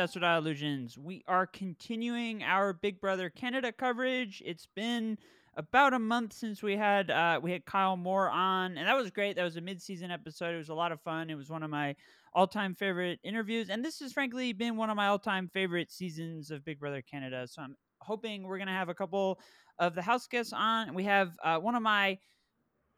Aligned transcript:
To 0.00 0.06
Astrodile 0.06 0.38
Illusions. 0.38 0.96
We 0.96 1.22
are 1.28 1.46
continuing 1.46 2.42
our 2.42 2.72
Big 2.72 3.02
Brother 3.02 3.28
Canada 3.28 3.70
coverage. 3.70 4.42
It's 4.46 4.66
been 4.74 5.18
about 5.56 5.92
a 5.92 5.98
month 5.98 6.32
since 6.32 6.62
we 6.62 6.74
had 6.74 7.10
uh, 7.10 7.38
we 7.42 7.52
had 7.52 7.66
Kyle 7.66 7.98
Moore 7.98 8.30
on, 8.30 8.78
and 8.78 8.88
that 8.88 8.96
was 8.96 9.10
great. 9.10 9.36
That 9.36 9.44
was 9.44 9.56
a 9.56 9.60
mid-season 9.60 10.10
episode. 10.10 10.54
It 10.54 10.58
was 10.58 10.70
a 10.70 10.74
lot 10.74 10.90
of 10.90 11.02
fun. 11.02 11.28
It 11.28 11.34
was 11.34 11.50
one 11.50 11.62
of 11.62 11.68
my 11.68 11.96
all-time 12.32 12.74
favorite 12.74 13.18
interviews, 13.22 13.68
and 13.68 13.84
this 13.84 13.98
has 14.00 14.14
frankly 14.14 14.54
been 14.54 14.78
one 14.78 14.88
of 14.88 14.96
my 14.96 15.08
all-time 15.08 15.50
favorite 15.52 15.92
seasons 15.92 16.50
of 16.50 16.64
Big 16.64 16.80
Brother 16.80 17.02
Canada. 17.02 17.46
So 17.46 17.60
I'm 17.60 17.76
hoping 18.00 18.44
we're 18.44 18.58
gonna 18.58 18.70
have 18.70 18.88
a 18.88 18.94
couple 18.94 19.38
of 19.78 19.94
the 19.94 20.02
house 20.02 20.26
guests 20.26 20.54
on. 20.54 20.94
We 20.94 21.04
have 21.04 21.36
uh, 21.44 21.58
one 21.58 21.74
of 21.74 21.82
my 21.82 22.18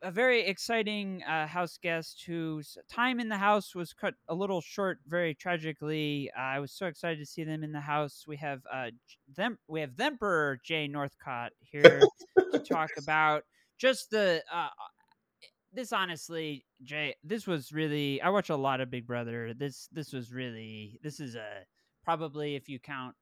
a 0.02 0.10
very 0.10 0.42
exciting 0.42 1.22
uh, 1.22 1.46
house 1.46 1.78
guest 1.80 2.24
whose 2.26 2.76
time 2.90 3.20
in 3.20 3.28
the 3.28 3.36
house 3.36 3.74
was 3.74 3.92
cut 3.92 4.14
a 4.28 4.34
little 4.34 4.60
short, 4.60 4.98
very 5.06 5.34
tragically. 5.34 6.30
Uh, 6.36 6.40
I 6.40 6.58
was 6.58 6.72
so 6.72 6.86
excited 6.86 7.18
to 7.18 7.26
see 7.26 7.44
them 7.44 7.62
in 7.62 7.72
the 7.72 7.80
house. 7.80 8.24
We 8.26 8.36
have 8.38 8.60
uh, 8.72 8.90
them. 9.34 9.58
We 9.68 9.80
have 9.80 9.98
Emperor 9.98 10.58
Jay 10.64 10.88
Northcott 10.88 11.52
here 11.60 12.02
to 12.52 12.58
talk 12.58 12.90
about 12.98 13.44
just 13.78 14.10
the. 14.10 14.42
Uh, 14.52 14.68
this 15.72 15.92
honestly, 15.92 16.66
Jay, 16.82 17.14
this 17.24 17.46
was 17.46 17.72
really. 17.72 18.20
I 18.20 18.30
watch 18.30 18.50
a 18.50 18.56
lot 18.56 18.80
of 18.80 18.90
Big 18.90 19.06
Brother. 19.06 19.54
This 19.54 19.88
this 19.92 20.12
was 20.12 20.32
really. 20.32 20.98
This 21.02 21.20
is 21.20 21.34
a 21.34 21.64
probably 22.04 22.56
if 22.56 22.68
you 22.68 22.78
count 22.80 23.14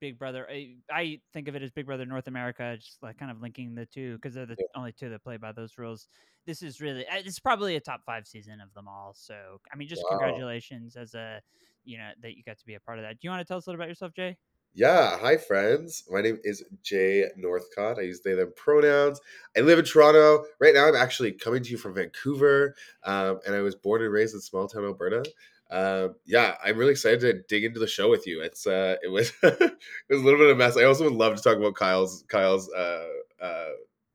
Big 0.00 0.18
Brother. 0.18 0.46
I, 0.50 0.76
I, 0.90 1.20
think 1.32 1.48
of 1.48 1.56
it 1.56 1.62
as 1.62 1.70
Big 1.70 1.86
Brother 1.86 2.06
North 2.06 2.26
America, 2.26 2.76
just 2.78 3.02
like 3.02 3.18
kind 3.18 3.30
of 3.30 3.40
linking 3.40 3.74
the 3.74 3.86
two 3.86 4.16
because 4.16 4.34
they're 4.34 4.46
the 4.46 4.56
yeah. 4.58 4.66
only 4.74 4.92
two 4.92 5.08
that 5.10 5.22
play 5.22 5.36
by 5.36 5.52
those 5.52 5.78
rules. 5.78 6.08
This 6.46 6.62
is 6.62 6.80
really 6.80 7.04
it's 7.10 7.38
probably 7.38 7.76
a 7.76 7.80
top 7.80 8.00
five 8.04 8.26
season 8.26 8.60
of 8.60 8.72
them 8.74 8.88
all. 8.88 9.12
So 9.16 9.34
I 9.72 9.76
mean, 9.76 9.88
just 9.88 10.02
wow. 10.04 10.18
congratulations 10.18 10.96
as 10.96 11.14
a 11.14 11.40
you 11.84 11.98
know 11.98 12.10
that 12.22 12.36
you 12.36 12.42
got 12.44 12.58
to 12.58 12.66
be 12.66 12.74
a 12.74 12.80
part 12.80 12.98
of 12.98 13.04
that. 13.04 13.14
Do 13.14 13.18
you 13.22 13.30
want 13.30 13.40
to 13.40 13.44
tell 13.44 13.58
us 13.58 13.66
a 13.66 13.70
little 13.70 13.80
about 13.80 13.88
yourself, 13.88 14.12
Jay? 14.14 14.36
Yeah, 14.74 15.18
hi 15.18 15.38
friends. 15.38 16.04
My 16.10 16.20
name 16.20 16.38
is 16.44 16.62
Jay 16.82 17.24
Northcott. 17.36 17.98
I 17.98 18.02
use 18.02 18.20
they 18.20 18.34
them 18.34 18.52
pronouns. 18.56 19.20
I 19.56 19.60
live 19.60 19.78
in 19.78 19.86
Toronto 19.86 20.44
right 20.60 20.74
now. 20.74 20.86
I'm 20.86 20.94
actually 20.94 21.32
coming 21.32 21.62
to 21.62 21.70
you 21.70 21.78
from 21.78 21.94
Vancouver, 21.94 22.74
um, 23.04 23.40
and 23.46 23.54
I 23.54 23.62
was 23.62 23.74
born 23.74 24.02
and 24.02 24.12
raised 24.12 24.34
in 24.34 24.40
small 24.40 24.68
town 24.68 24.84
Alberta 24.84 25.24
uh, 25.70 26.08
yeah, 26.24 26.54
I'm 26.64 26.76
really 26.76 26.92
excited 26.92 27.20
to 27.20 27.32
dig 27.48 27.64
into 27.64 27.80
the 27.80 27.86
show 27.86 28.08
with 28.08 28.26
you. 28.26 28.40
It's 28.40 28.66
uh, 28.66 28.96
it 29.02 29.08
was 29.08 29.32
it 29.42 29.78
was 30.08 30.20
a 30.20 30.24
little 30.24 30.38
bit 30.38 30.50
of 30.50 30.56
a 30.56 30.58
mess. 30.58 30.76
I 30.76 30.84
also 30.84 31.04
would 31.04 31.12
love 31.12 31.36
to 31.36 31.42
talk 31.42 31.56
about 31.56 31.74
Kyle's 31.74 32.24
Kyle's 32.28 32.70
uh, 32.72 33.06
uh, 33.40 33.70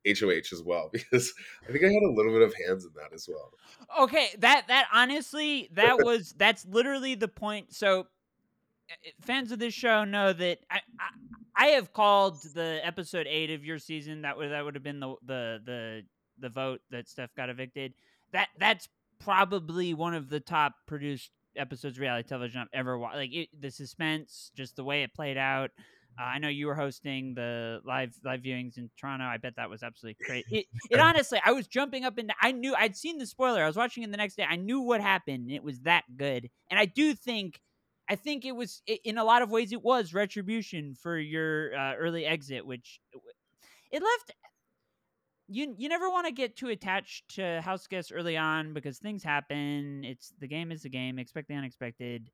HOH 0.08 0.54
as 0.54 0.64
well 0.64 0.90
because 0.94 1.34
I 1.68 1.72
think 1.72 1.84
I 1.84 1.88
had 1.88 2.04
a 2.04 2.12
little 2.12 2.32
bit 2.32 2.42
of 2.42 2.54
hands 2.66 2.86
in 2.86 2.92
that 2.96 3.14
as 3.14 3.28
well. 3.30 3.52
Okay, 4.00 4.30
that 4.40 4.66
that 4.70 4.88
honestly 4.94 5.70
that 5.74 5.98
was 6.04 6.34
that's 6.38 6.66
literally 6.66 7.16
the 7.16 7.28
point. 7.28 7.74
So 7.74 8.08
fans 9.22 9.52
of 9.52 9.60
this 9.60 9.74
show 9.74 10.04
know 10.06 10.34
that 10.34 10.60
I, 10.70 10.80
I, 11.00 11.66
I 11.66 11.66
have 11.68 11.92
called 11.92 12.42
the 12.54 12.80
episode 12.84 13.28
eight 13.28 13.52
of 13.52 13.66
your 13.66 13.78
season 13.78 14.22
that 14.22 14.38
would 14.38 14.52
that 14.52 14.64
would 14.64 14.76
have 14.76 14.84
been 14.84 15.02
the 15.02 15.16
the 15.26 15.62
the 15.66 16.02
the 16.40 16.50
vote 16.50 16.80
that 16.92 17.10
Steph 17.10 17.36
got 17.36 17.50
evicted. 17.50 17.94
That 18.32 18.48
that's 18.58 18.88
probably 19.20 19.94
one 19.94 20.14
of 20.14 20.30
the 20.30 20.40
top 20.40 20.74
produced 20.88 21.32
episodes 21.58 21.98
of 21.98 22.02
reality 22.02 22.28
television 22.28 22.62
I've 22.62 22.68
ever 22.74 22.98
watched. 22.98 23.18
Like 23.18 23.34
it, 23.34 23.50
the 23.60 23.72
suspense, 23.72 24.52
just 24.56 24.76
the 24.76 24.84
way 24.84 25.04
it 25.04 25.14
played 25.14 25.38
out. 25.38 25.72
Uh, 26.20 26.24
I 26.24 26.40
know 26.40 26.50
you 26.50 26.68
were 26.68 26.76
hosting 26.76 27.34
the 27.34 27.80
live 27.86 28.14
live 28.24 28.42
viewings 28.42 28.78
in 28.78 28.90
Toronto. 29.00 29.26
I 29.26 29.38
bet 29.38 29.56
that 29.56 29.70
was 29.70 29.82
absolutely 29.82 30.24
great. 30.26 30.46
It, 30.52 30.66
it 30.90 31.00
honestly, 31.00 31.40
I 31.46 31.52
was 31.52 31.68
jumping 31.68 32.04
up 32.04 32.18
and 32.18 32.34
I 32.42 32.52
knew 32.52 32.76
I'd 32.76 32.98
seen 32.98 33.18
the 33.18 33.26
spoiler. 33.26 33.64
I 33.64 33.68
was 33.68 33.78
watching 33.78 34.04
it 34.04 34.12
the 34.12 34.18
next 34.18 34.36
day. 34.36 34.46
I 34.48 34.58
knew 34.58 34.82
what 34.82 35.02
happened. 35.02 35.50
It 35.52 35.64
was 35.64 35.80
that 35.82 36.04
good, 36.18 36.50
and 36.70 36.80
I 36.80 36.86
do 36.86 37.14
think, 37.14 37.62
I 38.10 38.16
think 38.16 38.46
it 38.46 38.56
was 38.56 38.82
in 39.06 39.18
a 39.18 39.24
lot 39.24 39.42
of 39.42 39.50
ways 39.50 39.72
it 39.72 39.82
was 39.82 40.14
retribution 40.14 40.96
for 40.96 41.18
your 41.18 41.74
uh, 41.76 41.96
early 41.96 42.26
exit, 42.26 42.66
which 42.66 43.00
it 43.92 44.04
left 44.04 44.32
you 45.52 45.76
you 45.78 45.90
never 45.90 46.10
want 46.10 46.28
to 46.28 46.32
get 46.34 46.56
too 46.56 46.70
attached 46.70 47.36
to 47.36 47.62
house 47.62 47.88
guests 47.88 48.12
early 48.12 48.38
on 48.38 48.74
because 48.74 49.00
things 49.00 49.24
happen. 49.24 50.04
It's 50.06 50.34
the 50.40 50.48
game 50.48 50.72
is 50.72 50.84
the 50.84 50.90
game. 50.90 51.20
Expect 51.20 51.48
the 51.48 51.56
unexpected. 51.56 52.32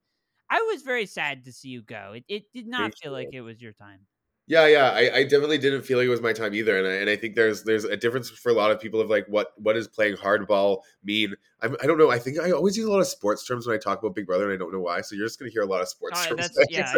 I 0.50 0.62
was 0.74 0.84
very 0.84 1.06
sad 1.06 1.46
to 1.46 1.54
see 1.54 1.70
you 1.70 1.82
go. 1.84 2.14
It 2.14 2.26
it 2.30 2.54
did 2.54 2.68
not 2.68 2.94
feel 2.96 3.12
like 3.12 3.30
it 3.34 3.42
was 3.42 3.62
your 3.62 3.74
time. 3.74 4.08
Yeah, 4.50 4.66
yeah, 4.68 4.92
I, 4.92 5.18
I, 5.18 5.24
definitely 5.24 5.58
didn't 5.58 5.82
feel 5.82 5.98
like 5.98 6.08
it 6.08 6.10
was 6.10 6.22
my 6.22 6.32
time 6.32 6.54
either, 6.54 6.78
and 6.78 6.88
I, 6.88 6.92
and 6.92 7.10
I 7.10 7.18
think 7.18 7.36
there's 7.36 7.64
there's 7.64 7.84
a 7.84 7.98
difference 7.98 8.30
for 8.30 8.50
a 8.50 8.54
lot 8.54 8.72
of 8.72 8.80
people 8.80 9.02
of 9.02 9.10
like 9.10 9.26
what 9.28 9.52
what 9.58 9.74
does 9.74 9.90
playing 9.90 10.16
hardball 10.16 10.84
mean? 11.04 11.36
I'm, 11.62 11.76
I 11.82 11.84
do 11.84 11.90
not 11.90 11.98
know. 11.98 12.12
I 12.12 12.20
think 12.20 12.40
I 12.40 12.52
always 12.52 12.78
use 12.78 12.86
a 12.86 12.92
lot 12.92 13.02
of 13.02 13.08
sports 13.08 13.46
terms 13.46 13.68
when 13.68 13.76
I 13.76 13.78
talk 13.78 14.00
about 14.00 14.16
Big 14.16 14.26
Brother, 14.26 14.46
and 14.46 14.54
I 14.54 14.58
don't 14.58 14.72
know 14.72 14.80
why. 14.80 15.02
So 15.02 15.18
you're 15.18 15.26
just 15.26 15.38
gonna 15.38 15.52
hear 15.52 15.64
a 15.64 15.66
lot 15.66 15.82
of 15.82 15.90
sports 15.90 16.26
oh, 16.26 16.36
terms. 16.36 16.58
yeah, 16.70 16.94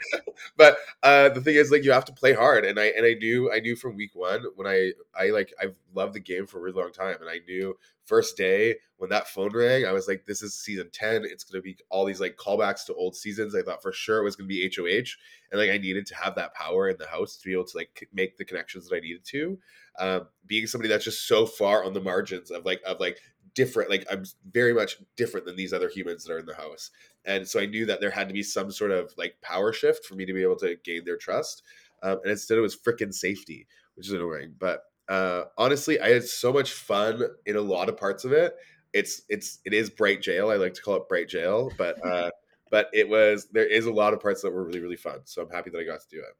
but 0.56 0.78
uh, 1.04 1.28
the 1.28 1.40
thing 1.40 1.54
is, 1.54 1.70
like, 1.70 1.84
you 1.84 1.92
have 1.92 2.04
to 2.06 2.12
play 2.12 2.32
hard, 2.32 2.64
and 2.64 2.80
I 2.80 2.86
and 2.86 3.06
I 3.06 3.14
knew 3.14 3.52
I 3.52 3.60
knew 3.60 3.76
from 3.76 3.94
week 3.94 4.16
one 4.16 4.44
when 4.56 4.66
I 4.66 4.90
I 5.16 5.30
like 5.30 5.54
I've 5.62 5.76
loved 5.98 6.14
the 6.14 6.20
game 6.20 6.46
for 6.46 6.58
a 6.58 6.62
really 6.62 6.80
long 6.80 6.92
time, 6.92 7.16
and 7.20 7.28
I 7.28 7.40
knew 7.46 7.76
first 8.08 8.36
day 8.36 8.76
when 8.96 9.10
that 9.10 9.28
phone 9.28 9.54
rang, 9.54 9.84
I 9.84 9.92
was 9.92 10.08
like, 10.08 10.24
this 10.26 10.42
is 10.42 10.58
season 10.58 10.88
10. 10.92 11.24
It's 11.24 11.44
going 11.44 11.60
to 11.60 11.62
be 11.62 11.76
all 11.90 12.04
these 12.04 12.20
like 12.20 12.36
callbacks 12.36 12.86
to 12.86 12.94
old 12.94 13.14
seasons. 13.14 13.54
I 13.54 13.62
thought 13.62 13.82
for 13.82 13.92
sure 13.92 14.18
it 14.18 14.24
was 14.24 14.34
going 14.34 14.48
to 14.48 14.54
be 14.54 14.72
HOH. 14.74 15.12
And 15.52 15.60
like 15.60 15.70
I 15.70 15.78
needed 15.78 16.06
to 16.06 16.16
have 16.16 16.34
that 16.36 16.54
power 16.54 16.88
in 16.88 16.96
the 16.98 17.06
house 17.06 17.36
to 17.36 17.46
be 17.46 17.52
able 17.52 17.66
to 17.66 17.76
like 17.76 18.08
make 18.12 18.38
the 18.38 18.44
connections 18.44 18.88
that 18.88 18.96
I 18.96 19.00
needed 19.00 19.24
to. 19.26 19.58
Um, 19.98 20.28
being 20.46 20.66
somebody 20.66 20.88
that's 20.88 21.04
just 21.04 21.28
so 21.28 21.44
far 21.44 21.84
on 21.84 21.92
the 21.92 22.00
margins 22.00 22.50
of 22.50 22.64
like, 22.64 22.80
of 22.86 22.98
like, 22.98 23.18
different 23.54 23.90
like 23.90 24.06
i'm 24.12 24.24
very 24.52 24.72
much 24.72 24.98
different 25.16 25.44
than 25.44 25.56
these 25.56 25.72
other 25.72 25.88
humans 25.88 26.22
that 26.22 26.32
are 26.32 26.38
in 26.38 26.46
the 26.46 26.54
house 26.54 26.90
and 27.24 27.48
so 27.48 27.58
i 27.58 27.66
knew 27.66 27.86
that 27.86 27.98
there 28.00 28.10
had 28.10 28.28
to 28.28 28.34
be 28.34 28.42
some 28.42 28.70
sort 28.70 28.92
of 28.92 29.10
like 29.16 29.34
power 29.42 29.72
shift 29.72 30.04
for 30.04 30.14
me 30.14 30.24
to 30.24 30.32
be 30.32 30.42
able 30.42 30.54
to 30.54 30.76
gain 30.84 31.02
their 31.04 31.16
trust 31.16 31.62
um, 32.04 32.18
and 32.22 32.30
instead 32.30 32.58
it 32.58 32.60
was 32.60 32.76
freaking 32.76 33.12
safety 33.12 33.66
which 33.94 34.06
is 34.06 34.12
annoying 34.12 34.54
but 34.60 34.82
uh, 35.08 35.44
honestly, 35.56 36.00
I 36.00 36.10
had 36.10 36.24
so 36.24 36.52
much 36.52 36.72
fun 36.72 37.22
in 37.46 37.56
a 37.56 37.60
lot 37.60 37.88
of 37.88 37.96
parts 37.96 38.24
of 38.24 38.32
it. 38.32 38.56
It's 38.92 39.22
it's 39.28 39.60
it 39.64 39.72
is 39.72 39.90
bright 39.90 40.22
jail. 40.22 40.50
I 40.50 40.56
like 40.56 40.74
to 40.74 40.82
call 40.82 40.96
it 40.96 41.08
bright 41.08 41.28
jail, 41.28 41.70
but 41.78 42.04
uh, 42.06 42.30
but 42.70 42.88
it 42.92 43.08
was 43.08 43.48
there 43.52 43.66
is 43.66 43.86
a 43.86 43.92
lot 43.92 44.12
of 44.12 44.20
parts 44.20 44.42
that 44.42 44.52
were 44.52 44.64
really 44.64 44.80
really 44.80 44.96
fun. 44.96 45.20
So 45.24 45.42
I'm 45.42 45.50
happy 45.50 45.70
that 45.70 45.78
I 45.78 45.84
got 45.84 46.00
to 46.00 46.08
do 46.10 46.18
it. 46.18 46.36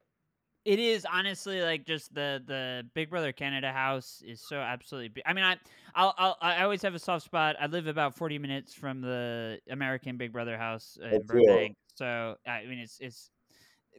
It 0.65 0.79
is 0.79 1.07
honestly 1.11 1.63
like 1.63 1.87
just 1.87 2.15
the 2.15 2.43
the 2.47 2.85
Big 2.95 3.09
Brother 3.09 3.33
Canada 3.33 3.73
house 3.73 4.23
is 4.27 4.41
so 4.41 4.57
absolutely. 4.57 5.23
I 5.25 5.33
mean, 5.33 5.45
I 5.45 5.57
I'll, 5.95 6.15
I'll 6.19 6.37
I 6.43 6.63
always 6.63 6.83
have 6.83 6.95
a 6.95 6.99
soft 6.99 7.25
spot. 7.25 7.57
I 7.59 7.67
live 7.67 7.87
about 7.87 8.15
forty 8.15 8.39
minutes 8.39 8.75
from 8.75 9.01
the 9.01 9.61
American 9.71 10.19
Big 10.19 10.33
Brother 10.33 10.59
house 10.59 10.99
in 11.01 11.15
oh, 11.15 11.21
Burbank, 11.21 11.77
cool. 11.77 11.95
so 11.95 12.37
I 12.47 12.67
mean 12.67 12.81
it's 12.81 12.99
it's 13.01 13.31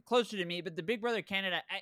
closer 0.04 0.36
to 0.36 0.44
me. 0.44 0.60
But 0.60 0.76
the 0.76 0.82
Big 0.82 1.00
Brother 1.00 1.22
Canada, 1.22 1.60
I, 1.70 1.80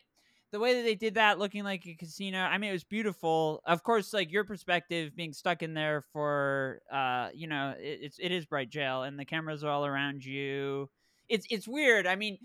the 0.50 0.58
way 0.60 0.74
that 0.74 0.82
they 0.82 0.94
did 0.94 1.14
that 1.14 1.38
looking 1.38 1.64
like 1.64 1.86
a 1.86 1.94
casino 1.94 2.38
i 2.38 2.58
mean 2.58 2.70
it 2.70 2.72
was 2.72 2.84
beautiful. 2.84 3.62
Of 3.66 3.82
course 3.82 4.12
like 4.12 4.32
your 4.32 4.44
perspective 4.44 5.14
being 5.14 5.32
stuck 5.32 5.62
in 5.62 5.74
there 5.74 6.02
for 6.12 6.80
uh 6.92 7.28
you 7.34 7.46
know 7.46 7.74
it, 7.78 8.00
it's 8.02 8.18
it 8.18 8.32
is 8.32 8.46
bright 8.46 8.70
jail 8.70 9.02
and 9.02 9.18
the 9.18 9.24
cameras 9.24 9.64
are 9.64 9.70
all 9.70 9.86
around 9.86 10.24
you. 10.24 10.88
It's 11.28 11.46
it's 11.50 11.68
weird. 11.68 12.06
I 12.06 12.16
mean 12.16 12.38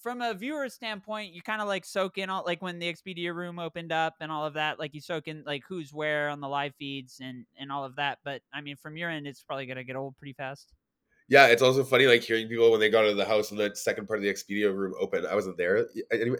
from 0.00 0.22
a 0.22 0.34
viewer 0.34 0.68
standpoint 0.68 1.34
you 1.34 1.42
kind 1.42 1.60
of 1.60 1.68
like 1.68 1.84
soak 1.84 2.18
in 2.18 2.30
all 2.30 2.44
like 2.46 2.62
when 2.62 2.78
the 2.78 2.92
expedia 2.92 3.34
room 3.34 3.58
opened 3.58 3.92
up 3.92 4.14
and 4.20 4.30
all 4.30 4.46
of 4.46 4.54
that 4.54 4.78
like 4.78 4.94
you 4.94 5.00
soak 5.00 5.26
in 5.26 5.42
like 5.46 5.62
who's 5.68 5.92
where 5.92 6.28
on 6.28 6.40
the 6.40 6.48
live 6.48 6.74
feeds 6.78 7.20
and 7.20 7.44
and 7.58 7.72
all 7.72 7.84
of 7.84 7.96
that 7.96 8.18
but 8.24 8.40
i 8.52 8.60
mean 8.60 8.76
from 8.76 8.96
your 8.96 9.10
end 9.10 9.26
it's 9.26 9.42
probably 9.42 9.66
gonna 9.66 9.82
get 9.84 9.96
old 9.96 10.16
pretty 10.16 10.32
fast 10.32 10.72
yeah, 11.28 11.46
it's 11.46 11.62
also 11.62 11.84
funny 11.84 12.06
like 12.06 12.22
hearing 12.22 12.48
people 12.48 12.70
when 12.70 12.80
they 12.80 12.88
got 12.88 13.04
out 13.04 13.10
of 13.10 13.16
the 13.16 13.24
house 13.24 13.50
and 13.50 13.60
the 13.60 13.74
second 13.74 14.06
part 14.06 14.18
of 14.18 14.22
the 14.22 14.32
Expedia 14.32 14.74
room 14.74 14.94
open. 14.98 15.26
I 15.26 15.34
wasn't 15.34 15.58
there 15.58 15.86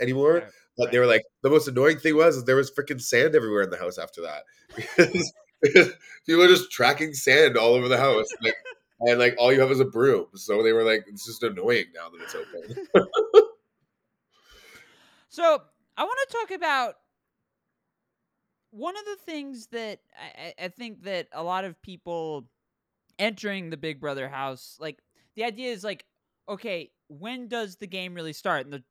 anymore, 0.00 0.34
right, 0.34 0.44
but 0.76 0.84
right. 0.84 0.92
they 0.92 0.98
were 0.98 1.06
like 1.06 1.24
the 1.42 1.50
most 1.50 1.68
annoying 1.68 1.98
thing 1.98 2.16
was 2.16 2.44
there 2.44 2.56
was 2.56 2.70
freaking 2.70 3.00
sand 3.00 3.34
everywhere 3.34 3.62
in 3.62 3.70
the 3.70 3.76
house 3.76 3.98
after 3.98 4.22
that 4.22 4.44
because, 4.96 5.32
people 6.26 6.42
are 6.42 6.48
just 6.48 6.70
tracking 6.70 7.12
sand 7.12 7.56
all 7.56 7.74
over 7.74 7.88
the 7.88 7.98
house, 7.98 8.26
like, 8.42 8.54
and 9.00 9.18
like 9.18 9.34
all 9.38 9.52
you 9.52 9.60
have 9.60 9.70
is 9.70 9.80
a 9.80 9.84
broom. 9.84 10.26
So 10.34 10.62
they 10.62 10.72
were 10.72 10.84
like, 10.84 11.04
it's 11.06 11.26
just 11.26 11.42
annoying 11.42 11.86
now 11.94 12.08
that 12.08 12.22
it's 12.22 12.34
open. 12.34 13.06
so 15.28 15.62
I 15.96 16.04
want 16.04 16.18
to 16.28 16.36
talk 16.36 16.50
about 16.52 16.94
one 18.70 18.96
of 18.96 19.04
the 19.04 19.16
things 19.26 19.66
that 19.68 20.00
I, 20.38 20.64
I 20.64 20.68
think 20.68 21.02
that 21.02 21.28
a 21.32 21.42
lot 21.42 21.64
of 21.64 21.80
people 21.82 22.46
entering 23.18 23.70
the 23.70 23.76
Big 23.76 24.00
Brother 24.00 24.28
house, 24.28 24.76
like 24.80 24.98
the 25.36 25.44
idea 25.44 25.72
is 25.72 25.84
like, 25.84 26.04
okay, 26.48 26.90
when 27.08 27.48
does 27.48 27.76
the 27.76 27.86
game 27.86 28.14
really 28.14 28.32
start? 28.32 28.64
And 28.64 28.72
the 28.72 28.82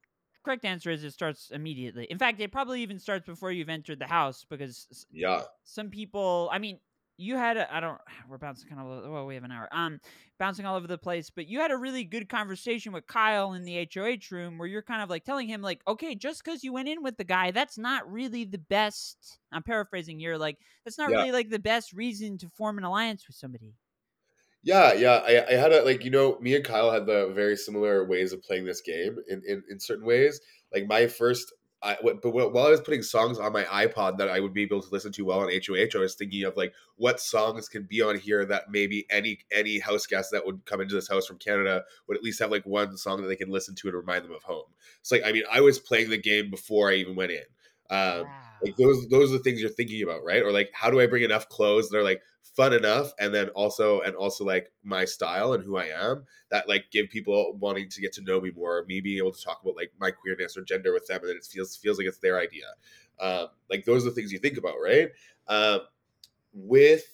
correct 0.43 0.65
answer 0.65 0.89
is 0.89 1.03
it 1.03 1.11
starts 1.11 1.51
immediately. 1.51 2.05
In 2.05 2.17
fact, 2.17 2.39
it 2.39 2.51
probably 2.51 2.81
even 2.81 2.99
starts 2.99 3.25
before 3.25 3.51
you've 3.51 3.69
entered 3.69 3.99
the 3.99 4.07
house 4.07 4.45
because 4.49 4.87
yeah, 5.11 5.41
some 5.63 5.89
people. 5.89 6.49
I 6.51 6.59
mean, 6.59 6.79
you 7.17 7.35
had 7.35 7.57
I 7.57 7.79
don't 7.79 7.99
we're 8.29 8.37
bouncing 8.37 8.69
kind 8.69 8.81
of 8.81 9.11
well 9.11 9.25
we 9.25 9.35
have 9.35 9.43
an 9.43 9.51
hour 9.51 9.67
um 9.71 9.99
bouncing 10.39 10.65
all 10.65 10.75
over 10.75 10.87
the 10.87 10.97
place 10.97 11.29
but 11.29 11.47
you 11.47 11.59
had 11.59 11.71
a 11.71 11.77
really 11.77 12.03
good 12.03 12.29
conversation 12.29 12.93
with 12.93 13.07
Kyle 13.07 13.53
in 13.53 13.63
the 13.63 13.87
HOH 13.93 14.31
room 14.31 14.57
where 14.57 14.67
you're 14.67 14.83
kind 14.83 15.01
of 15.01 15.09
like 15.09 15.25
telling 15.25 15.47
him 15.47 15.61
like 15.61 15.81
okay 15.87 16.15
just 16.15 16.43
because 16.43 16.63
you 16.63 16.71
went 16.71 16.87
in 16.87 17.03
with 17.03 17.17
the 17.17 17.23
guy 17.23 17.51
that's 17.51 17.77
not 17.77 18.09
really 18.11 18.45
the 18.45 18.59
best 18.59 19.39
I'm 19.51 19.63
paraphrasing 19.63 20.19
here 20.19 20.37
like 20.37 20.57
that's 20.85 20.97
not 20.97 21.09
yeah. 21.09 21.17
really 21.17 21.31
like 21.31 21.49
the 21.49 21.59
best 21.59 21.91
reason 21.93 22.37
to 22.39 22.49
form 22.49 22.77
an 22.77 22.83
alliance 22.83 23.27
with 23.27 23.35
somebody 23.35 23.73
Yeah, 24.63 24.93
yeah. 24.93 25.21
I, 25.25 25.45
I 25.47 25.53
had 25.53 25.71
a 25.71 25.83
like 25.83 26.03
you 26.03 26.11
know 26.11 26.37
me 26.39 26.55
and 26.55 26.65
Kyle 26.65 26.91
had 26.91 27.05
the 27.05 27.29
very 27.33 27.55
similar 27.55 28.03
ways 28.05 28.33
of 28.33 28.41
playing 28.43 28.65
this 28.65 28.81
game 28.81 29.17
in 29.27 29.41
in, 29.45 29.63
in 29.69 29.79
certain 29.79 30.05
ways. 30.05 30.41
Like 30.73 30.87
my 30.87 31.07
first, 31.07 31.53
I 31.81 31.97
but 32.01 32.31
while 32.31 32.65
I 32.65 32.69
was 32.71 32.81
putting 32.81 33.01
songs 33.03 33.39
on 33.39 33.53
my 33.53 33.63
iPod 33.65 34.17
that 34.17 34.29
I 34.29 34.39
would 34.41 34.53
be 34.53 34.63
able 34.63 34.81
to 34.81 34.89
listen 34.89 35.11
to 35.13 35.25
well 35.25 35.39
on 35.41 35.49
HOH, 35.49 35.95
I 35.95 35.99
was 35.99 36.15
thinking 36.15 36.43
of 36.43 36.57
like 36.57 36.73
what 36.95 37.19
songs 37.21 37.69
can 37.69 37.83
be 37.83 38.01
on 38.01 38.17
here 38.17 38.45
that 38.45 38.69
maybe 38.69 39.05
any 39.09 39.39
any 39.51 39.79
house 39.79 40.05
guest 40.05 40.31
that 40.31 40.45
would 40.45 40.65
come 40.65 40.81
into 40.81 40.95
this 40.95 41.07
house 41.07 41.25
from 41.27 41.37
Canada 41.37 41.85
would 42.07 42.17
at 42.17 42.23
least 42.23 42.39
have 42.39 42.51
like 42.51 42.65
one 42.65 42.97
song 42.97 43.21
that 43.21 43.27
they 43.27 43.35
can 43.37 43.49
listen 43.49 43.75
to 43.75 43.87
and 43.87 43.95
remind 43.95 44.25
them 44.25 44.33
of 44.33 44.43
home. 44.43 44.73
So 45.03 45.15
like 45.15 45.25
I 45.25 45.31
mean, 45.31 45.43
I 45.51 45.61
was 45.61 45.79
playing 45.79 46.09
the 46.09 46.17
game 46.17 46.49
before 46.49 46.89
I 46.89 46.95
even 46.95 47.15
went 47.15 47.31
in. 47.31 47.43
Um, 47.89 48.25
Wow. 48.25 48.57
like 48.61 48.75
those 48.77 49.07
those 49.09 49.29
are 49.31 49.37
the 49.37 49.43
things 49.43 49.61
you're 49.61 49.69
thinking 49.69 50.01
about, 50.01 50.23
right? 50.25 50.41
Or 50.41 50.51
like 50.51 50.71
how 50.73 50.89
do 50.89 50.99
I 50.99 51.05
bring 51.07 51.23
enough 51.23 51.47
clothes 51.49 51.89
that 51.89 51.97
are 51.97 52.03
like 52.03 52.21
fun 52.55 52.73
enough 52.73 53.11
and 53.19 53.33
then 53.33 53.49
also 53.49 54.01
and 54.01 54.15
also 54.15 54.43
like 54.43 54.71
my 54.83 55.05
style 55.05 55.53
and 55.53 55.63
who 55.63 55.77
I 55.77 55.85
am 55.85 56.25
that 56.49 56.67
like 56.67 56.85
give 56.91 57.09
people 57.09 57.55
wanting 57.59 57.89
to 57.89 58.01
get 58.01 58.13
to 58.13 58.21
know 58.21 58.39
me 58.39 58.51
more, 58.55 58.85
me 58.87 59.01
being 59.01 59.17
able 59.17 59.31
to 59.31 59.43
talk 59.43 59.61
about 59.61 59.75
like 59.75 59.91
my 59.99 60.11
queerness 60.11 60.57
or 60.57 60.63
gender 60.63 60.93
with 60.93 61.07
them 61.07 61.19
and 61.21 61.29
then 61.29 61.37
it 61.37 61.45
feels 61.45 61.75
feels 61.75 61.97
like 61.97 62.07
it's 62.07 62.19
their 62.19 62.39
idea. 62.39 62.65
Um, 63.19 63.47
like 63.69 63.85
those 63.85 64.05
are 64.05 64.09
the 64.09 64.15
things 64.15 64.31
you 64.31 64.39
think 64.39 64.57
about, 64.57 64.75
right? 64.83 65.09
Um, 65.47 65.81
with 66.53 67.05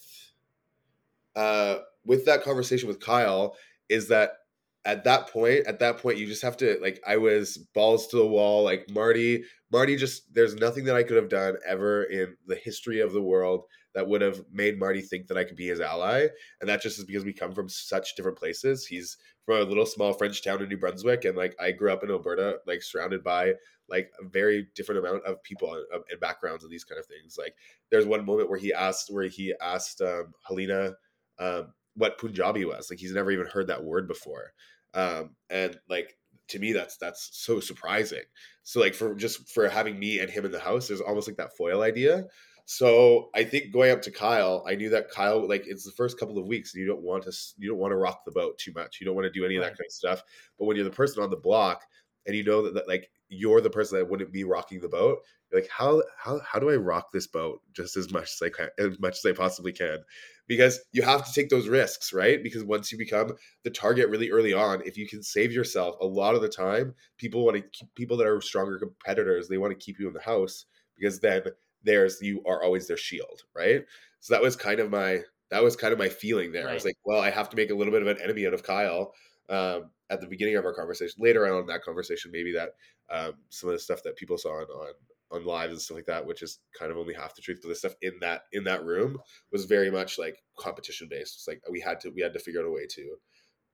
uh 1.36 1.80
with 2.06 2.26
that 2.26 2.44
conversation 2.44 2.88
with 2.88 3.00
Kyle 3.00 3.56
is 3.90 4.08
that 4.10 4.43
at 4.86 5.04
that 5.06 5.30
point 5.30 5.66
at 5.66 5.80
that 5.80 5.98
point 5.98 6.18
you 6.18 6.26
just 6.26 6.42
have 6.42 6.58
to 6.58 6.78
like 6.82 7.02
I 7.08 7.18
was 7.18 7.58
balls 7.74 8.08
to 8.08 8.18
the 8.18 8.28
wall 8.28 8.64
like 8.64 8.90
Marty 8.90 9.44
Marty 9.72 9.96
just 9.96 10.34
there's 10.34 10.56
nothing 10.56 10.86
that 10.86 10.96
I 10.96 11.04
could 11.04 11.18
have 11.18 11.30
done 11.30 11.56
ever 11.66 12.04
in 12.04 12.36
the 12.48 12.56
history 12.56 13.00
of 13.00 13.14
the 13.14 13.22
world 13.22 13.64
that 13.96 14.08
would 14.08 14.22
have 14.22 14.44
made 14.52 14.80
Marty 14.80 15.02
think 15.02 15.28
that 15.28 15.38
I 15.38 15.44
could 15.44 15.56
be 15.56 15.68
his 15.68 15.80
ally. 15.80 16.28
And 16.60 16.70
that 16.70 16.82
just 16.82 16.98
is 16.98 17.06
because 17.06 17.26
we 17.26 17.34
come 17.34 17.54
from 17.54 17.70
such 17.70 18.16
different 18.16 18.38
places. 18.38 18.86
He's 18.86 19.18
from 19.46 19.62
a 19.62 19.64
little 19.64 19.86
small 19.86 20.14
French 20.14 20.44
town 20.44 20.62
in 20.62 20.70
New 20.70 20.78
Brunswick. 20.78 21.26
And 21.26 21.38
like 21.38 21.56
I 21.60 21.72
grew 21.72 21.92
up 21.92 22.04
in 22.04 22.10
Alberta 22.10 22.58
like 22.66 22.82
surrounded 22.82 23.24
by 23.24 23.54
like 23.90 24.12
a 24.20 24.28
very 24.28 24.68
different 24.76 25.06
amount 25.06 25.24
of 25.26 25.44
people 25.44 25.74
and, 25.74 26.04
and 26.10 26.20
backgrounds 26.20 26.64
and 26.64 26.72
these 26.72 26.84
kind 26.84 27.00
of 27.00 27.06
things. 27.06 27.36
Like 27.38 27.54
there's 27.92 28.06
one 28.06 28.26
moment 28.26 28.50
where 28.50 28.60
he 28.60 28.74
asked 28.74 29.12
where 29.12 29.28
he 29.28 29.54
asked 29.62 30.02
um, 30.02 30.34
Helena 30.48 30.94
um, 31.40 31.74
what 31.96 32.18
Punjabi 32.18 32.66
was. 32.66 32.90
Like 32.90 33.00
he's 33.00 33.14
never 33.14 33.32
even 33.32 33.48
heard 33.48 33.68
that 33.68 33.84
word 33.84 34.08
before. 34.08 34.54
Um, 34.94 35.36
and 35.50 35.80
like 35.90 36.18
to 36.50 36.60
me, 36.60 36.74
that's 36.74 36.98
that's 36.98 37.30
so 37.34 37.60
surprising. 37.60 38.24
So 38.64 38.80
like 38.80 38.94
for 38.94 39.16
just 39.16 39.50
for 39.50 39.68
having 39.70 40.00
me 40.00 40.20
and 40.20 40.30
him 40.30 40.46
in 40.46 40.52
the 40.52 40.60
house, 40.60 40.88
there's 40.88 41.02
almost 41.02 41.28
like 41.28 41.38
that 41.38 41.56
foil 41.58 41.82
idea. 41.82 42.26
So 42.66 43.30
I 43.36 43.44
think 43.44 43.74
going 43.74 43.92
up 43.92 44.02
to 44.04 44.12
Kyle, 44.12 44.64
I 44.68 44.76
knew 44.76 44.90
that 44.90 45.10
Kyle 45.10 45.48
like 45.48 45.68
it's 45.68 45.84
the 45.84 45.92
first 45.92 46.18
couple 46.18 46.38
of 46.38 46.48
weeks, 46.48 46.74
and 46.74 46.82
you 46.82 46.88
don't 46.88 47.02
want 47.02 47.24
to 47.26 47.32
you 47.58 47.70
don't 47.70 47.78
want 47.80 47.92
to 47.92 47.98
rock 47.98 48.24
the 48.26 48.32
boat 48.32 48.58
too 48.58 48.72
much. 48.74 49.00
You 49.00 49.06
don't 49.06 49.16
want 49.16 49.26
to 49.26 49.32
do 49.40 49.46
any 49.46 49.56
of 49.58 49.62
that 49.62 49.70
Right. 49.70 49.78
kind 49.78 49.88
of 49.88 49.92
stuff. 49.92 50.24
But 50.58 50.66
when 50.66 50.76
you're 50.78 50.86
the 50.86 50.92
person 50.92 51.22
on 51.24 51.30
the 51.30 51.38
block, 51.38 51.84
and 52.26 52.36
you 52.36 52.44
know 52.44 52.62
that, 52.64 52.74
that 52.76 52.88
like 52.88 53.12
you're 53.34 53.62
the 53.62 53.70
person 53.70 53.98
that 53.98 54.10
wouldn't 54.10 54.32
be 54.32 54.44
rocking 54.44 54.80
the 54.80 54.88
boat, 54.88 55.20
you're 55.52 55.62
like 55.62 55.70
how 55.70 56.04
how 56.18 56.40
how 56.40 56.60
do 56.60 56.70
I 56.70 56.76
rock 56.76 57.12
this 57.12 57.28
boat 57.28 57.62
just 57.74 57.98
as 57.98 58.12
much 58.12 58.32
as 58.34 58.42
I 58.42 58.50
can, 58.50 58.70
as 58.80 59.00
much 59.00 59.18
as 59.18 59.26
I 59.26 59.34
possibly 59.34 59.72
can? 59.72 60.00
Because 60.48 60.80
you 60.92 61.02
have 61.04 61.26
to 61.26 61.34
take 61.34 61.50
those 61.50 61.68
risks, 61.68 62.12
right? 62.12 62.44
Because 62.44 62.64
once 62.64 62.92
you 62.92 62.98
become 62.98 63.34
the 63.64 63.70
target 63.70 64.10
really 64.10 64.30
early 64.30 64.54
on, 64.54 64.82
if 64.86 64.98
you 64.98 65.08
can 65.08 65.24
save 65.24 65.54
yourself, 65.54 65.96
a 66.02 66.06
lot 66.06 66.36
of 66.36 66.42
the 66.42 66.50
time, 66.50 66.94
people 67.18 67.46
want 67.46 67.58
to 67.58 67.64
keep 67.72 67.94
people 67.96 68.18
that 68.18 68.28
are 68.28 68.42
stronger 68.42 68.78
competitors. 68.78 69.48
They 69.48 69.58
want 69.58 69.72
to 69.72 69.86
keep 69.86 70.00
you 70.00 70.08
in 70.08 70.14
the 70.14 70.22
house 70.22 70.66
because 70.98 71.20
then 71.20 71.44
there's 71.84 72.22
you 72.22 72.42
are 72.46 72.64
always 72.64 72.88
their 72.88 72.98
shield, 72.98 73.44
right? 73.56 73.84
So 74.20 74.34
that 74.34 74.42
was 74.42 74.56
kind 74.56 74.80
of 74.80 74.90
my 74.90 75.22
that 75.50 75.64
was 75.64 75.76
kind 75.76 75.94
of 75.94 76.00
my 76.00 76.10
feeling 76.10 76.52
there. 76.52 76.68
I 76.68 76.74
was 76.74 76.86
like, 76.86 76.98
well, 77.06 77.22
I 77.22 77.30
have 77.30 77.50
to 77.50 77.56
make 77.56 77.70
a 77.70 77.76
little 77.76 77.94
bit 77.94 78.02
of 78.02 78.08
an 78.08 78.22
enemy 78.22 78.48
out 78.48 78.56
of 78.56 78.64
Kyle 78.64 79.14
um, 79.50 79.92
at 80.10 80.22
the 80.22 80.28
beginning 80.28 80.56
of 80.56 80.66
our 80.66 80.74
conversation. 80.74 81.16
Later 81.20 81.52
on 81.52 81.62
in 81.62 81.68
that 81.68 81.84
conversation, 81.84 82.32
maybe 82.32 82.54
that 82.54 82.76
um, 83.12 83.34
some 83.50 83.70
of 83.70 83.76
the 83.76 83.80
stuff 83.80 84.04
that 84.04 84.16
people 84.16 84.38
saw 84.38 84.62
on, 84.62 84.66
on 84.66 84.94
on 85.32 85.46
lives 85.46 85.72
and 85.74 85.82
stuff 85.82 85.96
like 85.96 86.06
that, 86.06 86.26
which 86.26 86.44
is 86.44 86.60
kind 86.78 86.92
of 86.92 86.98
only 86.98 87.14
half 87.14 87.34
the 87.36 87.42
truth, 87.42 87.60
but 87.62 87.70
the 87.70 87.76
stuff 87.76 87.96
in 88.02 88.14
that 88.22 88.44
in 88.52 88.64
that 88.64 88.86
room 88.86 89.18
was 89.52 89.66
very 89.66 89.90
much 89.90 90.20
like 90.20 90.44
competition 90.60 91.08
based. 91.10 91.36
It's 91.36 91.48
like 91.48 91.62
we 91.70 91.80
had 91.80 92.00
to 92.02 92.10
we 92.10 92.22
had 92.22 92.34
to 92.34 92.40
figure 92.40 92.62
out 92.62 92.68
a 92.68 92.72
way 92.72 92.86
to. 92.88 93.16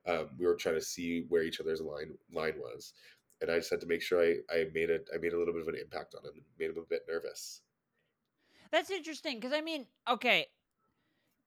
Um, 0.08 0.30
we 0.40 0.46
were 0.46 0.56
trying 0.56 0.76
to 0.76 0.82
see 0.82 1.26
where 1.28 1.44
each 1.44 1.60
other's 1.60 1.82
line 1.82 2.18
line 2.34 2.54
was, 2.58 2.94
and 3.42 3.52
I 3.52 3.58
just 3.58 3.70
had 3.70 3.82
to 3.82 3.88
make 3.88 4.02
sure 4.02 4.24
I 4.24 4.38
I 4.50 4.66
made 4.74 4.90
it 4.90 5.10
I 5.14 5.18
made 5.18 5.34
a 5.34 5.38
little 5.38 5.54
bit 5.54 5.62
of 5.62 5.68
an 5.68 5.76
impact 5.76 6.16
on 6.16 6.26
him 6.26 6.36
and 6.36 6.44
made 6.58 6.70
him 6.70 6.82
a 6.82 6.90
bit 6.90 7.02
nervous. 7.08 7.62
That's 8.72 8.90
interesting 8.90 9.40
because 9.40 9.54
I 9.54 9.62
mean, 9.62 9.86
okay, 10.10 10.48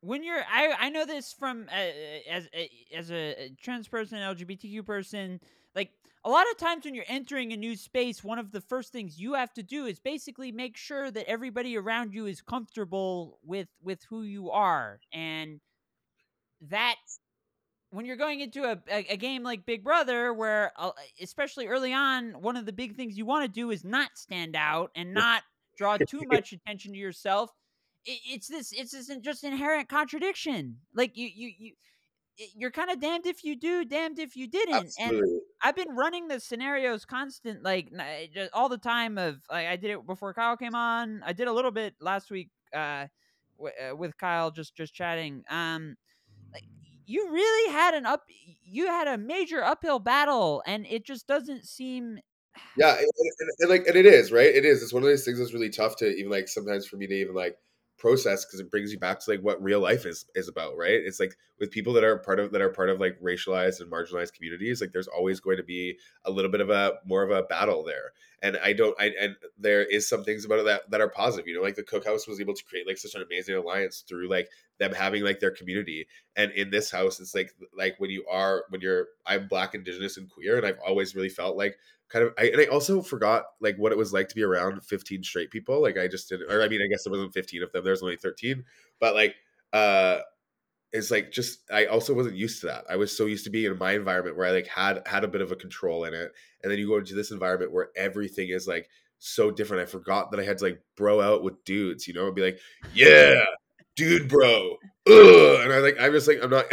when 0.03 0.25
you're, 0.25 0.43
I 0.53 0.75
I 0.79 0.89
know 0.91 1.07
this 1.07 1.33
from 1.33 1.69
uh, 1.71 1.75
as 2.29 2.49
a, 2.53 2.71
as 2.95 3.11
a 3.11 3.51
trans 3.61 3.89
person, 3.89 4.19
LGBTQ 4.19 4.85
person, 4.85 5.41
like 5.75 5.91
a 6.25 6.31
lot 6.31 6.45
of 6.51 6.59
times 6.59 6.85
when 6.85 6.95
you're 6.95 7.05
entering 7.09 7.53
a 7.53 7.57
new 7.57 7.77
space, 7.77 8.23
one 8.23 8.39
of 8.39 8.51
the 8.51 8.61
first 8.61 8.93
things 8.93 9.19
you 9.19 9.35
have 9.35 9.53
to 9.55 9.63
do 9.63 9.87
is 9.87 10.01
basically 10.01 10.53
make 10.53 10.77
sure 10.77 11.11
that 11.11 11.29
everybody 11.29 11.77
around 11.77 12.13
you 12.15 12.27
is 12.27 12.43
comfortable 12.43 13.39
with 13.45 13.69
with 13.81 14.03
who 14.11 14.23
you 14.23 14.51
are, 14.51 15.01
and 15.13 15.61
that 16.63 16.97
when 17.91 18.07
you're 18.07 18.17
going 18.17 18.41
into 18.41 18.65
a, 18.65 18.79
a, 18.91 19.13
a 19.13 19.17
game 19.17 19.45
like 19.45 19.67
Big 19.67 19.85
Brother, 19.85 20.33
where 20.33 20.73
uh, 20.77 20.93
especially 21.21 21.69
early 21.69 21.93
on, 21.93 22.41
one 22.41 22.57
of 22.57 22.67
the 22.67 22.73
big 22.73 22.97
things 22.97 23.17
you 23.17 23.27
want 23.27 23.45
to 23.45 23.53
do 23.53 23.71
is 23.71 23.85
not 23.85 24.11
stand 24.17 24.57
out 24.57 24.91
and 24.97 25.15
not 25.15 25.43
draw 25.77 25.97
too 26.09 26.23
much 26.27 26.53
attention 26.53 26.93
to 26.93 26.99
yourself. 26.99 27.51
It, 28.05 28.21
it's 28.27 28.49
this, 28.49 28.73
it's 28.73 28.93
this 28.93 29.11
just 29.21 29.45
inherent 29.45 29.89
contradiction. 29.89 30.79
Like 30.95 31.17
you, 31.17 31.29
you, 31.33 31.53
you 31.59 31.73
you're 32.57 32.71
kind 32.71 32.91
of 32.91 33.01
damned 33.01 33.27
if 33.27 33.45
you 33.45 33.57
do, 33.57 33.85
damned 33.85 34.19
if 34.19 34.37
you 34.37 34.47
didn't. 34.47 34.93
And 34.99 35.23
I've 35.63 35.77
been 35.77 35.95
running 35.95 36.29
the 36.29 36.41
scenarios 36.41 37.05
constant, 37.05 37.63
like 37.63 37.89
all 38.53 38.69
the 38.69 38.79
time. 38.79 39.19
Of 39.19 39.37
like, 39.51 39.67
I 39.67 39.77
did 39.77 39.91
it 39.91 40.07
before 40.07 40.35
Kyle 40.35 40.57
came 40.57 40.75
on. 40.75 41.23
I 41.25 41.33
did 41.33 41.49
a 41.49 41.53
little 41.53 41.71
bit 41.71 41.95
last 42.01 42.31
week 42.31 42.51
uh, 42.75 43.07
w- 43.59 43.75
uh, 43.91 43.97
with 43.97 44.17
Kyle, 44.19 44.51
just 44.51 44.75
just 44.75 44.95
chatting. 44.95 45.45
Um, 45.51 45.97
like 46.53 46.65
you 47.07 47.31
really 47.31 47.73
had 47.73 47.95
an 47.95 48.07
up 48.07 48.23
you 48.65 48.87
had 48.87 49.09
a 49.09 49.19
major 49.19 49.63
uphill 49.63 49.99
battle 49.99 50.63
and 50.67 50.87
it 50.87 51.05
just 51.05 51.27
doesn't 51.27 51.67
seem 51.67 52.19
Yeah, 52.77 52.97
and, 52.97 53.07
and, 53.41 53.51
and 53.61 53.71
like, 53.71 53.87
and 53.87 53.97
it 53.97 54.07
is 54.07 54.33
right. 54.33 54.55
It 54.55 54.65
is. 54.65 54.83
It's 54.83 54.93
one 54.93 55.03
of 55.03 55.09
those 55.09 55.25
things 55.25 55.39
that's 55.39 55.53
really 55.53 55.71
tough 55.71 55.97
to 55.97 56.07
even 56.07 56.31
like 56.31 56.49
sometimes 56.49 56.87
for 56.87 56.97
me 56.97 57.07
to 57.07 57.15
even 57.15 57.35
like 57.35 57.57
process 58.03 58.45
because 58.45 58.59
it 58.59 58.69
brings 58.69 58.93
you 58.93 58.99
back 58.99 59.21
to 59.21 59.31
like 59.31 59.41
what 59.41 59.63
real 59.63 59.79
life 59.79 60.05
is 60.05 60.27
is 60.35 60.49
about, 60.49 60.77
right? 60.77 61.01
It's 61.07 61.21
like 61.21 61.37
with 61.61 61.71
people 61.71 61.93
that 61.93 62.03
are 62.03 62.19
part 62.19 62.41
of 62.41 62.51
that 62.51 62.61
are 62.61 62.69
part 62.69 62.91
of 62.91 62.99
like 62.99 63.17
racialized 63.23 63.81
and 63.81 63.91
marginalized 63.91 64.35
communities, 64.35 64.81
like 64.81 64.93
there's 64.93 65.07
always 65.07 65.39
going 65.39 65.57
to 65.59 65.63
be 65.63 65.97
a 66.25 66.31
little 66.31 66.51
bit 66.51 66.61
of 66.61 66.69
a 66.69 66.95
more 67.07 67.23
of 67.23 67.31
a 67.31 67.45
battle 67.45 67.85
there. 67.85 68.13
And 68.43 68.59
I 68.61 68.73
don't, 68.73 69.01
I 69.01 69.13
and 69.21 69.37
there 69.57 69.85
is 69.85 70.09
some 70.09 70.25
things 70.25 70.45
about 70.45 70.59
it 70.59 70.65
that 70.65 70.91
that 70.91 71.01
are 71.01 71.09
positive. 71.09 71.47
You 71.47 71.55
know, 71.55 71.63
like 71.63 71.77
the 71.77 71.85
Cookout 71.85 72.27
was 72.27 72.41
able 72.41 72.55
to 72.55 72.65
create 72.65 72.89
like 72.89 72.99
such 72.99 73.15
an 73.15 73.23
amazing 73.23 73.55
alliance 73.55 74.03
through 74.07 74.29
like 74.29 74.49
them 74.81 74.93
having 74.93 75.23
like 75.23 75.39
their 75.39 75.53
community. 75.53 76.09
And 76.35 76.51
in 76.51 76.71
this 76.71 76.91
house, 76.91 77.21
it's 77.21 77.37
like 77.37 77.55
like 77.79 77.95
when 77.99 78.11
you 78.11 78.25
are 78.29 78.65
when 78.71 78.81
you're 78.81 79.07
I'm 79.25 79.47
Black, 79.47 79.77
Indigenous, 79.77 80.17
and 80.17 80.29
queer, 80.29 80.57
and 80.57 80.67
I've 80.67 80.81
always 80.85 81.15
really 81.15 81.29
felt 81.29 81.57
like 81.57 81.77
kind 82.13 82.27
of 82.27 82.35
I, 82.39 82.45
and 82.47 82.61
I 82.61 82.67
also 82.67 83.01
forgot 83.01 83.45
like 83.61 83.77
what 83.77 83.93
it 83.93 83.99
was 83.99 84.13
like 84.13 84.29
to 84.29 84.35
be 84.35 84.43
around 84.43 84.85
15 84.85 85.23
straight 85.23 85.51
people 85.51 85.81
like 85.81 85.97
I 85.97 86.09
just 86.09 86.29
didn't 86.29 86.53
or 86.53 86.63
I 86.63 86.69
mean 86.69 86.83
I 86.83 86.89
guess 86.89 87.05
there 87.05 87.11
wasn't 87.11 87.33
15 87.33 87.63
of 87.63 87.73
them 87.73 87.85
there's 87.85 88.03
only 88.03 88.17
13 88.17 88.63
but 89.01 89.15
like 89.15 89.35
uh 89.73 90.19
it's 90.93 91.11
like 91.11 91.33
just 91.33 91.61
I 91.73 91.87
also 91.87 92.13
wasn't 92.13 92.37
used 92.37 92.61
to 92.61 92.67
that 92.67 92.85
I 92.91 92.97
was 92.97 93.17
so 93.17 93.25
used 93.25 93.45
to 93.45 93.51
being 93.51 93.73
in 93.73 93.79
my 93.79 93.93
environment 93.93 94.37
where 94.37 94.47
I 94.47 94.51
like 94.51 94.67
had 94.67 95.03
had 95.07 95.25
a 95.25 95.29
bit 95.29 95.41
of 95.41 95.53
a 95.53 95.57
control 95.57 96.05
in 96.05 96.13
it 96.13 96.33
and 96.63 96.71
then 96.71 96.79
you 96.79 96.89
go 96.89 96.99
into 96.99 97.15
this 97.15 97.31
environment 97.31 97.73
where 97.73 97.89
everything 97.97 98.51
is 98.51 98.69
like 98.69 98.89
so 99.19 99.51
different 99.51 99.83
I 99.83 99.87
forgot 99.87 100.31
that 100.31 100.41
I 100.41 100.45
had 100.45 100.59
to 100.59 100.65
like 100.65 100.83
bro 100.97 101.21
out 101.23 101.43
with 101.43 101.65
dudes 101.65 102.07
you 102.07 102.13
know 102.13 102.27
and 102.27 102.35
be 102.35 102.43
like 102.43 102.59
yeah 102.93 103.43
dude 103.97 104.29
bro 104.29 104.77
Ugh. 105.09 105.61
and 105.63 105.73
I 105.73 105.79
like 105.79 105.99
I 105.99 106.11
was 106.11 106.29
like 106.29 106.41
I'm 106.43 106.51
not 106.51 106.67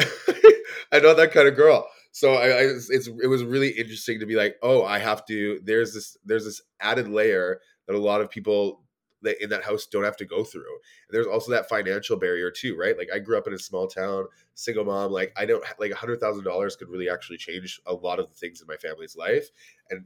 I'm 0.91 1.03
not 1.03 1.15
that 1.15 1.31
kind 1.31 1.47
of 1.47 1.55
girl 1.55 1.87
so 2.19 2.33
I, 2.33 2.47
I 2.47 2.61
it's 2.89 3.07
it 3.07 3.27
was 3.27 3.45
really 3.45 3.69
interesting 3.69 4.19
to 4.19 4.25
be 4.25 4.35
like 4.35 4.57
oh 4.61 4.83
i 4.83 4.99
have 4.99 5.25
to 5.27 5.61
there's 5.63 5.93
this 5.93 6.17
there's 6.25 6.43
this 6.43 6.61
added 6.81 7.07
layer 7.07 7.61
that 7.87 7.95
a 7.95 7.97
lot 7.97 8.19
of 8.19 8.29
people 8.29 8.83
that 9.21 9.41
in 9.41 9.49
that 9.51 9.63
house 9.63 9.85
don't 9.85 10.03
have 10.03 10.15
to 10.17 10.25
go 10.25 10.43
through. 10.43 10.61
And 10.61 11.11
there's 11.11 11.27
also 11.27 11.51
that 11.51 11.67
financial 11.67 12.17
barrier 12.17 12.51
too 12.51 12.75
right? 12.75 12.97
Like 12.97 13.07
i 13.13 13.19
grew 13.19 13.37
up 13.37 13.47
in 13.47 13.53
a 13.53 13.59
small 13.59 13.87
town 13.87 14.25
single 14.53 14.83
mom 14.83 15.11
like 15.11 15.31
i 15.37 15.45
don't 15.45 15.63
like 15.79 15.91
a 15.91 15.95
hundred 15.95 16.19
thousand 16.19 16.43
dollars 16.43 16.75
could 16.75 16.89
really 16.89 17.09
actually 17.09 17.37
change 17.37 17.79
a 17.85 17.93
lot 17.93 18.19
of 18.19 18.27
the 18.27 18.35
things 18.35 18.59
in 18.59 18.67
my 18.67 18.75
family's 18.75 19.15
life. 19.15 19.47
And 19.89 20.03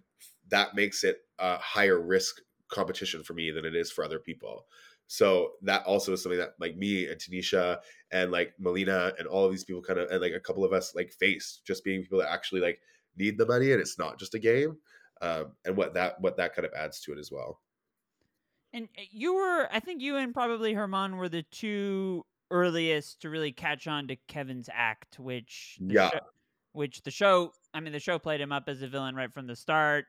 that 0.50 0.75
makes 0.75 1.03
it 1.03 1.17
a 1.39 1.58
higher 1.58 2.00
risk 2.00 2.41
competition 2.67 3.24
for 3.24 3.34
me 3.34 3.50
than 3.50 3.65
it 3.65 3.75
is 3.75 3.91
for 3.91 4.03
other 4.03 4.20
people. 4.20 4.65
So 5.08 5.51
that 5.63 5.84
also 5.86 6.13
is 6.13 6.24
something 6.24 6.39
that 6.39 6.53
like 6.60 6.75
me 6.75 7.08
and 7.08 7.20
tanisha 7.20 7.79
and 8.13 8.32
like 8.32 8.53
Melina 8.60 9.13
and 9.20 9.27
all 9.27 9.43
of 9.46 9.51
these 9.51 9.65
people 9.65 9.82
kind 9.82 10.00
of 10.00 10.10
and 10.10 10.22
like 10.22 10.34
a 10.34 10.39
couple 10.39 10.63
of 10.63 10.72
us 10.72 10.96
like 10.96 11.12
face 11.12 11.60
just 11.65 11.84
being 11.84 12.01
people 12.01 12.20
that 12.20 12.32
actually 12.32 12.62
like 12.62 12.79
need 13.17 13.38
the 13.38 13.46
money 13.46 13.72
and 13.74 13.82
it's 13.82 14.00
not 14.00 14.17
just 14.17 14.36
a 14.36 14.39
game 14.39 14.77
um, 15.22 15.53
and 15.65 15.75
what 15.75 15.93
that 15.96 16.22
what 16.22 16.38
that 16.38 16.55
kind 16.55 16.65
of 16.65 16.74
adds 16.74 17.01
to 17.01 17.12
it 17.12 17.20
as 17.20 17.32
well 17.32 17.60
and 18.72 18.88
uh, 18.98 19.01
you 19.12 19.34
were 19.36 19.67
i 19.72 19.79
think 19.79 20.01
you 20.01 20.15
and 20.15 20.34
probably 20.34 20.74
herman 20.74 21.17
were 21.17 21.29
the 21.29 21.43
two 21.43 22.24
earliest 22.53 23.22
to 23.22 23.29
really 23.29 23.51
catch 23.51 23.88
on 23.88 24.08
to 24.08 24.15
Kevin's 24.27 24.70
act, 24.72 25.20
which 25.20 25.77
the 25.82 25.96
Yeah. 25.96 26.10
show, 26.12 26.20
which 26.72 27.01
the 27.01 27.12
show, 27.12 27.51
I 27.74 27.79
mean, 27.79 27.91
the 27.93 28.00
show 28.00 28.20
played 28.20 28.39
him 28.39 28.51
up 28.51 28.70
as 28.70 28.82
a 28.84 28.88
villain 28.88 29.15
right 29.15 29.34
from 29.34 29.48
the 29.48 29.55
start, 29.55 30.05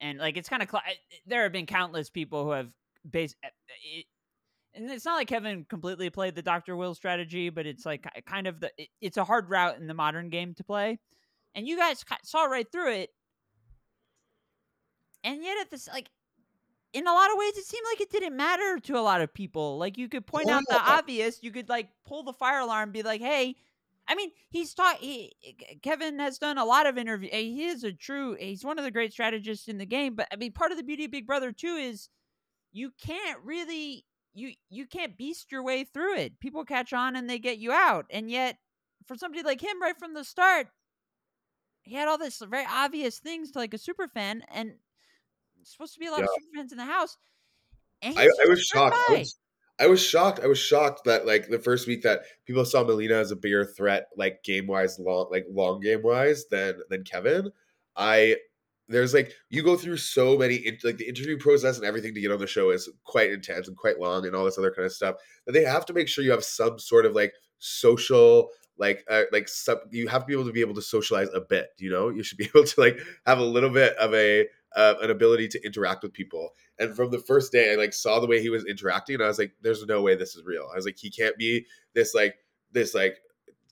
and 0.00 0.18
like 0.18 0.36
it's 0.38 0.48
kind 0.48 0.62
of 0.62 0.70
cl- 0.70 0.82
there 1.26 1.42
have 1.42 1.52
been 1.52 1.66
countless 1.66 2.08
people 2.10 2.44
who 2.44 2.50
have 2.52 2.72
based. 3.08 3.36
And 4.74 4.90
it's 4.90 5.04
not 5.04 5.16
like 5.16 5.28
Kevin 5.28 5.64
completely 5.68 6.08
played 6.10 6.34
the 6.34 6.42
Doctor 6.42 6.76
Will 6.76 6.94
strategy, 6.94 7.50
but 7.50 7.66
it's 7.66 7.84
like 7.84 8.06
kind 8.26 8.46
of 8.46 8.60
the 8.60 8.72
it, 8.78 8.88
it's 9.00 9.16
a 9.18 9.24
hard 9.24 9.50
route 9.50 9.78
in 9.78 9.86
the 9.86 9.94
modern 9.94 10.30
game 10.30 10.54
to 10.54 10.64
play, 10.64 10.98
and 11.54 11.66
you 11.68 11.76
guys 11.76 12.04
saw 12.24 12.44
right 12.44 12.70
through 12.72 12.92
it, 12.92 13.10
and 15.24 15.42
yet 15.42 15.58
at 15.60 15.70
this 15.70 15.88
like 15.88 16.08
in 16.92 17.06
a 17.06 17.12
lot 17.12 17.30
of 17.30 17.38
ways 17.38 17.56
it 17.56 17.64
seemed 17.64 17.86
like 17.92 18.00
it 18.00 18.10
didn't 18.10 18.36
matter 18.36 18.78
to 18.80 18.98
a 18.98 19.00
lot 19.00 19.20
of 19.20 19.32
people. 19.32 19.78
Like 19.78 19.98
you 19.98 20.08
could 20.08 20.26
point 20.26 20.50
out 20.50 20.64
the 20.68 20.76
Yeah. 20.76 20.84
Uh 20.86 20.98
obvious, 20.98 21.42
you 21.42 21.50
could 21.50 21.68
like 21.68 21.88
pull 22.06 22.22
the 22.22 22.32
fire 22.32 22.60
alarm, 22.60 22.84
and 22.84 22.92
be 22.92 23.02
like, 23.02 23.20
hey. 23.20 23.56
I 24.08 24.16
mean, 24.16 24.32
he's 24.50 24.74
taught. 24.74 24.96
He 24.98 25.32
Kevin 25.82 26.18
has 26.18 26.36
done 26.38 26.58
a 26.58 26.64
lot 26.64 26.86
of 26.86 26.98
interview. 26.98 27.28
Eh, 27.30 27.42
he 27.42 27.66
is 27.66 27.84
a 27.84 27.92
true. 27.92 28.36
He's 28.38 28.64
one 28.64 28.78
of 28.78 28.84
the 28.84 28.90
great 28.90 29.12
strategists 29.12 29.68
in 29.68 29.78
the 29.78 29.86
game. 29.86 30.16
But 30.16 30.26
I 30.32 30.36
mean, 30.36 30.52
part 30.52 30.72
of 30.72 30.76
the 30.76 30.82
beauty 30.82 31.04
of 31.04 31.12
Big 31.12 31.26
Brother 31.26 31.52
too 31.52 31.76
is 31.76 32.08
you 32.72 32.92
can't 33.00 33.38
really 33.44 34.04
you 34.34 34.52
you 34.70 34.86
can't 34.86 35.16
beast 35.16 35.52
your 35.52 35.62
way 35.62 35.84
through 35.84 36.16
it. 36.16 36.40
People 36.40 36.64
catch 36.64 36.92
on 36.92 37.16
and 37.16 37.28
they 37.28 37.38
get 37.38 37.58
you 37.58 37.72
out. 37.72 38.06
And 38.10 38.30
yet, 38.30 38.56
for 39.06 39.16
somebody 39.16 39.42
like 39.42 39.60
him, 39.60 39.80
right 39.80 39.98
from 39.98 40.14
the 40.14 40.24
start, 40.24 40.68
he 41.82 41.94
had 41.94 42.08
all 42.08 42.18
this 42.18 42.38
very 42.38 42.66
obvious 42.68 43.18
things 43.18 43.50
to 43.52 43.58
like 43.58 43.74
a 43.74 43.78
super 43.78 44.08
fan, 44.08 44.42
and 44.52 44.74
supposed 45.64 45.94
to 45.94 46.00
be 46.00 46.06
a 46.06 46.10
lot 46.10 46.22
of 46.22 46.28
super 46.28 46.56
fans 46.56 46.72
in 46.72 46.78
the 46.78 46.84
house. 46.84 47.16
And 48.00 48.18
I, 48.18 48.24
I 48.24 48.48
was 48.48 48.62
shocked. 48.62 48.96
I 49.08 49.12
was, 49.12 49.38
I 49.78 49.86
was 49.86 50.02
shocked. 50.02 50.40
I 50.42 50.46
was 50.46 50.58
shocked 50.58 51.04
that 51.04 51.26
like 51.26 51.48
the 51.48 51.58
first 51.58 51.86
week 51.86 52.02
that 52.02 52.22
people 52.46 52.64
saw 52.64 52.84
Melina 52.84 53.14
as 53.14 53.30
a 53.30 53.36
bigger 53.36 53.64
threat, 53.64 54.08
like 54.16 54.42
game 54.42 54.66
wise, 54.66 54.98
long 54.98 55.28
like 55.30 55.46
long 55.50 55.80
game 55.80 56.02
wise 56.02 56.46
than 56.50 56.80
than 56.88 57.04
Kevin. 57.04 57.50
I 57.96 58.36
there's 58.88 59.14
like 59.14 59.32
you 59.48 59.62
go 59.62 59.76
through 59.76 59.96
so 59.96 60.36
many 60.36 60.78
like 60.84 60.98
the 60.98 61.08
interview 61.08 61.38
process 61.38 61.76
and 61.76 61.86
everything 61.86 62.14
to 62.14 62.20
get 62.20 62.32
on 62.32 62.38
the 62.38 62.46
show 62.46 62.70
is 62.70 62.88
quite 63.04 63.30
intense 63.30 63.68
and 63.68 63.76
quite 63.76 63.98
long 63.98 64.26
and 64.26 64.34
all 64.34 64.44
this 64.44 64.58
other 64.58 64.72
kind 64.72 64.86
of 64.86 64.92
stuff 64.92 65.16
that 65.46 65.52
they 65.52 65.64
have 65.64 65.86
to 65.86 65.92
make 65.92 66.08
sure 66.08 66.24
you 66.24 66.30
have 66.30 66.44
some 66.44 66.78
sort 66.78 67.06
of 67.06 67.14
like 67.14 67.32
social 67.58 68.48
like 68.78 69.04
uh, 69.08 69.22
like 69.32 69.48
some, 69.48 69.78
you 69.90 70.08
have 70.08 70.22
to 70.22 70.26
be 70.26 70.32
able 70.32 70.46
to 70.46 70.52
be 70.52 70.60
able 70.60 70.74
to 70.74 70.82
socialize 70.82 71.28
a 71.34 71.40
bit 71.40 71.68
you 71.78 71.90
know? 71.90 72.08
You 72.08 72.22
should 72.22 72.38
be 72.38 72.44
able 72.54 72.64
to 72.64 72.80
like 72.80 72.98
have 73.26 73.38
a 73.38 73.44
little 73.44 73.70
bit 73.70 73.96
of 73.96 74.14
a 74.14 74.46
uh, 74.74 74.94
an 75.02 75.10
ability 75.10 75.48
to 75.48 75.64
interact 75.66 76.02
with 76.02 76.14
people. 76.14 76.50
And 76.78 76.96
from 76.96 77.10
the 77.10 77.18
first 77.18 77.52
day 77.52 77.72
i 77.72 77.76
like 77.76 77.92
saw 77.92 78.20
the 78.20 78.26
way 78.26 78.40
he 78.40 78.50
was 78.50 78.64
interacting 78.64 79.14
and 79.14 79.24
i 79.24 79.28
was 79.28 79.38
like 79.38 79.52
there's 79.62 79.84
no 79.86 80.02
way 80.02 80.16
this 80.16 80.34
is 80.34 80.44
real. 80.44 80.68
I 80.72 80.76
was 80.76 80.84
like 80.84 80.98
he 80.98 81.10
can't 81.10 81.36
be 81.36 81.66
this 81.94 82.14
like 82.14 82.34
this 82.72 82.94
like 82.94 83.18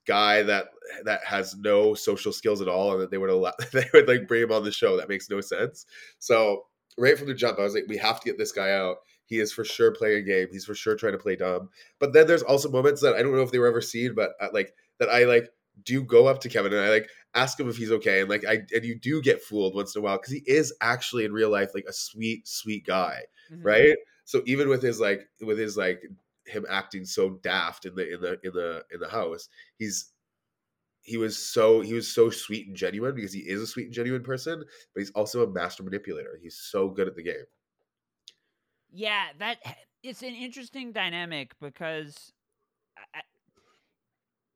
guy 0.06 0.42
that 0.42 0.66
that 1.04 1.24
has 1.24 1.56
no 1.56 1.94
social 1.94 2.32
skills 2.32 2.60
at 2.60 2.68
all 2.68 2.92
and 2.92 3.00
that 3.02 3.10
they 3.10 3.18
would 3.18 3.30
allow 3.30 3.52
they 3.72 3.88
would 3.92 4.08
like 4.08 4.26
bring 4.26 4.42
him 4.42 4.52
on 4.52 4.64
the 4.64 4.72
show. 4.72 4.96
That 4.96 5.08
makes 5.08 5.30
no 5.30 5.40
sense. 5.40 5.86
So 6.18 6.64
right 6.98 7.16
from 7.16 7.28
the 7.28 7.34
jump 7.34 7.58
i 7.58 7.62
was 7.62 7.72
like 7.72 7.84
we 7.88 7.96
have 7.96 8.20
to 8.20 8.24
get 8.28 8.38
this 8.38 8.52
guy 8.52 8.72
out. 8.72 8.96
He 9.26 9.38
is 9.38 9.52
for 9.52 9.64
sure 9.64 9.92
playing 9.92 10.18
a 10.18 10.22
game. 10.22 10.48
He's 10.50 10.64
for 10.64 10.74
sure 10.74 10.96
trying 10.96 11.12
to 11.12 11.18
play 11.18 11.36
dumb. 11.36 11.68
But 12.00 12.12
then 12.12 12.26
there's 12.26 12.42
also 12.42 12.68
moments 12.70 13.00
that 13.02 13.14
i 13.14 13.22
don't 13.22 13.32
know 13.32 13.42
if 13.42 13.52
they 13.52 13.58
were 13.60 13.68
ever 13.68 13.80
seen 13.80 14.14
but 14.14 14.30
uh, 14.40 14.48
like 14.52 14.74
that 14.98 15.08
i 15.08 15.24
like 15.24 15.48
do 15.84 16.02
go 16.02 16.26
up 16.26 16.40
to 16.40 16.48
kevin 16.48 16.72
and 16.74 16.82
i 16.82 16.90
like 16.90 17.08
ask 17.34 17.58
him 17.58 17.68
if 17.68 17.76
he's 17.76 17.92
okay. 17.92 18.20
And 18.20 18.28
like 18.28 18.44
i 18.44 18.58
and 18.74 18.84
you 18.84 18.98
do 18.98 19.22
get 19.22 19.40
fooled 19.42 19.74
once 19.74 19.94
in 19.94 20.00
a 20.00 20.02
while 20.04 20.16
because 20.18 20.32
he 20.32 20.42
is 20.46 20.74
actually 20.80 21.24
in 21.24 21.32
real 21.32 21.50
life 21.50 21.70
like 21.74 21.86
a 21.88 21.92
sweet 21.92 22.46
sweet 22.48 22.84
guy 22.86 23.20
Mhm. 23.52 23.64
right? 23.64 23.96
So 24.24 24.42
even 24.46 24.68
with 24.68 24.82
his 24.82 24.98
like 25.00 25.28
with 25.40 25.58
his 25.58 25.76
like 25.76 26.02
him 26.46 26.66
acting 26.68 27.04
so 27.04 27.30
daft 27.42 27.84
in 27.86 27.94
the 27.94 28.14
in 28.14 28.20
the 28.20 28.40
in 28.42 28.52
the 28.52 28.84
in 28.90 29.00
the 29.00 29.08
house 29.08 29.48
he's 29.78 30.12
he 31.02 31.16
was 31.16 31.38
so 31.38 31.80
he 31.80 31.94
was 31.94 32.12
so 32.12 32.30
sweet 32.30 32.68
and 32.68 32.76
genuine 32.76 33.14
because 33.14 33.32
he 33.32 33.40
is 33.48 33.60
a 33.62 33.66
sweet 33.66 33.86
and 33.86 33.94
genuine 33.94 34.22
person 34.22 34.60
but 34.94 35.00
he's 35.00 35.10
also 35.12 35.44
a 35.44 35.50
master 35.52 35.82
manipulator 35.82 36.38
he's 36.42 36.58
so 36.58 36.90
good 36.90 37.08
at 37.08 37.16
the 37.16 37.22
game 37.22 37.46
Yeah, 38.90 39.32
that 39.38 39.58
it's 40.02 40.22
an 40.22 40.34
interesting 40.34 40.92
dynamic 40.92 41.58
because 41.60 42.32
I, 43.14 43.22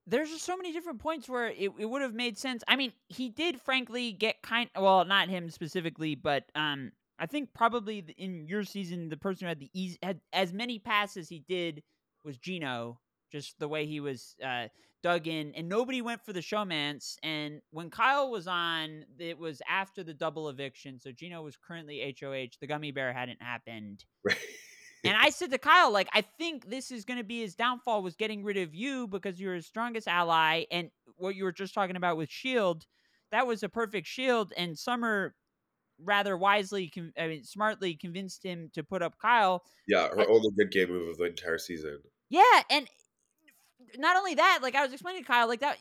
there's 0.06 0.30
just 0.30 0.44
so 0.44 0.56
many 0.56 0.72
different 0.72 1.00
points 1.00 1.28
where 1.28 1.46
it, 1.48 1.72
it 1.78 1.86
would 1.88 2.02
have 2.02 2.14
made 2.14 2.36
sense. 2.36 2.62
I 2.68 2.76
mean, 2.76 2.92
he 3.08 3.30
did 3.30 3.60
frankly 3.60 4.12
get 4.12 4.42
kind 4.42 4.68
well, 4.76 5.04
not 5.04 5.28
him 5.28 5.48
specifically, 5.50 6.14
but 6.14 6.50
um 6.54 6.92
I 7.18 7.26
think 7.26 7.50
probably 7.54 8.04
in 8.18 8.46
your 8.48 8.64
season 8.64 9.08
the 9.08 9.16
person 9.16 9.46
who 9.46 9.48
had 9.48 9.60
the 9.60 9.70
easy 9.72 9.98
had 10.02 10.20
as 10.32 10.52
many 10.52 10.78
passes 10.78 11.28
he 11.28 11.44
did 11.48 11.82
was 12.24 12.38
Gino, 12.38 13.00
just 13.30 13.58
the 13.58 13.68
way 13.68 13.86
he 13.86 14.00
was 14.00 14.36
uh 14.44 14.68
dug 15.02 15.26
in 15.26 15.52
and 15.54 15.68
nobody 15.68 16.00
went 16.00 16.24
for 16.24 16.32
the 16.32 16.40
showmance 16.40 17.16
and 17.22 17.60
when 17.72 17.90
Kyle 17.90 18.30
was 18.30 18.46
on 18.46 19.04
it 19.18 19.38
was 19.38 19.60
after 19.68 20.02
the 20.02 20.14
double 20.14 20.48
eviction 20.48 20.98
so 20.98 21.12
Gino 21.12 21.42
was 21.42 21.58
currently 21.58 22.16
HOH 22.18 22.56
the 22.58 22.66
gummy 22.66 22.90
bear 22.90 23.12
hadn't 23.12 23.42
happened 23.42 24.02
right 24.24 24.38
and 25.04 25.16
I 25.16 25.28
said 25.30 25.50
to 25.50 25.58
Kyle, 25.58 25.92
like, 25.92 26.08
I 26.12 26.22
think 26.22 26.70
this 26.70 26.90
is 26.90 27.04
going 27.04 27.18
to 27.18 27.24
be 27.24 27.40
his 27.40 27.54
downfall 27.54 28.02
was 28.02 28.16
getting 28.16 28.42
rid 28.42 28.56
of 28.56 28.74
you 28.74 29.06
because 29.06 29.38
you're 29.38 29.54
his 29.54 29.66
strongest 29.66 30.08
ally. 30.08 30.64
And 30.70 30.90
what 31.16 31.36
you 31.36 31.44
were 31.44 31.52
just 31.52 31.74
talking 31.74 31.96
about 31.96 32.16
with 32.16 32.30
Shield, 32.30 32.86
that 33.30 33.46
was 33.46 33.62
a 33.62 33.68
perfect 33.68 34.06
shield. 34.06 34.52
And 34.56 34.78
Summer 34.78 35.34
rather 36.02 36.36
wisely, 36.36 36.88
con- 36.88 37.12
I 37.18 37.28
mean, 37.28 37.44
smartly 37.44 37.94
convinced 37.94 38.42
him 38.44 38.70
to 38.74 38.82
put 38.82 39.02
up 39.02 39.18
Kyle. 39.18 39.62
yeah 39.86 40.08
her 40.08 40.20
I- 40.20 40.26
only 40.26 40.50
good 40.56 40.70
game 40.70 40.88
move 40.88 41.08
of 41.08 41.18
the 41.18 41.24
entire 41.24 41.58
season 41.58 41.98
Yeah, 42.30 42.62
and 42.70 42.88
not 43.98 44.16
only 44.16 44.34
that, 44.34 44.60
like 44.62 44.74
I 44.74 44.82
was 44.82 44.92
explaining 44.92 45.22
to 45.22 45.26
Kyle, 45.28 45.46
like 45.48 45.60
that 45.60 45.78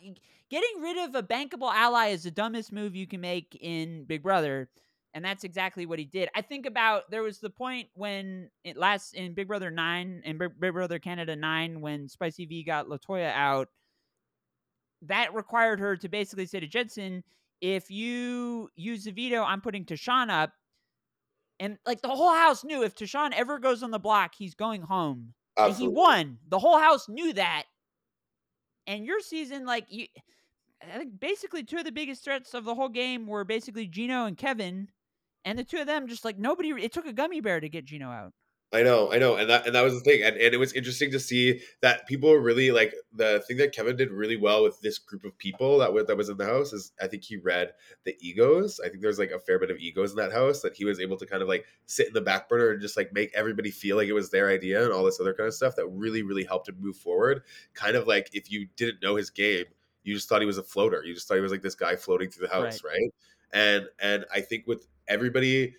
getting 0.50 0.82
rid 0.82 0.98
of 0.98 1.16
a 1.16 1.24
bankable 1.24 1.74
ally 1.74 2.08
is 2.10 2.24
the 2.24 2.32
dumbest 2.32 2.72
move 2.72 2.96
you 2.96 3.08
can 3.08 3.22
make 3.22 3.58
in 3.60 4.04
Big 4.06 4.22
Brother, 4.22 4.70
and 5.16 5.24
that's 5.26 5.44
exactly 5.44 5.86
what 5.86 6.00
he 6.00 6.06
did. 6.06 6.30
I 6.36 6.42
think 6.42 6.66
about 6.66 7.10
there 7.10 7.24
was 7.24 7.40
the 7.40 7.50
point 7.50 7.88
when 7.96 8.50
it 8.64 8.78
last 8.78 9.14
in 9.16 9.34
Big 9.34 9.48
Brother 9.48 9.72
nine 9.72 10.22
and 10.26 10.38
Big 10.38 10.74
Brother 10.74 11.00
Canada 11.00 11.36
nine 11.36 11.82
when 11.82 12.08
Spicy 12.08 12.46
V 12.46 12.64
got 12.64 12.88
Latoya 12.88 13.32
out. 13.34 13.70
That 15.04 15.34
required 15.34 15.80
her 15.80 15.98
to 15.98 16.08
basically 16.08 16.46
say 16.46 16.60
to 16.62 16.68
Jedson, 16.68 17.24
"If 17.62 17.90
you 17.90 18.70
use 18.76 19.04
the 19.04 19.12
veto, 19.12 19.44
I'm 19.44 19.62
putting 19.62 19.86
Tashawn 19.86 20.30
up." 20.30 20.54
And 21.60 21.78
like 21.86 22.02
the 22.02 22.10
whole 22.10 22.34
house 22.34 22.64
knew 22.64 22.84
if 22.84 22.96
Tashawn 22.96 23.32
ever 23.34 23.60
goes 23.60 23.84
on 23.84 23.92
the 23.92 24.00
block, 24.00 24.36
he's 24.36 24.56
going 24.56 24.82
home 24.82 25.34
and 25.58 25.76
he 25.76 25.88
won. 25.88 26.40
The 26.50 26.60
whole 26.60 26.80
house 26.80 27.08
knew 27.08 27.34
that. 27.34 27.64
And 28.88 29.06
your 29.06 29.22
season, 29.22 29.66
like 29.66 29.86
you, 29.90 30.08
I 30.82 30.98
think 30.98 31.20
basically 31.20 31.64
two 31.64 31.78
of 31.78 31.86
the 31.86 31.92
biggest 31.92 32.24
threats 32.24 32.54
of 32.54 32.66
the 32.66 32.76
whole 32.76 32.90
game 32.90 33.28
were 33.28 33.46
basically 33.46 33.88
Gino 33.88 34.26
and 34.26 34.38
Kevin, 34.38 34.90
and 35.46 35.58
the 35.58 35.64
two 35.64 35.78
of 35.78 35.88
them 35.88 36.08
just 36.08 36.26
like 36.26 36.38
nobody. 36.38 36.70
It 36.72 36.92
took 36.92 37.06
a 37.06 37.14
gummy 37.14 37.40
bear 37.40 37.60
to 37.60 37.70
get 37.70 37.86
Gino 37.86 38.10
out. 38.10 38.34
I 38.74 38.82
know, 38.82 39.14
I 39.14 39.20
know, 39.20 39.36
and 39.36 39.48
that 39.52 39.68
and 39.68 39.76
that 39.76 39.84
was 39.84 39.94
the 39.94 40.00
thing, 40.00 40.24
and, 40.24 40.36
and 40.36 40.52
it 40.52 40.58
was 40.58 40.74
interesting 40.74 41.12
to 41.12 41.20
see 41.20 41.62
that 41.82 42.08
people 42.08 42.32
were 42.32 42.42
really 42.42 42.72
like 42.72 42.96
the 43.14 43.44
thing 43.48 43.58
that 43.58 43.72
Kevin 43.72 43.96
did 43.96 44.10
really 44.10 44.36
well 44.36 44.64
with 44.64 44.82
this 44.82 44.98
group 44.98 45.24
of 45.26 45.38
people 45.38 45.78
that 45.78 45.94
was 45.94 46.08
that 46.08 46.18
was 46.18 46.30
in 46.30 46.38
the 46.38 46.46
house 46.46 46.74
is 46.74 46.92
I 47.00 47.06
think 47.06 47.24
he 47.24 47.38
read 47.38 47.74
the 48.04 48.18
egos. 48.20 48.80
I 48.84 48.90
think 48.90 49.04
there's 49.04 49.20
like 49.20 49.30
a 49.30 49.40
fair 49.40 49.60
bit 49.60 49.70
of 49.70 49.78
egos 49.78 50.10
in 50.10 50.18
that 50.18 50.32
house 50.32 50.62
that 50.62 50.76
he 50.76 50.86
was 50.86 51.00
able 51.00 51.18
to 51.18 51.26
kind 51.28 51.44
of 51.44 51.48
like 51.48 51.66
sit 51.86 52.08
in 52.08 52.14
the 52.14 52.22
back 52.22 52.50
burner 52.50 52.72
and 52.72 52.82
just 52.82 52.98
like 52.98 53.14
make 53.14 53.32
everybody 53.36 53.70
feel 53.70 53.96
like 53.96 54.08
it 54.08 54.14
was 54.14 54.32
their 54.32 54.50
idea 54.50 54.84
and 54.84 54.92
all 54.92 55.04
this 55.04 55.20
other 55.20 55.36
kind 55.36 55.48
of 55.48 55.54
stuff 55.54 55.76
that 55.76 55.88
really 55.90 56.24
really 56.24 56.44
helped 56.44 56.68
him 56.68 56.78
move 56.80 56.98
forward. 56.98 57.44
Kind 57.76 57.96
of 57.96 58.08
like 58.08 58.32
if 58.34 58.52
you 58.52 58.68
didn't 58.76 59.04
know 59.04 59.16
his 59.16 59.30
game, 59.30 59.66
you 60.04 60.16
just 60.16 60.28
thought 60.28 60.42
he 60.42 60.48
was 60.48 60.58
a 60.58 60.64
floater. 60.64 61.04
You 61.06 61.14
just 61.14 61.28
thought 61.28 61.36
he 61.36 61.42
was 61.42 61.52
like 61.52 61.62
this 61.62 61.76
guy 61.76 61.96
floating 61.96 62.32
through 62.32 62.48
the 62.48 62.54
house, 62.54 62.84
right? 62.84 63.14
And 63.54 63.86
and 64.00 64.26
I 64.34 64.42
think 64.42 64.66
with 64.66 64.88
everybody 65.08 65.76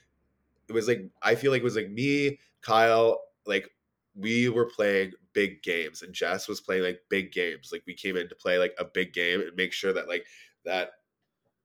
it 0.68 0.72
was 0.72 0.88
like 0.88 1.08
I 1.22 1.34
feel 1.34 1.50
like 1.50 1.60
it 1.60 1.64
was 1.64 1.76
like 1.76 1.90
me, 1.90 2.38
Kyle, 2.64 3.20
like 3.46 3.68
we 4.14 4.48
were 4.48 4.66
playing 4.66 5.12
big 5.32 5.62
games 5.62 6.02
and 6.02 6.14
Jess 6.14 6.48
was 6.48 6.60
playing 6.60 6.82
like 6.82 7.00
big 7.10 7.32
games. 7.32 7.70
Like 7.72 7.82
we 7.86 7.94
came 7.94 8.16
in 8.16 8.28
to 8.28 8.34
play 8.34 8.58
like 8.58 8.74
a 8.78 8.84
big 8.84 9.12
game 9.12 9.40
and 9.40 9.50
make 9.56 9.72
sure 9.72 9.92
that 9.92 10.08
like 10.08 10.24
that 10.64 10.90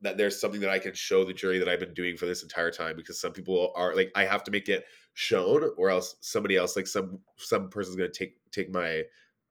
that 0.02 0.18
there's 0.18 0.40
something 0.40 0.62
that 0.62 0.70
I 0.70 0.80
can 0.80 0.94
show 0.94 1.26
the 1.26 1.34
jury 1.34 1.60
that 1.60 1.68
I've 1.68 1.80
been 1.80 1.94
doing 1.94 2.16
for 2.16 2.26
this 2.26 2.42
entire 2.42 2.72
time 2.72 2.96
because 2.96 3.20
some 3.20 3.34
people 3.34 3.72
are 3.76 3.96
like 3.96 4.12
I 4.16 4.26
have 4.26 4.44
to 4.46 4.52
make 4.52 4.70
it 4.70 4.86
shown 5.14 5.70
or 5.78 5.90
else 5.90 6.16
somebody 6.22 6.56
else 6.56 6.76
like 6.76 6.88
some 6.88 7.20
some 7.38 7.70
person's 7.70 7.98
going 7.98 8.12
to 8.12 8.18
take 8.18 8.36
take 8.52 8.72
my 8.72 9.04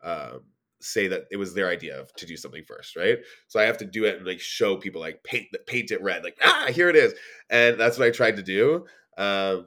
um 0.02 0.40
say 0.80 1.08
that 1.08 1.24
it 1.30 1.36
was 1.36 1.54
their 1.54 1.68
idea 1.68 2.00
of, 2.00 2.12
to 2.14 2.24
do 2.24 2.36
something 2.36 2.62
first, 2.64 2.94
right? 2.94 3.18
So 3.48 3.58
I 3.58 3.64
have 3.64 3.78
to 3.78 3.84
do 3.84 4.04
it 4.04 4.18
and 4.18 4.26
like 4.26 4.40
show 4.40 4.76
people 4.76 5.00
like 5.00 5.22
paint 5.24 5.46
paint 5.66 5.90
it 5.90 6.02
red, 6.02 6.24
like 6.24 6.38
ah 6.42 6.68
here 6.70 6.88
it 6.88 6.96
is, 6.96 7.14
and 7.50 7.78
that's 7.78 7.98
what 7.98 8.06
I 8.06 8.10
tried 8.10 8.36
to 8.36 8.42
do. 8.42 8.86
Um, 9.16 9.66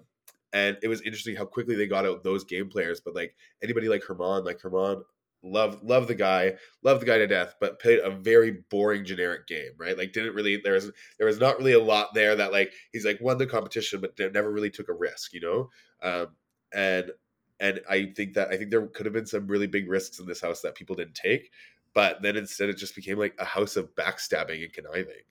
and 0.53 0.77
it 0.81 0.87
was 0.87 1.01
interesting 1.01 1.35
how 1.35 1.45
quickly 1.45 1.75
they 1.75 1.87
got 1.87 2.05
out 2.05 2.23
those 2.23 2.43
game 2.43 2.69
players. 2.69 2.99
But 2.99 3.15
like 3.15 3.35
anybody 3.63 3.87
like 3.87 4.03
Herman, 4.03 4.43
like 4.43 4.61
Herman, 4.61 5.03
love 5.43 5.81
love 5.83 6.07
the 6.07 6.15
guy, 6.15 6.55
love 6.83 6.99
the 6.99 7.05
guy 7.05 7.17
to 7.17 7.27
death, 7.27 7.55
but 7.59 7.79
played 7.79 7.99
a 7.99 8.11
very 8.11 8.63
boring 8.69 9.05
generic 9.05 9.47
game, 9.47 9.71
right? 9.77 9.97
Like 9.97 10.13
didn't 10.13 10.35
really 10.35 10.57
there 10.57 10.73
was 10.73 10.91
there 11.17 11.27
was 11.27 11.39
not 11.39 11.57
really 11.57 11.73
a 11.73 11.83
lot 11.83 12.13
there 12.13 12.35
that 12.35 12.51
like 12.51 12.73
he's 12.91 13.05
like 13.05 13.19
won 13.21 13.37
the 13.37 13.47
competition, 13.47 14.01
but 14.01 14.17
never 14.33 14.51
really 14.51 14.69
took 14.69 14.89
a 14.89 14.93
risk, 14.93 15.33
you 15.33 15.41
know. 15.41 15.69
Um, 16.01 16.27
and 16.73 17.11
and 17.59 17.79
I 17.89 18.11
think 18.15 18.33
that 18.33 18.49
I 18.49 18.57
think 18.57 18.71
there 18.71 18.85
could 18.87 19.05
have 19.05 19.13
been 19.13 19.25
some 19.25 19.47
really 19.47 19.67
big 19.67 19.89
risks 19.89 20.19
in 20.19 20.25
this 20.25 20.41
house 20.41 20.61
that 20.61 20.75
people 20.75 20.95
didn't 20.95 21.15
take, 21.15 21.51
but 21.93 22.21
then 22.21 22.35
instead 22.35 22.69
it 22.69 22.77
just 22.77 22.95
became 22.95 23.17
like 23.17 23.35
a 23.39 23.45
house 23.45 23.75
of 23.75 23.93
backstabbing 23.95 24.63
and 24.63 24.73
conniving. 24.73 25.23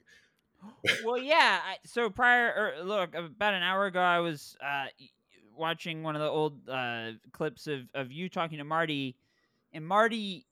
Well, 1.04 1.18
yeah. 1.18 1.60
I, 1.64 1.76
so 1.84 2.10
prior, 2.10 2.74
or 2.78 2.84
look, 2.84 3.14
about 3.14 3.54
an 3.54 3.62
hour 3.62 3.86
ago, 3.86 4.00
I 4.00 4.20
was 4.20 4.56
uh, 4.64 4.86
watching 5.56 6.02
one 6.02 6.16
of 6.16 6.22
the 6.22 6.28
old 6.28 6.68
uh, 6.68 7.12
clips 7.32 7.66
of 7.66 7.80
of 7.94 8.10
you 8.12 8.28
talking 8.28 8.58
to 8.58 8.64
Marty, 8.64 9.16
and 9.72 9.86
Marty 9.86 10.46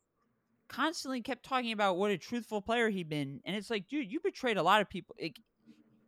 constantly 0.68 1.22
kept 1.22 1.44
talking 1.44 1.72
about 1.72 1.96
what 1.96 2.10
a 2.10 2.18
truthful 2.18 2.60
player 2.60 2.90
he'd 2.90 3.08
been, 3.08 3.40
and 3.44 3.56
it's 3.56 3.70
like, 3.70 3.88
dude, 3.88 4.10
you 4.10 4.20
betrayed 4.20 4.56
a 4.56 4.62
lot 4.62 4.80
of 4.80 4.88
people. 4.88 5.16
Like, 5.20 5.40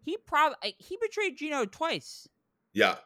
he 0.04 0.16
probably 0.26 0.74
he 0.78 0.98
betrayed 1.00 1.36
Gino 1.36 1.64
twice. 1.64 2.28
Yeah. 2.72 2.96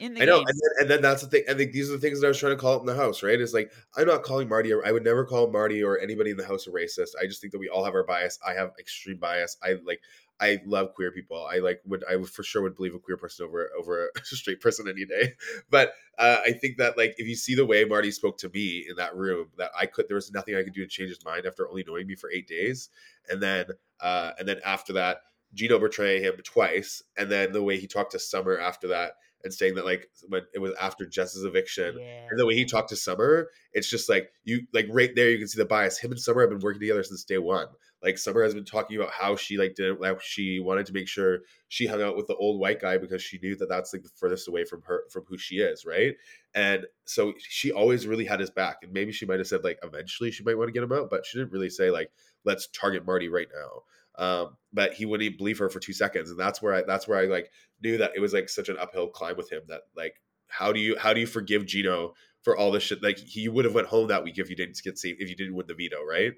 In 0.00 0.14
the 0.14 0.22
I 0.22 0.26
know, 0.26 0.38
and 0.38 0.46
then, 0.46 0.70
and 0.80 0.90
then 0.90 1.02
that's 1.02 1.22
the 1.22 1.28
thing. 1.28 1.42
I 1.50 1.54
think 1.54 1.72
these 1.72 1.90
are 1.90 1.94
the 1.94 1.98
things 1.98 2.20
that 2.20 2.26
I 2.26 2.28
was 2.28 2.38
trying 2.38 2.52
to 2.52 2.56
call 2.56 2.74
out 2.74 2.80
in 2.80 2.86
the 2.86 2.94
house, 2.94 3.20
right? 3.22 3.40
It's 3.40 3.52
like 3.52 3.72
I'm 3.96 4.06
not 4.06 4.22
calling 4.22 4.48
Marty. 4.48 4.72
Or, 4.72 4.86
I 4.86 4.92
would 4.92 5.02
never 5.02 5.24
call 5.24 5.50
Marty 5.50 5.82
or 5.82 5.98
anybody 5.98 6.30
in 6.30 6.36
the 6.36 6.46
house 6.46 6.68
a 6.68 6.70
racist. 6.70 7.16
I 7.20 7.26
just 7.26 7.40
think 7.40 7.52
that 7.52 7.58
we 7.58 7.68
all 7.68 7.84
have 7.84 7.94
our 7.94 8.04
bias. 8.04 8.38
I 8.46 8.52
have 8.52 8.70
extreme 8.78 9.16
bias. 9.16 9.56
I 9.60 9.76
like. 9.84 10.00
I 10.40 10.60
love 10.64 10.94
queer 10.94 11.10
people. 11.10 11.46
I 11.50 11.58
like 11.58 11.80
would 11.86 12.04
I 12.10 12.16
would 12.16 12.28
for 12.28 12.42
sure 12.42 12.62
would 12.62 12.76
believe 12.76 12.94
a 12.94 12.98
queer 12.98 13.16
person 13.16 13.46
over 13.46 13.70
over 13.78 14.10
a 14.16 14.24
straight 14.24 14.60
person 14.60 14.88
any 14.88 15.04
day. 15.04 15.34
But 15.70 15.92
uh, 16.18 16.38
I 16.44 16.52
think 16.52 16.78
that 16.78 16.96
like 16.96 17.14
if 17.18 17.26
you 17.26 17.34
see 17.34 17.54
the 17.54 17.66
way 17.66 17.84
Marty 17.84 18.10
spoke 18.10 18.38
to 18.38 18.48
me 18.48 18.86
in 18.88 18.96
that 18.96 19.16
room, 19.16 19.48
that 19.58 19.70
I 19.78 19.86
could 19.86 20.08
there 20.08 20.14
was 20.14 20.32
nothing 20.32 20.54
I 20.54 20.62
could 20.62 20.74
do 20.74 20.82
to 20.82 20.88
change 20.88 21.10
his 21.10 21.24
mind 21.24 21.46
after 21.46 21.68
only 21.68 21.84
knowing 21.86 22.06
me 22.06 22.14
for 22.14 22.30
eight 22.30 22.48
days, 22.48 22.88
and 23.28 23.42
then 23.42 23.66
uh, 24.00 24.32
and 24.38 24.46
then 24.46 24.60
after 24.64 24.92
that, 24.94 25.22
Gino 25.54 25.78
betrayed 25.78 26.22
him 26.22 26.34
twice, 26.44 27.02
and 27.16 27.30
then 27.30 27.52
the 27.52 27.62
way 27.62 27.78
he 27.78 27.86
talked 27.86 28.12
to 28.12 28.18
Summer 28.18 28.58
after 28.58 28.88
that 28.88 29.12
and 29.44 29.54
saying 29.54 29.74
that 29.76 29.84
like 29.84 30.08
when 30.28 30.42
it 30.54 30.58
was 30.58 30.72
after 30.80 31.06
Jess's 31.06 31.44
eviction 31.44 31.96
yeah. 31.98 32.26
and 32.30 32.38
the 32.38 32.46
way 32.46 32.54
he 32.54 32.64
talked 32.64 32.88
to 32.90 32.96
Summer, 32.96 33.48
it's 33.72 33.88
just 33.88 34.08
like 34.08 34.30
you 34.44 34.62
like 34.72 34.86
right 34.90 35.10
there 35.14 35.30
you 35.30 35.38
can 35.38 35.48
see 35.48 35.60
the 35.60 35.66
bias. 35.66 35.98
Him 35.98 36.10
and 36.10 36.20
Summer 36.20 36.40
have 36.40 36.50
been 36.50 36.60
working 36.60 36.80
together 36.80 37.02
since 37.02 37.24
day 37.24 37.38
one. 37.38 37.68
Like 38.02 38.18
Summer 38.18 38.42
has 38.42 38.54
been 38.54 38.64
talking 38.64 38.96
about 38.96 39.10
how 39.12 39.36
she 39.36 39.58
like 39.58 39.74
didn't 39.74 40.00
like 40.00 40.20
she 40.20 40.60
wanted 40.60 40.86
to 40.86 40.92
make 40.92 41.08
sure 41.08 41.40
she 41.68 41.86
hung 41.86 42.02
out 42.02 42.16
with 42.16 42.26
the 42.26 42.36
old 42.36 42.60
white 42.60 42.80
guy 42.80 42.98
because 42.98 43.22
she 43.22 43.38
knew 43.38 43.56
that 43.56 43.68
that's 43.68 43.92
like 43.92 44.02
the 44.02 44.10
furthest 44.16 44.48
away 44.48 44.64
from 44.64 44.82
her 44.82 45.04
from 45.10 45.24
who 45.28 45.38
she 45.38 45.56
is, 45.56 45.84
right? 45.84 46.14
And 46.54 46.86
so 47.04 47.32
she 47.38 47.72
always 47.72 48.06
really 48.06 48.24
had 48.24 48.40
his 48.40 48.50
back. 48.50 48.78
And 48.82 48.92
maybe 48.92 49.12
she 49.12 49.26
might 49.26 49.38
have 49.38 49.48
said 49.48 49.64
like 49.64 49.78
eventually 49.82 50.30
she 50.30 50.44
might 50.44 50.56
want 50.56 50.68
to 50.68 50.72
get 50.72 50.82
him 50.82 50.92
out, 50.92 51.10
but 51.10 51.26
she 51.26 51.38
didn't 51.38 51.52
really 51.52 51.70
say 51.70 51.90
like 51.90 52.10
let's 52.44 52.68
target 52.68 53.06
Marty 53.06 53.28
right 53.28 53.48
now. 53.54 53.82
Um, 54.18 54.56
but 54.72 54.94
he 54.94 55.06
wouldn't 55.06 55.38
believe 55.38 55.58
her 55.58 55.70
for 55.70 55.80
two 55.80 55.92
seconds, 55.92 56.30
and 56.30 56.38
that's 56.38 56.60
where 56.60 56.74
I 56.74 56.82
that's 56.82 57.06
where 57.06 57.18
I 57.18 57.26
like 57.26 57.50
knew 57.82 57.96
that 57.98 58.12
it 58.16 58.20
was 58.20 58.34
like 58.34 58.48
such 58.48 58.68
an 58.68 58.76
uphill 58.78 59.08
climb 59.08 59.36
with 59.36 59.50
him. 59.50 59.62
That 59.68 59.82
like 59.96 60.20
how 60.48 60.72
do 60.72 60.80
you 60.80 60.98
how 60.98 61.14
do 61.14 61.20
you 61.20 61.26
forgive 61.26 61.66
Gino 61.66 62.14
for 62.42 62.56
all 62.56 62.72
this 62.72 62.82
shit? 62.82 63.02
Like 63.02 63.18
he 63.18 63.48
would 63.48 63.64
have 63.64 63.74
went 63.74 63.86
home 63.86 64.08
that 64.08 64.24
week 64.24 64.38
if 64.38 64.50
you 64.50 64.56
didn't 64.56 64.80
get 64.82 64.98
saved 64.98 65.22
if 65.22 65.28
you 65.28 65.36
didn't 65.36 65.54
win 65.54 65.66
the 65.66 65.74
veto, 65.74 66.02
right? 66.04 66.32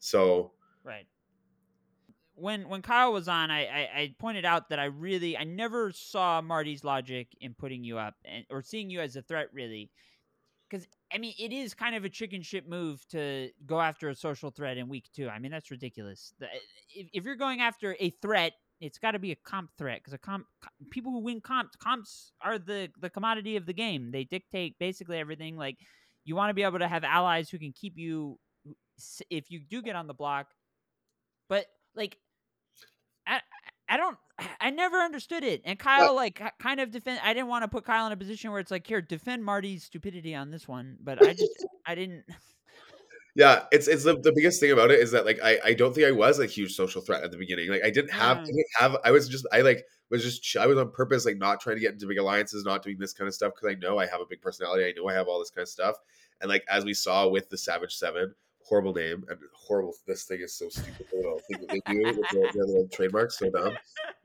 So 0.00 0.52
right. 0.82 1.06
When 2.34 2.68
when 2.68 2.82
Kyle 2.82 3.12
was 3.12 3.28
on, 3.28 3.50
I, 3.50 3.60
I, 3.60 3.88
I 3.94 4.14
pointed 4.18 4.44
out 4.44 4.70
that 4.70 4.78
I 4.78 4.86
really 4.86 5.36
I 5.36 5.44
never 5.44 5.92
saw 5.92 6.40
Marty's 6.40 6.82
logic 6.84 7.28
in 7.40 7.54
putting 7.54 7.84
you 7.84 7.98
up 7.98 8.14
and 8.24 8.44
or 8.50 8.62
seeing 8.62 8.90
you 8.90 9.00
as 9.00 9.14
a 9.14 9.22
threat 9.22 9.48
really, 9.52 9.90
because 10.70 10.86
I 11.12 11.18
mean 11.18 11.34
it 11.38 11.52
is 11.52 11.74
kind 11.74 11.94
of 11.94 12.04
a 12.04 12.08
chicken 12.08 12.42
shit 12.42 12.68
move 12.68 13.04
to 13.08 13.50
go 13.66 13.80
after 13.80 14.08
a 14.08 14.14
social 14.14 14.50
threat 14.50 14.76
in 14.76 14.88
week 14.88 15.08
two. 15.14 15.28
I 15.28 15.38
mean 15.38 15.50
that's 15.50 15.70
ridiculous. 15.70 16.32
The, 16.38 16.46
if, 16.94 17.08
if 17.12 17.24
you're 17.24 17.36
going 17.36 17.60
after 17.60 17.96
a 17.98 18.10
threat 18.22 18.52
it's 18.80 18.98
got 18.98 19.10
to 19.10 19.18
be 19.18 19.32
a 19.32 19.36
comp 19.36 19.70
threat 19.76 19.98
because 19.98 20.14
a 20.14 20.18
comp 20.18 20.46
people 20.90 21.12
who 21.12 21.18
win 21.18 21.40
comps 21.40 21.76
comps 21.76 22.32
are 22.40 22.58
the 22.58 22.88
the 23.00 23.10
commodity 23.10 23.56
of 23.56 23.66
the 23.66 23.74
game. 23.74 24.10
They 24.10 24.24
dictate 24.24 24.78
basically 24.78 25.18
everything. 25.18 25.56
Like 25.56 25.76
you 26.24 26.34
want 26.34 26.50
to 26.50 26.54
be 26.54 26.62
able 26.62 26.78
to 26.78 26.88
have 26.88 27.04
allies 27.04 27.50
who 27.50 27.58
can 27.58 27.72
keep 27.72 27.96
you 27.96 28.38
if 29.28 29.50
you 29.50 29.60
do 29.60 29.82
get 29.82 29.96
on 29.96 30.06
the 30.06 30.14
block. 30.14 30.48
But 31.48 31.66
like 31.94 32.16
I 33.26 33.40
I 33.88 33.96
don't 33.96 34.16
I 34.60 34.70
never 34.70 34.98
understood 34.98 35.44
it. 35.44 35.62
And 35.64 35.78
Kyle 35.78 36.14
like 36.14 36.42
kind 36.58 36.80
of 36.80 36.90
defend 36.90 37.20
I 37.22 37.34
didn't 37.34 37.48
want 37.48 37.64
to 37.64 37.68
put 37.68 37.84
Kyle 37.84 38.06
in 38.06 38.12
a 38.12 38.16
position 38.16 38.50
where 38.50 38.60
it's 38.60 38.70
like 38.70 38.86
here 38.86 39.00
defend 39.00 39.44
Marty's 39.44 39.84
stupidity 39.84 40.34
on 40.34 40.50
this 40.50 40.66
one, 40.68 40.96
but 41.02 41.22
I 41.24 41.32
just 41.32 41.66
I 41.86 41.94
didn't 41.94 42.24
yeah 43.36 43.64
it's 43.70 43.86
it's 43.86 44.04
the, 44.04 44.16
the 44.16 44.32
biggest 44.34 44.60
thing 44.60 44.72
about 44.72 44.90
it 44.90 44.98
is 44.98 45.12
that 45.12 45.24
like 45.24 45.38
I, 45.42 45.58
I 45.64 45.74
don't 45.74 45.94
think 45.94 46.06
i 46.06 46.10
was 46.10 46.38
a 46.40 46.46
huge 46.46 46.74
social 46.74 47.00
threat 47.00 47.22
at 47.22 47.30
the 47.30 47.36
beginning 47.36 47.70
like 47.70 47.84
i 47.84 47.90
didn't 47.90 48.10
have 48.10 48.38
Yeah. 48.38 48.42
I 48.42 48.46
didn't 48.46 48.66
have 48.78 48.96
i 49.04 49.10
was 49.10 49.28
just 49.28 49.46
i 49.52 49.60
like 49.60 49.84
was 50.10 50.22
just 50.22 50.56
i 50.56 50.66
was 50.66 50.78
on 50.78 50.90
purpose 50.90 51.24
like 51.24 51.38
not 51.38 51.60
trying 51.60 51.76
to 51.76 51.80
get 51.80 51.92
into 51.92 52.06
big 52.06 52.18
alliances 52.18 52.64
not 52.64 52.82
doing 52.82 52.98
this 52.98 53.12
kind 53.12 53.28
of 53.28 53.34
stuff 53.34 53.52
because 53.54 53.74
i 53.74 53.78
know 53.78 53.98
i 53.98 54.06
have 54.06 54.20
a 54.20 54.26
big 54.28 54.42
personality 54.42 54.84
i 54.84 54.92
know 54.96 55.08
i 55.08 55.14
have 55.14 55.28
all 55.28 55.38
this 55.38 55.50
kind 55.50 55.62
of 55.62 55.68
stuff 55.68 55.96
and 56.40 56.48
like 56.48 56.64
as 56.68 56.84
we 56.84 56.92
saw 56.92 57.28
with 57.28 57.48
the 57.50 57.58
savage 57.58 57.94
seven 57.94 58.34
horrible 58.70 58.94
name 58.94 59.24
and 59.28 59.38
horrible 59.52 59.92
this 60.06 60.24
thing 60.24 60.40
is 60.40 60.54
so 60.54 60.68
stupid 60.68 61.06
they 61.68 61.80
do 61.86 62.02
with 62.02 62.30
their, 62.32 62.52
their 62.52 62.64
little 62.64 62.88
trademark 62.88 63.30
so 63.32 63.50
dumb. 63.50 63.76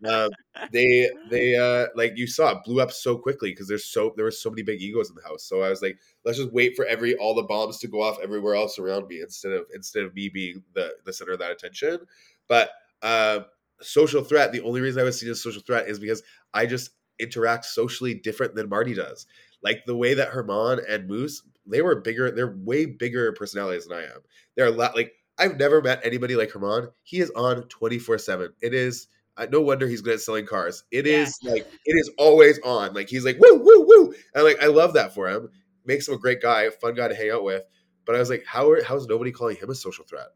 Um, 0.06 0.30
they 0.72 1.10
they 1.30 1.56
uh 1.56 1.88
like 1.96 2.14
you 2.16 2.28
saw 2.28 2.52
it 2.52 2.64
blew 2.64 2.80
up 2.80 2.92
so 2.92 3.18
quickly 3.18 3.52
because 3.52 3.68
there's 3.68 3.86
so 3.86 4.14
there 4.16 4.26
were 4.26 4.32
so 4.32 4.52
many 4.52 4.62
big 4.62 4.82
egos 4.82 5.10
in 5.10 5.16
the 5.16 5.28
house 5.28 5.44
so 5.44 5.62
i 5.62 5.70
was 5.70 5.82
like 5.82 5.98
let's 6.26 6.38
just 6.38 6.54
wait 6.54 6.76
for 6.76 6.86
every 6.86 7.16
all 7.16 7.34
the 7.34 7.44
bombs 7.44 7.80
to 7.80 7.88
go 7.88 8.02
off 8.02 8.20
everywhere 8.22 8.56
else 8.56 8.78
around 8.78 9.08
me 9.08 9.22
instead 9.22 9.52
of 9.52 9.66
instead 9.74 10.04
of 10.04 10.14
me 10.14 10.30
being 10.30 10.64
the 10.76 10.94
the 11.06 11.14
center 11.14 11.34
of 11.34 11.40
that 11.40 11.52
attention. 11.52 12.00
But 12.48 12.70
uh 13.02 13.40
social 13.82 14.24
threat 14.24 14.52
the 14.52 14.62
only 14.62 14.80
reason 14.80 15.02
i 15.02 15.04
was 15.04 15.20
seen 15.20 15.30
as 15.30 15.42
social 15.42 15.62
threat 15.62 15.90
is 15.90 16.00
because 16.00 16.24
i 16.54 16.66
just 16.66 16.92
interact 17.20 17.66
socially 17.66 18.14
different 18.14 18.56
than 18.56 18.70
marty 18.70 18.94
does. 18.94 19.26
Like 19.62 19.86
the 19.86 19.96
way 19.96 20.14
that 20.14 20.30
herman 20.30 20.82
and 20.88 21.08
moose 21.08 21.42
they 21.68 21.82
were 21.82 21.96
bigger 22.02 22.32
they're 22.32 22.56
way 22.58 22.86
bigger 22.86 23.32
personalities 23.34 23.86
than 23.88 23.98
i 23.98 24.04
am 24.04 24.22
they're 24.56 24.68
a 24.68 24.72
lot 24.72 24.96
like 24.96 25.14
i've 25.38 25.58
never 25.58 25.82
met 25.82 26.00
anybody 26.04 26.36
like 26.36 26.52
herman 26.52 26.90
he 27.04 27.20
is 27.20 27.32
on 27.32 27.64
24 27.64 28.18
7 28.18 28.54
it 28.62 28.74
is 28.74 29.08
uh, 29.38 29.48
no 29.52 29.60
wonder 29.60 29.86
he's 29.88 30.00
good 30.00 30.14
at 30.14 30.22
selling 30.22 30.46
cars. 30.46 30.84
It 30.92 31.06
Yeah. 31.06 31.24
is 31.24 31.38
like 31.44 31.68
it 31.86 31.94
is 31.94 32.10
always 32.18 32.58
on. 32.64 32.94
Like 32.94 33.10
he's 33.10 33.26
like 33.26 33.38
woo 33.38 33.56
woo 33.56 33.86
woo, 33.86 34.14
and 34.34 34.46
like 34.46 34.62
I 34.64 34.68
love 34.68 34.94
that 34.94 35.14
for 35.14 35.28
him. 35.28 35.50
Makes 35.86 36.08
him 36.08 36.14
a 36.16 36.18
great 36.18 36.42
guy, 36.42 36.64
a 36.64 36.72
fun 36.72 36.96
guy 36.96 37.10
to 37.10 37.16
hang 37.16 37.32
out 37.32 37.44
with. 37.44 37.64
But 38.06 38.16
I 38.16 38.20
was 38.20 38.30
like, 38.30 38.46
how 38.46 38.70
are 38.72 38.82
how's 38.82 39.08
nobody 39.08 39.32
calling 39.34 39.58
him 39.58 39.70
a 39.70 39.76
social 39.76 40.06
threat? 40.06 40.28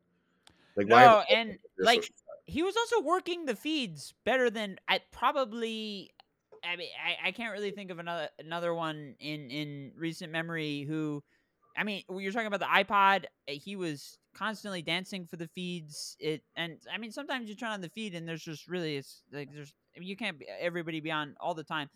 Like 0.75 0.87
No, 0.87 1.19
why? 1.19 1.25
and, 1.33 1.57
like, 1.77 2.09
he 2.45 2.63
was 2.63 2.75
also 2.75 3.01
working 3.01 3.45
the 3.45 3.55
feeds 3.55 4.13
better 4.25 4.49
than 4.49 4.77
I 4.87 4.99
probably. 5.11 6.11
I 6.63 6.75
mean, 6.75 6.89
I, 7.03 7.29
I 7.29 7.31
can't 7.31 7.53
really 7.53 7.71
think 7.71 7.91
of 7.91 7.99
another 7.99 8.29
another 8.39 8.73
one 8.73 9.15
in 9.19 9.49
in 9.49 9.91
recent 9.95 10.31
memory 10.31 10.85
who, 10.87 11.23
I 11.77 11.83
mean, 11.83 12.03
you're 12.09 12.31
talking 12.31 12.47
about 12.47 12.59
the 12.59 12.65
iPod, 12.65 13.25
uh, 13.47 13.53
he 13.53 13.75
was 13.75 14.17
constantly 14.35 14.81
dancing 14.81 15.25
for 15.25 15.37
the 15.37 15.47
feeds. 15.47 16.15
It 16.19 16.43
and 16.55 16.77
I 16.93 16.97
mean, 16.97 17.11
sometimes 17.11 17.49
you 17.49 17.55
turn 17.55 17.71
on 17.71 17.81
the 17.81 17.89
feed 17.89 18.15
and 18.15 18.27
there's 18.27 18.43
just 18.43 18.67
really 18.67 18.97
it's 18.97 19.23
like 19.31 19.49
there's 19.53 19.73
I 19.95 19.99
mean, 19.99 20.09
you 20.09 20.15
can't 20.15 20.39
be, 20.39 20.45
everybody 20.59 20.99
be 20.99 21.11
on 21.11 21.35
all 21.39 21.53
the 21.53 21.63
time. 21.63 21.89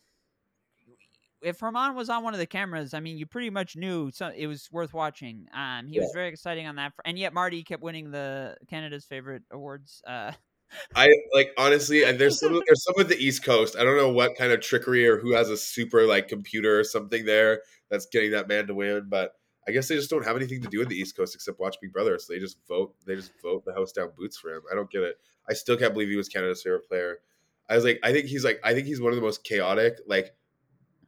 If 1.42 1.60
Herman 1.60 1.94
was 1.96 2.10
on 2.10 2.24
one 2.24 2.34
of 2.34 2.40
the 2.40 2.46
cameras, 2.48 2.94
I 2.94 3.02
mean, 3.02 3.18
you 3.18 3.26
pretty 3.26 3.50
much 3.50 3.76
knew 3.76 4.12
so 4.12 4.32
it 4.34 4.48
was 4.48 4.70
worth 4.72 4.94
watching. 4.94 5.48
Um, 5.54 5.88
he 5.88 6.00
was 6.00 6.12
very 6.14 6.30
exciting 6.30 6.68
on 6.68 6.78
that, 6.78 6.94
and 7.04 7.20
yet 7.20 7.34
Marty 7.34 7.64
kept 7.64 7.84
winning 7.84 8.12
the 8.12 8.56
Canada's 8.70 9.06
favorite 9.06 9.44
awards. 9.52 10.02
Uh, 10.08 10.32
I 10.96 11.10
like 11.34 11.52
honestly, 11.58 12.04
and 12.04 12.20
there's 12.20 12.40
some 12.40 12.62
there's 12.66 12.84
some 12.84 12.94
with 12.98 13.10
the 13.10 13.18
East 13.18 13.44
Coast. 13.44 13.76
I 13.78 13.84
don't 13.84 13.98
know 13.98 14.12
what 14.12 14.36
kind 14.36 14.52
of 14.52 14.62
trickery 14.62 15.08
or 15.08 15.20
who 15.20 15.34
has 15.34 15.50
a 15.50 15.58
super 15.58 16.06
like 16.06 16.28
computer 16.28 16.80
or 16.80 16.84
something 16.84 17.26
there 17.26 17.62
that's 17.90 18.06
getting 18.08 18.32
that 18.32 18.48
man 18.48 18.68
to 18.68 18.74
win, 18.74 19.08
but 19.10 19.34
I 19.68 19.72
guess 19.72 19.88
they 19.88 19.96
just 19.96 20.10
don't 20.10 20.26
have 20.26 20.36
anything 20.36 20.62
to 20.62 20.68
do 20.68 20.82
in 20.82 20.90
the 20.90 20.96
East 20.96 21.16
Coast 21.16 21.36
except 21.36 21.60
watch 21.60 21.78
Big 21.82 21.94
Brother. 21.94 22.18
So 22.20 22.34
they 22.34 22.40
just 22.40 22.58
vote. 22.68 22.96
They 23.06 23.16
just 23.16 23.32
vote 23.42 23.64
the 23.66 23.74
house 23.74 23.92
down 23.92 24.12
boots 24.18 24.38
for 24.38 24.54
him. 24.54 24.62
I 24.72 24.76
don't 24.76 24.90
get 24.90 25.04
it. 25.04 25.18
I 25.50 25.54
still 25.54 25.78
can't 25.78 25.94
believe 25.94 26.10
he 26.10 26.16
was 26.16 26.30
Canada's 26.30 26.62
favorite 26.64 26.88
player. 26.88 27.20
I 27.70 27.76
was 27.76 27.84
like, 27.84 28.00
I 28.04 28.12
think 28.12 28.26
he's 28.26 28.44
like, 28.44 28.60
I 28.64 28.74
think 28.74 28.88
he's 28.88 29.02
one 29.02 29.12
of 29.12 29.16
the 29.16 29.22
most 29.22 29.44
chaotic, 29.44 30.00
like 30.06 30.36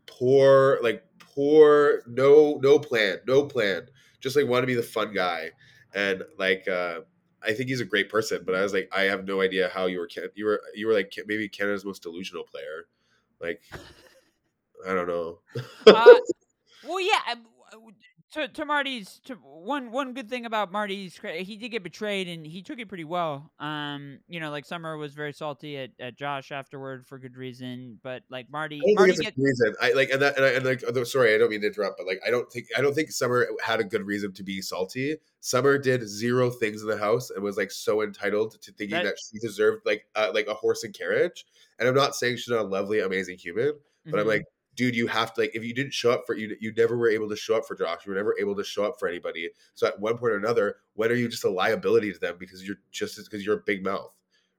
poor, 0.06 0.80
like 0.82 1.04
poor, 1.20 2.02
no, 2.08 2.60
no 2.64 2.80
plan, 2.80 3.18
no 3.28 3.46
plan. 3.46 3.88
Just 4.22 4.36
like 4.36 4.48
want 4.48 4.64
to 4.64 4.68
be 4.68 4.74
the 4.74 4.84
fun 4.84 5.14
guy, 5.14 5.52
and 5.94 6.24
like, 6.38 6.68
uh 6.68 7.02
I 7.46 7.54
think 7.54 7.70
he's 7.70 7.82
a 7.82 7.86
great 7.86 8.10
person. 8.10 8.44
But 8.46 8.56
I 8.56 8.62
was 8.62 8.74
like, 8.74 8.90
I 8.96 9.04
have 9.04 9.26
no 9.26 9.42
idea 9.42 9.70
how 9.74 9.86
you 9.86 10.00
were, 10.00 10.10
you 10.36 10.46
were, 10.46 10.62
you 10.74 10.88
were 10.88 10.94
like 10.94 11.14
maybe 11.28 11.48
Canada's 11.50 11.86
most 11.86 12.04
delusional 12.04 12.44
player. 12.44 12.88
Like, 13.40 13.62
I 14.88 14.94
don't 14.94 15.08
know. 15.08 15.40
uh, 15.88 16.16
well, 16.88 17.00
yeah. 17.00 17.20
To, 18.32 18.48
to 18.50 18.66
Marty's 18.66 19.22
to 19.26 19.36
one 19.36 19.92
one 19.92 20.14
good 20.14 20.30
thing 20.30 20.46
about 20.46 20.70
Marty's 20.70 21.18
he 21.24 21.56
did 21.56 21.70
get 21.70 21.84
betrayed 21.84 22.28
and 22.28 22.46
he 22.46 22.62
took 22.62 22.80
it 22.80 22.90
pretty 22.90 23.06
well. 23.06 23.52
Um, 23.60 24.20
you 24.28 24.42
know, 24.42 24.52
like 24.52 24.66
Summer 24.66 24.98
was 24.98 25.14
very 25.14 25.32
salty 25.32 25.78
at, 25.78 25.92
at 26.02 26.18
Josh 26.18 26.52
afterward 26.52 27.06
for 27.08 27.18
good 27.18 27.38
reason, 27.38 27.98
but 28.04 28.24
like 28.30 28.50
Marty, 28.50 28.78
I 28.78 28.94
Marty 28.96 29.14
think 29.14 29.28
it's 29.30 29.38
get, 29.38 29.42
a 29.42 29.46
reason. 29.46 29.76
I 29.82 29.94
like 29.94 30.10
and 30.10 30.22
that 30.22 30.36
and, 30.36 30.46
I, 30.46 30.50
and 30.50 30.66
like 30.66 30.84
although, 30.86 31.06
sorry, 31.06 31.34
I 31.34 31.38
don't 31.38 31.50
mean 31.50 31.62
to 31.62 31.68
interrupt, 31.68 31.98
but 31.98 32.08
like 32.08 32.20
I 32.28 32.30
don't 32.30 32.52
think 32.52 32.68
I 32.78 32.82
don't 32.82 32.94
think 32.94 33.12
Summer 33.12 33.48
had 33.64 33.80
a 33.80 33.86
good 33.86 34.06
reason 34.06 34.34
to 34.34 34.44
be 34.44 34.62
salty. 34.62 35.16
Summer 35.40 35.78
did 35.78 36.06
zero 36.06 36.50
things 36.50 36.82
in 36.82 36.90
the 36.90 36.98
house 36.98 37.30
and 37.30 37.42
was 37.44 37.56
like 37.58 37.72
so 37.72 38.02
entitled 38.02 38.60
to 38.62 38.72
thinking 38.74 38.98
That- 38.98 39.06
that, 39.06 39.16
she 39.32 39.40
deserved 39.40 39.86
like 39.86 40.08
uh, 40.16 40.32
like 40.34 40.48
a 40.48 40.56
horse 40.56 40.84
and 40.84 40.94
carriage. 40.94 41.46
And 41.80 41.88
I'm 41.88 41.96
not 41.96 42.16
saying 42.16 42.38
she's 42.38 42.50
not 42.50 42.62
a 42.62 42.68
lovely, 42.68 43.00
amazing 43.02 43.38
human, 43.38 43.74
but 44.06 44.20
I'm 44.20 44.26
Mhm. 44.26 44.30
like 44.30 44.46
dude, 44.76 44.96
you 44.96 45.08
have 45.08 45.34
to 45.34 45.42
like 45.42 45.56
if 45.56 45.64
you 45.64 45.74
didn't 45.74 45.94
show 45.94 46.12
up 46.12 46.24
for 46.26 46.36
you, 46.36 46.56
you 46.60 46.74
never 46.76 46.98
were 46.98 47.10
able 47.10 47.30
to 47.30 47.36
show 47.36 47.56
up 47.56 47.66
for 47.68 47.76
Josh. 47.76 48.06
You 48.06 48.12
were 48.12 48.18
never 48.18 48.36
able 48.40 48.56
to 48.56 48.64
show 48.64 48.86
up 48.86 49.00
for 49.00 49.08
anybody. 49.08 49.50
So 49.74 49.88
at 49.88 50.00
one 50.00 50.18
point 50.18 50.34
or 50.34 50.38
another, 50.38 50.78
when 50.94 51.12
are 51.12 51.16
you 51.16 51.28
just 51.28 51.44
a 51.44 51.50
liability 51.50 52.12
to 52.14 52.20
them 52.20 52.36
because 52.40 52.66
you're 52.66 52.78
just 52.92 53.18
because 53.18 53.46
you're 53.46 53.58
a 53.58 53.64
big 53.66 53.84
mouth, 53.84 54.14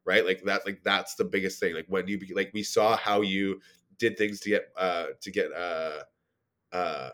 right? 0.05 0.25
Like 0.25 0.43
that, 0.45 0.67
like 0.67 0.83
that's 0.83 1.15
the 1.15 1.25
biggest 1.25 1.61
thing. 1.61 1.75
Like 1.75 1.87
when 1.89 2.09
you 2.09 2.21
like 2.35 2.51
we 2.55 2.63
saw 2.63 2.97
how 2.97 3.21
you 3.21 3.61
did 3.99 4.19
things 4.19 4.41
to 4.41 4.51
get 4.51 4.69
uh 4.77 5.07
to 5.21 5.31
get 5.31 5.53
uh 5.53 6.01
uh 6.73 7.11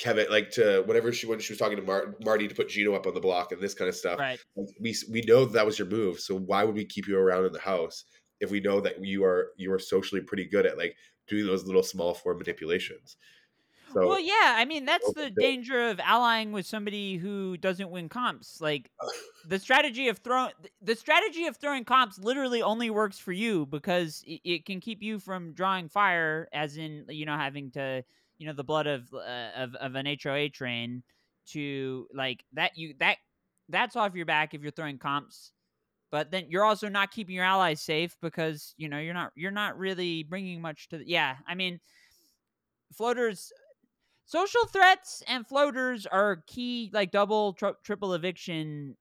Kevin, 0.00 0.26
like 0.28 0.50
to 0.52 0.82
whatever 0.86 1.12
she 1.12 1.26
when 1.26 1.38
she 1.38 1.52
was 1.52 1.58
talking 1.58 1.76
to 1.76 1.82
Mar- 1.82 2.16
Marty 2.24 2.48
to 2.48 2.54
put 2.54 2.68
Gino 2.68 2.94
up 2.94 3.06
on 3.06 3.14
the 3.14 3.20
block 3.20 3.52
and 3.52 3.60
this 3.60 3.74
kind 3.74 3.88
of 3.88 3.94
stuff. 3.94 4.18
Right. 4.18 4.40
We 4.80 4.94
we 5.10 5.22
know 5.22 5.44
that, 5.44 5.52
that 5.52 5.66
was 5.66 5.78
your 5.78 5.88
move. 5.88 6.18
So 6.20 6.36
why 6.36 6.64
would 6.64 6.74
we 6.74 6.84
keep 6.84 7.06
you 7.06 7.18
around 7.18 7.46
in 7.46 7.52
the 7.52 7.60
house 7.60 8.04
if 8.40 8.50
we 8.50 8.60
know 8.60 8.80
that 8.80 9.04
you 9.04 9.24
are 9.24 9.52
you 9.56 9.72
are 9.72 9.78
socially 9.78 10.20
pretty 10.20 10.44
good 10.44 10.66
at 10.66 10.76
like 10.76 10.96
doing 11.26 11.46
those 11.46 11.64
little 11.66 11.82
small 11.82 12.14
form 12.14 12.38
manipulations? 12.38 13.16
So 13.94 14.00
Well, 14.02 14.20
yeah, 14.20 14.54
I 14.58 14.64
mean 14.66 14.84
that's 14.84 15.12
the 15.12 15.30
danger 15.30 15.88
of 15.88 15.98
allying 16.00 16.52
with 16.52 16.66
somebody 16.66 17.16
who 17.16 17.56
doesn't 17.56 17.90
win 17.90 18.08
comps. 18.08 18.60
Like 18.60 18.90
the 19.44 19.58
strategy 19.58 20.08
of 20.08 20.18
throwing 20.18 20.52
the 20.82 20.94
strategy 20.96 21.46
of 21.46 21.56
throwing 21.56 21.84
comps 21.84 22.18
literally 22.18 22.60
only 22.62 22.90
works 22.90 23.18
for 23.18 23.32
you 23.32 23.66
because 23.66 24.22
it, 24.26 24.40
it 24.44 24.66
can 24.66 24.80
keep 24.80 25.02
you 25.02 25.18
from 25.18 25.54
drawing 25.54 25.88
fire, 25.88 26.48
as 26.52 26.76
in 26.76 27.06
you 27.08 27.24
know 27.26 27.36
having 27.36 27.70
to 27.72 28.04
you 28.38 28.46
know 28.46 28.52
the 28.52 28.64
blood 28.64 28.86
of 28.86 29.12
uh, 29.14 29.52
of 29.56 29.74
of 29.76 29.94
an 29.94 30.06
HOA 30.06 30.50
train 30.50 31.02
to 31.46 32.06
like 32.12 32.44
that 32.52 32.76
you 32.76 32.94
that 33.00 33.18
that's 33.70 33.96
off 33.96 34.14
your 34.14 34.26
back 34.26 34.52
if 34.52 34.60
you're 34.62 34.70
throwing 34.72 34.98
comps. 34.98 35.53
But 36.14 36.30
then 36.30 36.46
you're 36.48 36.64
also 36.64 36.88
not 36.88 37.10
keeping 37.10 37.34
your 37.34 37.44
allies 37.44 37.82
safe 37.82 38.16
because 38.22 38.74
you 38.78 38.88
know 38.88 39.00
you're 39.00 39.14
not 39.14 39.32
you're 39.34 39.50
not 39.50 39.76
really 39.78 40.22
bringing 40.22 40.60
much 40.62 40.88
to 40.90 40.98
the, 40.98 41.08
yeah. 41.08 41.38
I 41.48 41.56
mean, 41.56 41.80
floaters 42.92 43.52
social 44.26 44.66
threats 44.66 45.22
and 45.28 45.46
floaters 45.46 46.06
are 46.06 46.44
key 46.46 46.90
like 46.94 47.10
double 47.12 47.54
tri- 47.54 47.74
triple 47.84 48.14
eviction 48.14 48.96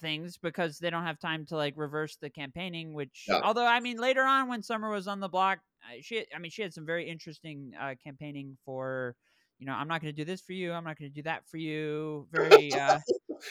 things 0.00 0.38
because 0.38 0.78
they 0.78 0.90
don't 0.90 1.04
have 1.04 1.18
time 1.18 1.46
to 1.46 1.56
like 1.56 1.74
reverse 1.76 2.16
the 2.16 2.30
campaigning 2.30 2.94
which 2.94 3.34
Yeah. 3.34 3.42
although 3.42 3.66
i 3.66 3.80
mean 3.80 3.98
later 3.98 4.22
on 4.22 4.48
when 4.48 4.62
summer 4.62 4.90
was 4.90 5.08
on 5.08 5.20
the 5.20 5.28
block 5.28 5.60
she 6.02 6.26
i 6.34 6.38
mean 6.38 6.50
she 6.50 6.62
had 6.62 6.74
some 6.74 6.86
very 6.86 7.08
interesting 7.08 7.72
uh, 7.80 7.94
campaigning 8.02 8.58
for 8.64 9.16
you 9.58 9.66
know 9.66 9.72
i'm 9.74 9.88
not 9.88 10.02
going 10.02 10.14
to 10.14 10.16
do 10.16 10.24
this 10.26 10.42
for 10.42 10.52
you 10.54 10.72
i'm 10.72 10.84
not 10.84 10.98
going 10.98 11.10
to 11.10 11.14
do 11.14 11.22
that 11.22 11.46
for 11.46 11.58
you 11.58 12.28
very 12.32 12.76
uh 12.76 13.00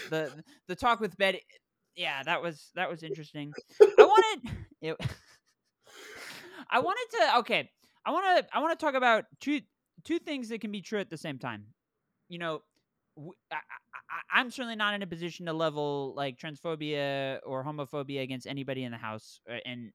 the 0.10 0.44
the 0.68 0.76
talk 0.76 1.00
with 1.00 1.18
betty 1.18 1.42
yeah 1.98 2.24
that 2.24 2.42
was 2.42 2.72
that 2.76 2.90
was 2.90 3.04
interesting 3.04 3.52
i 3.82 3.86
wanted 3.98 4.52
it, 4.82 4.98
i 6.72 6.80
wanted 6.80 7.06
to 7.12 7.38
okay 7.40 7.70
i 8.06 8.12
want 8.12 8.26
to 8.38 8.56
i 8.56 8.60
want 8.62 8.78
to 8.78 8.86
talk 8.86 8.96
about 8.96 9.26
two 9.42 9.60
two 10.08 10.20
things 10.20 10.48
that 10.50 10.62
can 10.62 10.72
be 10.72 10.82
true 10.82 11.00
at 11.00 11.10
the 11.10 11.18
same 11.18 11.38
time. 11.38 11.66
You 12.30 12.40
know, 12.40 12.62
I, 13.52 14.40
am 14.40 14.50
certainly 14.52 14.76
not 14.76 14.94
in 14.94 15.02
a 15.02 15.08
position 15.08 15.46
to 15.48 15.54
level 15.54 16.14
like 16.16 16.38
transphobia 16.38 17.40
or 17.46 17.64
homophobia 17.64 18.22
against 18.22 18.48
anybody 18.48 18.84
in 18.84 18.92
the 18.92 18.98
house. 18.98 19.42
And 19.66 19.92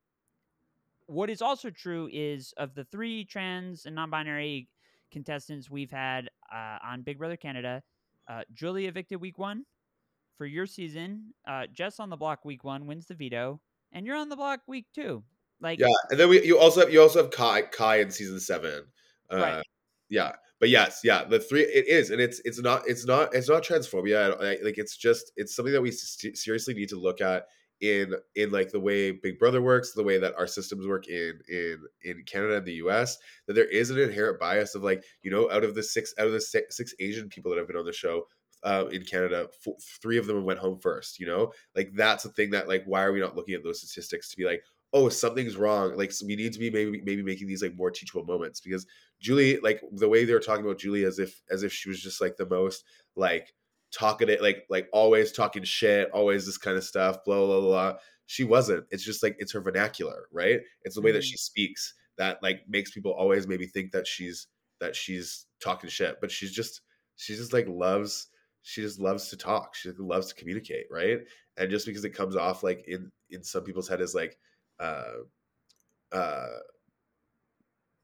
what 1.07 1.31
is 1.31 1.41
also 1.41 1.71
true 1.71 2.11
is 2.13 2.53
of 2.59 2.75
the 2.75 2.85
three 2.85 3.25
trans 3.25 3.87
and 3.87 3.95
non-binary 3.95 4.69
contestants 5.11 5.71
we've 5.71 5.91
had 5.91 6.29
uh, 6.53 6.79
on 6.85 7.03
Big 7.03 7.19
Brother 7.19 7.37
Canada, 7.37 7.83
uh, 8.29 8.43
Julie 8.53 8.87
evicted 8.87 9.21
week 9.21 9.39
one 9.39 9.65
for 10.43 10.47
your 10.47 10.67
season. 10.67 11.33
Uh, 11.47 11.69
Jess 11.73 12.01
on 12.01 12.11
the 12.11 12.17
block 12.17 12.45
week 12.45 12.65
one 12.65 12.85
wins 12.89 13.07
the 13.07 13.15
veto, 13.15 13.61
and 13.93 14.05
you're 14.05 14.17
on 14.17 14.29
the 14.29 14.35
block 14.35 14.59
week 14.67 14.87
two. 14.93 15.23
Like, 15.61 15.79
yeah, 15.79 15.87
and 16.11 16.19
then 16.19 16.29
we 16.29 16.45
you 16.45 16.59
also 16.59 16.81
have 16.81 16.93
you 16.93 17.01
also 17.01 17.23
have 17.23 17.31
Kai 17.31 17.63
Kai 17.63 18.01
in 18.01 18.11
season 18.11 18.41
seven. 18.41 18.83
Uh, 19.31 19.37
Right. 19.37 19.63
Yeah, 20.09 20.33
but 20.59 20.69
yes, 20.69 21.01
yeah, 21.05 21.23
the 21.23 21.39
three 21.39 21.61
it 21.63 21.87
is, 21.87 22.11
and 22.11 22.21
it's 22.21 22.41
it's 22.45 22.61
not 22.61 22.83
it's 22.89 23.07
not 23.07 23.33
it's 23.33 23.49
not 23.49 23.63
transphobia. 23.63 24.37
I, 24.43 24.55
I- 24.55 24.59
like 24.65 24.79
it's 24.79 24.97
just 24.97 25.31
it's 25.37 25.55
something 25.55 25.73
that 25.73 25.81
we 25.81 25.93
seriously 25.93 26.75
need 26.75 26.89
to 26.89 26.99
look 26.99 27.21
at 27.21 27.47
in 27.81 28.13
in 28.35 28.51
like 28.51 28.73
the 28.73 28.81
way 28.81 29.13
Big 29.13 29.39
Brother 29.39 29.63
works, 29.63 29.93
the 29.93 30.03
way 30.03 30.19
that 30.19 30.35
our 30.37 30.49
systems 30.49 30.89
work 30.89 31.07
in 31.07 31.39
in 31.49 31.79
in 32.03 32.25
Canada 32.27 32.57
and 32.57 32.67
the 32.67 32.75
U.S. 32.87 33.17
That 33.47 33.53
there 33.53 33.67
is 33.69 33.91
an 33.91 33.99
inherent 34.01 34.41
bias 34.41 34.75
of 34.75 34.83
like 34.83 35.05
you 35.23 35.31
know 35.31 35.49
out 35.53 35.63
of 35.63 35.77
the 35.77 35.85
six 35.85 36.13
out 36.19 36.27
of 36.27 36.33
the 36.33 36.41
six, 36.41 36.77
six 36.77 36.93
Asian 36.99 37.29
people 37.29 37.53
that 37.53 37.59
have 37.59 37.69
been 37.69 37.77
on 37.77 37.87
the 37.87 37.93
show. 37.93 38.27
Uh, 38.65 38.87
in 38.93 39.03
Canada, 39.05 39.49
four, 39.61 39.77
three 40.01 40.19
of 40.19 40.27
them 40.27 40.45
went 40.45 40.61
home 40.61 40.79
first. 40.79 41.19
You 41.19 41.27
know, 41.27 41.53
like 41.75 41.91
that's 41.95 42.25
a 42.25 42.29
thing 42.31 42.51
that 42.51 42.69
like 42.69 42.85
why 42.85 43.03
are 43.03 43.13
we 43.13 43.21
not 43.21 43.35
looking 43.37 43.55
at 43.55 43.65
those 43.65 43.81
statistics 43.81 44.31
to 44.31 44.37
be 44.37 44.45
like, 44.45 44.63
oh, 44.93 45.09
something's 45.09 45.57
wrong. 45.57 45.97
Like 45.97 46.13
so 46.13 46.27
we 46.27 46.37
need 46.37 46.53
to 46.53 46.59
be 46.61 46.71
maybe 46.71 47.03
maybe 47.05 47.23
making 47.23 47.49
these 47.49 47.63
like 47.63 47.75
more 47.75 47.91
teachable 47.91 48.25
moments 48.25 48.61
because 48.61 48.87
Julie, 49.21 49.59
like 49.59 49.83
the 49.93 50.09
way 50.09 50.25
they 50.25 50.33
were 50.33 50.39
talking 50.41 50.65
about 50.65 50.79
Julie 50.79 51.05
as 51.05 51.19
if 51.19 51.43
as 51.51 51.63
if 51.65 51.73
she 51.73 51.89
was 51.89 52.01
just 52.01 52.21
like 52.21 52.37
the 52.37 52.47
most 52.47 52.85
like 53.17 53.53
talkative, 53.91 54.41
like 54.41 54.65
like 54.71 54.89
always 54.93 55.33
talking 55.33 55.65
shit, 55.65 56.11
always 56.13 56.47
this 56.47 56.59
kind 56.59 56.77
of 56.77 56.85
stuff, 56.85 57.25
blah 57.25 57.37
blah 57.45 57.61
blah. 57.61 57.93
blah. 57.93 57.99
She 58.27 58.45
wasn't. 58.45 58.87
It's 58.91 59.03
just 59.05 59.23
like 59.23 59.37
it's 59.39 59.53
her 59.53 59.61
vernacular, 59.61 60.29
right? 60.33 60.61
It's 60.83 60.95
the 60.95 61.03
way 61.03 61.13
that 61.13 61.23
Mhm. 61.23 61.31
she 61.31 61.37
speaks 61.37 61.95
that 62.17 62.43
like 62.43 62.61
makes 62.69 62.93
people 62.93 63.13
always 63.13 63.47
maybe 63.49 63.67
think 63.67 63.93
that 63.93 64.07
she's 64.07 64.47
that 64.81 64.95
she's 64.97 65.47
talking 65.61 65.91
shit, 65.91 66.21
but 66.21 66.31
she's 66.31 66.53
just 66.53 66.81
she 67.17 67.35
just 67.35 67.53
like 67.53 67.67
loves 67.69 68.29
she 68.63 68.81
just 68.81 69.01
loves 69.01 69.29
to 69.29 69.37
talk. 69.37 69.75
She 69.75 69.91
loves 69.99 70.29
to 70.29 70.35
communicate, 70.35 70.87
right? 70.91 71.19
And 71.57 71.71
just 71.71 71.87
because 71.87 72.05
it 72.05 72.11
comes 72.11 72.37
off 72.37 72.63
like 72.63 72.85
in 72.87 73.11
in 73.31 73.43
some 73.43 73.65
people's 73.65 73.89
head 73.89 74.01
as 74.01 74.15
like 74.15 74.39
uh 74.81 75.05
uh 76.13 76.49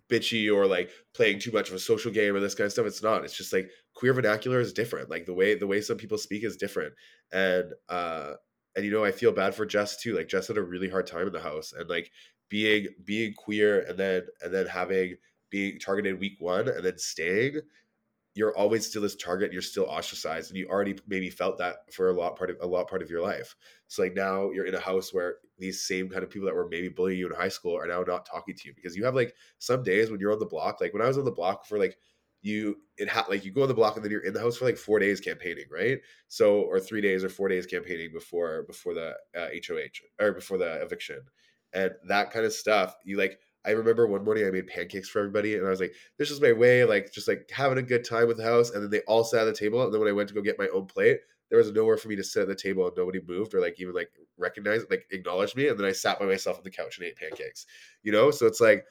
bitchy 0.09 0.53
or 0.53 0.67
like 0.67 0.91
playing 1.15 1.39
too 1.39 1.53
much 1.53 1.69
of 1.69 1.75
a 1.75 1.79
social 1.79 2.11
game 2.11 2.35
or 2.35 2.41
this 2.41 2.55
kind 2.55 2.67
of 2.67 2.73
stuff. 2.73 2.87
It's 2.87 3.03
not. 3.03 3.25
It's 3.25 3.37
just 3.37 3.53
like 3.53 3.71
queer 3.95 4.15
vernacular 4.15 4.61
is 4.61 4.73
different. 4.73 5.11
Like 5.11 5.27
the 5.27 5.35
way 5.35 5.55
the 5.55 5.67
way 5.67 5.81
some 5.81 5.97
people 5.97 6.19
speak 6.19 6.45
is 6.45 6.57
different. 6.57 6.95
And 7.33 7.73
uh 7.89 8.35
and 8.77 8.85
you 8.85 8.91
know, 8.91 9.05
I 9.05 9.13
feel 9.13 9.33
bad 9.33 9.55
for 9.55 9.67
Jess 9.67 10.01
too. 10.01 10.15
Like 10.15 10.29
Jess 10.29 10.49
had 10.49 10.57
a 10.57 10.63
really 10.63 10.89
hard 10.89 11.07
time 11.07 11.27
in 11.27 11.33
the 11.33 11.41
house 11.41 11.73
and 11.73 11.89
like 11.89 12.11
being 12.49 12.89
being 13.05 13.35
queer 13.35 13.81
and 13.83 13.99
then 13.99 14.23
and 14.43 14.53
then 14.53 14.67
having 14.67 15.17
being 15.51 15.79
targeted 15.79 16.21
week 16.21 16.37
one 16.39 16.69
and 16.69 16.85
then 16.85 16.99
staying 16.99 17.61
you're 18.39 18.57
always 18.57 18.87
still 18.87 19.03
this 19.03 19.17
target 19.17 19.53
you're 19.53 19.61
still 19.61 19.85
ostracized 19.87 20.51
and 20.51 20.59
you 20.59 20.69
already 20.69 20.97
maybe 21.09 21.29
felt 21.29 21.59
that 21.59 21.93
for 21.93 22.09
a 22.11 22.13
lot 22.13 22.37
part 22.37 22.51
of 22.51 22.57
a 22.61 22.67
lot 22.67 22.89
part 22.89 23.03
of 23.03 23.11
your 23.11 23.21
life. 23.23 23.57
So 23.89 24.03
like 24.03 24.15
now 24.15 24.51
you're 24.53 24.67
in 24.67 24.75
a 24.75 24.81
house 24.81 25.13
where 25.13 25.37
these 25.59 25.87
same 25.87 26.09
kind 26.09 26.23
of 26.23 26.31
people 26.31 26.47
that 26.47 26.55
were 26.55 26.69
maybe 26.69 26.89
bullying 26.89 27.19
you 27.19 27.29
in 27.29 27.35
high 27.35 27.49
school 27.49 27.77
are 27.77 27.87
now 27.89 28.03
not 28.03 28.27
talking 28.27 28.55
to 28.55 28.69
you 28.69 28.75
because 28.75 28.97
you 28.97 29.05
have 29.05 29.15
like 29.17 29.35
some 29.59 29.83
days 29.83 30.11
when 30.11 30.21
you're 30.21 30.33
on 30.33 30.39
the 30.39 30.47
block 30.47 30.81
like 30.81 30.93
when 30.93 31.03
i 31.03 31.09
was 31.09 31.19
on 31.19 31.25
the 31.25 31.33
block 31.33 31.67
for 31.67 31.79
like 31.79 31.97
you 32.43 32.77
it 32.97 33.09
had 33.09 33.29
like 33.29 33.45
you 33.45 33.51
go 33.51 33.63
on 33.63 33.69
the 33.69 33.75
block 33.75 33.97
and 33.97 34.05
then 34.05 34.13
you're 34.13 34.25
in 34.25 34.33
the 34.33 34.41
house 34.41 34.57
for 34.57 34.65
like 34.65 34.77
four 34.77 34.99
days 34.99 35.21
campaigning 35.21 35.65
right? 35.71 35.99
So 36.29 36.61
or 36.63 36.79
three 36.79 37.01
days 37.01 37.25
or 37.25 37.29
four 37.29 37.49
days 37.49 37.67
campaigning 37.67 38.13
before 38.13 38.63
before 38.65 38.95
the 38.95 39.15
uh, 39.37 39.49
hoh 39.69 39.79
or 40.21 40.33
before 40.33 40.59
the 40.59 40.81
eviction. 40.83 41.21
And 41.73 41.93
that 42.07 42.31
kind 42.31 42.47
of 42.47 42.53
stuff 42.53 42.95
you 43.05 43.19
like 43.19 43.41
i 43.69 43.73
remember 43.73 44.07
one 44.07 44.25
morning 44.25 44.47
i 44.47 44.51
made 44.51 44.67
pancakes 44.67 45.09
for 45.09 45.21
everybody 45.21 45.57
and 45.57 45.67
i 45.67 45.71
was 45.71 45.81
like 45.81 45.95
this 46.19 46.31
is 46.31 46.41
my 46.41 46.53
way, 46.53 46.85
like 46.85 47.13
just 47.13 47.29
like 47.29 47.49
having 47.51 47.79
a 47.79 47.83
good 47.83 48.05
time 48.05 48.27
with 48.27 48.37
the 48.37 48.45
house. 48.45 48.71
And 48.71 48.83
then 48.83 48.91
they 48.91 49.01
all 49.01 49.25
sat 49.25 49.43
at 49.43 49.45
the 49.45 49.53
table. 49.53 49.83
And 49.83 49.93
then 49.93 50.01
when 50.01 50.09
I 50.09 50.13
went 50.13 50.29
to 50.29 50.35
go 50.35 50.43
get 50.43 50.59
my 50.59 50.69
own 50.69 50.87
plate, 50.87 51.21
there 51.49 51.59
was 51.59 51.73
nowhere 51.73 51.97
for 51.97 52.09
me 52.09 52.17
to 52.17 52.25
sit 52.25 52.43
at 52.43 52.49
the 52.49 52.55
table 52.55 52.87
and 52.87 52.97
nobody 52.97 53.21
moved 53.27 53.55
or 53.55 53.61
like 53.61 53.81
even 53.81 53.95
like 53.95 54.11
recognized, 54.37 54.91
like 54.91 55.07
acknowledged 55.11 55.57
me. 55.57 55.69
And 55.69 55.79
then 55.79 55.87
I 55.87 55.93
sat 55.93 56.19
by 56.19 56.27
myself 56.27 56.59
on 56.59 56.65
the 56.65 56.71
couch 56.71 56.99
and 56.99 57.07
ate 57.07 57.17
pancakes, 57.17 57.67
you 58.03 58.13
know? 58.13 58.31
So 58.31 58.47
it's 58.47 58.61
like 58.61 58.85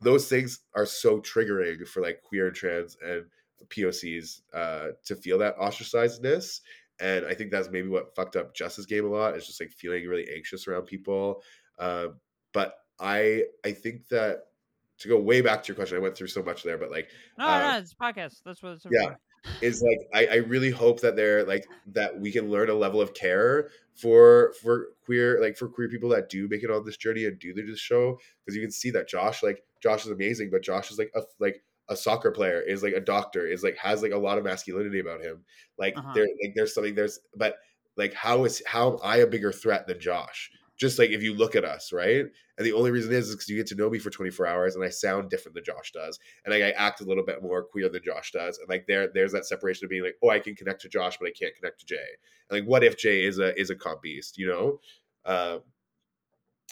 those 0.00 0.28
things 0.28 0.60
are 0.74 0.86
so 0.86 1.20
triggering 1.20 1.86
for 1.88 2.02
like 2.02 2.22
queer 2.22 2.46
and 2.48 2.56
trans 2.56 2.96
and 3.04 3.24
POCs 3.68 4.42
uh, 4.52 4.88
to 5.06 5.16
feel 5.16 5.38
that 5.38 5.58
ostracizedness. 5.58 6.60
And 7.00 7.26
I 7.26 7.34
think 7.34 7.50
that's 7.50 7.70
maybe 7.70 7.88
what 7.88 8.14
fucked 8.14 8.36
up 8.36 8.54
Justice 8.54 8.86
game 8.86 9.04
a 9.04 9.08
lot 9.08 9.36
is 9.36 9.46
just 9.46 9.60
like 9.60 9.72
feeling 9.72 10.06
really 10.06 10.28
anxious 10.32 10.68
around 10.68 10.82
people. 10.82 11.42
Um, 11.78 12.20
but 12.52 12.74
I 13.00 13.44
I 13.64 13.72
think 13.72 14.08
that 14.08 14.46
to 14.98 15.08
go 15.08 15.18
way 15.18 15.40
back 15.40 15.62
to 15.64 15.68
your 15.68 15.76
question, 15.76 15.96
I 15.96 16.00
went 16.00 16.16
through 16.16 16.28
so 16.28 16.42
much 16.42 16.62
there, 16.62 16.78
but 16.78 16.90
like 16.90 17.10
no, 17.38 17.46
uh, 17.46 17.58
no, 17.58 17.78
it's 17.78 17.92
a 17.92 17.96
podcast. 17.96 18.42
That's 18.44 18.62
what 18.62 18.72
it's 18.74 18.86
Yeah. 18.90 19.08
for. 19.08 19.18
is 19.60 19.82
like 19.82 19.98
I, 20.12 20.26
I 20.26 20.36
really 20.36 20.70
hope 20.70 21.00
that 21.00 21.16
they're 21.16 21.44
like 21.44 21.66
that 21.86 22.18
we 22.18 22.30
can 22.32 22.50
learn 22.50 22.70
a 22.70 22.74
level 22.74 23.00
of 23.00 23.14
care 23.14 23.70
for 23.94 24.52
for 24.62 24.88
queer 25.04 25.40
like 25.40 25.56
for 25.56 25.68
queer 25.68 25.88
people 25.88 26.08
that 26.10 26.28
do 26.28 26.48
make 26.48 26.62
it 26.62 26.70
on 26.70 26.84
this 26.84 26.96
journey 26.96 27.24
and 27.26 27.38
do 27.38 27.52
this 27.54 27.78
show 27.78 28.18
because 28.44 28.56
you 28.56 28.62
can 28.62 28.70
see 28.70 28.90
that 28.90 29.08
Josh 29.08 29.42
like 29.42 29.64
Josh 29.80 30.04
is 30.04 30.10
amazing 30.10 30.50
but 30.50 30.62
Josh 30.62 30.90
is 30.90 30.98
like 30.98 31.10
a 31.14 31.22
like 31.38 31.62
a 31.88 31.96
soccer 31.96 32.30
player 32.30 32.60
is 32.60 32.82
like 32.82 32.94
a 32.94 33.00
doctor 33.00 33.46
is 33.46 33.62
like 33.62 33.76
has 33.76 34.02
like 34.02 34.12
a 34.12 34.16
lot 34.18 34.38
of 34.38 34.44
masculinity 34.44 34.98
about 35.00 35.20
him 35.20 35.44
like 35.78 35.94
Uh-huh. 35.96 36.12
there 36.14 36.24
like 36.42 36.54
there's 36.54 36.74
something 36.74 36.94
there's 36.94 37.20
but 37.36 37.56
like 37.96 38.12
how 38.14 38.44
is 38.44 38.62
how 38.66 38.94
am 38.94 38.98
I 39.04 39.18
a 39.18 39.26
bigger 39.26 39.52
threat 39.52 39.86
than 39.86 40.00
Josh 40.00 40.50
just 40.76 40.98
like 40.98 41.10
if 41.10 41.22
you 41.22 41.34
look 41.34 41.54
at 41.54 41.64
us 41.64 41.92
right? 41.92 42.24
And 42.56 42.66
the 42.66 42.72
only 42.72 42.90
reason 42.90 43.12
is 43.12 43.30
because 43.30 43.48
you 43.48 43.56
get 43.56 43.66
to 43.68 43.74
know 43.74 43.90
me 43.90 43.98
for 43.98 44.10
24 44.10 44.46
hours 44.46 44.74
and 44.76 44.84
I 44.84 44.88
sound 44.88 45.30
different 45.30 45.54
than 45.54 45.64
Josh 45.64 45.92
does. 45.92 46.18
And 46.44 46.54
like, 46.54 46.62
I 46.62 46.70
act 46.70 47.00
a 47.00 47.04
little 47.04 47.24
bit 47.24 47.42
more 47.42 47.64
queer 47.64 47.88
than 47.88 48.02
Josh 48.04 48.32
does, 48.32 48.58
and 48.58 48.68
like 48.68 48.86
there, 48.86 49.08
there's 49.12 49.32
that 49.32 49.46
separation 49.46 49.84
of 49.84 49.90
being 49.90 50.04
like, 50.04 50.16
oh, 50.22 50.30
I 50.30 50.38
can 50.38 50.54
connect 50.54 50.82
to 50.82 50.88
Josh, 50.88 51.16
but 51.18 51.28
I 51.28 51.32
can't 51.32 51.54
connect 51.54 51.80
to 51.80 51.86
Jay. 51.86 52.06
And 52.50 52.60
like, 52.60 52.68
what 52.68 52.84
if 52.84 52.96
Jay 52.96 53.24
is 53.24 53.38
a 53.38 53.58
is 53.58 53.70
a 53.70 53.76
comp 53.76 54.02
beast, 54.02 54.38
you 54.38 54.48
know? 54.48 54.80
Um, 55.24 55.62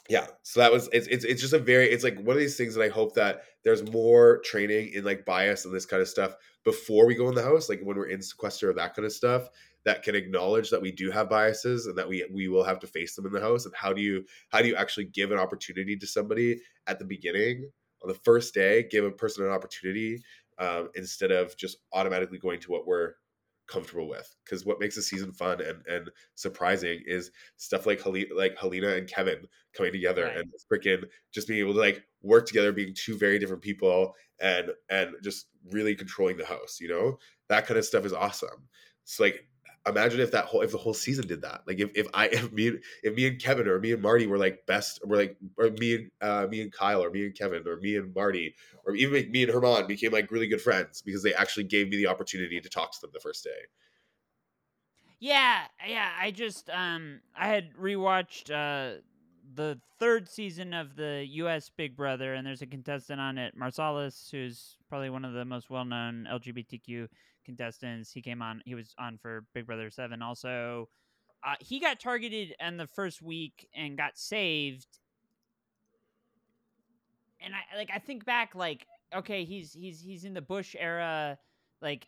yeah. 0.08 0.26
So 0.42 0.60
that 0.60 0.72
was 0.72 0.88
it's, 0.92 1.06
it's 1.06 1.24
it's 1.24 1.40
just 1.40 1.52
a 1.52 1.58
very 1.58 1.88
it's 1.88 2.04
like 2.04 2.16
one 2.16 2.36
of 2.36 2.40
these 2.40 2.56
things 2.56 2.74
that 2.74 2.82
i 2.82 2.88
hope 2.88 3.14
that 3.14 3.44
there's 3.62 3.88
more 3.92 4.40
training 4.44 4.92
in 4.94 5.04
like 5.04 5.24
bias 5.24 5.64
and 5.64 5.72
this 5.72 5.86
kind 5.86 6.02
of 6.02 6.08
stuff 6.08 6.34
before 6.64 7.06
we 7.06 7.14
go 7.14 7.28
in 7.28 7.34
the 7.34 7.42
house 7.42 7.68
like 7.68 7.80
when 7.82 7.96
we're 7.96 8.06
in 8.06 8.20
sequester 8.20 8.70
or 8.70 8.72
that 8.72 8.94
kind 8.94 9.06
of 9.06 9.12
stuff 9.12 9.48
that 9.84 10.02
can 10.02 10.14
acknowledge 10.14 10.70
that 10.70 10.82
we 10.82 10.92
do 10.92 11.10
have 11.10 11.28
biases 11.28 11.86
and 11.86 11.96
that 11.98 12.08
we 12.08 12.24
we 12.32 12.48
will 12.48 12.64
have 12.64 12.78
to 12.80 12.86
face 12.86 13.14
them 13.14 13.26
in 13.26 13.32
the 13.32 13.40
house? 13.40 13.64
And 13.66 13.74
how 13.74 13.92
do 13.92 14.00
you 14.02 14.24
how 14.50 14.62
do 14.62 14.68
you 14.68 14.76
actually 14.76 15.06
give 15.06 15.30
an 15.32 15.38
opportunity 15.38 15.96
to 15.96 16.06
somebody 16.06 16.60
at 16.86 16.98
the 16.98 17.04
beginning? 17.04 17.70
On 18.02 18.08
the 18.08 18.18
first 18.24 18.54
day 18.54 18.82
give 18.90 19.04
a 19.04 19.10
person 19.10 19.44
an 19.44 19.52
opportunity 19.52 20.22
um, 20.58 20.88
instead 20.94 21.30
of 21.30 21.56
just 21.56 21.78
automatically 21.92 22.38
going 22.38 22.60
to 22.60 22.70
what 22.70 22.86
we're 22.86 23.14
comfortable 23.68 24.08
with. 24.08 24.34
Because 24.44 24.64
what 24.66 24.80
makes 24.80 24.96
the 24.96 25.02
season 25.02 25.32
fun 25.32 25.60
and, 25.60 25.84
and 25.86 26.10
surprising 26.34 27.00
is 27.06 27.30
stuff 27.56 27.86
like 27.86 28.02
Hel- 28.02 28.36
like 28.36 28.58
Helena 28.58 28.88
and 28.88 29.08
Kevin 29.08 29.46
coming 29.72 29.92
together 29.92 30.24
Right. 30.24 30.38
and 30.38 30.52
freaking 30.70 31.04
just 31.32 31.48
being 31.48 31.60
able 31.60 31.74
to 31.74 31.80
like 31.80 32.02
work 32.22 32.46
together 32.46 32.72
being 32.72 32.94
two 32.94 33.16
very 33.16 33.38
different 33.38 33.62
people 33.62 34.14
and 34.40 34.70
and 34.90 35.14
just 35.22 35.46
really 35.70 35.94
controlling 35.94 36.36
the 36.36 36.44
house 36.44 36.78
you 36.80 36.88
know? 36.88 37.18
That 37.48 37.66
kind 37.66 37.78
of 37.78 37.84
stuff 37.84 38.04
is 38.04 38.12
awesome. 38.12 38.68
It's 39.04 39.18
like 39.20 39.46
imagine 39.86 40.20
if 40.20 40.30
that 40.30 40.44
whole 40.44 40.62
if 40.62 40.70
the 40.70 40.78
whole 40.78 40.94
season 40.94 41.26
did 41.26 41.42
that 41.42 41.62
like 41.66 41.78
if, 41.80 41.90
if 41.94 42.06
i 42.14 42.26
if 42.32 42.52
me 42.52 42.72
if 43.02 43.14
me 43.14 43.26
and 43.26 43.40
kevin 43.40 43.66
or 43.66 43.78
me 43.78 43.92
and 43.92 44.02
marty 44.02 44.26
were 44.26 44.38
like 44.38 44.64
best 44.66 45.00
were 45.06 45.16
like 45.16 45.36
or 45.58 45.70
me 45.70 45.94
and 45.94 46.10
uh 46.20 46.46
me 46.48 46.60
and 46.60 46.72
kyle 46.72 47.02
or 47.02 47.10
me 47.10 47.26
and 47.26 47.36
kevin 47.36 47.66
or 47.66 47.76
me 47.78 47.96
and 47.96 48.14
marty 48.14 48.54
or 48.86 48.94
even 48.94 49.30
me 49.30 49.42
and 49.42 49.52
herman 49.52 49.86
became 49.86 50.12
like 50.12 50.30
really 50.30 50.46
good 50.48 50.60
friends 50.60 51.02
because 51.02 51.22
they 51.22 51.34
actually 51.34 51.64
gave 51.64 51.88
me 51.88 51.96
the 51.96 52.06
opportunity 52.06 52.60
to 52.60 52.68
talk 52.68 52.92
to 52.92 53.00
them 53.00 53.10
the 53.12 53.20
first 53.20 53.44
day 53.44 53.50
Yeah, 55.20 55.66
yeah. 55.86 56.10
I 56.20 56.32
just 56.32 56.68
um 56.70 57.20
I 57.36 57.46
had 57.48 57.74
rewatched 57.74 58.50
uh 58.50 59.00
the 59.54 59.78
third 59.98 60.28
season 60.28 60.72
of 60.72 60.96
the 60.96 61.24
U.S. 61.28 61.70
Big 61.76 61.96
Brother, 61.96 62.34
and 62.34 62.46
there's 62.46 62.62
a 62.62 62.66
contestant 62.66 63.20
on 63.20 63.38
it, 63.38 63.56
Marcellas, 63.56 64.30
who's 64.30 64.76
probably 64.88 65.10
one 65.10 65.24
of 65.24 65.32
the 65.32 65.44
most 65.44 65.70
well-known 65.70 66.26
LGBTQ 66.30 67.06
contestants. 67.44 68.12
He 68.12 68.22
came 68.22 68.42
on. 68.42 68.62
He 68.64 68.74
was 68.74 68.94
on 68.98 69.18
for 69.18 69.44
Big 69.54 69.66
Brother 69.66 69.90
Seven. 69.90 70.22
Also, 70.22 70.88
uh, 71.44 71.54
he 71.60 71.80
got 71.80 72.00
targeted 72.00 72.54
in 72.60 72.76
the 72.76 72.86
first 72.86 73.22
week 73.22 73.68
and 73.74 73.96
got 73.96 74.16
saved. 74.16 74.86
And 77.40 77.54
I 77.54 77.76
like 77.76 77.90
I 77.92 77.98
think 77.98 78.24
back 78.24 78.54
like 78.54 78.86
okay, 79.14 79.44
he's 79.44 79.72
he's 79.72 80.00
he's 80.00 80.24
in 80.24 80.34
the 80.34 80.42
Bush 80.42 80.76
era 80.78 81.38
like 81.82 82.06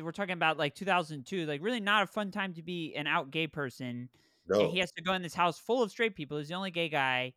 we're 0.00 0.10
talking 0.10 0.32
about 0.32 0.58
like 0.58 0.74
2002 0.74 1.46
like 1.46 1.62
really 1.62 1.80
not 1.80 2.02
a 2.02 2.06
fun 2.06 2.30
time 2.30 2.54
to 2.54 2.62
be 2.62 2.94
an 2.96 3.06
out 3.06 3.30
gay 3.30 3.46
person 3.46 4.08
no 4.48 4.60
and 4.60 4.70
he 4.70 4.78
has 4.78 4.90
to 4.92 5.02
go 5.02 5.12
in 5.12 5.22
this 5.22 5.34
house 5.34 5.58
full 5.58 5.82
of 5.82 5.90
straight 5.90 6.16
people 6.16 6.38
he's 6.38 6.48
the 6.48 6.54
only 6.54 6.70
gay 6.70 6.88
guy 6.88 7.32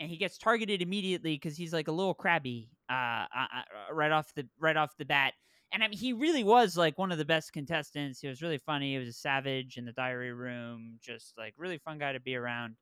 and 0.00 0.10
he 0.10 0.16
gets 0.16 0.36
targeted 0.36 0.82
immediately 0.82 1.34
because 1.34 1.56
he's 1.56 1.72
like 1.72 1.88
a 1.88 1.92
little 1.92 2.14
crabby 2.14 2.68
uh, 2.90 2.92
uh, 2.92 3.26
uh, 3.36 3.94
right 3.94 4.10
off 4.10 4.34
the 4.34 4.46
right 4.58 4.76
off 4.76 4.96
the 4.98 5.04
bat 5.04 5.34
and 5.72 5.82
I 5.84 5.88
mean, 5.88 5.98
he 5.98 6.12
really 6.12 6.44
was 6.44 6.76
like 6.76 6.98
one 6.98 7.12
of 7.12 7.18
the 7.18 7.24
best 7.24 7.52
contestants. 7.52 8.20
He 8.20 8.28
was 8.28 8.42
really 8.42 8.58
funny. 8.58 8.92
He 8.92 8.98
was 8.98 9.08
a 9.08 9.12
savage 9.12 9.76
in 9.76 9.84
the 9.84 9.92
diary 9.92 10.32
room, 10.32 10.98
just 11.00 11.34
like 11.38 11.54
really 11.56 11.78
fun 11.78 11.98
guy 11.98 12.12
to 12.12 12.20
be 12.20 12.34
around. 12.36 12.76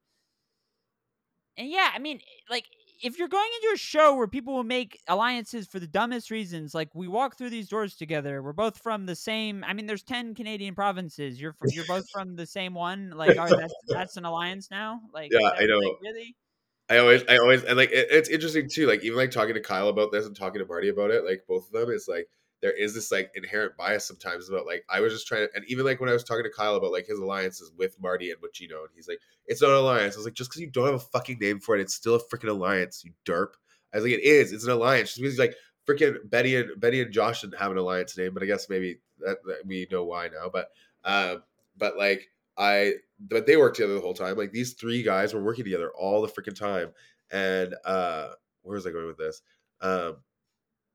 And 1.57 1.68
yeah, 1.68 1.90
I 1.92 1.98
mean, 1.98 2.20
like 2.48 2.64
if 3.03 3.18
you're 3.18 3.29
going 3.29 3.48
into 3.62 3.74
a 3.74 3.79
show 3.79 4.14
where 4.14 4.27
people 4.27 4.55
will 4.55 4.64
make 4.64 5.01
alliances 5.09 5.66
for 5.66 5.81
the 5.81 5.87
dumbest 5.87 6.31
reasons, 6.31 6.74
like 6.74 6.88
we 6.94 7.09
walk 7.09 7.37
through 7.37 7.51
these 7.51 7.68
doors 7.68 7.94
together, 7.94 8.42
we're 8.42 8.53
both 8.53 8.79
from 8.79 9.07
the 9.07 9.16
same. 9.16 9.64
I 9.64 9.72
mean, 9.72 9.87
there's 9.87 10.03
ten 10.03 10.35
Canadian 10.35 10.74
provinces. 10.74 11.40
You're 11.40 11.53
from, 11.53 11.68
you're 11.72 11.87
both 11.87 12.09
from 12.11 12.37
the 12.37 12.46
same 12.46 12.74
one. 12.74 13.11
Like, 13.11 13.37
oh, 13.38 13.48
that's 13.48 13.74
that's 13.88 14.16
an 14.16 14.24
alliance 14.24 14.70
now. 14.70 15.01
Like, 15.12 15.31
Yeah, 15.33 15.51
I 15.57 15.66
know. 15.66 15.79
like, 15.79 16.01
really. 16.01 16.37
I 16.90 16.98
always, 16.98 17.22
I 17.29 17.37
always, 17.37 17.64
and 17.64 17.77
like 17.77 17.90
it, 17.90 18.09
it's 18.11 18.31
interesting 18.31 18.68
too. 18.68 18.87
Like 18.87 19.05
even 19.05 19.18
like 19.18 19.31
talking 19.31 19.55
to 19.55 19.61
Kyle 19.61 19.88
about 19.88 20.11
this 20.11 20.24
and 20.27 20.35
talking 20.35 20.61
to 20.61 20.66
Marty 20.66 20.88
about 20.88 21.11
it, 21.11 21.24
like 21.24 21.44
both 21.46 21.66
of 21.66 21.72
them, 21.72 21.90
is 21.90 22.09
like 22.09 22.29
there 22.60 22.72
is 22.72 22.94
this 22.94 23.12
like 23.12 23.30
inherent 23.34 23.76
bias 23.76 24.06
sometimes 24.06 24.48
about 24.48 24.66
like 24.66 24.84
I 24.88 25.00
was 25.00 25.12
just 25.12 25.26
trying 25.26 25.46
to, 25.46 25.54
and 25.54 25.64
even 25.68 25.84
like 25.84 26.00
when 26.00 26.08
I 26.08 26.12
was 26.12 26.24
talking 26.24 26.44
to 26.44 26.50
Kyle 26.50 26.76
about 26.76 26.92
like 26.92 27.06
his 27.06 27.18
alliances 27.18 27.70
with 27.76 28.00
Marty 28.00 28.30
and 28.30 28.40
with 28.42 28.52
Gino, 28.54 28.80
and 28.80 28.90
he's 28.94 29.08
like, 29.08 29.20
it's 29.46 29.62
not 29.62 29.70
an 29.70 29.76
alliance. 29.76 30.14
I 30.14 30.18
was 30.18 30.26
like, 30.26 30.34
just 30.34 30.50
because 30.50 30.60
you 30.60 30.70
don't 30.70 30.86
have 30.86 30.94
a 30.94 30.98
fucking 30.98 31.38
name 31.40 31.60
for 31.60 31.76
it, 31.76 31.80
it's 31.80 31.94
still 31.94 32.16
a 32.16 32.20
freaking 32.20 32.50
alliance, 32.50 33.04
you 33.04 33.12
derp. 33.24 33.50
I 33.92 33.98
was 33.98 34.04
like, 34.04 34.14
it 34.14 34.22
is, 34.24 34.52
it's 34.52 34.64
an 34.64 34.70
alliance. 34.70 35.10
Just 35.10 35.22
because 35.22 35.38
like 35.38 35.54
freaking 35.88 36.16
Betty 36.28 36.56
and 36.56 36.68
Betty 36.78 37.00
and 37.00 37.12
Josh 37.12 37.40
didn't 37.42 37.58
have 37.58 37.70
an 37.70 37.78
alliance 37.78 38.16
name, 38.18 38.34
but 38.34 38.42
I 38.42 38.46
guess 38.46 38.68
maybe 38.68 38.98
that, 39.20 39.38
that 39.46 39.66
we 39.66 39.86
know 39.90 40.04
why 40.04 40.28
now. 40.28 40.50
But 40.52 40.68
um, 41.04 41.42
but 41.76 41.96
like 41.96 42.28
I, 42.56 42.94
but 43.20 43.46
they 43.46 43.56
worked 43.56 43.76
together 43.76 43.94
the 43.94 44.00
whole 44.00 44.14
time. 44.14 44.36
Like 44.36 44.52
these 44.52 44.74
three 44.74 45.02
guys 45.02 45.32
were 45.32 45.42
working 45.42 45.64
together 45.64 45.90
all 45.96 46.20
the 46.22 46.28
freaking 46.28 46.58
time. 46.58 46.90
And 47.30 47.74
uh 47.84 48.30
where 48.62 48.74
was 48.74 48.86
I 48.86 48.90
going 48.90 49.06
with 49.06 49.18
this? 49.18 49.42
Um 49.80 50.16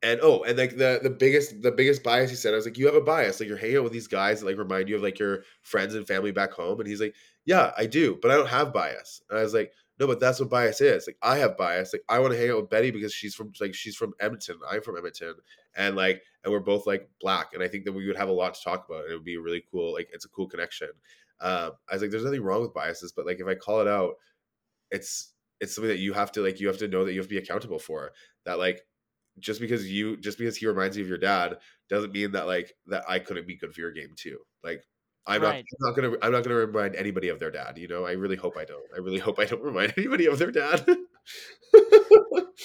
and 0.04 0.20
oh, 0.22 0.44
and 0.44 0.58
like 0.58 0.76
the 0.76 1.00
the 1.02 1.10
biggest 1.10 1.62
the 1.62 1.72
biggest 1.72 2.04
bias 2.04 2.30
he 2.30 2.36
said, 2.36 2.54
I 2.54 2.58
was 2.58 2.66
like, 2.66 2.78
you 2.78 2.86
have 2.86 2.96
a 2.96 3.02
bias. 3.02 3.39
Like 3.39 3.48
you're 3.48 3.58
hanging 3.58 3.78
out 3.78 3.86
with 3.86 3.94
these 3.94 4.08
guys 4.08 4.42
that 4.42 4.46
like 4.46 4.58
remind 4.58 4.89
you 4.89 4.98
of 4.98 5.02
like 5.02 5.18
your 5.18 5.44
friends 5.62 5.96
and 5.96 6.06
family 6.06 6.32
back 6.32 6.52
home. 6.52 6.80
And 6.80 6.88
he's 6.88 7.00
like, 7.00 7.16
Yeah, 7.46 7.72
I 7.78 7.86
do, 7.86 8.20
but 8.22 8.30
I 8.30 8.36
don't 8.36 8.50
have 8.50 8.74
bias. 8.74 9.22
And 9.30 9.39
I 9.39 9.44
was 9.44 9.54
like, 9.54 9.72
No, 10.00 10.06
but 10.06 10.20
that's 10.20 10.42
what 10.42 10.50
bias 10.50 10.82
is. 10.82 11.08
Like 11.08 11.18
I 11.22 11.38
have 11.38 11.56
bias. 11.56 11.94
Like 11.94 12.04
I 12.10 12.20
want 12.20 12.34
to 12.34 12.39
hang 12.39 12.50
out 12.50 12.58
with 12.58 12.70
Betty 12.70 12.92
because 12.92 13.13
she's 13.13 13.34
from 13.34 13.54
like 13.62 13.74
she's 13.74 13.96
from 13.96 14.13
Edmonton. 14.20 14.58
I'm 14.70 14.82
from 14.82 14.98
Edmonton. 14.98 15.36
And 15.78 15.96
like 15.96 16.22
and 16.44 16.52
we're 16.52 16.60
both 16.60 16.86
like 16.86 17.10
black. 17.22 17.54
And 17.54 17.63
I 17.63 17.70
think 17.70 17.86
that 17.86 17.94
we 17.94 18.06
would 18.06 18.18
have 18.18 18.30
a 18.30 18.34
lot 18.34 18.56
to 18.56 18.62
talk 18.62 18.86
about. 18.89 19.10
It 19.10 19.13
would 19.13 19.24
be 19.24 19.38
really 19.38 19.63
cool, 19.72 19.94
like 19.94 20.10
it's 20.12 20.26
a 20.26 20.30
cool 20.30 20.48
connection. 20.48 20.89
Um, 21.39 21.72
I 21.89 21.94
was 21.94 22.02
like, 22.02 22.12
there's 22.12 22.26
nothing 22.26 22.44
wrong 22.44 22.62
with 22.62 22.74
biases, 22.74 23.13
but 23.13 23.26
like 23.26 23.39
if 23.39 23.48
I 23.48 23.56
call 23.56 23.80
it 23.80 23.88
out, 23.88 24.16
it's 24.92 25.34
it's 25.62 25.74
something 25.76 25.89
that 25.89 26.00
you 26.00 26.12
have 26.12 26.32
to 26.34 26.42
like 26.42 26.60
you 26.60 26.68
have 26.68 26.78
to 26.80 26.89
know 26.89 27.06
that 27.06 27.13
you 27.13 27.20
have 27.20 27.28
to 27.28 27.36
be 27.36 27.38
accountable 27.38 27.80
for 27.80 28.12
that 28.46 28.60
like 28.60 28.82
just 29.39 29.60
because 29.60 29.89
you 29.89 30.17
just 30.17 30.38
because 30.38 30.56
he 30.56 30.67
reminds 30.67 30.98
you 30.98 31.04
of 31.04 31.10
your 31.10 31.17
dad 31.17 31.58
doesn't 31.89 32.13
mean 32.13 32.32
that 32.32 32.48
like 32.48 32.74
that 32.88 33.04
I 33.08 33.19
couldn't 33.19 33.48
be 33.48 33.58
good 33.58 33.74
for 33.74 33.82
your 33.82 33.91
game 33.91 34.13
too. 34.15 34.39
Like 34.63 34.84
I'm 35.26 35.41
not 35.41 35.56
I'm 35.56 35.63
not 35.80 35.96
gonna 35.96 36.12
I'm 36.22 36.32
not 36.32 36.43
gonna 36.43 36.56
remind 36.56 36.96
anybody 36.96 37.30
of 37.30 37.39
their 37.39 37.52
dad. 37.52 37.78
You 37.78 37.88
know, 37.88 38.06
I 38.06 38.12
really 38.12 38.36
hope 38.36 38.58
I 38.58 38.65
don't. 38.65 38.86
I 38.93 39.00
really 39.00 39.19
hope 39.19 39.39
I 39.39 39.46
don't 39.46 39.63
remind 39.63 39.93
anybody 39.98 40.28
of 40.28 40.38
their 40.38 40.52
dad. 40.52 40.86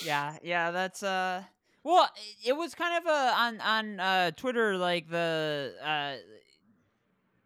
Yeah, 0.04 0.36
yeah, 0.42 0.70
that's 0.70 1.02
uh 1.02 1.42
well, 1.84 2.10
it 2.44 2.54
was 2.54 2.74
kind 2.74 2.98
of 2.98 3.06
a 3.06 3.34
on 3.36 3.60
on 3.60 4.00
uh 4.00 4.30
Twitter 4.32 4.76
like 4.76 5.08
the 5.08 5.74
uh 5.82 6.16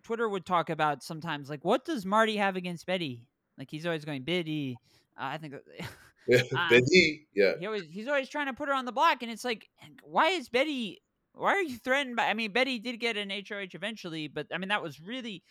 Twitter 0.03 0.29
would 0.29 0.47
talk 0.47 0.71
about 0.71 1.03
sometimes 1.03 1.49
like 1.49 1.65
what 1.65 1.85
does 1.85 2.05
Marty 2.05 2.37
have 2.37 2.57
against 2.57 2.87
Betty? 2.87 3.27
Like 3.59 3.71
he's 3.71 3.87
always 3.87 4.05
going 4.05 4.23
Biddy. 4.23 4.77
Uh, 5.17 5.25
I 5.25 5.39
think 5.39 5.55
Um, 6.57 6.69
Busy, 6.69 7.27
yeah, 7.35 7.53
he 7.59 7.67
always 7.67 7.85
he's 7.91 8.07
always 8.07 8.29
trying 8.29 8.47
to 8.47 8.53
put 8.53 8.69
her 8.69 8.75
on 8.75 8.85
the 8.85 8.93
block 8.93 9.23
and 9.23 9.31
it's 9.31 9.45
like 9.45 9.69
why 10.05 10.29
is 10.29 10.49
Betty 10.49 11.03
why 11.35 11.55
are 11.55 11.63
you 11.63 11.79
threatened 11.79 12.17
by 12.17 12.27
I 12.27 12.35
mean 12.35 12.53
Betty 12.53 12.79
did 12.79 13.01
get 13.01 13.17
an 13.17 13.31
HOH 13.31 13.75
eventually, 13.75 14.29
but 14.29 14.47
I 14.53 14.59
mean 14.59 14.69
that 14.69 14.83
was 14.83 15.01
really 15.01 15.43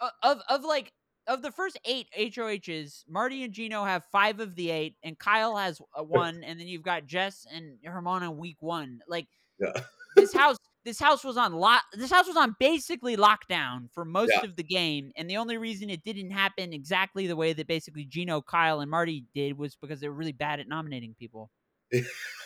uh, 0.00 0.10
of 0.22 0.40
of 0.48 0.64
like 0.64 0.92
of 1.26 1.42
the 1.42 1.52
first 1.52 1.78
eight 1.84 2.08
HOHs, 2.18 3.04
Marty 3.08 3.44
and 3.44 3.52
Gino 3.52 3.84
have 3.84 4.02
five 4.10 4.40
of 4.40 4.54
the 4.56 4.70
eight, 4.70 4.96
and 5.02 5.18
Kyle 5.18 5.56
has 5.56 5.80
uh, 5.96 6.02
one, 6.04 6.42
and 6.42 6.58
then 6.58 6.66
you've 6.66 6.82
got 6.82 7.06
Jess 7.06 7.46
and 7.52 7.78
Hermana 7.84 8.30
week 8.30 8.56
one. 8.60 9.00
Like 9.08 9.28
yeah, 9.58 9.72
this 10.16 10.32
house, 10.32 10.56
this 10.84 10.98
house 10.98 11.24
was 11.24 11.36
on 11.36 11.52
lock. 11.54 11.82
This 11.92 12.10
house 12.10 12.26
was 12.26 12.36
on 12.36 12.56
basically 12.58 13.16
lockdown 13.16 13.90
for 13.92 14.04
most 14.04 14.32
Yeah. 14.34 14.48
of 14.48 14.56
the 14.56 14.62
game, 14.62 15.12
and 15.16 15.28
the 15.28 15.36
only 15.36 15.56
reason 15.56 15.90
it 15.90 16.02
didn't 16.02 16.30
happen 16.30 16.72
exactly 16.72 17.26
the 17.26 17.36
way 17.36 17.52
that 17.52 17.66
basically 17.66 18.04
Gino, 18.04 18.40
Kyle, 18.40 18.80
and 18.80 18.90
Marty 18.90 19.24
did 19.34 19.58
was 19.58 19.76
because 19.76 20.00
they 20.00 20.08
were 20.08 20.14
really 20.14 20.32
bad 20.32 20.60
at 20.60 20.68
nominating 20.68 21.14
people. 21.14 21.50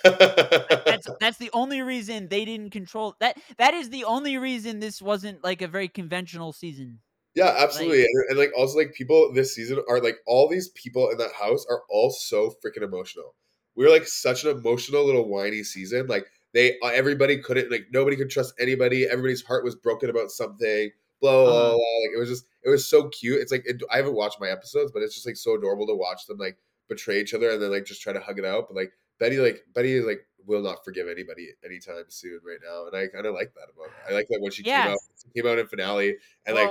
That's 0.02 1.08
that's 1.20 1.38
the 1.38 1.50
only 1.52 1.82
reason 1.82 2.28
they 2.28 2.44
didn't 2.44 2.70
control 2.70 3.14
that. 3.20 3.36
That 3.58 3.74
is 3.74 3.90
the 3.90 4.04
only 4.04 4.38
reason 4.38 4.80
this 4.80 5.00
wasn't 5.02 5.44
like 5.44 5.62
a 5.62 5.68
very 5.68 5.88
conventional 5.88 6.52
season. 6.52 7.00
Yeah, 7.34 7.54
absolutely. 7.58 8.02
and, 8.02 8.30
and 8.30 8.38
like 8.38 8.52
also 8.56 8.78
like 8.78 8.94
people 8.94 9.32
this 9.32 9.54
season 9.54 9.82
are 9.88 10.00
like 10.00 10.16
all 10.26 10.48
these 10.48 10.68
people 10.68 11.10
in 11.10 11.18
that 11.18 11.32
house 11.32 11.66
are 11.68 11.82
all 11.90 12.10
so 12.10 12.54
freaking 12.64 12.82
emotional. 12.82 13.34
We're 13.76 13.90
like 13.90 14.06
such 14.06 14.44
an 14.44 14.56
emotional 14.56 15.04
little 15.04 15.28
whiny 15.28 15.64
season. 15.64 16.06
Like 16.06 16.26
they 16.54 16.78
uh, 16.80 16.86
everybody 16.94 17.36
couldn't 17.38 17.70
like 17.70 17.88
nobody 17.92 18.16
could 18.16 18.30
trust 18.30 18.54
anybody. 18.58 19.04
Everybody's 19.04 19.42
heart 19.42 19.64
was 19.64 19.74
broken 19.74 20.08
about 20.10 20.30
something. 20.30 20.90
Blah 21.20 21.32
blah, 21.32 21.44
blah, 21.44 21.52
Uh-huh. 21.52 21.68
blah. 21.72 21.76
Like 21.76 22.16
it 22.16 22.18
was 22.18 22.28
just 22.30 22.46
it 22.64 22.70
was 22.70 22.86
so 22.86 23.08
cute. 23.10 23.40
It's 23.40 23.52
like 23.52 23.64
it, 23.66 23.82
I 23.92 23.96
haven't 23.96 24.14
watched 24.14 24.40
my 24.40 24.48
episodes, 24.48 24.90
but 24.92 25.02
it's 25.02 25.14
just 25.14 25.26
like 25.26 25.36
so 25.36 25.54
adorable 25.56 25.86
to 25.88 25.94
watch 25.94 26.26
them 26.26 26.38
like 26.38 26.56
betray 26.88 27.20
each 27.20 27.34
other 27.34 27.50
and 27.50 27.60
then 27.62 27.70
like 27.70 27.84
just 27.84 28.00
try 28.02 28.12
to 28.12 28.20
hug 28.20 28.38
it 28.38 28.44
out. 28.44 28.68
But 28.68 28.76
like 28.76 28.92
Betty 29.18 29.36
like 29.38 29.64
Betty 29.74 30.00
like 30.00 30.26
will 30.46 30.62
not 30.62 30.84
forgive 30.84 31.08
anybody 31.08 31.48
anytime 31.64 32.04
soon 32.08 32.40
right 32.46 32.58
now, 32.64 32.86
and 32.86 32.96
I 32.96 33.06
kind 33.08 33.26
of 33.26 33.34
like 33.34 33.52
that 33.54 33.68
about 33.74 33.90
her. 33.90 34.10
I 34.10 34.14
like 34.14 34.28
that 34.28 34.40
when 34.40 34.52
she 34.52 34.62
Yes. 34.64 34.82
came 34.84 34.92
out 34.92 34.98
she 35.22 35.40
came 35.42 35.50
out 35.50 35.58
in 35.58 35.66
finale 35.66 36.16
and 36.46 36.54
like 36.56 36.70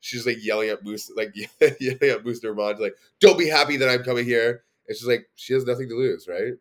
she's 0.00 0.26
like 0.26 0.36
yelling 0.44 0.68
at 0.68 0.84
Moose, 0.84 1.10
like 1.16 1.34
yelling 1.80 1.98
at 2.02 2.24
Moose 2.24 2.42
Normand, 2.42 2.78
like, 2.78 2.94
"Don't 3.20 3.38
be 3.38 3.48
happy 3.48 3.78
that 3.78 3.88
I'm 3.88 4.02
coming 4.04 4.26
here." 4.26 4.64
It's 4.86 4.98
just 4.98 5.08
like 5.10 5.26
she 5.34 5.54
has 5.54 5.64
nothing 5.64 5.88
to 5.88 5.94
lose, 5.96 6.28
right? 6.28 6.52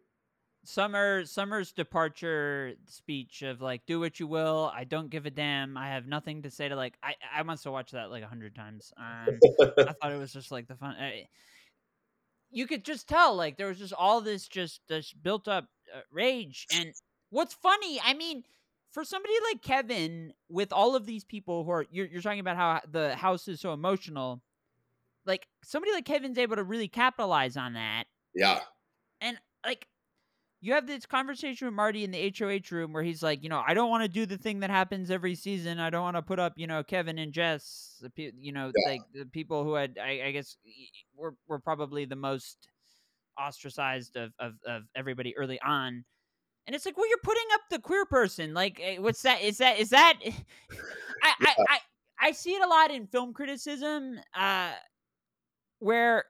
Summer 0.65 1.25
Summer's 1.25 1.71
departure 1.73 2.73
speech 2.87 3.41
of 3.41 3.61
like 3.61 3.85
do 3.85 3.99
what 3.99 4.19
you 4.19 4.27
will 4.27 4.71
I 4.73 4.85
don't 4.85 5.09
give 5.09 5.25
a 5.25 5.29
damn 5.29 5.75
I 5.77 5.89
have 5.89 6.07
nothing 6.07 6.43
to 6.43 6.49
say 6.49 6.69
to 6.69 6.75
like 6.75 6.93
I 7.03 7.15
I 7.35 7.43
must 7.43 7.65
have 7.65 7.73
watched 7.73 7.91
that 7.91 8.09
like 8.09 8.23
a 8.23 8.27
hundred 8.27 8.55
times 8.55 8.93
um 8.97 9.39
I 9.77 9.93
thought 9.93 10.11
it 10.13 10.19
was 10.19 10.31
just 10.31 10.51
like 10.51 10.67
the 10.67 10.75
fun 10.75 10.95
I, 10.97 11.27
you 12.49 12.65
could 12.67 12.85
just 12.85 13.09
tell 13.09 13.35
like 13.35 13.57
there 13.57 13.67
was 13.67 13.79
just 13.79 13.93
all 13.93 14.21
this 14.21 14.47
just 14.47 14.81
this 14.87 15.11
built 15.11 15.47
up 15.47 15.65
uh, 15.93 15.99
rage 16.11 16.67
and 16.73 16.93
what's 17.29 17.53
funny 17.55 17.99
i 18.05 18.13
mean 18.13 18.43
for 18.91 19.03
somebody 19.03 19.33
like 19.51 19.61
kevin 19.63 20.31
with 20.49 20.71
all 20.71 20.95
of 20.95 21.05
these 21.05 21.23
people 21.23 21.63
who 21.63 21.71
are 21.71 21.85
you're, 21.91 22.05
you're 22.05 22.21
talking 22.21 22.39
about 22.39 22.55
how 22.55 22.79
the 22.91 23.15
house 23.15 23.47
is 23.47 23.59
so 23.59 23.73
emotional 23.73 24.41
like 25.25 25.47
somebody 25.63 25.91
like 25.91 26.05
kevin's 26.05 26.37
able 26.37 26.55
to 26.55 26.63
really 26.63 26.87
capitalize 26.87 27.57
on 27.57 27.73
that 27.73 28.03
Yeah. 28.35 28.59
and 29.19 29.37
like 29.65 29.87
you 30.63 30.73
have 30.73 30.87
this 30.87 31.05
conversation 31.05 31.67
with 31.67 31.73
Marty 31.75 32.05
in 32.05 32.11
the 32.11 32.33
HOH 32.39 32.73
room 32.73 32.93
where 32.93 33.03
he's 33.03 33.21
like, 33.21 33.43
you 33.43 33.49
know, 33.49 33.61
I 33.67 33.73
don't 33.73 33.89
want 33.89 34.03
to 34.03 34.07
do 34.07 34.25
the 34.25 34.37
thing 34.37 34.61
that 34.61 34.69
happens 34.69 35.11
every 35.11 35.35
season. 35.35 35.77
I 35.77 35.89
don't 35.89 36.03
want 36.03 36.15
to 36.15 36.21
put 36.21 36.39
up, 36.39 36.53
you 36.55 36.67
know, 36.67 36.81
Kevin 36.83 37.19
and 37.19 37.33
Jess, 37.33 38.01
you 38.15 38.53
know, 38.53 38.71
Yeah. 38.73 38.91
like 38.91 39.01
the 39.13 39.25
people 39.25 39.65
who 39.65 39.73
had, 39.73 39.97
I, 40.01 40.21
I 40.27 40.31
guess, 40.31 40.55
were 41.13 41.35
were 41.49 41.59
probably 41.59 42.05
the 42.05 42.15
most 42.15 42.69
ostracized 43.37 44.15
of, 44.15 44.31
of 44.39 44.53
of 44.65 44.83
everybody 44.95 45.35
early 45.35 45.59
on. 45.59 46.05
And 46.65 46.73
it's 46.73 46.85
like, 46.85 46.95
well, 46.95 47.09
you're 47.09 47.17
putting 47.23 47.43
up 47.55 47.61
the 47.69 47.79
queer 47.79 48.05
person. 48.05 48.53
Like, 48.53 48.79
eh, 48.81 48.99
what's 48.99 49.21
that? 49.23 49.41
Is 49.41 49.57
that 49.57 49.79
is 49.79 49.89
that? 49.89 50.17
I 51.23 51.33
I, 51.41 51.55
I 51.69 51.79
I 52.27 52.31
see 52.31 52.51
it 52.53 52.63
a 52.63 52.67
lot 52.67 52.89
in 52.89 53.05
film 53.07 53.33
criticism, 53.33 54.17
uh, 54.33 54.71
where 55.79 56.23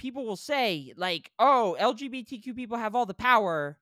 people 0.00 0.26
will 0.26 0.36
say 0.36 0.92
like, 0.96 1.32
"Oh, 1.38 1.74
LGBTQ 1.74 2.54
people 2.54 2.78
have 2.78 2.96
all 2.96 3.06
the 3.06 3.14
power," 3.14 3.78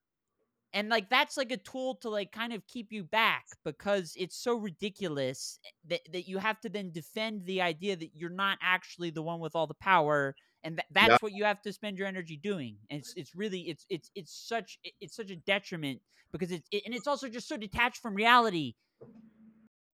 and 0.73 0.89
like 0.91 1.11
that's 1.11 1.37
like 1.37 1.53
a 1.53 1.57
tool 1.57 1.97
to 1.97 2.11
like 2.11 2.33
kind 2.33 2.53
of 2.53 2.67
keep 2.67 2.93
you 2.93 3.05
back 3.05 3.47
because 3.65 4.15
it's 4.19 4.37
so 4.37 4.57
ridiculous 4.57 5.59
eh, 5.67 5.71
that 5.87 6.01
that 6.13 6.29
you 6.29 6.39
have 6.39 6.61
to 6.63 6.69
then 6.69 6.93
defend 6.93 7.47
the 7.47 7.63
idea 7.63 7.97
that 7.97 8.15
you're 8.17 8.31
not 8.31 8.59
actually 8.63 9.11
the 9.11 9.23
one 9.23 9.41
with 9.41 9.57
all 9.57 9.67
the 9.69 9.75
power, 9.75 10.37
and 10.65 10.77
th- 10.79 10.87
that's 10.91 11.17
Yeah. 11.17 11.19
what 11.23 11.33
you 11.33 11.45
have 11.45 11.63
to 11.63 11.73
spend 11.73 11.99
your 11.99 12.09
energy 12.09 12.37
doing. 12.37 12.79
And 12.91 13.01
it's 13.01 13.15
it's 13.17 13.35
really 13.35 13.63
it's 13.69 13.87
it's 13.91 14.11
it's 14.15 14.33
such 14.35 14.79
it's 15.01 15.17
such 15.17 15.31
a 15.31 15.37
detriment 15.37 16.03
because 16.33 16.53
it's 16.53 16.69
it, 16.73 16.83
and 16.87 16.95
it's 16.95 17.07
also 17.09 17.29
just 17.29 17.49
so 17.49 17.57
detached 17.57 18.03
from 18.03 18.15
reality. 18.15 18.75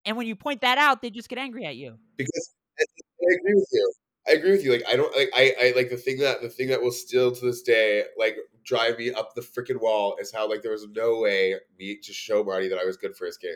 And 0.05 0.17
when 0.17 0.27
you 0.27 0.35
point 0.35 0.61
that 0.61 0.77
out, 0.77 1.01
they 1.01 1.09
just 1.09 1.29
get 1.29 1.37
angry 1.39 1.65
at 1.65 1.75
you. 1.75 1.99
because 2.17 2.55
I 2.79 2.83
I 2.83 3.35
agree 3.35 3.55
with 3.55 3.69
you. 3.71 3.93
I 4.27 4.33
agree 4.33 4.51
with 4.51 4.63
you. 4.63 4.71
Like 4.71 4.83
I 4.87 4.95
don't 4.95 5.15
like 5.15 5.29
I, 5.33 5.53
I 5.61 5.73
like 5.75 5.89
the 5.89 5.97
thing 5.97 6.19
that 6.19 6.41
the 6.41 6.49
thing 6.49 6.69
that 6.69 6.81
will 6.81 6.91
still 6.91 7.31
to 7.31 7.45
this 7.45 7.61
day 7.61 8.03
like 8.17 8.37
drive 8.63 8.97
me 8.97 9.11
up 9.11 9.35
the 9.35 9.41
freaking 9.41 9.81
wall 9.81 10.15
is 10.19 10.31
how 10.31 10.49
like 10.49 10.61
there 10.61 10.71
was 10.71 10.87
no 10.95 11.19
way 11.19 11.55
me 11.77 11.97
to 12.01 12.13
show 12.13 12.43
Marty 12.43 12.69
that 12.69 12.79
I 12.79 12.85
was 12.85 12.97
good 12.97 13.15
for 13.15 13.25
his 13.25 13.37
game. 13.37 13.51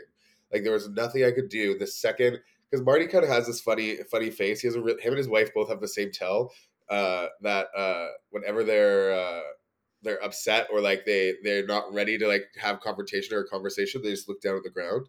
Like 0.51 0.63
there 0.63 0.73
was 0.73 0.89
nothing 0.89 1.23
I 1.23 1.31
could 1.31 1.49
do 1.49 1.77
the 1.77 1.87
second 1.87 2.39
because 2.69 2.85
Marty 2.85 3.07
kind 3.07 3.23
of 3.23 3.29
has 3.29 3.47
this 3.47 3.61
funny 3.61 3.97
funny 4.11 4.29
face. 4.29 4.61
He 4.61 4.67
has 4.67 4.75
a 4.75 4.79
him 4.79 4.97
and 5.05 5.17
his 5.17 5.29
wife 5.29 5.53
both 5.53 5.69
have 5.69 5.79
the 5.79 5.87
same 5.87 6.11
tell 6.11 6.51
uh, 6.89 7.27
that 7.41 7.67
uh, 7.75 8.07
whenever 8.31 8.63
they're 8.63 9.13
uh, 9.13 9.41
they're 10.01 10.23
upset 10.23 10.67
or 10.71 10.81
like 10.81 11.05
they 11.05 11.35
they're 11.43 11.65
not 11.65 11.93
ready 11.93 12.17
to 12.17 12.27
like 12.27 12.43
have 12.57 12.79
confrontation 12.81 13.35
or 13.35 13.43
conversation, 13.43 14.01
they 14.01 14.11
just 14.11 14.29
look 14.29 14.41
down 14.41 14.57
at 14.57 14.63
the 14.63 14.69
ground. 14.69 15.07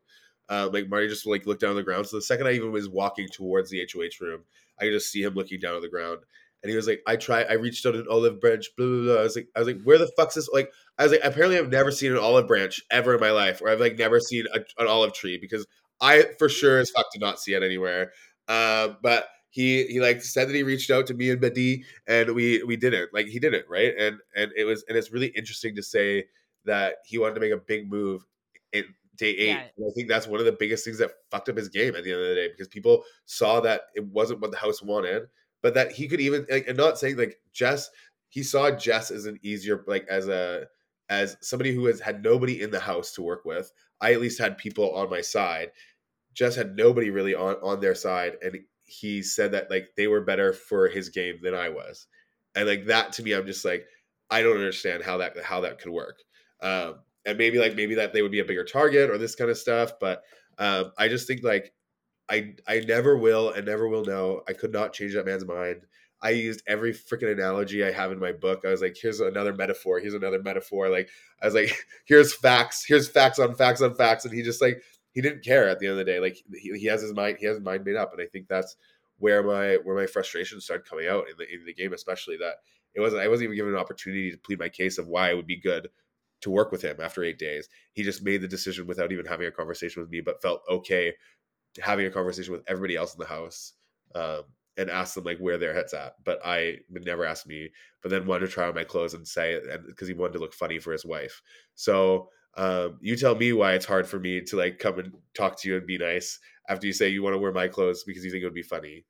Um, 0.48 0.72
like 0.72 0.88
Marty 0.88 1.08
just 1.08 1.26
like 1.26 1.46
looked 1.46 1.60
down 1.60 1.72
at 1.72 1.76
the 1.76 1.82
ground. 1.82 2.06
So 2.06 2.16
the 2.16 2.22
second 2.22 2.46
I 2.46 2.52
even 2.52 2.72
was 2.72 2.88
walking 2.88 3.28
towards 3.28 3.70
the 3.70 3.86
HOH 3.92 4.24
room, 4.24 4.44
I 4.80 4.84
could 4.84 4.92
just 4.92 5.10
see 5.10 5.22
him 5.22 5.34
looking 5.34 5.60
down 5.60 5.76
at 5.76 5.82
the 5.82 5.88
ground. 5.88 6.18
And 6.62 6.70
he 6.70 6.76
was 6.76 6.88
like, 6.88 7.02
I 7.06 7.16
tried, 7.16 7.46
I 7.48 7.54
reached 7.54 7.86
out 7.86 7.94
an 7.94 8.06
olive 8.10 8.40
branch, 8.40 8.66
blah, 8.76 8.86
blah, 8.86 9.04
blah. 9.04 9.20
I 9.20 9.22
was 9.22 9.36
like, 9.36 9.48
I 9.54 9.60
was 9.60 9.68
like, 9.68 9.82
where 9.84 9.98
the 9.98 10.10
fuck's 10.16 10.34
this? 10.34 10.48
Like, 10.52 10.72
I 10.98 11.04
was 11.04 11.12
like, 11.12 11.20
apparently 11.22 11.56
I've 11.56 11.70
never 11.70 11.92
seen 11.92 12.10
an 12.10 12.18
olive 12.18 12.48
branch 12.48 12.80
ever 12.90 13.14
in 13.14 13.20
my 13.20 13.30
life, 13.30 13.62
or 13.62 13.68
I've 13.68 13.80
like 13.80 13.96
never 13.96 14.18
seen 14.18 14.46
a, 14.52 14.58
an 14.80 14.88
olive 14.88 15.12
tree 15.12 15.38
because 15.40 15.66
I 16.00 16.26
for 16.38 16.48
sure 16.48 16.78
as 16.78 16.90
fuck 16.90 17.06
did 17.12 17.20
not 17.20 17.38
see 17.40 17.54
it 17.54 17.62
anywhere. 17.62 18.12
Uh, 18.48 18.94
but 19.02 19.28
he 19.50 19.86
he 19.86 20.00
like 20.00 20.22
said 20.22 20.48
that 20.48 20.54
he 20.54 20.62
reached 20.62 20.90
out 20.90 21.06
to 21.06 21.14
me 21.14 21.30
and 21.30 21.40
Betty, 21.40 21.84
and 22.06 22.34
we 22.34 22.62
we 22.64 22.76
didn't. 22.76 23.14
Like 23.14 23.26
he 23.26 23.38
didn't, 23.38 23.66
right? 23.68 23.94
And 23.98 24.18
and 24.34 24.52
it 24.56 24.64
was 24.64 24.84
and 24.88 24.98
it's 24.98 25.12
really 25.12 25.28
interesting 25.28 25.76
to 25.76 25.82
say 25.82 26.24
that 26.64 26.96
he 27.04 27.18
wanted 27.18 27.34
to 27.34 27.40
make 27.40 27.52
a 27.52 27.56
big 27.58 27.90
move 27.90 28.24
in 28.72 28.84
day 29.18 29.30
eight. 29.30 29.48
Yeah. 29.48 29.86
I 29.86 29.90
think 29.94 30.08
that's 30.08 30.26
one 30.26 30.40
of 30.40 30.46
the 30.46 30.52
biggest 30.52 30.84
things 30.84 30.98
that 30.98 31.10
fucked 31.30 31.48
up 31.48 31.56
his 31.56 31.68
game 31.68 31.94
at 31.94 32.04
the 32.04 32.12
end 32.12 32.22
of 32.22 32.28
the 32.28 32.34
day 32.34 32.48
because 32.48 32.68
people 32.68 33.04
saw 33.26 33.60
that 33.60 33.82
it 33.94 34.06
wasn't 34.06 34.40
what 34.40 34.52
the 34.52 34.56
house 34.56 34.82
wanted, 34.82 35.24
but 35.62 35.74
that 35.74 35.92
he 35.92 36.08
could 36.08 36.20
even 36.20 36.46
like, 36.50 36.66
and 36.68 36.78
not 36.78 36.98
saying 36.98 37.16
like 37.16 37.38
Jess, 37.52 37.90
he 38.28 38.42
saw 38.42 38.70
Jess 38.70 39.10
as 39.10 39.26
an 39.26 39.38
easier 39.42 39.84
like 39.86 40.06
as 40.08 40.28
a 40.28 40.66
as 41.10 41.36
somebody 41.40 41.74
who 41.74 41.86
has 41.86 42.00
had 42.00 42.22
nobody 42.22 42.62
in 42.62 42.70
the 42.70 42.80
house 42.80 43.12
to 43.12 43.22
work 43.22 43.44
with. 43.44 43.72
I 44.00 44.12
at 44.12 44.20
least 44.20 44.38
had 44.38 44.58
people 44.58 44.94
on 44.94 45.10
my 45.10 45.20
side. 45.20 45.70
Jess 46.34 46.54
had 46.54 46.76
nobody 46.76 47.10
really 47.10 47.34
on 47.34 47.56
on 47.62 47.80
their 47.80 47.94
side, 47.94 48.36
and 48.42 48.58
he 48.84 49.22
said 49.22 49.52
that 49.52 49.70
like 49.70 49.88
they 49.96 50.06
were 50.06 50.20
better 50.20 50.52
for 50.52 50.88
his 50.88 51.08
game 51.08 51.38
than 51.42 51.54
I 51.54 51.68
was, 51.68 52.06
and 52.54 52.68
like 52.68 52.86
that 52.86 53.12
to 53.14 53.22
me, 53.22 53.32
I'm 53.32 53.46
just 53.46 53.64
like 53.64 53.86
I 54.30 54.42
don't 54.42 54.56
understand 54.56 55.02
how 55.02 55.18
that 55.18 55.36
how 55.42 55.62
that 55.62 55.80
could 55.80 55.90
work. 55.90 56.22
Um, 56.62 57.00
and 57.28 57.36
maybe 57.36 57.58
like 57.58 57.76
maybe 57.76 57.94
that 57.96 58.14
they 58.14 58.22
would 58.22 58.32
be 58.32 58.40
a 58.40 58.44
bigger 58.44 58.64
target 58.64 59.10
or 59.10 59.18
this 59.18 59.34
kind 59.34 59.50
of 59.50 59.58
stuff, 59.58 59.92
but 60.00 60.22
um, 60.58 60.92
I 60.96 61.08
just 61.08 61.26
think 61.26 61.42
like 61.42 61.74
I 62.30 62.54
I 62.66 62.80
never 62.80 63.18
will 63.18 63.50
and 63.50 63.66
never 63.66 63.86
will 63.86 64.04
know. 64.04 64.42
I 64.48 64.54
could 64.54 64.72
not 64.72 64.94
change 64.94 65.14
that 65.14 65.26
man's 65.26 65.44
mind. 65.44 65.82
I 66.22 66.30
used 66.30 66.62
every 66.66 66.92
freaking 66.92 67.30
analogy 67.30 67.84
I 67.84 67.92
have 67.92 68.10
in 68.10 68.18
my 68.18 68.32
book. 68.32 68.64
I 68.64 68.70
was 68.70 68.80
like, 68.80 68.96
here's 69.00 69.20
another 69.20 69.54
metaphor. 69.54 70.00
Here's 70.00 70.14
another 70.14 70.42
metaphor. 70.42 70.88
Like 70.88 71.10
I 71.42 71.46
was 71.46 71.54
like, 71.54 71.72
here's 72.06 72.34
facts. 72.34 72.84
Here's 72.86 73.08
facts 73.08 73.38
on 73.38 73.54
facts 73.54 73.82
on 73.82 73.94
facts. 73.94 74.24
And 74.24 74.34
he 74.34 74.42
just 74.42 74.62
like 74.62 74.82
he 75.12 75.20
didn't 75.20 75.44
care 75.44 75.68
at 75.68 75.78
the 75.78 75.86
end 75.86 75.92
of 75.92 75.98
the 75.98 76.10
day. 76.10 76.18
Like 76.18 76.38
he, 76.54 76.78
he 76.78 76.86
has 76.86 77.02
his 77.02 77.12
mind. 77.12 77.36
He 77.40 77.46
has 77.46 77.56
his 77.56 77.64
mind 77.64 77.84
made 77.84 77.96
up. 77.96 78.12
And 78.12 78.22
I 78.22 78.26
think 78.26 78.48
that's 78.48 78.74
where 79.18 79.42
my 79.42 79.76
where 79.84 79.96
my 79.96 80.06
frustration 80.06 80.62
started 80.62 80.88
coming 80.88 81.08
out 81.08 81.26
in 81.28 81.36
the 81.36 81.44
in 81.54 81.66
the 81.66 81.74
game, 81.74 81.92
especially 81.92 82.38
that 82.38 82.54
it 82.94 83.00
wasn't. 83.00 83.20
I 83.20 83.28
wasn't 83.28 83.44
even 83.44 83.56
given 83.56 83.74
an 83.74 83.80
opportunity 83.80 84.30
to 84.30 84.38
plead 84.38 84.58
my 84.58 84.70
case 84.70 84.96
of 84.96 85.08
why 85.08 85.30
it 85.30 85.36
would 85.36 85.46
be 85.46 85.60
good 85.60 85.88
to 86.40 86.50
work 86.50 86.70
with 86.72 86.82
him 86.82 86.96
after 87.00 87.24
eight 87.24 87.38
days. 87.38 87.68
He 87.92 88.02
just 88.02 88.22
made 88.22 88.40
the 88.42 88.48
decision 88.48 88.86
without 88.86 89.12
even 89.12 89.26
having 89.26 89.46
a 89.46 89.52
conversation 89.52 90.02
with 90.02 90.10
me, 90.10 90.20
but 90.20 90.42
felt 90.42 90.62
okay 90.68 91.14
having 91.80 92.06
a 92.06 92.10
conversation 92.10 92.52
with 92.52 92.64
everybody 92.66 92.96
else 92.96 93.14
in 93.14 93.20
the 93.20 93.26
house 93.26 93.74
um, 94.14 94.42
and 94.76 94.90
asked 94.90 95.14
them 95.14 95.24
like 95.24 95.38
where 95.38 95.58
their 95.58 95.74
heads 95.74 95.94
at. 95.94 96.14
But 96.24 96.40
I 96.44 96.78
never 96.90 97.24
ask 97.24 97.46
me. 97.46 97.70
But 98.02 98.10
then 98.10 98.26
wanted 98.26 98.46
to 98.46 98.52
try 98.52 98.68
on 98.68 98.74
my 98.74 98.84
clothes 98.84 99.14
and 99.14 99.26
say 99.26 99.60
because 99.86 100.08
he 100.08 100.14
wanted 100.14 100.34
to 100.34 100.38
look 100.38 100.54
funny 100.54 100.78
for 100.78 100.92
his 100.92 101.04
wife. 101.04 101.42
So 101.74 102.28
um, 102.56 102.98
you 103.00 103.16
tell 103.16 103.34
me 103.34 103.52
why 103.52 103.74
it's 103.74 103.86
hard 103.86 104.06
for 104.06 104.18
me 104.18 104.40
to 104.42 104.56
like 104.56 104.78
come 104.78 104.98
and 104.98 105.12
talk 105.34 105.60
to 105.60 105.68
you 105.68 105.76
and 105.76 105.86
be 105.86 105.98
nice 105.98 106.38
after 106.68 106.86
you 106.86 106.92
say 106.92 107.08
you 107.08 107.22
want 107.22 107.34
to 107.34 107.38
wear 107.38 107.52
my 107.52 107.68
clothes 107.68 108.04
because 108.04 108.24
you 108.24 108.30
think 108.30 108.42
it 108.42 108.46
would 108.46 108.54
be 108.54 108.62
funny. 108.62 109.04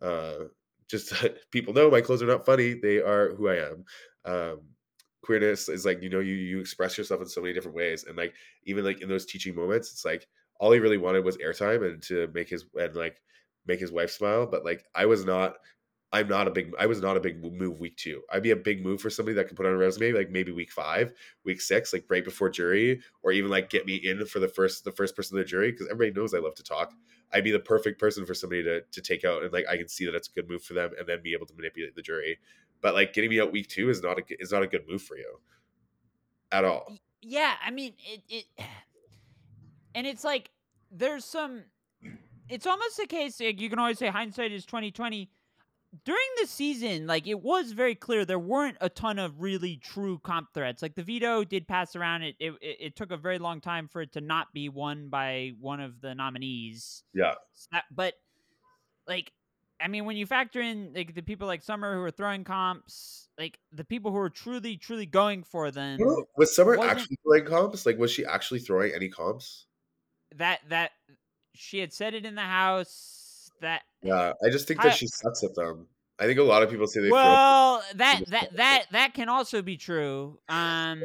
Uh, 0.00 0.44
just 0.88 1.12
people 1.50 1.74
know 1.74 1.90
my 1.90 2.00
clothes 2.00 2.22
are 2.22 2.26
not 2.26 2.46
funny; 2.46 2.74
they 2.74 2.98
are 2.98 3.34
who 3.34 3.48
I 3.48 3.56
am. 3.56 3.84
Um, 4.24 4.60
queerness 5.24 5.68
is 5.68 5.84
like 5.84 6.02
you 6.02 6.10
know 6.10 6.20
you 6.20 6.34
you 6.34 6.60
express 6.60 6.98
yourself 6.98 7.20
in 7.20 7.26
so 7.28 7.40
many 7.40 7.54
different 7.54 7.76
ways, 7.76 8.04
and 8.04 8.16
like 8.16 8.34
even 8.64 8.84
like 8.84 9.00
in 9.02 9.08
those 9.08 9.26
teaching 9.26 9.54
moments, 9.54 9.90
it's 9.92 10.04
like 10.04 10.26
all 10.60 10.72
he 10.72 10.78
really 10.78 10.98
wanted 10.98 11.24
was 11.24 11.36
airtime 11.38 11.84
and 11.86 12.02
to 12.02 12.28
make 12.34 12.48
his 12.48 12.64
and 12.74 12.94
like 12.94 13.20
make 13.66 13.80
his 13.80 13.92
wife 13.92 14.10
smile. 14.10 14.46
But 14.46 14.64
like 14.64 14.84
I 14.94 15.06
was 15.06 15.24
not, 15.24 15.56
I'm 16.12 16.28
not 16.28 16.46
a 16.46 16.50
big, 16.50 16.72
I 16.78 16.86
was 16.86 17.00
not 17.00 17.16
a 17.16 17.20
big 17.20 17.42
move 17.42 17.80
week 17.80 17.96
two. 17.96 18.22
I'd 18.32 18.42
be 18.42 18.52
a 18.52 18.56
big 18.56 18.84
move 18.84 19.00
for 19.00 19.10
somebody 19.10 19.34
that 19.34 19.48
can 19.48 19.56
put 19.56 19.66
on 19.66 19.72
a 19.72 19.76
resume 19.76 20.12
like 20.12 20.30
maybe 20.30 20.52
week 20.52 20.70
five, 20.70 21.12
week 21.44 21.60
six, 21.60 21.92
like 21.92 22.04
right 22.08 22.24
before 22.24 22.50
jury, 22.50 23.00
or 23.22 23.32
even 23.32 23.50
like 23.50 23.70
get 23.70 23.86
me 23.86 23.96
in 23.96 24.24
for 24.26 24.38
the 24.38 24.48
first 24.48 24.84
the 24.84 24.92
first 24.92 25.16
person 25.16 25.36
of 25.36 25.44
the 25.44 25.48
jury 25.48 25.72
because 25.72 25.88
everybody 25.88 26.12
knows 26.18 26.34
I 26.34 26.38
love 26.38 26.54
to 26.56 26.62
talk. 26.62 26.92
I'd 27.32 27.42
be 27.42 27.50
the 27.50 27.58
perfect 27.58 27.98
person 27.98 28.24
for 28.26 28.34
somebody 28.34 28.62
to 28.62 28.82
to 28.82 29.00
take 29.00 29.24
out 29.24 29.42
and 29.42 29.52
like 29.52 29.66
I 29.68 29.76
can 29.76 29.88
see 29.88 30.04
that 30.06 30.14
it's 30.14 30.28
a 30.28 30.32
good 30.32 30.48
move 30.48 30.62
for 30.62 30.74
them 30.74 30.92
and 30.98 31.08
then 31.08 31.20
be 31.22 31.32
able 31.32 31.46
to 31.46 31.54
manipulate 31.54 31.96
the 31.96 32.02
jury. 32.02 32.38
But 32.84 32.92
like 32.92 33.14
getting 33.14 33.30
me 33.30 33.40
out 33.40 33.50
week 33.50 33.68
two 33.68 33.88
is 33.88 34.02
not 34.02 34.18
a 34.18 34.22
is 34.38 34.52
not 34.52 34.62
a 34.62 34.66
good 34.66 34.82
move 34.86 35.00
for 35.00 35.16
you 35.16 35.40
at 36.52 36.66
all. 36.66 36.94
Yeah, 37.22 37.54
I 37.64 37.70
mean 37.70 37.94
it. 37.98 38.22
it 38.28 38.44
and 39.94 40.06
it's 40.06 40.22
like 40.22 40.50
there's 40.92 41.24
some. 41.24 41.64
It's 42.50 42.66
almost 42.66 42.98
the 42.98 43.06
case. 43.06 43.40
Like, 43.40 43.58
you 43.58 43.70
can 43.70 43.78
always 43.78 43.98
say 43.98 44.08
hindsight 44.08 44.52
is 44.52 44.66
twenty 44.66 44.90
twenty. 44.90 45.30
During 46.04 46.26
the 46.42 46.46
season, 46.46 47.06
like 47.06 47.26
it 47.26 47.40
was 47.40 47.72
very 47.72 47.94
clear 47.94 48.26
there 48.26 48.38
weren't 48.38 48.76
a 48.82 48.90
ton 48.90 49.18
of 49.18 49.40
really 49.40 49.78
true 49.78 50.18
comp 50.18 50.52
threats. 50.52 50.82
Like 50.82 50.94
the 50.94 51.04
veto 51.04 51.42
did 51.42 51.66
pass 51.66 51.96
around. 51.96 52.20
It 52.20 52.36
it, 52.38 52.52
it 52.60 52.76
it 52.80 52.96
took 52.96 53.12
a 53.12 53.16
very 53.16 53.38
long 53.38 53.62
time 53.62 53.88
for 53.88 54.02
it 54.02 54.12
to 54.12 54.20
not 54.20 54.52
be 54.52 54.68
won 54.68 55.08
by 55.08 55.52
one 55.58 55.80
of 55.80 56.02
the 56.02 56.14
nominees. 56.14 57.02
Yeah. 57.14 57.32
But 57.90 58.12
like 59.08 59.32
I 59.80 59.88
mean, 59.88 60.04
when 60.04 60.16
you 60.16 60.26
factor 60.26 60.60
in 60.60 60.92
like 60.94 61.14
the 61.14 61.22
people 61.22 61.46
like 61.46 61.62
Summer 61.62 61.94
who 61.94 62.02
are 62.02 62.10
throwing 62.10 62.44
comps, 62.44 63.28
like 63.38 63.58
the 63.72 63.84
people 63.84 64.10
who 64.10 64.18
are 64.18 64.30
truly, 64.30 64.76
truly 64.76 65.06
going 65.06 65.42
for 65.42 65.70
them, 65.70 66.00
Well, 66.00 66.24
Was 66.36 66.54
Summer 66.54 66.78
actually 66.82 67.18
throwing 67.22 67.44
comps? 67.44 67.84
Like 67.86 67.98
was 67.98 68.10
she 68.10 68.24
actually 68.24 68.60
throwing 68.60 68.92
any 68.94 69.08
comps? 69.08 69.66
that 70.36 70.60
that 70.68 70.90
she 71.54 71.78
had 71.78 71.92
said 71.92 72.14
it 72.14 72.24
in 72.26 72.34
the 72.34 72.40
house 72.42 73.50
that 73.60 73.82
Yeah, 74.02 74.32
I 74.44 74.50
just 74.50 74.66
think 74.66 74.80
I- 74.80 74.88
that 74.88 74.96
she 74.96 75.06
sucks 75.06 75.44
at 75.44 75.54
them. 75.54 75.86
I 76.18 76.26
think 76.26 76.38
a 76.38 76.44
lot 76.44 76.62
of 76.62 76.70
people 76.70 76.86
say 76.86 77.00
they 77.00 77.10
well 77.10 77.82
that 77.96 78.20
that 78.28 78.56
that 78.56 78.84
that 78.92 79.14
can 79.14 79.28
also 79.28 79.62
be 79.62 79.76
true. 79.76 80.38
Um, 80.48 81.02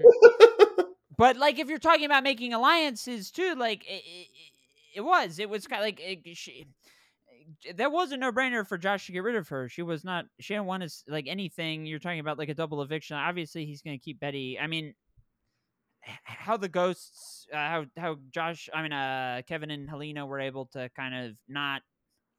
but 1.18 1.36
like 1.36 1.58
if 1.58 1.68
you're 1.68 1.80
talking 1.80 2.06
about 2.06 2.24
making 2.24 2.54
alliances 2.54 3.32
too, 3.32 3.56
like 3.56 3.84
it, 3.88 4.04
it, 4.06 4.28
it 4.98 5.02
was, 5.02 5.40
it 5.40 5.50
was 5.50 5.66
kind 5.66 5.82
of 5.82 5.86
like 5.86 6.00
it, 6.00 6.38
she, 6.38 6.68
that 7.76 7.92
was 7.92 8.12
a 8.12 8.18
no 8.18 8.32
brainer 8.32 8.66
for 8.66 8.78
Josh 8.78 9.06
to 9.08 9.12
get 9.12 9.24
rid 9.24 9.36
of 9.36 9.48
her. 9.50 9.68
She 9.70 9.82
was 9.82 10.04
not. 10.04 10.26
She 10.40 10.54
didn't 10.54 10.66
want 10.68 10.84
to 10.84 10.90
like 11.08 11.28
anything. 11.28 11.86
You're 11.86 12.00
talking 12.00 12.20
about 12.20 12.38
like 12.38 12.50
a 12.50 12.54
double 12.54 12.82
eviction. 12.82 13.18
Obviously, 13.18 13.66
he's 13.66 13.82
going 13.82 13.98
to 13.98 14.04
keep 14.04 14.20
Betty. 14.20 14.58
I 14.60 14.68
mean, 14.68 14.94
how 16.24 16.58
the 16.58 16.70
ghosts, 16.70 17.48
uh, 17.54 17.58
how 17.58 17.86
how 17.98 18.18
Josh, 18.32 18.70
I 18.74 18.82
mean, 18.82 18.94
uh, 18.94 19.42
Kevin 19.48 19.72
and 19.72 19.90
Helena 19.90 20.26
were 20.26 20.40
able 20.40 20.68
to 20.68 20.90
kind 20.96 21.14
of 21.14 21.36
not. 21.48 21.82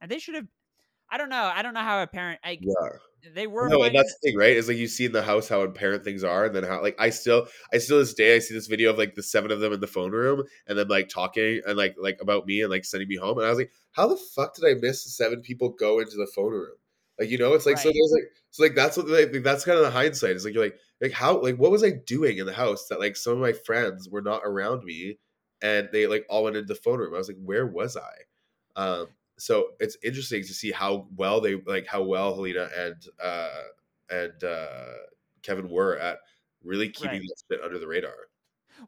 They 0.07 0.19
should 0.19 0.35
have. 0.35 0.47
I 1.11 1.19
don't 1.19 1.29
know. 1.29 1.51
I 1.55 1.63
don't 1.63 1.75
know 1.75 1.81
how 1.81 2.03
a 2.03 2.07
parent. 2.07 2.41
I, 2.45 2.59
Yeah. 2.61 2.75
They 3.35 3.47
were. 3.47 3.69
No, 3.69 3.83
and 3.83 3.95
that's 3.95 4.15
the 4.15 4.31
thing, 4.31 4.39
right? 4.39 4.57
Is 4.57 4.69
like 4.69 4.79
you 4.79 4.89
see 4.89 5.05
in 5.05 5.13
the 5.13 5.23
house 5.23 5.47
how 5.49 5.61
apparent 5.61 6.03
things 6.03 6.25
are, 6.25 6.47
and 6.47 6.55
then 6.55 6.65
how 6.65 6.81
like 6.83 6.97
I 6.99 7.11
still, 7.11 7.47
I 7.73 7.79
still 7.79 7.99
this 7.99 8.15
day 8.15 8.35
I 8.37 8.39
see 8.39 8.55
this 8.55 8.67
video 8.69 8.91
of 8.91 8.97
like 8.99 9.15
the 9.15 9.23
seven 9.23 9.51
of 9.51 9.61
them 9.61 9.73
in 9.75 9.81
the 9.81 9.87
phone 9.87 10.13
room, 10.13 10.45
and 10.67 10.79
then 10.79 10.89
like 10.89 11.11
talking 11.11 11.61
and 11.67 11.77
like 11.77 11.95
like 11.99 12.19
about 12.23 12.47
me 12.47 12.63
and 12.63 12.71
like 12.71 12.87
sending 12.87 13.09
me 13.09 13.17
home, 13.17 13.37
and 13.39 13.47
I 13.47 13.51
was 13.51 13.59
like, 13.59 13.73
how 13.93 14.07
the 14.09 14.17
fuck 14.17 14.55
did 14.55 14.65
I 14.65 14.81
miss 14.81 15.05
the 15.05 15.11
seven 15.11 15.43
people 15.43 15.69
go 15.71 15.99
into 16.01 16.17
the 16.17 16.27
phone 16.35 16.53
room? 16.53 16.77
Like 17.19 17.29
you 17.29 17.37
know, 17.37 17.53
it's 17.53 17.67
like 17.67 17.77
so 17.77 17.89
Right. 17.89 17.95
there's 17.95 18.13
like 18.15 18.33
so 18.51 18.63
like 18.63 18.75
that's 18.75 18.97
what 18.97 19.09
like, 19.09 19.31
that's 19.45 19.65
kind 19.67 19.77
of 19.79 19.85
the 19.85 19.91
hindsight. 19.91 20.31
It's 20.37 20.45
like 20.47 20.55
you're 20.55 20.65
like 20.65 20.79
like 21.03 21.13
how 21.13 21.39
like 21.43 21.57
what 21.57 21.71
was 21.71 21.85
I 21.85 21.91
doing 22.07 22.39
in 22.39 22.47
the 22.47 22.55
house 22.55 22.87
that 22.89 22.99
like 23.01 23.15
some 23.17 23.35
of 23.35 23.39
my 23.41 23.53
friends 23.53 24.09
were 24.09 24.23
not 24.23 24.41
around 24.45 24.85
me, 24.85 25.19
and 25.61 25.91
they 25.93 26.07
like 26.07 26.25
all 26.31 26.45
went 26.45 26.57
into 26.57 26.67
the 26.73 26.81
phone 26.81 26.99
room. 26.99 27.15
I 27.15 27.19
was 27.19 27.29
like, 27.29 27.37
where 27.45 27.67
was 27.67 27.97
I? 27.99 28.81
Um, 28.81 29.09
so 29.41 29.71
it's 29.81 29.97
interesting 30.03 30.43
to 30.43 30.55
see 30.55 30.71
how 30.71 31.07
well 31.17 31.41
they 31.41 31.57
like 31.67 31.87
how 31.87 32.03
well 32.03 32.35
Helena 32.35 32.69
and 32.77 32.97
uh 33.23 33.63
and 34.11 34.45
uh 34.45 34.95
Kevin 35.43 35.69
were 35.71 35.99
at 35.99 36.19
really 36.63 36.89
keeping 36.89 37.21
Right. 37.21 37.23
that 37.23 37.55
shit 37.57 37.65
under 37.65 37.79
the 37.79 37.87
radar. 37.87 38.13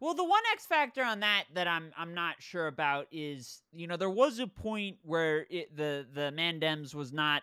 Well, 0.01 0.15
the 0.15 0.25
one 0.25 0.43
X 0.53 0.65
factor 0.67 1.03
on 1.03 1.21
that 1.21 1.45
that 1.55 1.67
I'm 1.67 1.93
I'm 1.97 2.15
not 2.15 2.37
sure 2.41 2.67
about 2.67 3.07
is 3.13 3.63
you 3.73 3.87
know 3.87 3.97
there 3.97 4.11
was 4.11 4.39
a 4.39 4.47
point 4.47 4.99
where 5.03 5.47
it, 5.51 5.77
the 5.77 6.07
the 6.13 6.33
Mandems 6.33 6.95
was 6.95 7.13
not 7.13 7.43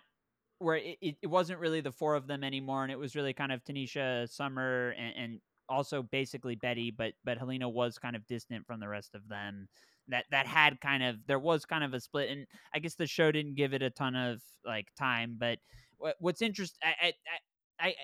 where 0.59 0.77
it, 0.77 0.97
it, 1.01 1.15
it 1.21 1.27
wasn't 1.27 1.59
really 1.59 1.81
the 1.81 1.91
four 1.91 2.15
of 2.15 2.27
them 2.27 2.43
anymore, 2.43 2.83
and 2.83 2.91
it 2.91 2.99
was 2.99 3.15
really 3.15 3.33
kind 3.33 3.51
of 3.51 3.63
Tanisha, 3.63 4.27
Summer, 4.29 4.93
and, 4.97 5.15
and 5.15 5.41
also 5.67 6.01
basically 6.01 6.55
Betty, 6.55 6.91
but 6.91 7.13
but 7.23 7.37
Helena 7.37 7.69
was 7.69 7.97
kind 7.99 8.15
of 8.15 8.25
distant 8.27 8.65
from 8.65 8.79
the 8.79 8.87
rest 8.87 9.15
of 9.15 9.27
them. 9.27 9.67
That 10.09 10.25
that 10.31 10.47
had 10.47 10.81
kind 10.81 11.03
of 11.03 11.25
there 11.27 11.39
was 11.39 11.65
kind 11.65 11.83
of 11.83 11.93
a 11.93 11.99
split, 11.99 12.29
and 12.29 12.47
I 12.73 12.79
guess 12.79 12.95
the 12.95 13.07
show 13.07 13.31
didn't 13.31 13.55
give 13.55 13.73
it 13.73 13.81
a 13.81 13.89
ton 13.89 14.15
of 14.15 14.41
like 14.65 14.87
time. 14.95 15.37
But 15.39 15.59
what's 16.19 16.41
interesting, 16.41 16.79
I, 16.83 17.13
I, 17.79 17.87
I, 17.89 17.95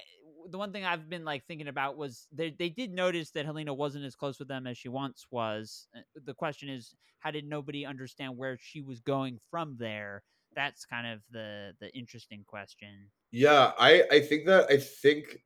the 0.49 0.57
one 0.57 0.71
thing 0.71 0.85
I've 0.85 1.09
been 1.09 1.25
like 1.25 1.45
thinking 1.45 1.67
about 1.67 1.97
was 1.97 2.27
they 2.31 2.51
they 2.51 2.69
did 2.69 2.91
notice 2.91 3.31
that 3.31 3.45
Helena 3.45 3.73
wasn't 3.73 4.05
as 4.05 4.15
close 4.15 4.39
with 4.39 4.47
them 4.47 4.67
as 4.67 4.77
she 4.77 4.89
once 4.89 5.25
was. 5.31 5.87
Uh, 5.95 6.01
The 6.23 6.33
question 6.33 6.69
is, 6.69 6.95
how 7.19 7.31
did 7.31 7.45
nobody 7.45 7.85
understand 7.85 8.37
where 8.37 8.57
she 8.57 8.81
was 8.81 9.01
going 9.01 9.39
from 9.49 9.77
there? 9.77 10.23
That's 10.55 10.85
kind 10.85 11.07
of 11.07 11.23
the 11.29 11.75
the 11.79 11.95
interesting 11.95 12.43
question. 12.45 13.11
Yeah, 13.31 13.73
I 13.77 14.03
I 14.11 14.19
think 14.21 14.45
that 14.45 14.69
I 14.69 14.77
think 14.77 15.43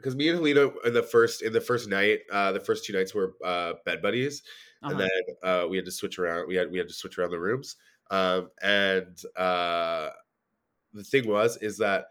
because 0.00 0.16
me 0.16 0.28
and 0.28 0.38
Helena 0.38 0.70
in 0.84 0.94
the 0.94 1.02
first 1.02 1.42
in 1.42 1.52
the 1.52 1.60
first 1.60 1.88
night, 1.88 2.20
uh 2.32 2.52
the 2.52 2.60
first 2.60 2.84
two 2.84 2.92
nights 2.92 3.14
were 3.14 3.34
uh 3.44 3.74
bed 3.84 4.02
buddies, 4.02 4.42
and 4.88 5.00
Uh-huh. 5.00 5.08
then 5.08 5.36
uh 5.42 5.66
we 5.68 5.76
had 5.76 5.84
to 5.86 5.92
switch 5.92 6.18
around. 6.18 6.48
We 6.48 6.56
had 6.56 6.70
we 6.70 6.78
had 6.78 6.88
to 6.88 6.94
switch 6.94 7.18
around 7.18 7.30
the 7.32 7.40
rooms. 7.40 7.76
Um 8.10 8.50
and 8.62 9.18
uh 9.36 10.10
the 10.92 11.04
thing 11.04 11.28
was 11.28 11.56
is 11.58 11.78
that 11.78 12.06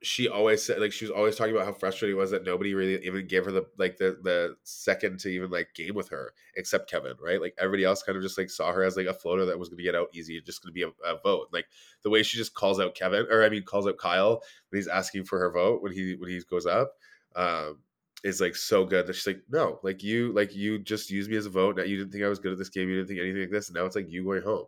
she 0.00 0.28
always 0.28 0.62
said 0.64 0.80
like 0.80 0.92
she 0.92 1.04
was 1.04 1.10
always 1.10 1.34
talking 1.34 1.52
about 1.54 1.66
how 1.66 1.72
frustrating 1.72 2.16
it 2.16 2.20
was 2.20 2.30
that 2.30 2.44
nobody 2.44 2.72
really 2.72 3.04
even 3.04 3.26
gave 3.26 3.44
her 3.44 3.50
the 3.50 3.66
like 3.78 3.96
the 3.96 4.18
the 4.22 4.56
second 4.62 5.18
to 5.18 5.28
even 5.28 5.50
like 5.50 5.74
game 5.74 5.94
with 5.94 6.08
her 6.08 6.32
except 6.54 6.88
Kevin, 6.88 7.14
right? 7.20 7.40
Like 7.40 7.54
everybody 7.58 7.84
else 7.84 8.02
kind 8.04 8.16
of 8.16 8.22
just 8.22 8.38
like 8.38 8.48
saw 8.50 8.72
her 8.72 8.84
as 8.84 8.96
like 8.96 9.06
a 9.06 9.14
floater 9.14 9.44
that 9.46 9.58
was 9.58 9.68
going 9.68 9.78
to 9.78 9.82
get 9.82 9.96
out 9.96 10.08
easy 10.14 10.36
and 10.36 10.46
just 10.46 10.62
going 10.62 10.70
to 10.70 10.74
be 10.74 10.82
a, 10.84 10.90
a 11.04 11.18
vote. 11.20 11.48
Like 11.52 11.66
the 12.02 12.10
way 12.10 12.22
she 12.22 12.36
just 12.38 12.54
calls 12.54 12.78
out 12.78 12.94
Kevin 12.94 13.26
or 13.28 13.42
I 13.42 13.48
mean 13.48 13.64
calls 13.64 13.88
out 13.88 13.98
Kyle 13.98 14.40
when 14.70 14.78
he's 14.78 14.88
asking 14.88 15.24
for 15.24 15.38
her 15.40 15.50
vote 15.50 15.82
when 15.82 15.92
he 15.92 16.14
when 16.14 16.30
he 16.30 16.40
goes 16.48 16.66
up 16.66 16.94
um 17.34 17.82
is 18.24 18.40
like 18.40 18.56
so 18.56 18.84
good 18.84 19.06
that 19.06 19.14
she's 19.14 19.26
like 19.26 19.42
no 19.48 19.78
like 19.82 20.02
you 20.02 20.32
like 20.32 20.54
you 20.54 20.78
just 20.78 21.10
used 21.10 21.30
me 21.30 21.36
as 21.36 21.46
a 21.46 21.50
vote 21.50 21.76
now 21.76 21.82
you 21.82 21.96
didn't 21.96 22.10
think 22.12 22.24
I 22.24 22.28
was 22.28 22.38
good 22.40 22.52
at 22.52 22.58
this 22.58 22.68
game 22.68 22.88
you 22.88 22.96
didn't 22.96 23.08
think 23.08 23.20
anything 23.20 23.42
like 23.42 23.50
this 23.50 23.68
and 23.68 23.76
now 23.76 23.84
it's 23.84 23.96
like 23.96 24.08
you 24.10 24.24
going 24.24 24.42
home 24.42 24.66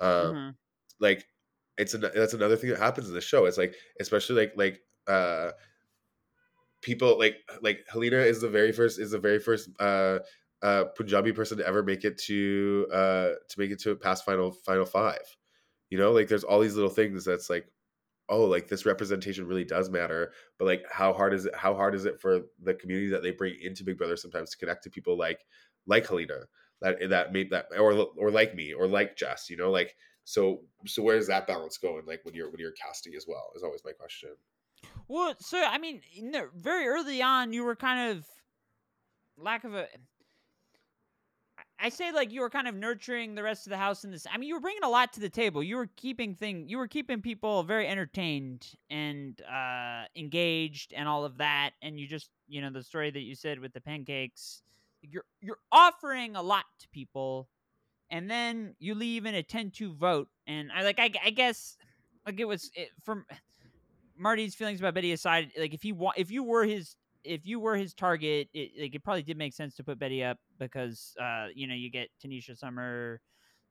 um 0.00 0.34
Mhm. 0.34 0.56
like 1.00 1.28
it's 1.78 1.94
an, 1.94 2.04
that's 2.14 2.34
another 2.34 2.56
thing 2.56 2.70
that 2.70 2.78
happens 2.78 3.08
in 3.08 3.14
the 3.14 3.20
show. 3.20 3.46
It's 3.46 3.58
like 3.58 3.74
especially 4.00 4.36
like 4.36 4.52
like 4.56 4.80
uh 5.06 5.52
people 6.82 7.18
like 7.18 7.36
like 7.62 7.84
Helena 7.88 8.18
is 8.18 8.40
the 8.40 8.48
very 8.48 8.72
first 8.72 8.98
is 8.98 9.10
the 9.10 9.18
very 9.18 9.38
first 9.38 9.68
uh 9.80 10.18
uh 10.62 10.84
Punjabi 10.96 11.32
person 11.32 11.58
to 11.58 11.66
ever 11.66 11.82
make 11.82 12.04
it 12.04 12.18
to 12.18 12.86
uh 12.92 13.30
to 13.48 13.58
make 13.58 13.70
it 13.70 13.80
to 13.80 13.96
past 13.96 14.24
final 14.24 14.52
final 14.52 14.86
five. 14.86 15.36
You 15.90 15.98
know, 15.98 16.12
like 16.12 16.28
there's 16.28 16.44
all 16.44 16.60
these 16.60 16.74
little 16.74 16.90
things 16.90 17.24
that's 17.24 17.48
like 17.50 17.70
oh 18.28 18.44
like 18.44 18.68
this 18.68 18.86
representation 18.86 19.46
really 19.46 19.64
does 19.64 19.88
matter 19.88 20.32
but 20.58 20.64
like 20.64 20.84
how 20.90 21.12
hard 21.12 21.32
is 21.32 21.46
it 21.46 21.54
how 21.54 21.74
hard 21.74 21.94
is 21.94 22.04
it 22.04 22.20
for 22.20 22.40
the 22.62 22.74
community 22.74 23.08
that 23.08 23.22
they 23.22 23.30
bring 23.30 23.54
into 23.62 23.84
big 23.84 23.96
brother 23.96 24.16
sometimes 24.16 24.50
to 24.50 24.58
connect 24.58 24.82
to 24.82 24.90
people 24.90 25.16
like 25.16 25.44
like 25.86 26.06
helena 26.06 26.40
that 26.80 26.96
that 27.08 27.32
made 27.32 27.50
that 27.50 27.66
or 27.78 27.92
or 28.16 28.30
like 28.30 28.54
me 28.54 28.72
or 28.72 28.86
like 28.86 29.16
jess 29.16 29.48
you 29.48 29.56
know 29.56 29.70
like 29.70 29.94
so 30.26 30.60
so 30.86 31.02
where's 31.02 31.26
that 31.26 31.46
balance 31.46 31.78
going 31.78 32.04
like 32.04 32.20
when 32.24 32.34
you're 32.34 32.50
when 32.50 32.60
you're 32.60 32.72
casting 32.72 33.14
as 33.14 33.24
well 33.26 33.50
is 33.56 33.62
always 33.62 33.80
my 33.84 33.92
question 33.92 34.30
Well, 35.08 35.34
so 35.40 35.62
I 35.62 35.78
mean, 35.78 36.02
the, 36.32 36.48
very 36.54 36.86
early 36.86 37.22
on, 37.22 37.52
you 37.52 37.64
were 37.64 37.76
kind 37.76 38.10
of 38.10 38.26
lack 39.38 39.64
of 39.64 39.74
a. 39.74 39.86
I 41.78 41.90
say 41.90 42.10
like 42.10 42.32
you 42.32 42.40
were 42.40 42.50
kind 42.50 42.68
of 42.68 42.74
nurturing 42.74 43.34
the 43.34 43.42
rest 43.42 43.66
of 43.66 43.70
the 43.70 43.76
house 43.76 44.04
in 44.04 44.10
this. 44.10 44.26
I 44.32 44.38
mean, 44.38 44.48
you 44.48 44.54
were 44.54 44.60
bringing 44.60 44.82
a 44.82 44.88
lot 44.88 45.12
to 45.14 45.20
the 45.20 45.28
table. 45.28 45.62
You 45.62 45.76
were 45.76 45.90
keeping 45.96 46.34
thing. 46.34 46.68
You 46.68 46.78
were 46.78 46.88
keeping 46.88 47.20
people 47.20 47.62
very 47.62 47.86
entertained 47.86 48.66
and 48.90 49.40
uh, 49.42 50.04
engaged 50.16 50.94
and 50.94 51.06
all 51.06 51.24
of 51.24 51.38
that. 51.38 51.72
And 51.82 52.00
you 52.00 52.08
just, 52.08 52.30
you 52.48 52.62
know, 52.62 52.70
the 52.70 52.82
story 52.82 53.10
that 53.10 53.20
you 53.20 53.34
said 53.34 53.58
with 53.58 53.72
the 53.72 53.80
pancakes. 53.80 54.62
You're 55.02 55.24
you're 55.40 55.58
offering 55.70 56.34
a 56.34 56.42
lot 56.42 56.64
to 56.80 56.88
people, 56.88 57.48
and 58.10 58.30
then 58.30 58.74
you 58.78 58.94
leave 58.94 59.26
in 59.26 59.34
a 59.34 59.42
10-2 59.42 59.94
vote. 59.94 60.28
And 60.46 60.70
I 60.72 60.82
like 60.82 60.98
I, 60.98 61.10
I 61.24 61.30
guess 61.30 61.76
like 62.26 62.40
it 62.40 62.46
was 62.46 62.70
it, 62.74 62.90
from 63.02 63.24
Marty's 64.16 64.54
feelings 64.54 64.80
about 64.80 64.94
Betty 64.94 65.12
aside, 65.12 65.50
like 65.58 65.74
if 65.74 65.82
he 65.82 65.92
wa- 65.92 66.12
if 66.16 66.30
you 66.30 66.42
were 66.42 66.64
his 66.64 66.96
if 67.24 67.44
you 67.44 67.58
were 67.58 67.76
his 67.76 67.92
target, 67.92 68.48
it 68.54 68.70
like 68.80 68.94
it 68.94 69.02
probably 69.02 69.22
did 69.22 69.36
make 69.36 69.52
sense 69.52 69.74
to 69.76 69.84
put 69.84 69.98
Betty 69.98 70.22
up 70.22 70.38
because 70.58 71.14
uh 71.20 71.46
you 71.54 71.66
know 71.66 71.74
you 71.74 71.90
get 71.90 72.08
Tanisha 72.24 72.56
Summer. 72.56 73.20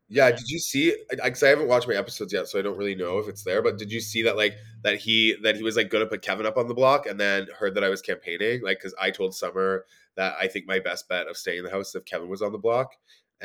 yeah 0.07 0.29
did 0.29 0.47
you 0.47 0.59
see 0.59 0.95
because 1.09 1.41
I, 1.41 1.47
haven't 1.47 1.67
watched 1.67 1.87
my 1.87 1.95
episodes 1.95 2.31
yet 2.31 2.47
so 2.47 2.59
i 2.59 2.61
don't 2.61 2.77
really 2.77 2.93
know 2.93 3.17
if 3.17 3.27
it's 3.27 3.43
there 3.43 3.63
but 3.63 3.79
did 3.79 3.91
you 3.91 3.99
see 3.99 4.21
that 4.23 4.37
like 4.37 4.55
that 4.83 4.97
he 4.97 5.35
that 5.41 5.55
he 5.55 5.63
was 5.63 5.75
like 5.75 5.89
gonna 5.89 6.05
put 6.05 6.21
kevin 6.21 6.45
up 6.45 6.57
on 6.57 6.67
the 6.67 6.75
block 6.75 7.07
and 7.07 7.19
then 7.19 7.47
heard 7.57 7.73
that 7.73 7.83
i 7.83 7.89
was 7.89 8.03
campaigning 8.03 8.61
like 8.61 8.77
because 8.77 8.93
i 9.01 9.09
told 9.09 9.33
summer 9.33 9.85
that 10.15 10.35
i 10.39 10.47
think 10.47 10.67
my 10.67 10.77
best 10.77 11.09
bet 11.09 11.25
of 11.27 11.35
staying 11.35 11.57
in 11.57 11.63
the 11.65 11.71
house 11.71 11.95
if 11.95 12.05
kevin 12.05 12.29
was 12.29 12.43
on 12.43 12.51
the 12.51 12.57
block 12.59 12.91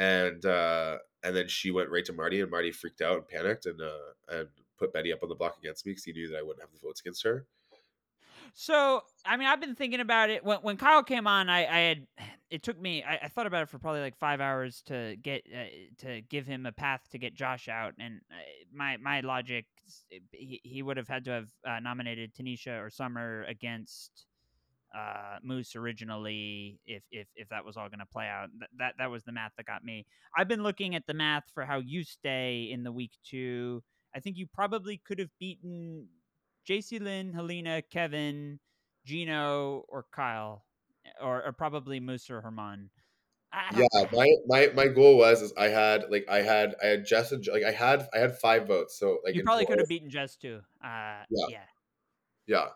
and 0.01 0.47
uh 0.47 0.97
and 1.23 1.37
then 1.37 1.47
she 1.47 1.71
went 1.71 1.91
right 1.91 2.05
to 2.07 2.13
marty 2.13 2.41
and 2.41 2.51
marty 2.51 2.73
freaked 2.73 3.03
out 3.03 3.19
and 3.19 3.29
panicked 3.29 3.67
and 3.67 3.81
uh 3.81 4.37
and 4.39 4.49
put 4.79 4.93
betty 4.93 5.13
up 5.13 5.23
on 5.23 5.29
the 5.29 5.35
block 5.35 5.59
against 5.59 5.85
me 5.85 5.93
because 5.93 6.05
he 6.05 6.13
knew 6.13 6.29
that 6.29 6.39
i 6.39 6.43
wouldn't 6.43 6.63
have 6.63 6.73
the 6.73 6.87
votes 6.87 7.01
against 7.01 7.23
her 7.23 7.47
So 8.55 9.03
I 9.25 9.37
mean, 9.37 9.47
I've 9.47 9.61
been 9.61 9.75
thinking 9.75 10.01
about 10.01 10.31
it 10.31 10.45
when 10.45 10.59
when 10.59 10.77
Kyle 10.77 11.03
came 11.03 11.27
on. 11.27 11.49
I, 11.49 11.67
I 11.67 11.79
had 11.81 12.07
it 12.51 12.63
took 12.63 12.81
me. 12.81 13.05
I, 13.05 13.21
I 13.23 13.29
thought 13.29 13.47
about 13.47 13.63
it 13.63 13.69
for 13.69 13.79
probably 13.79 14.01
like 14.01 14.17
five 14.17 14.41
hours 14.41 14.83
to 14.87 15.17
get 15.23 15.45
uh, 15.55 15.65
to 15.99 16.21
give 16.23 16.47
him 16.47 16.67
a 16.67 16.73
path 16.73 17.03
to 17.13 17.19
get 17.19 17.35
Josh 17.35 17.69
out, 17.69 17.95
and 17.99 18.21
uh, 18.31 18.35
my 18.73 18.97
my 18.97 19.21
logic 19.21 19.67
he, 20.33 20.61
he 20.65 20.83
would 20.83 20.97
have 20.97 21.09
had 21.09 21.25
to 21.27 21.31
have 21.31 21.49
uh, 21.65 21.81
nominated 21.81 22.35
Tanisha 22.35 22.85
or 22.85 22.91
Summer 22.91 23.45
against 23.49 24.27
uh, 24.97 25.39
Moose 25.43 25.77
originally 25.77 26.81
if 26.87 27.03
if 27.11 27.29
if 27.35 27.49
that 27.49 27.65
was 27.65 27.77
all 27.77 27.89
going 27.89 28.01
to 28.01 28.07
play 28.07 28.27
out. 28.27 28.49
Th- 28.59 28.71
that 28.79 28.95
that 28.99 29.11
was 29.11 29.25
the 29.25 29.33
math 29.33 29.53
that 29.57 29.67
got 29.67 29.85
me. 29.85 30.07
I've 30.37 30.49
been 30.49 30.63
looking 30.63 30.95
at 30.95 31.07
the 31.07 31.15
math 31.15 31.45
for 31.55 31.65
how 31.65 31.79
you 31.79 32.05
stay 32.05 32.69
in 32.71 32.83
the 32.83 32.93
week 32.93 33.13
two. 33.25 33.83
I 34.15 34.21
think 34.21 34.37
you 34.37 34.47
probably 34.53 35.01
could 35.05 35.19
have 35.19 35.31
beaten 35.39 36.09
JC 36.69 37.01
Lynn, 37.01 37.33
Helena, 37.33 37.83
Kevin, 37.83 38.59
Gino, 39.07 39.85
or 39.89 40.07
Kyle, 40.13 40.65
or, 41.23 41.45
or 41.45 41.53
probably 41.53 42.01
Moose 42.01 42.29
or 42.31 42.41
Herman. 42.41 42.91
Yeah 43.75 44.05
my 44.13 44.29
my 44.47 44.71
my 44.75 44.87
goal 44.87 45.19
was 45.19 45.43
is 45.43 45.53
i 45.59 45.67
had 45.67 46.05
like 46.09 46.25
i 46.29 46.41
had 46.41 46.77
i 46.81 46.87
had 46.87 47.05
just 47.05 47.33
and 47.33 47.45
like 47.53 47.65
i 47.65 47.73
had 47.73 48.07
i 48.15 48.19
had 48.19 48.39
five 48.39 48.69
votes 48.69 48.97
so 48.97 49.19
like 49.25 49.35
you 49.35 49.43
probably 49.43 49.67
could 49.67 49.81
have 49.81 49.89
beaten 49.89 50.09
Jess 50.09 50.37
too. 50.37 50.61
Uh, 50.85 51.25
Yeah. 51.29 51.47
yeah. 51.49 51.59
Yeah. 52.47 52.67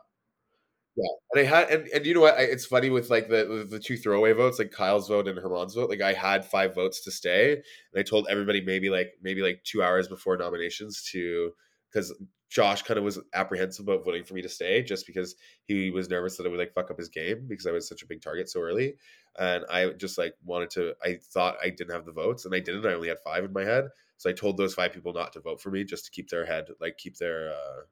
Yeah. 0.97 1.11
And 1.33 1.41
I 1.41 1.51
had, 1.51 1.71
and, 1.71 1.89
and 1.89 2.07
you 2.07 2.15
know 2.15 2.21
what? 2.21 2.37
I, 2.37 2.43
it's 2.43 2.67
funny 2.67 2.89
with 2.89 3.11
like 3.11 3.29
the, 3.29 3.67
the 3.69 3.81
two 3.81 3.97
throwaway 3.97 4.33
votes, 4.33 4.61
like 4.61 4.71
Kyle's 4.71 5.09
vote 5.09 5.27
and 5.27 5.39
Herman's 5.39 5.75
vote. 5.75 5.91
Like 5.91 6.01
I 6.01 6.13
had 6.13 6.45
five 6.45 6.75
votes 6.75 7.03
to 7.05 7.11
stay. 7.11 7.53
And 7.55 7.99
I 7.99 8.03
told 8.03 8.29
everybody 8.31 8.61
maybe 8.61 8.91
like, 8.91 9.15
maybe 9.21 9.43
like 9.43 9.63
two 9.65 9.83
hours 9.83 10.07
before 10.07 10.37
nominations 10.37 11.03
to, 11.11 11.51
because 11.93 12.15
Josh 12.49 12.83
kind 12.83 12.99
of 12.99 13.05
was 13.05 13.19
apprehensive 13.35 13.89
about 13.89 14.05
voting 14.05 14.23
for 14.23 14.35
me 14.35 14.43
to 14.43 14.49
stay 14.49 14.83
just 14.83 15.07
because 15.07 15.35
he 15.65 15.91
was 15.91 16.09
nervous 16.09 16.37
that 16.37 16.47
it 16.47 16.51
would 16.51 16.61
like 16.61 16.73
fuck 16.75 16.93
up 16.93 16.99
his 16.99 17.09
game 17.09 17.47
because 17.49 17.67
I 17.67 17.73
was 17.73 17.89
such 17.89 18.03
a 18.03 18.07
big 18.07 18.23
target 18.23 18.49
so 18.49 18.61
early. 18.61 18.95
And 19.37 19.65
I 19.69 19.91
just 19.91 20.17
like 20.17 20.35
wanted 20.45 20.71
to, 20.71 20.95
I 21.03 21.19
thought 21.33 21.57
I 21.61 21.71
didn't 21.71 21.95
have 21.95 22.07
the 22.07 22.13
votes 22.13 22.45
and 22.45 22.55
I 22.55 22.61
didn't. 22.61 22.87
I 22.87 22.95
only 22.95 23.09
had 23.09 23.19
five 23.25 23.43
in 23.43 23.53
my 23.53 23.65
head. 23.65 23.87
So 24.19 24.31
I 24.31 24.33
told 24.33 24.57
those 24.57 24.75
five 24.75 24.93
people 24.93 25.13
not 25.13 25.33
to 25.33 25.41
vote 25.41 25.61
for 25.61 25.73
me 25.73 25.83
just 25.83 26.05
to 26.05 26.13
keep 26.13 26.29
their 26.29 26.47
head, 26.47 26.67
like 26.81 26.99
keep 26.99 27.17
their 27.17 27.51
uh, 27.51 27.83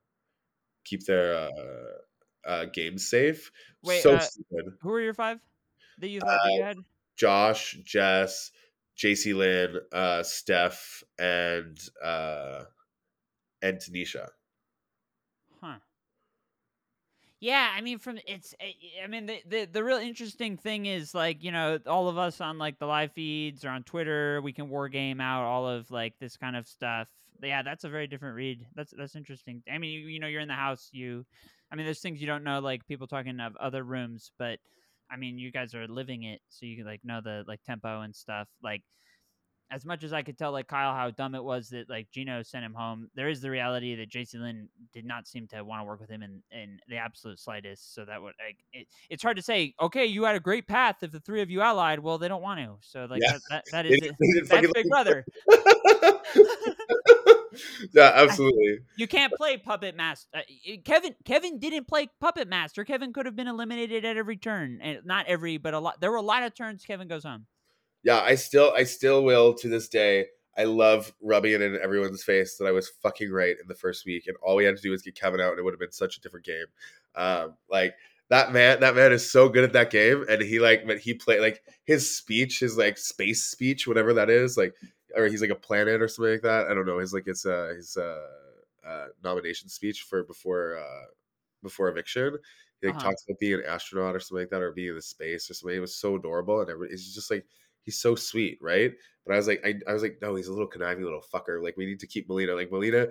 keep 0.85 1.05
their 1.05 1.35
uh, 1.35 1.51
uh, 2.47 2.66
games 2.66 3.09
safe. 3.09 3.51
Wait, 3.82 4.03
so 4.03 4.14
uh, 4.14 4.20
stupid. 4.20 4.74
Who 4.80 4.90
are 4.93 5.01
your 5.01 5.14
five 5.14 5.40
that 5.99 6.09
you 6.09 6.20
thought 6.20 6.40
that 6.45 6.53
you 6.53 6.62
had? 6.62 6.78
Josh, 7.16 7.76
Jess, 7.84 8.51
JC 8.97 9.34
Lynn, 9.34 9.80
uh, 9.93 10.22
Steph, 10.22 11.03
and 11.18 11.78
uh, 12.03 12.64
and 13.61 13.78
Tanisha. 13.78 14.28
Huh. 15.61 15.78
Yeah, 17.40 17.72
I 17.74 17.80
mean, 17.80 17.99
from 17.99 18.18
it's. 18.26 18.55
eh, 18.61 18.72
I 19.03 19.09
mean, 19.09 19.26
the, 19.26 19.43
the 19.47 19.64
the 19.64 19.82
real 19.82 19.99
interesting 19.99 20.57
thing 20.57 20.86
is 20.86 21.12
like 21.12 21.43
you 21.43 21.51
know 21.51 21.80
all 21.86 22.09
of 22.09 22.16
us 22.16 22.40
on 22.40 22.57
like 22.57 22.78
the 22.78 22.86
live 22.86 23.12
feeds 23.12 23.64
or 23.64 23.70
on 23.70 23.82
Twitter, 23.82 24.40
we 24.43 24.53
can 24.53 24.68
war 24.68 24.88
game 24.88 25.20
out 25.20 25.43
all 25.43 25.66
of 25.66 25.90
like 25.90 26.14
this 26.20 26.36
kind 26.36 26.55
of 26.55 26.68
stuff. 26.68 27.09
Yeah, 27.43 27.62
that's 27.62 27.82
a 27.82 27.88
very 27.88 28.07
different 28.07 28.36
read. 28.36 28.64
That's 28.76 28.95
that's 28.97 29.16
interesting. 29.16 29.64
I 29.68 29.78
mean, 29.78 29.90
you, 29.90 30.07
you 30.07 30.20
know, 30.20 30.28
you're 30.28 30.40
in 30.40 30.47
the 30.47 30.55
house. 30.55 30.88
You, 30.93 31.26
I 31.73 31.77
mean, 31.77 31.87
there's 31.87 32.01
things 32.01 32.20
you 32.20 32.27
don't 32.27 32.45
know, 32.45 32.61
like 32.61 32.87
people 32.87 33.07
talking 33.07 33.41
of 33.41 33.57
other 33.57 33.83
rooms, 33.83 34.31
but 34.39 34.59
I 35.11 35.16
mean, 35.16 35.39
you 35.39 35.51
guys 35.51 35.75
are 35.75 35.89
living 35.89 36.25
it, 36.25 36.41
so 36.49 36.66
you 36.66 36.85
like 36.85 37.01
know 37.03 37.20
the 37.23 37.45
like 37.49 37.62
tempo 37.64 38.03
and 38.03 38.14
stuff. 38.14 38.49
Like 38.62 38.83
as 39.70 39.87
much 39.87 40.05
as 40.05 40.12
I 40.12 40.23
could 40.23 40.37
tell 40.37 40.53
like 40.53 40.66
Kyle 40.68 40.95
how 40.95 41.11
dumb 41.11 41.35
it 41.35 41.43
was 41.43 41.70
that 41.70 41.89
like 41.89 42.11
Gino 42.11 42.43
sent 42.43 42.62
him 42.64 42.75
home, 42.75 43.09
there 43.14 43.29
is 43.31 43.41
the 43.41 43.51
reality 43.51 43.95
that 43.95 44.11
JC 44.11 44.39
Lynn 44.39 44.68
did 44.93 45.07
not 45.07 45.27
seem 45.27 45.47
to 45.49 45.64
want 45.64 45.81
to 45.81 45.85
work 45.85 45.99
with 45.99 46.11
him 46.11 46.23
in, 46.23 46.43
in 46.51 46.79
the 46.89 46.97
absolute 46.97 47.39
slightest. 47.39 47.95
So 47.95 48.05
that 48.05 48.20
would 48.20 48.35
like 48.47 48.59
it, 48.75 48.87
it's 49.09 49.23
hard 49.23 49.39
to 49.39 49.43
say, 49.43 49.75
okay, 49.81 50.05
you 50.05 50.25
had 50.25 50.37
a 50.37 50.41
great 50.41 50.66
path 50.68 50.97
if 51.03 51.11
the 51.11 51.20
three 51.20 51.41
of 51.41 51.51
you 51.51 51.62
allied. 51.62 52.01
Well, 52.01 52.18
they 52.18 52.29
don't 52.29 52.43
want 52.43 52.61
to. 52.61 52.77
So 52.83 53.07
like 53.09 53.23
Yeah. 53.23 53.39
that, 53.49 53.64
that, 53.64 53.64
that 53.73 53.87
is 53.87 53.99
it. 54.03 54.14
That's 54.49 54.73
Big 54.75 54.89
Brother. 54.89 55.25
yeah, 57.93 58.13
absolutely. 58.15 58.81
You 58.97 59.07
can't 59.07 59.33
play 59.33 59.57
Puppet 59.57 59.97
Master. 59.97 60.29
Uh, 60.35 60.41
Kevin 60.85 61.15
Kevin 61.25 61.59
didn't 61.59 61.89
play 61.89 62.09
Puppet 62.21 62.49
Master. 62.49 62.85
Kevin 62.85 63.13
could 63.13 63.27
have 63.27 63.37
been 63.37 63.49
eliminated 63.49 64.05
at 64.05 64.17
every 64.17 64.37
turn, 64.37 64.79
and 64.83 65.01
not 65.05 65.27
every, 65.27 65.57
but 65.59 65.75
a 65.75 65.79
lot. 65.79 66.01
There 66.01 66.11
were 66.11 66.17
a 66.17 66.23
lot 66.23 66.43
of 66.43 66.55
turns. 66.55 66.85
Kevin 66.85 67.09
goes 67.09 67.25
home. 67.25 67.47
Yeah, 68.03 68.21
I 68.21 68.35
still 68.35 68.73
I 68.77 68.85
still 68.85 69.25
will 69.25 69.55
to 69.55 69.69
this 69.69 69.89
day. 69.89 70.27
I 70.57 70.65
love 70.65 71.13
rubbing 71.23 71.53
it 71.53 71.63
in 71.63 71.79
everyone's 71.83 72.23
face 72.23 72.59
that 72.59 72.67
I 72.67 72.73
was 72.73 72.91
fucking 73.03 73.31
right 73.31 73.57
in 73.61 73.69
the 73.69 73.75
first 73.75 74.05
week, 74.05 74.27
and 74.27 74.37
all 74.43 74.57
we 74.57 74.65
had 74.65 74.77
to 74.77 74.83
do 74.83 74.91
was 74.91 75.03
get 75.03 75.19
Kevin 75.19 75.41
out, 75.41 75.51
and 75.51 75.59
it 75.59 75.63
would 75.63 75.73
have 75.73 75.81
been 75.81 75.93
such 75.93 76.17
a 76.17 76.21
different 76.21 76.45
game. 76.45 76.67
Um, 77.15 77.55
like 77.71 77.95
that 78.29 78.53
man, 78.53 78.81
that 78.81 78.95
man 78.95 79.13
is 79.13 79.31
so 79.31 79.49
good 79.49 79.65
at 79.65 79.73
that 79.75 79.91
game, 79.91 80.25
and 80.29 80.43
he 80.43 80.59
like, 80.59 80.87
but 80.87 80.99
he 80.99 81.15
played 81.15 81.41
like 81.41 81.63
his 81.85 82.17
speech, 82.17 82.61
his 82.61 82.77
like 82.77 82.99
space 82.99 83.45
speech, 83.45 83.87
whatever 83.87 84.15
that 84.15 84.31
is, 84.31 84.57
like, 84.57 84.75
or 85.17 85.27
he's 85.27 85.41
like 85.43 85.51
a 85.51 85.55
planet 85.57 86.03
or 86.03 86.09
something 86.09 86.33
like 86.33 86.43
that. 86.43 86.67
I 86.69 86.75
don't 86.75 86.87
know. 86.87 86.99
His 86.99 87.13
like 87.15 87.25
it's 87.27 87.47
uh 87.47 87.73
his 87.77 87.97
uh, 87.97 88.27
uh 88.87 89.07
nomination 89.23 89.69
speech 89.69 90.03
for 90.03 90.25
before 90.25 90.79
uh 90.79 91.07
before 91.63 91.89
eviction. 91.89 92.39
He 92.81 92.89
like 92.89 92.99
Uh-huh. 92.99 92.99
talks 92.99 93.25
about 93.29 93.39
being 93.41 93.55
an 93.55 93.65
astronaut 93.67 94.17
or 94.17 94.21
something 94.21 94.43
like 94.43 94.51
that, 94.51 94.63
or 94.63 94.73
being 94.73 94.91
in 94.91 94.97
the 94.97 95.03
space 95.03 95.51
or 95.51 95.55
something. 95.55 95.77
It 95.77 95.81
was 95.81 95.97
so 95.97 96.17
adorable, 96.17 96.61
and 96.61 96.71
every, 96.71 96.89
it's 96.91 97.15
just 97.15 97.31
like 97.31 97.47
he's 97.83 97.99
so 98.01 98.15
sweet, 98.17 98.59
right? 98.61 98.93
But 99.25 99.35
I 99.35 99.37
was 99.37 99.47
like, 99.47 99.61
I, 99.65 99.75
I 99.89 99.93
was 99.93 100.03
like, 100.03 100.19
no, 100.21 100.35
he's 100.35 100.49
a 100.49 100.53
little 100.53 100.67
conniving 100.67 101.05
little 101.05 101.23
fucker. 101.33 101.63
Like 101.63 101.77
we 101.77 101.87
need 101.87 102.01
to 102.01 102.07
keep 102.09 102.29
Melina. 102.29 102.55
Like 102.55 102.73
Melina, 102.73 103.09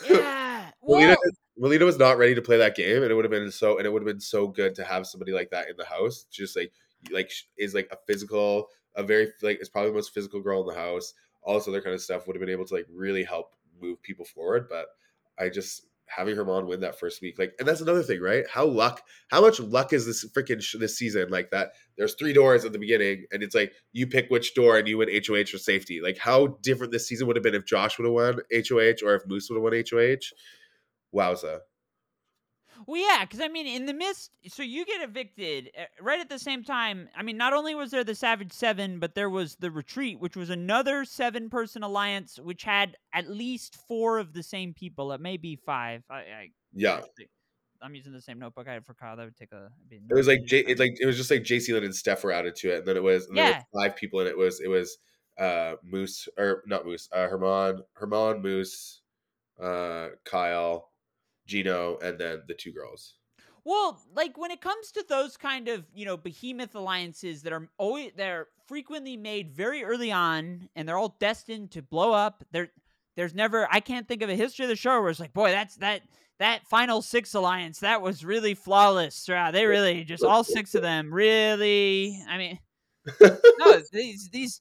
Yeah. 0.00 0.64
Melina, 0.88 1.14
Melina 1.56 1.84
was 1.84 1.98
not 1.98 2.18
ready 2.18 2.34
to 2.34 2.42
play 2.42 2.58
that 2.58 2.76
game, 2.76 3.02
and 3.02 3.10
it 3.10 3.14
would 3.14 3.24
have 3.24 3.30
been 3.32 3.50
so, 3.50 3.78
and 3.78 3.86
it 3.86 3.90
would 3.92 4.02
have 4.02 4.06
been 4.06 4.20
so 4.20 4.48
good 4.48 4.74
to 4.74 4.84
have 4.84 5.06
somebody 5.06 5.32
like 5.32 5.50
that 5.50 5.68
in 5.70 5.76
the 5.76 5.84
house. 5.84 6.24
Just 6.30 6.56
like, 6.56 6.72
like 7.10 7.30
is 7.56 7.74
like 7.74 7.88
a 7.90 7.96
physical, 8.06 8.68
a 8.94 9.02
very 9.02 9.32
like 9.42 9.60
is 9.60 9.68
probably 9.68 9.90
the 9.90 9.94
most 9.96 10.12
physical 10.12 10.40
girl 10.40 10.60
in 10.68 10.74
the 10.74 10.80
house. 10.80 11.14
All 11.44 11.54
this 11.54 11.68
other 11.68 11.80
kind 11.80 11.94
of 11.94 12.00
stuff 12.00 12.26
would 12.26 12.36
have 12.36 12.40
been 12.40 12.50
able 12.50 12.64
to 12.66 12.74
like 12.74 12.86
really 12.92 13.24
help 13.24 13.54
move 13.80 14.02
people 14.02 14.24
forward. 14.24 14.66
But 14.68 14.86
I 15.38 15.48
just 15.48 15.86
having 16.06 16.36
Herman 16.36 16.66
win 16.66 16.80
that 16.80 16.98
first 16.98 17.22
week, 17.22 17.38
like, 17.38 17.54
and 17.58 17.66
that's 17.66 17.80
another 17.80 18.02
thing, 18.02 18.20
right? 18.20 18.44
How 18.50 18.64
luck, 18.66 19.02
how 19.30 19.40
much 19.40 19.58
luck 19.60 19.92
is 19.92 20.06
this 20.06 20.24
freaking 20.32 20.60
sh- 20.60 20.76
this 20.78 20.98
season? 20.98 21.28
Like 21.30 21.50
that, 21.50 21.72
there's 21.96 22.14
three 22.14 22.32
doors 22.32 22.64
at 22.64 22.72
the 22.72 22.78
beginning, 22.78 23.26
and 23.32 23.42
it's 23.42 23.54
like 23.54 23.72
you 23.92 24.06
pick 24.06 24.28
which 24.28 24.54
door 24.54 24.78
and 24.78 24.86
you 24.86 24.98
win 24.98 25.08
HOH 25.08 25.54
or 25.54 25.58
safety. 25.58 26.00
Like 26.00 26.18
how 26.18 26.58
different 26.62 26.92
this 26.92 27.08
season 27.08 27.26
would 27.26 27.36
have 27.36 27.42
been 27.42 27.54
if 27.54 27.66
Josh 27.66 27.98
would 27.98 28.04
have 28.04 28.12
won 28.12 28.40
HOH 28.52 29.06
or 29.06 29.14
if 29.14 29.26
Moose 29.26 29.48
would 29.48 29.56
have 29.56 29.62
won 29.62 29.72
HOH. 29.72 30.34
Wowza. 31.14 31.60
Well, 32.86 33.00
yeah, 33.00 33.24
because 33.24 33.40
I 33.40 33.48
mean, 33.48 33.66
in 33.66 33.86
the 33.86 33.94
midst, 33.94 34.30
so 34.48 34.62
you 34.62 34.84
get 34.84 35.02
evicted 35.02 35.70
uh, 35.78 35.84
right 36.00 36.20
at 36.20 36.28
the 36.28 36.38
same 36.38 36.64
time. 36.64 37.08
I 37.16 37.22
mean, 37.22 37.36
not 37.36 37.52
only 37.52 37.74
was 37.74 37.90
there 37.90 38.04
the 38.04 38.14
Savage 38.14 38.52
Seven, 38.52 38.98
but 38.98 39.14
there 39.14 39.30
was 39.30 39.56
the 39.56 39.70
Retreat, 39.70 40.18
which 40.20 40.36
was 40.36 40.50
another 40.50 41.04
seven-person 41.04 41.82
alliance, 41.82 42.38
which 42.38 42.62
had 42.64 42.96
at 43.12 43.30
least 43.30 43.76
four 43.88 44.18
of 44.18 44.32
the 44.32 44.42
same 44.42 44.74
people. 44.74 45.12
It 45.12 45.20
may 45.20 45.36
be 45.36 45.56
five. 45.56 46.02
I, 46.10 46.14
I 46.14 46.50
Yeah. 46.72 47.00
I'm 47.82 47.94
using 47.94 48.12
the 48.12 48.22
same 48.22 48.38
notebook 48.38 48.66
I 48.66 48.72
had 48.72 48.86
for 48.86 48.94
Kyle. 48.94 49.16
That 49.16 49.24
would 49.24 49.36
take 49.36 49.52
a. 49.52 49.68
It 49.90 50.14
was 50.14 50.26
like 50.26 50.40
J, 50.46 50.60
it 50.60 50.78
like 50.78 50.96
it 51.00 51.06
was 51.06 51.16
just 51.16 51.30
like 51.30 51.42
JC 51.42 51.74
Lynn 51.74 51.84
and 51.84 51.94
Steph 51.94 52.24
were 52.24 52.32
added 52.32 52.56
to 52.56 52.72
it, 52.72 52.78
and 52.78 52.86
then 52.86 52.96
it 52.96 53.02
was 53.02 53.26
and 53.26 53.36
Yeah. 53.36 53.62
was 53.72 53.82
five 53.84 53.96
people, 53.96 54.20
and 54.20 54.28
it 54.28 54.38
was 54.38 54.60
it 54.60 54.68
was 54.68 54.96
uh 55.38 55.74
Moose 55.82 56.26
or 56.38 56.62
not 56.66 56.86
Moose, 56.86 57.08
uh 57.12 57.28
Herman, 57.28 57.82
Herman, 57.94 58.40
Moose, 58.40 59.02
uh 59.62 60.08
Kyle, 60.24 60.92
Gino, 61.46 61.98
and 62.02 62.18
then 62.18 62.42
the 62.46 62.54
two 62.54 62.72
girls. 62.72 63.14
Well, 63.64 64.00
like 64.14 64.36
when 64.36 64.50
it 64.50 64.60
comes 64.60 64.92
to 64.92 65.04
those 65.08 65.36
kind 65.36 65.68
of 65.68 65.84
you 65.94 66.04
know 66.04 66.16
behemoth 66.16 66.74
alliances 66.74 67.42
that 67.42 67.52
are 67.52 67.68
always 67.78 68.12
they're 68.16 68.48
frequently 68.66 69.16
made 69.16 69.50
very 69.50 69.84
early 69.84 70.12
on, 70.12 70.68
and 70.76 70.88
they're 70.88 70.98
all 70.98 71.16
destined 71.18 71.70
to 71.72 71.82
blow 71.82 72.12
up. 72.12 72.44
There, 72.52 72.68
there's 73.16 73.34
never 73.34 73.66
I 73.70 73.80
can't 73.80 74.06
think 74.06 74.22
of 74.22 74.28
a 74.28 74.36
history 74.36 74.64
of 74.64 74.68
the 74.68 74.76
show 74.76 75.00
where 75.00 75.10
it's 75.10 75.20
like, 75.20 75.32
boy, 75.32 75.50
that's 75.50 75.76
that 75.76 76.02
that 76.38 76.66
final 76.66 77.00
six 77.00 77.32
alliance 77.34 77.80
that 77.80 78.02
was 78.02 78.24
really 78.24 78.54
flawless. 78.54 79.26
Yeah, 79.26 79.50
they 79.50 79.66
really 79.66 80.04
just 80.04 80.24
all 80.24 80.44
six 80.44 80.74
of 80.74 80.82
them 80.82 81.12
really. 81.12 82.22
I 82.28 82.36
mean, 82.36 82.58
no, 83.20 83.80
these 83.92 84.28
these 84.30 84.60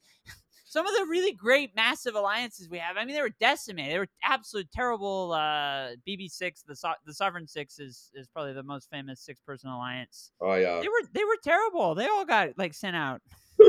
some 0.74 0.88
of 0.88 0.94
the 0.98 1.06
really 1.08 1.32
great 1.34 1.76
massive 1.76 2.16
alliances 2.16 2.68
we 2.68 2.80
have. 2.80 2.98
I 2.98 3.06
mean, 3.06 3.16
they 3.16 3.22
were 3.22 3.30
decimated. 3.40 3.94
They 3.94 4.00
were 4.00 4.08
absolute 4.24 4.72
terrible. 4.74 5.32
Uh, 5.34 5.90
BB 6.08 6.30
six, 6.30 6.64
the 6.64 6.76
so- 6.76 7.00
the 7.06 7.14
Sovereign 7.14 7.48
Six 7.48 7.80
is 7.80 8.10
is 8.16 8.28
probably 8.28 8.54
the 8.54 8.64
most 8.64 8.90
famous 8.90 9.22
six 9.22 9.40
person 9.40 9.70
alliance. 9.70 10.32
Oh 10.42 10.56
yeah, 10.56 10.80
They 10.82 10.88
were 10.88 11.04
they 11.14 11.24
were 11.24 11.38
terrible. 11.44 11.94
They 11.96 12.08
all 12.08 12.26
got 12.26 12.58
like 12.58 12.74
sent 12.74 12.96
out. 12.96 13.22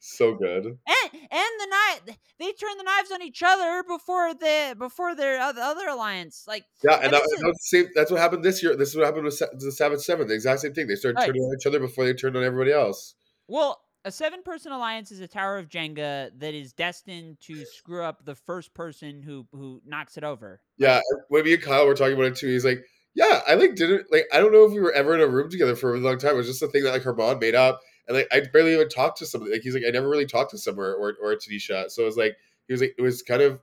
so 0.00 0.34
good. 0.34 0.64
And 0.66 0.76
and 1.12 1.52
the 1.58 1.66
knife 1.70 2.16
they 2.38 2.52
turned 2.52 2.78
the 2.78 2.84
knives 2.84 3.10
on 3.10 3.20
each 3.22 3.42
other 3.42 3.82
before 3.82 4.32
the 4.34 4.76
before 4.78 5.14
their 5.16 5.40
other, 5.40 5.60
other 5.60 5.88
alliance. 5.88 6.44
Like 6.46 6.64
Yeah, 6.84 6.96
And 6.96 7.04
and 7.06 7.12
that, 7.14 7.22
is- 7.22 7.40
that 7.40 7.46
was 7.46 7.56
the 7.56 7.78
same. 7.78 7.86
That's 7.94 8.10
what 8.10 8.20
happened 8.20 8.44
this 8.44 8.62
year. 8.62 8.76
This 8.76 8.90
is 8.90 8.96
what 8.96 9.06
happened 9.06 9.24
with 9.24 9.38
the 9.58 9.72
Savage 9.72 10.00
Seven. 10.00 10.28
The 10.28 10.34
exact 10.34 10.60
same 10.60 10.72
thing. 10.74 10.86
They 10.86 10.94
started 10.94 11.16
Right. 11.18 11.26
turning 11.26 11.42
on 11.42 11.56
each 11.58 11.66
other 11.66 11.80
before 11.80 12.04
they 12.04 12.14
turned 12.14 12.36
on 12.36 12.44
everybody 12.44 12.72
else. 12.72 13.14
well. 13.48 13.80
A 14.08 14.10
seven 14.10 14.42
person 14.42 14.72
alliance 14.72 15.12
is 15.12 15.20
a 15.20 15.28
tower 15.28 15.58
of 15.58 15.68
Jenga 15.68 16.30
that 16.38 16.54
is 16.54 16.72
destined 16.72 17.40
to 17.40 17.66
screw 17.66 18.02
up 18.02 18.24
the 18.24 18.34
first 18.34 18.72
person 18.72 19.20
who 19.22 19.46
who 19.52 19.82
knocks 19.84 20.16
it 20.16 20.24
over. 20.24 20.62
Yeah, 20.78 21.02
when 21.28 21.44
me 21.44 21.52
and 21.52 21.62
Kyle 21.62 21.86
were 21.86 21.94
talking 21.94 22.14
about 22.14 22.24
it 22.28 22.36
too, 22.36 22.46
he's 22.46 22.64
like, 22.64 22.86
"Yeah, 23.12 23.42
I 23.46 23.52
like 23.52 23.74
didn't 23.74 24.10
like. 24.10 24.24
I 24.32 24.40
don't 24.40 24.50
know 24.50 24.64
if 24.64 24.72
we 24.72 24.80
were 24.80 24.92
ever 24.92 25.14
in 25.14 25.20
a 25.20 25.26
room 25.26 25.50
together 25.50 25.76
for 25.76 25.90
a 25.90 25.92
really 25.92 26.04
long 26.04 26.16
time. 26.16 26.30
It 26.32 26.38
was 26.38 26.46
just 26.46 26.62
a 26.62 26.68
thing 26.68 26.84
that 26.84 26.92
like 26.92 27.02
Herman 27.02 27.38
made 27.38 27.54
up, 27.54 27.82
and 28.06 28.16
like 28.16 28.28
I 28.32 28.40
barely 28.50 28.72
even 28.72 28.88
talked 28.88 29.18
to 29.18 29.26
somebody. 29.26 29.52
Like 29.52 29.60
he's 29.60 29.74
like, 29.74 29.84
I 29.86 29.90
never 29.90 30.08
really 30.08 30.24
talked 30.24 30.52
to 30.52 30.58
Summer 30.58 30.94
or 30.94 31.14
or 31.20 31.34
Tanisha. 31.34 31.90
So 31.90 32.00
it 32.04 32.06
was 32.06 32.16
like 32.16 32.34
he 32.66 32.72
was 32.72 32.80
like 32.80 32.94
it 32.96 33.02
was 33.02 33.20
kind 33.20 33.42
of 33.42 33.60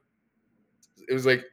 it 1.07 1.13
was 1.13 1.25
like 1.25 1.43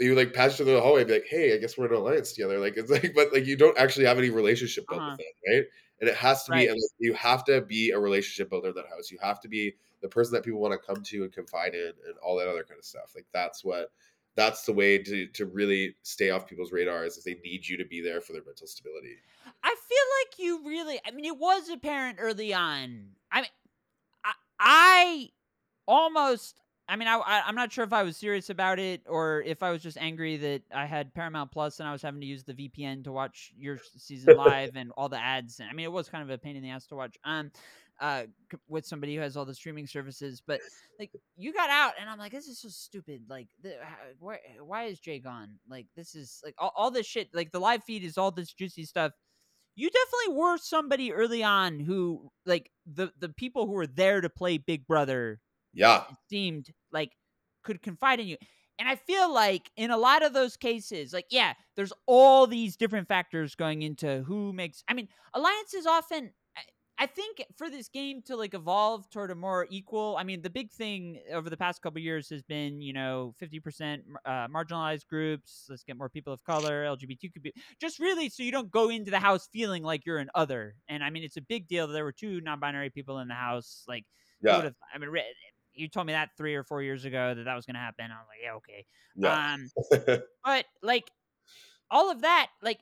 you 0.00 0.10
would 0.10 0.18
like 0.18 0.34
pass 0.34 0.56
through 0.56 0.66
the 0.66 0.80
hallway 0.80 1.02
and 1.02 1.08
be 1.08 1.14
like, 1.14 1.26
hey, 1.28 1.54
I 1.54 1.58
guess 1.58 1.78
we're 1.78 1.86
in 1.86 1.92
an 1.92 1.98
alliance 1.98 2.32
together. 2.32 2.58
Like 2.58 2.76
it's 2.76 2.90
like, 2.90 3.12
but 3.14 3.32
like 3.32 3.46
you 3.46 3.56
don't 3.56 3.78
actually 3.78 4.06
have 4.06 4.18
any 4.18 4.30
relationship 4.30 4.88
built 4.88 5.00
Uh-huh. 5.02 5.16
with 5.16 5.20
it, 5.20 5.54
right? 5.54 5.64
And 6.00 6.08
it 6.08 6.16
has 6.16 6.44
to 6.44 6.52
be, 6.52 6.58
Right. 6.58 6.68
and 6.68 6.76
like, 6.76 6.90
you 6.98 7.14
have 7.14 7.44
to 7.44 7.60
be 7.62 7.90
a 7.90 7.98
relationship 7.98 8.50
builder 8.50 8.68
in 8.68 8.74
that 8.74 8.88
house. 8.88 9.10
You 9.10 9.18
have 9.22 9.40
to 9.40 9.48
be 9.48 9.76
the 10.02 10.08
person 10.08 10.34
that 10.34 10.44
people 10.44 10.60
want 10.60 10.72
to 10.72 10.86
come 10.86 11.02
to 11.02 11.22
and 11.22 11.32
confide 11.32 11.74
in, 11.74 11.92
and 12.06 12.16
all 12.22 12.36
that 12.36 12.48
other 12.48 12.64
kind 12.64 12.78
of 12.78 12.84
stuff. 12.84 13.12
Like 13.14 13.26
that's 13.32 13.64
what 13.64 13.92
that's 14.36 14.64
the 14.64 14.72
way 14.72 14.98
to 14.98 15.28
to 15.28 15.46
really 15.46 15.94
stay 16.02 16.30
off 16.30 16.46
people's 16.48 16.72
radars 16.72 17.16
is 17.16 17.24
they 17.24 17.34
need 17.44 17.66
you 17.66 17.76
to 17.76 17.84
be 17.84 18.00
there 18.00 18.20
for 18.20 18.32
their 18.32 18.44
mental 18.44 18.66
stability. 18.66 19.16
I 19.62 19.76
feel 19.88 19.98
like 20.20 20.38
you 20.38 20.68
really. 20.68 21.00
I 21.06 21.12
mean, 21.12 21.24
it 21.24 21.38
was 21.38 21.68
apparent 21.68 22.18
early 22.20 22.52
on. 22.52 23.10
I 23.30 23.42
mean, 23.42 23.50
I, 24.24 24.32
I 24.58 25.28
almost. 25.86 26.60
I 26.88 26.96
mean, 26.96 27.08
I, 27.08 27.16
I 27.16 27.42
I'm 27.46 27.54
not 27.54 27.72
sure 27.72 27.84
if 27.84 27.92
I 27.92 28.02
was 28.02 28.16
serious 28.16 28.50
about 28.50 28.78
it 28.78 29.02
or 29.06 29.42
if 29.42 29.62
I 29.62 29.70
was 29.70 29.82
just 29.82 29.96
angry 29.98 30.36
that 30.36 30.62
I 30.72 30.84
had 30.84 31.14
Paramount 31.14 31.50
Plus 31.50 31.80
and 31.80 31.88
I 31.88 31.92
was 31.92 32.02
having 32.02 32.20
to 32.20 32.26
use 32.26 32.44
the 32.44 32.54
VPN 32.54 33.04
to 33.04 33.12
watch 33.12 33.52
your 33.56 33.78
season 33.96 34.36
live 34.36 34.76
and 34.76 34.92
all 34.96 35.08
the 35.08 35.18
ads. 35.18 35.60
And 35.60 35.68
I 35.70 35.72
mean, 35.72 35.84
it 35.84 35.92
was 35.92 36.08
kind 36.08 36.22
of 36.22 36.30
a 36.30 36.38
pain 36.38 36.56
in 36.56 36.62
the 36.62 36.70
ass 36.70 36.86
to 36.88 36.96
watch. 36.96 37.16
Um, 37.24 37.50
uh, 38.00 38.24
with 38.68 38.84
somebody 38.84 39.14
who 39.14 39.20
has 39.20 39.36
all 39.36 39.44
the 39.44 39.54
streaming 39.54 39.86
services, 39.86 40.42
but 40.44 40.60
like 40.98 41.12
you 41.36 41.52
got 41.52 41.70
out, 41.70 41.92
and 42.00 42.10
I'm 42.10 42.18
like, 42.18 42.32
this 42.32 42.48
is 42.48 42.58
so 42.58 42.68
stupid. 42.68 43.22
Like, 43.28 43.46
the, 43.62 43.76
how, 43.80 43.94
where, 44.18 44.40
why 44.60 44.86
is 44.86 44.98
Jay 44.98 45.20
gone? 45.20 45.50
Like, 45.70 45.86
this 45.94 46.16
is 46.16 46.40
like 46.44 46.56
all, 46.58 46.72
all 46.76 46.90
this 46.90 47.06
shit. 47.06 47.28
Like, 47.32 47.52
the 47.52 47.60
live 47.60 47.84
feed 47.84 48.02
is 48.02 48.18
all 48.18 48.32
this 48.32 48.52
juicy 48.52 48.84
stuff 48.84 49.12
you 49.76 49.90
definitely 49.90 50.40
were 50.40 50.56
somebody 50.56 51.12
early 51.12 51.42
on 51.42 51.80
who 51.80 52.30
like 52.46 52.70
the 52.86 53.10
the 53.18 53.28
people 53.28 53.66
who 53.66 53.72
were 53.72 53.86
there 53.86 54.20
to 54.20 54.28
play 54.28 54.58
big 54.58 54.86
brother 54.86 55.40
Yeah, 55.74 56.04
seemed 56.30 56.70
like 56.92 57.12
could 57.62 57.82
confide 57.82 58.20
in 58.20 58.26
you. 58.26 58.36
And 58.78 58.88
I 58.88 58.96
feel 58.96 59.32
like 59.32 59.70
in 59.76 59.90
a 59.90 59.96
lot 59.96 60.24
of 60.24 60.32
those 60.32 60.56
cases, 60.56 61.12
like, 61.12 61.26
yeah, 61.30 61.54
there's 61.76 61.92
all 62.06 62.46
these 62.46 62.76
different 62.76 63.06
factors 63.06 63.54
going 63.54 63.82
into 63.82 64.24
who 64.24 64.52
makes. 64.52 64.82
I 64.88 64.94
mean, 64.94 65.08
alliances 65.32 65.86
often. 65.86 66.32
I 66.96 67.06
think 67.06 67.44
for 67.56 67.68
this 67.68 67.88
game 67.88 68.22
to 68.26 68.36
like 68.36 68.54
evolve 68.54 69.10
toward 69.10 69.32
a 69.32 69.34
more 69.34 69.66
equal, 69.68 70.16
I 70.16 70.22
mean, 70.22 70.42
the 70.42 70.50
big 70.50 70.70
thing 70.70 71.20
over 71.32 71.50
the 71.50 71.56
past 71.56 71.82
couple 71.82 72.00
years 72.00 72.30
has 72.30 72.42
been, 72.42 72.80
you 72.80 72.92
know, 72.92 73.34
50% 73.40 73.98
uh, 74.24 74.46
marginalized 74.46 75.08
groups. 75.08 75.66
Let's 75.68 75.82
get 75.82 75.96
more 75.96 76.08
people 76.08 76.32
of 76.32 76.44
color, 76.44 76.84
LGBTQ, 76.84 77.50
just 77.80 77.98
really 77.98 78.28
so 78.28 78.44
you 78.44 78.52
don't 78.52 78.70
go 78.70 78.90
into 78.90 79.10
the 79.10 79.18
house 79.18 79.48
feeling 79.52 79.82
like 79.82 80.06
you're 80.06 80.18
an 80.18 80.30
other. 80.36 80.76
And 80.88 81.02
I 81.02 81.10
mean, 81.10 81.24
it's 81.24 81.36
a 81.36 81.40
big 81.42 81.66
deal 81.66 81.88
that 81.88 81.94
there 81.94 82.04
were 82.04 82.12
two 82.12 82.40
non 82.40 82.60
binary 82.60 82.90
people 82.90 83.18
in 83.18 83.26
the 83.26 83.34
house. 83.34 83.84
Like, 83.88 84.04
yeah. 84.40 84.70
I 84.94 84.98
mean, 84.98 85.10
you 85.74 85.88
told 85.88 86.06
me 86.06 86.12
that 86.12 86.30
three 86.36 86.54
or 86.54 86.64
four 86.64 86.82
years 86.82 87.04
ago 87.04 87.34
that 87.34 87.44
that 87.44 87.54
was 87.54 87.66
going 87.66 87.74
to 87.74 87.80
happen. 87.80 88.06
I 88.10 88.14
was 88.14 88.26
like, 88.28 88.38
yeah, 88.42 88.54
okay. 88.54 88.86
Yeah. 89.16 89.54
Um, 89.54 90.22
but 90.44 90.64
like 90.82 91.10
all 91.90 92.10
of 92.10 92.22
that, 92.22 92.48
like 92.62 92.80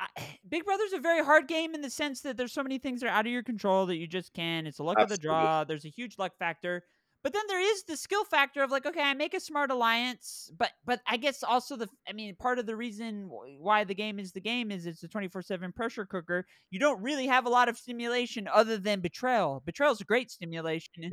I, 0.00 0.06
Big 0.48 0.64
Brother's 0.64 0.92
a 0.92 0.98
very 0.98 1.24
hard 1.24 1.48
game 1.48 1.74
in 1.74 1.80
the 1.80 1.90
sense 1.90 2.20
that 2.22 2.36
there's 2.36 2.52
so 2.52 2.62
many 2.62 2.78
things 2.78 3.00
that 3.00 3.08
are 3.08 3.12
out 3.12 3.26
of 3.26 3.32
your 3.32 3.42
control 3.42 3.86
that 3.86 3.96
you 3.96 4.06
just 4.06 4.32
can. 4.32 4.66
It's 4.66 4.78
a 4.78 4.82
luck 4.82 4.96
Absolutely. 4.98 5.14
of 5.14 5.20
the 5.20 5.26
draw. 5.26 5.64
There's 5.64 5.84
a 5.84 5.90
huge 5.90 6.18
luck 6.18 6.32
factor. 6.38 6.84
But 7.24 7.32
then 7.32 7.42
there 7.48 7.60
is 7.60 7.82
the 7.82 7.96
skill 7.96 8.24
factor 8.24 8.62
of 8.62 8.70
like, 8.70 8.86
okay, 8.86 9.02
I 9.02 9.12
make 9.12 9.34
a 9.34 9.40
smart 9.40 9.72
alliance, 9.72 10.52
but 10.56 10.70
but 10.84 11.00
I 11.06 11.16
guess 11.16 11.42
also 11.42 11.76
the 11.76 11.88
I 12.08 12.12
mean, 12.12 12.36
part 12.36 12.60
of 12.60 12.66
the 12.66 12.76
reason 12.76 13.28
why 13.28 13.82
the 13.82 13.94
game 13.94 14.20
is 14.20 14.32
the 14.32 14.40
game 14.40 14.70
is 14.70 14.86
it's 14.86 15.02
a 15.02 15.08
24/7 15.08 15.74
pressure 15.74 16.06
cooker. 16.06 16.46
You 16.70 16.78
don't 16.78 17.02
really 17.02 17.26
have 17.26 17.44
a 17.44 17.48
lot 17.48 17.68
of 17.68 17.76
stimulation 17.76 18.48
other 18.48 18.78
than 18.78 19.00
betrayal. 19.00 19.62
Betrayal 19.66 19.92
is 19.92 20.00
a 20.00 20.04
great 20.04 20.30
stimulation. 20.30 21.10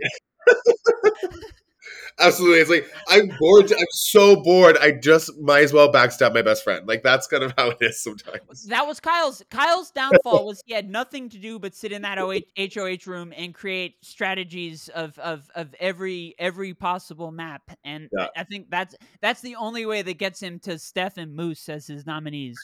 Absolutely. 2.18 2.60
It's 2.60 2.70
like 2.70 2.90
I'm 3.10 3.30
bored. 3.40 3.72
I'm 3.72 3.86
so 3.92 4.38
bored. 4.38 4.78
I 4.78 4.92
just 4.92 5.38
might 5.38 5.64
as 5.64 5.74
well 5.74 5.92
backstab 5.92 6.34
my 6.34 6.42
best 6.42 6.64
friend. 6.64 6.88
Like 6.88 7.04
that's 7.04 7.28
kind 7.28 7.44
of 7.44 7.54
how 7.58 7.72
it 7.72 7.78
is 7.82 8.02
sometimes. 8.02 8.66
That 8.68 8.88
was 8.88 9.00
Kyle's 9.00 9.44
Kyle's 9.50 9.92
downfall 9.92 10.46
was 10.46 10.62
he 10.66 10.74
had 10.74 10.90
nothing 10.90 11.30
to 11.30 11.38
do 11.38 11.60
but 11.60 11.76
sit 11.76 11.92
in 11.92 12.04
that 12.04 12.18
HOH 12.18 13.12
room 13.12 13.34
and 13.36 13.54
create 13.54 13.96
strategies 14.02 14.88
of 14.90 15.18
of 15.20 15.50
of 15.56 15.76
every 15.80 16.36
every 16.40 16.74
possible 16.74 17.32
map. 17.32 17.64
And 17.84 18.10
yeah. 18.18 18.28
I 18.36 18.46
think 18.46 18.70
that's 18.70 18.96
that's 19.22 19.42
the 19.42 19.56
only 19.56 19.86
way 19.86 20.02
that 20.02 20.18
gets 20.18 20.42
him 20.42 20.60
to 20.60 20.80
Steph 20.80 21.18
and 21.18 21.36
Moose 21.36 21.68
as 21.68 21.88
his 21.88 22.06
nominees. 22.06 22.58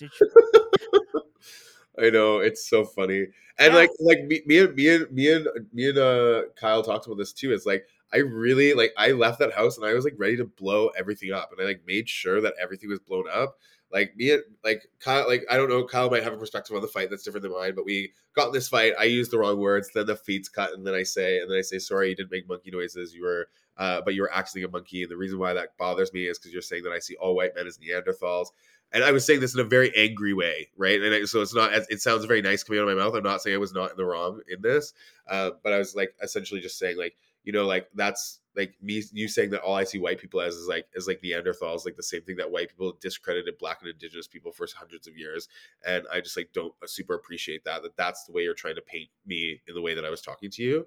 I 1.99 2.09
know 2.09 2.39
it's 2.39 2.69
so 2.69 2.85
funny, 2.85 3.27
and 3.59 3.73
yeah. 3.73 3.79
like 3.79 3.91
like 3.99 4.23
me, 4.23 4.41
me 4.45 4.59
and 4.59 4.75
me 4.75 4.95
and 4.95 5.11
me 5.11 5.33
and 5.33 5.47
me 5.73 5.89
and 5.89 5.97
uh, 5.97 6.43
Kyle 6.55 6.83
talked 6.83 7.05
about 7.05 7.17
this 7.17 7.33
too. 7.33 7.51
It's 7.51 7.65
like 7.65 7.85
I 8.13 8.17
really 8.17 8.73
like 8.73 8.93
I 8.97 9.11
left 9.11 9.39
that 9.39 9.53
house 9.53 9.77
and 9.77 9.85
I 9.85 9.93
was 9.93 10.05
like 10.05 10.15
ready 10.17 10.37
to 10.37 10.45
blow 10.45 10.87
everything 10.97 11.31
up, 11.31 11.51
and 11.51 11.61
I 11.61 11.65
like 11.65 11.81
made 11.85 12.09
sure 12.09 12.41
that 12.41 12.53
everything 12.61 12.89
was 12.89 12.99
blown 12.99 13.25
up. 13.31 13.57
Like 13.91 14.15
me 14.15 14.31
and 14.31 14.43
like 14.63 14.87
Kyle, 14.99 15.27
like 15.27 15.43
I 15.49 15.57
don't 15.57 15.69
know, 15.69 15.85
Kyle 15.85 16.09
might 16.09 16.23
have 16.23 16.33
a 16.33 16.37
perspective 16.37 16.75
on 16.75 16.81
the 16.81 16.87
fight 16.87 17.09
that's 17.09 17.23
different 17.23 17.43
than 17.43 17.51
mine, 17.51 17.73
but 17.75 17.85
we 17.85 18.13
got 18.35 18.47
in 18.47 18.53
this 18.53 18.69
fight. 18.69 18.93
I 18.97 19.03
used 19.03 19.31
the 19.31 19.37
wrong 19.37 19.59
words, 19.59 19.89
then 19.93 20.05
the 20.05 20.15
feet's 20.15 20.49
cut, 20.49 20.73
and 20.73 20.87
then 20.87 20.93
I 20.93 21.03
say, 21.03 21.39
and 21.39 21.51
then 21.51 21.57
I 21.57 21.61
say, 21.61 21.77
sorry, 21.77 22.09
you 22.09 22.15
didn't 22.15 22.31
make 22.31 22.47
monkey 22.47 22.71
noises. 22.71 23.13
You 23.13 23.23
were, 23.23 23.49
uh, 23.77 24.01
but 24.01 24.13
you 24.13 24.21
were 24.21 24.33
actually 24.33 24.63
a 24.63 24.69
monkey, 24.69 25.03
and 25.03 25.11
the 25.11 25.17
reason 25.17 25.39
why 25.39 25.53
that 25.53 25.77
bothers 25.77 26.13
me 26.13 26.27
is 26.27 26.39
because 26.39 26.53
you're 26.53 26.61
saying 26.61 26.83
that 26.83 26.93
I 26.93 26.99
see 26.99 27.15
all 27.15 27.35
white 27.35 27.53
men 27.55 27.67
as 27.67 27.79
Neanderthals 27.79 28.47
and 28.93 29.03
I 29.03 29.11
was 29.11 29.25
saying 29.25 29.39
this 29.39 29.53
in 29.53 29.59
a 29.59 29.65
very 29.65 29.95
angry 29.95 30.33
way, 30.33 30.69
right? 30.77 31.01
And 31.01 31.13
I, 31.13 31.23
so 31.23 31.41
it's 31.41 31.55
not, 31.55 31.71
it 31.73 32.01
sounds 32.01 32.25
very 32.25 32.41
nice 32.41 32.63
coming 32.63 32.81
out 32.81 32.87
of 32.87 32.97
my 32.97 33.03
mouth. 33.03 33.15
I'm 33.15 33.23
not 33.23 33.41
saying 33.41 33.55
I 33.55 33.59
was 33.59 33.73
not 33.73 33.91
in 33.91 33.97
the 33.97 34.05
wrong 34.05 34.41
in 34.49 34.61
this, 34.61 34.93
uh, 35.29 35.51
but 35.63 35.73
I 35.73 35.77
was 35.77 35.95
like 35.95 36.13
essentially 36.21 36.59
just 36.59 36.77
saying 36.77 36.97
like, 36.97 37.15
you 37.43 37.53
know, 37.53 37.65
like 37.65 37.87
that's 37.95 38.39
like 38.55 38.75
me, 38.81 39.01
you 39.13 39.27
saying 39.27 39.49
that 39.51 39.61
all 39.61 39.75
I 39.75 39.83
see 39.83 39.97
white 39.97 40.19
people 40.19 40.41
as 40.41 40.55
is 40.55 40.67
like 40.67 40.85
is 40.93 41.07
like 41.07 41.21
Neanderthals, 41.21 41.85
like 41.85 41.95
the 41.95 42.03
same 42.03 42.21
thing 42.21 42.35
that 42.37 42.51
white 42.51 42.69
people 42.69 42.97
discredited 42.99 43.57
Black 43.57 43.79
and 43.81 43.89
Indigenous 43.89 44.27
people 44.27 44.51
for 44.51 44.67
hundreds 44.75 45.07
of 45.07 45.17
years, 45.17 45.47
and 45.85 46.05
I 46.13 46.19
just 46.19 46.37
like 46.37 46.49
don't 46.53 46.73
super 46.85 47.15
appreciate 47.15 47.63
that 47.63 47.81
that 47.83 47.95
that's 47.97 48.25
the 48.25 48.33
way 48.33 48.43
you're 48.43 48.53
trying 48.53 48.75
to 48.75 48.81
paint 48.81 49.09
me 49.25 49.61
in 49.67 49.73
the 49.73 49.81
way 49.81 49.95
that 49.95 50.05
I 50.05 50.09
was 50.09 50.21
talking 50.21 50.51
to 50.51 50.63
you, 50.63 50.85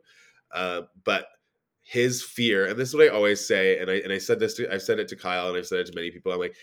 uh, 0.52 0.82
but 1.04 1.28
his 1.82 2.22
fear, 2.22 2.66
and 2.66 2.78
this 2.78 2.88
is 2.88 2.94
what 2.94 3.06
I 3.06 3.08
always 3.08 3.46
say, 3.46 3.78
and 3.78 3.90
I 3.90 3.94
and 3.96 4.12
I 4.12 4.18
said 4.18 4.40
this 4.40 4.54
to 4.54 4.72
I've 4.72 4.82
said 4.82 4.98
it 4.98 5.08
to 5.08 5.16
Kyle, 5.16 5.48
and 5.48 5.56
I've 5.56 5.66
said 5.66 5.80
it 5.80 5.86
to 5.86 5.94
many 5.94 6.10
people. 6.10 6.32
I'm 6.32 6.38
like, 6.38 6.56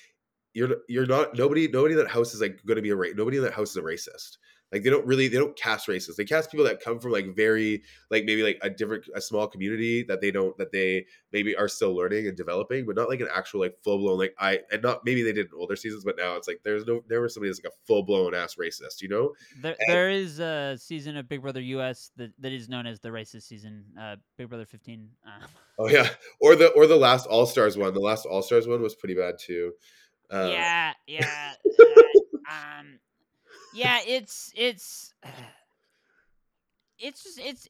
you're 0.54 0.78
you're 0.88 1.06
not 1.06 1.38
nobody 1.38 1.68
nobody 1.68 1.94
in 1.94 2.00
that 2.00 2.10
house 2.10 2.34
is 2.34 2.42
like 2.42 2.62
going 2.66 2.76
to 2.76 2.82
be 2.82 2.90
a 2.90 2.96
ra- 2.96 3.08
nobody 3.16 3.38
in 3.38 3.44
that 3.44 3.54
house 3.54 3.72
is 3.72 3.78
a 3.78 3.82
racist. 3.82 4.38
Like 4.72 4.84
they 4.84 4.90
don't 4.90 5.06
really 5.06 5.28
they 5.28 5.38
don't 5.38 5.58
cast 5.58 5.88
racists. 5.88 6.16
They 6.16 6.24
cast 6.24 6.50
people 6.50 6.66
that 6.66 6.82
come 6.82 6.98
from 6.98 7.12
like 7.12 7.36
very 7.36 7.84
like 8.10 8.24
maybe 8.24 8.42
like 8.42 8.58
a 8.62 8.70
different 8.70 9.04
a 9.14 9.20
small 9.20 9.46
community 9.46 10.04
that 10.04 10.22
they 10.22 10.32
don't 10.32 10.58
that 10.58 10.72
they 10.72 11.06
maybe 11.34 11.54
are 11.58 11.68
still 11.68 11.94
learning 11.94 12.28
and 12.28 12.38
developing, 12.38 12.86
but 12.86 12.96
not 12.96 13.10
like 13.10 13.20
an 13.20 13.28
actual 13.34 13.60
like 13.60 13.76
full 13.84 13.98
blown 13.98 14.18
like 14.18 14.34
I 14.40 14.60
and 14.72 14.82
not 14.82 15.02
maybe 15.04 15.24
they 15.24 15.34
did 15.34 15.48
in 15.48 15.60
older 15.60 15.76
seasons, 15.76 16.06
but 16.06 16.16
now 16.18 16.38
it's 16.38 16.48
like 16.48 16.62
there's 16.64 16.86
no 16.86 17.04
there 17.10 17.22
was 17.22 17.34
somebody 17.34 17.50
that's 17.50 17.62
like 17.62 17.74
a 17.74 17.76
full 17.86 18.04
blown 18.04 18.34
ass 18.34 18.56
racist, 18.56 19.02
you 19.02 19.10
know. 19.10 19.34
There, 19.62 19.76
and, 19.78 19.94
there 19.94 20.10
is 20.10 20.40
a 20.40 20.78
season 20.80 21.18
of 21.18 21.28
Big 21.28 21.42
Brother 21.42 21.62
US 21.62 22.12
that, 22.16 22.32
that 22.40 22.54
is 22.54 22.70
known 22.70 22.88
as 22.88 23.02
the 23.02 23.10
racist 23.10 23.44
season, 23.44 23.84
uh, 24.00 24.16
Big 24.38 24.48
Brother 24.48 24.66
15. 24.66 25.10
Uh. 25.26 25.48
Oh 25.80 25.90
yeah, 25.90 26.08
or 26.40 26.56
the 26.56 26.70
or 26.70 26.88
the 26.88 26.96
last 26.96 27.26
All 27.26 27.46
Stars 27.46 27.78
one. 27.78 27.94
The 27.94 28.00
last 28.00 28.26
All 28.26 28.42
Stars 28.42 28.70
one 28.70 28.82
was 28.82 28.96
pretty 28.96 29.16
bad 29.16 29.36
too. 29.38 29.74
Yeah, 30.50 30.94
yeah. 31.08 31.54
uh, 31.80 32.80
um, 32.80 33.00
yeah, 33.74 34.00
it's 34.08 34.54
it's 34.56 35.14
it's 37.00 37.24
just 37.24 37.40
it's 37.40 37.68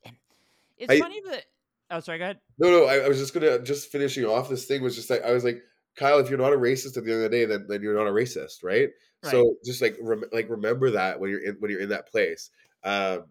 it's 0.77 0.91
I, 0.91 0.99
funny 0.99 1.21
that. 1.21 1.45
Oh, 1.89 1.99
sorry. 1.99 2.19
Go 2.19 2.25
ahead. 2.25 2.39
No, 2.57 2.69
no. 2.69 2.85
I, 2.85 2.99
I, 2.99 3.07
was 3.07 3.17
just 3.17 3.33
gonna 3.33 3.59
just 3.59 3.91
finishing 3.91 4.25
off 4.25 4.47
this 4.47 4.65
thing 4.65 4.81
was 4.81 4.95
just 4.95 5.09
like 5.09 5.23
I 5.23 5.31
was 5.31 5.43
like 5.43 5.61
Kyle, 5.95 6.19
if 6.19 6.29
you're 6.29 6.39
not 6.39 6.53
a 6.53 6.57
racist 6.57 6.97
at 6.97 7.03
the 7.03 7.11
end 7.11 7.23
of 7.23 7.29
the 7.31 7.37
day, 7.37 7.45
then, 7.45 7.65
then 7.67 7.81
you're 7.81 7.95
not 7.95 8.07
a 8.07 8.11
racist, 8.11 8.63
right? 8.63 8.89
right. 9.23 9.31
So 9.31 9.55
just 9.65 9.81
like 9.81 9.97
rem- 10.01 10.23
like 10.31 10.49
remember 10.49 10.91
that 10.91 11.19
when 11.19 11.29
you're 11.29 11.43
in 11.43 11.55
when 11.59 11.71
you're 11.71 11.81
in 11.81 11.89
that 11.89 12.09
place. 12.09 12.49
Um, 12.83 13.25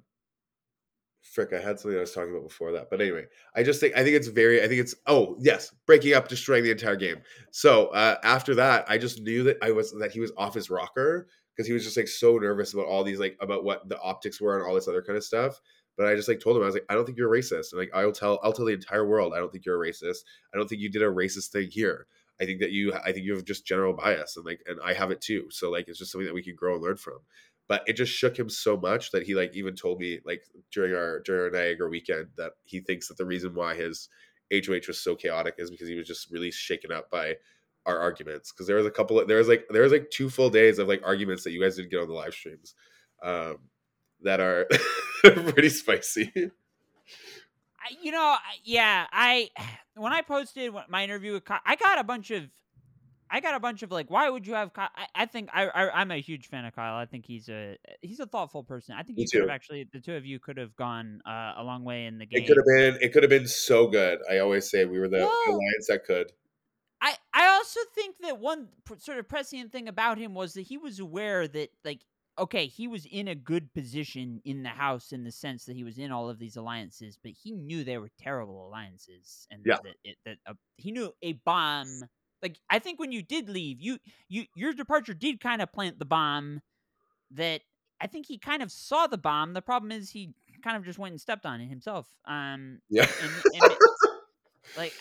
frick, 1.23 1.53
I 1.53 1.61
had 1.61 1.79
something 1.79 1.97
I 1.97 2.01
was 2.01 2.13
talking 2.13 2.31
about 2.31 2.47
before 2.47 2.73
that. 2.73 2.91
But 2.91 3.01
anyway, 3.01 3.27
I 3.55 3.63
just 3.63 3.81
think 3.81 3.97
I 3.97 4.03
think 4.03 4.17
it's 4.17 4.29
very 4.29 4.63
I 4.63 4.69
think 4.69 4.81
it's 4.81 4.95
oh 5.07 5.37
yes, 5.39 5.75
breaking 5.87 6.15
up, 6.15 6.29
destroying 6.29 6.65
the 6.65 6.71
entire 6.71 6.97
game. 6.97 7.23
So 7.51 7.89
uh, 7.89 8.17
after 8.23 8.55
that, 8.57 8.85
I 8.89 8.99
just 8.99 9.21
knew 9.21 9.43
that 9.45 9.59
I 9.63 9.73
was 9.73 9.93
that 9.99 10.13
he 10.13 10.21
was 10.21 10.33
off 10.37 10.55
his 10.55 10.71
rocker 10.71 11.29
because 11.55 11.67
he 11.67 11.73
was 11.73 11.85
just 11.85 11.97
like 11.97 12.09
so 12.09 12.37
nervous 12.37 12.73
about 12.73 12.87
all 12.87 13.05
these 13.05 13.21
like 13.21 13.37
about 13.41 13.65
what 13.65 13.89
the 13.89 14.01
optics 14.01 14.41
were 14.41 14.57
and 14.57 14.67
all 14.67 14.75
this 14.75 14.89
other 14.89 15.03
kind 15.03 15.17
of 15.17 15.25
stuff. 15.25 15.61
But 15.97 16.07
I 16.07 16.15
just 16.15 16.29
like 16.29 16.41
told 16.41 16.57
him 16.57 16.63
I 16.63 16.67
was 16.67 16.75
like, 16.75 16.87
I 16.89 16.95
don't 16.95 17.05
think 17.05 17.19
you're 17.19 17.31
racist. 17.31 17.73
And 17.73 17.79
like 17.79 17.91
I'll 17.95 18.13
tell 18.13 18.41
I'll 18.43 18.53
tell 18.53 18.65
the 18.65 18.73
entire 18.73 19.07
world 19.07 19.35
I 19.35 19.39
don't 19.39 19.53
think 19.53 19.67
you're 19.67 19.83
a 19.83 19.87
racist. 19.87 20.19
I 20.55 20.57
don't 20.57 20.69
think 20.69 20.81
you 20.81 20.91
did 20.91 21.03
a 21.03 21.07
racist 21.07 21.49
thing 21.49 21.69
here. 21.71 22.07
I 22.41 22.47
think 22.47 22.61
that 22.61 22.71
you 22.71 22.95
I 22.95 23.13
think 23.13 23.27
you 23.27 23.35
have 23.35 23.45
just 23.45 23.67
general 23.67 23.93
bias 23.93 24.37
and 24.37 24.47
like 24.47 24.63
and 24.67 24.79
I 24.83 24.95
have 24.95 25.11
it 25.11 25.21
too. 25.21 25.49
So 25.51 25.71
like 25.71 25.89
it's 25.89 25.99
just 25.99 26.11
something 26.13 26.27
that 26.27 26.35
we 26.35 26.43
can 26.43 26.55
grow 26.55 26.75
and 26.75 26.83
learn 26.83 26.97
from 26.97 27.19
but 27.71 27.85
it 27.87 27.93
just 27.93 28.13
shook 28.13 28.37
him 28.37 28.51
so 28.51 28.77
much 28.77 29.13
that 29.13 29.23
he 29.23 29.37
like 29.37 29.55
even 29.55 29.77
told 29.77 30.01
me 30.01 30.19
like 30.27 30.43
during 30.73 30.93
our 30.93 31.21
during 31.21 31.55
our 31.55 31.61
Niagara 31.61 31.89
weekend 31.89 32.27
that 32.37 32.55
he 32.65 32.81
thinks 32.81 33.07
that 33.07 33.17
the 33.17 33.25
reason 33.25 33.55
why 33.55 33.77
his 33.77 34.09
HOH 34.53 34.89
was 34.89 34.99
so 34.99 35.15
chaotic 35.15 35.55
is 35.57 35.71
because 35.71 35.87
he 35.87 35.95
was 35.95 36.09
just 36.09 36.33
really 36.33 36.51
shaken 36.51 36.91
up 36.91 37.09
by 37.13 37.37
our 37.87 37.97
arguments. 37.97 38.51
Because 38.51 38.67
there 38.67 38.75
was 38.75 38.87
a 38.87 38.91
couple 38.91 39.21
of 39.21 39.29
there 39.29 39.37
was 39.37 39.47
like 39.47 39.67
there 39.71 39.83
was 39.83 39.93
like 39.93 40.11
two 40.11 40.29
full 40.29 40.51
days 40.51 40.81
of 40.81 40.89
like 40.89 41.01
arguments 41.05 41.45
that 41.45 41.53
you 41.53 41.63
guys 41.63 41.77
didn't 41.77 41.93
get 41.93 42.01
on 42.01 42.09
the 42.09 42.13
live 42.13 42.35
streams 42.35 42.75
um 43.23 43.59
that 44.21 44.41
are 44.41 44.67
pretty 45.23 45.69
spicy. 45.69 46.33
You 48.03 48.11
know 48.11 48.37
yeah 48.65 49.07
i 49.13 49.49
when 49.95 50.13
i 50.13 50.23
posted 50.23 50.73
my 50.89 51.03
interview 51.03 51.33
with 51.33 51.43
i 51.65 51.77
got 51.77 51.99
a 51.99 52.05
bunch 52.05 52.31
of 52.31 52.45
I 53.31 53.41
got 53.41 53.55
a 53.55 53.61
bunch 53.61 53.83
of 53.83 53.91
like, 53.93 54.11
why 54.11 54.29
would 54.29 54.47
you 54.47 54.55
have? 54.55 54.73
Kyle? 54.73 54.89
I, 54.97 55.23
I 55.23 55.27
think 55.27 55.51
I, 55.53 55.67
I 55.67 56.03
am 56.03 56.11
a 56.11 56.21
huge 56.21 56.49
fan 56.49 56.65
of 56.65 56.75
Kyle. 56.75 56.97
I 56.97 57.07
think 57.07 57.27
he's 57.27 57.49
a 57.49 57.77
he's 58.01 58.21
a 58.21 58.27
thoughtful 58.27 58.65
person. 58.65 58.97
I 58.99 59.03
think 59.03 59.19
you 59.19 59.27
could 59.31 59.43
have 59.43 59.51
actually 59.51 59.89
the 59.93 60.01
two 60.01 60.15
of 60.15 60.27
you 60.27 60.39
could 60.39 60.57
have 60.57 60.75
gone 60.77 61.21
uh, 61.27 61.55
a 61.57 61.63
long 61.63 61.85
way 61.85 62.07
in 62.07 62.19
the 62.19 62.27
game. 62.27 62.43
It 62.43 62.47
could 62.47 62.57
have 62.57 62.67
been 62.67 62.99
it 63.01 63.13
could 63.13 63.23
have 63.23 63.31
been 63.31 63.47
so 63.47 63.87
good. 63.87 64.19
I 64.31 64.39
always 64.39 64.69
say 64.71 64.85
we 64.85 64.99
were 64.99 65.09
the 65.09 65.19
alliance 65.23 65.87
that 65.89 66.05
could. 66.05 66.33
I 67.01 67.15
I 67.33 67.47
also 67.49 67.81
think 67.95 68.17
that 68.19 68.39
one 68.39 68.69
sort 68.99 69.19
of 69.19 69.29
prescient 69.29 69.71
thing 69.71 69.89
about 69.89 70.19
him 70.19 70.35
was 70.35 70.55
that 70.55 70.63
he 70.63 70.77
was 70.77 70.99
aware 70.99 71.47
that 71.47 71.71
like 71.85 72.01
okay, 72.39 72.67
he 72.67 72.89
was 72.89 73.07
in 73.07 73.29
a 73.29 73.35
good 73.35 73.73
position 73.75 74.41
in 74.45 74.63
the 74.63 74.71
house 74.71 75.13
in 75.13 75.25
the 75.25 75.33
sense 75.33 75.67
that 75.67 75.77
he 75.77 75.85
was 75.85 75.99
in 75.99 76.11
all 76.11 76.31
of 76.31 76.39
these 76.39 76.57
alliances, 76.57 77.19
but 77.23 77.33
he 77.33 77.53
knew 77.53 77.85
they 77.85 77.99
were 77.99 78.11
terrible 78.19 78.67
alliances, 78.67 79.47
and 79.51 79.63
yeah. 79.67 79.77
that, 79.85 79.95
it, 80.05 80.17
that 80.25 80.37
uh, 80.47 80.55
he 80.77 80.91
knew 80.91 81.13
a 81.23 81.35
bomb 81.45 82.03
like 82.43 82.59
I 82.69 82.79
think 82.79 82.99
when 82.99 83.13
you 83.13 83.23
did 83.23 83.49
leave, 83.49 83.81
you 83.81 83.99
you 84.29 84.47
your 84.55 84.73
departure 84.73 85.15
did 85.15 85.41
kind 85.41 85.61
of 85.63 85.73
plant 85.73 85.99
the 85.99 86.05
bomb 86.05 86.63
that 87.33 87.63
I 88.01 88.07
think 88.07 88.27
he 88.27 88.39
kind 88.39 88.63
of 88.63 88.73
saw 88.73 89.07
the 89.07 89.19
bomb. 89.19 89.53
The 89.53 89.63
problem 89.63 89.93
is 89.93 90.11
he 90.11 90.35
kind 90.63 90.77
of 90.77 90.85
just 90.85 90.99
went 90.99 91.13
and 91.13 91.21
stepped 91.21 91.47
on 91.47 91.61
it 91.61 91.69
himself. 91.69 92.07
Um, 92.27 92.81
yeah, 92.89 93.07
and, 93.23 93.31
and 93.63 93.73
it, 93.73 93.79
like, 94.77 94.95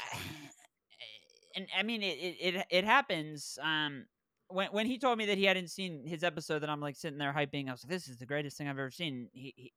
and 1.55 1.67
I 1.77 1.83
mean 1.83 2.03
it 2.03 2.17
it 2.39 2.65
it 2.69 2.83
happens. 2.83 3.57
Um, 3.61 4.05
when 4.49 4.67
when 4.71 4.85
he 4.85 4.97
told 4.97 5.17
me 5.17 5.25
that 5.27 5.37
he 5.37 5.45
hadn't 5.45 5.69
seen 5.69 6.05
his 6.05 6.23
episode, 6.23 6.59
that 6.59 6.69
I'm 6.69 6.81
like 6.81 6.95
sitting 6.95 7.19
there 7.19 7.33
hyping. 7.33 7.69
I 7.69 7.71
was 7.71 7.83
like, 7.83 7.91
this 7.91 8.07
is 8.07 8.17
the 8.17 8.25
greatest 8.25 8.57
thing 8.57 8.67
I've 8.67 8.79
ever 8.79 8.91
seen. 8.91 9.29
He, 9.31 9.53
he 9.55 9.73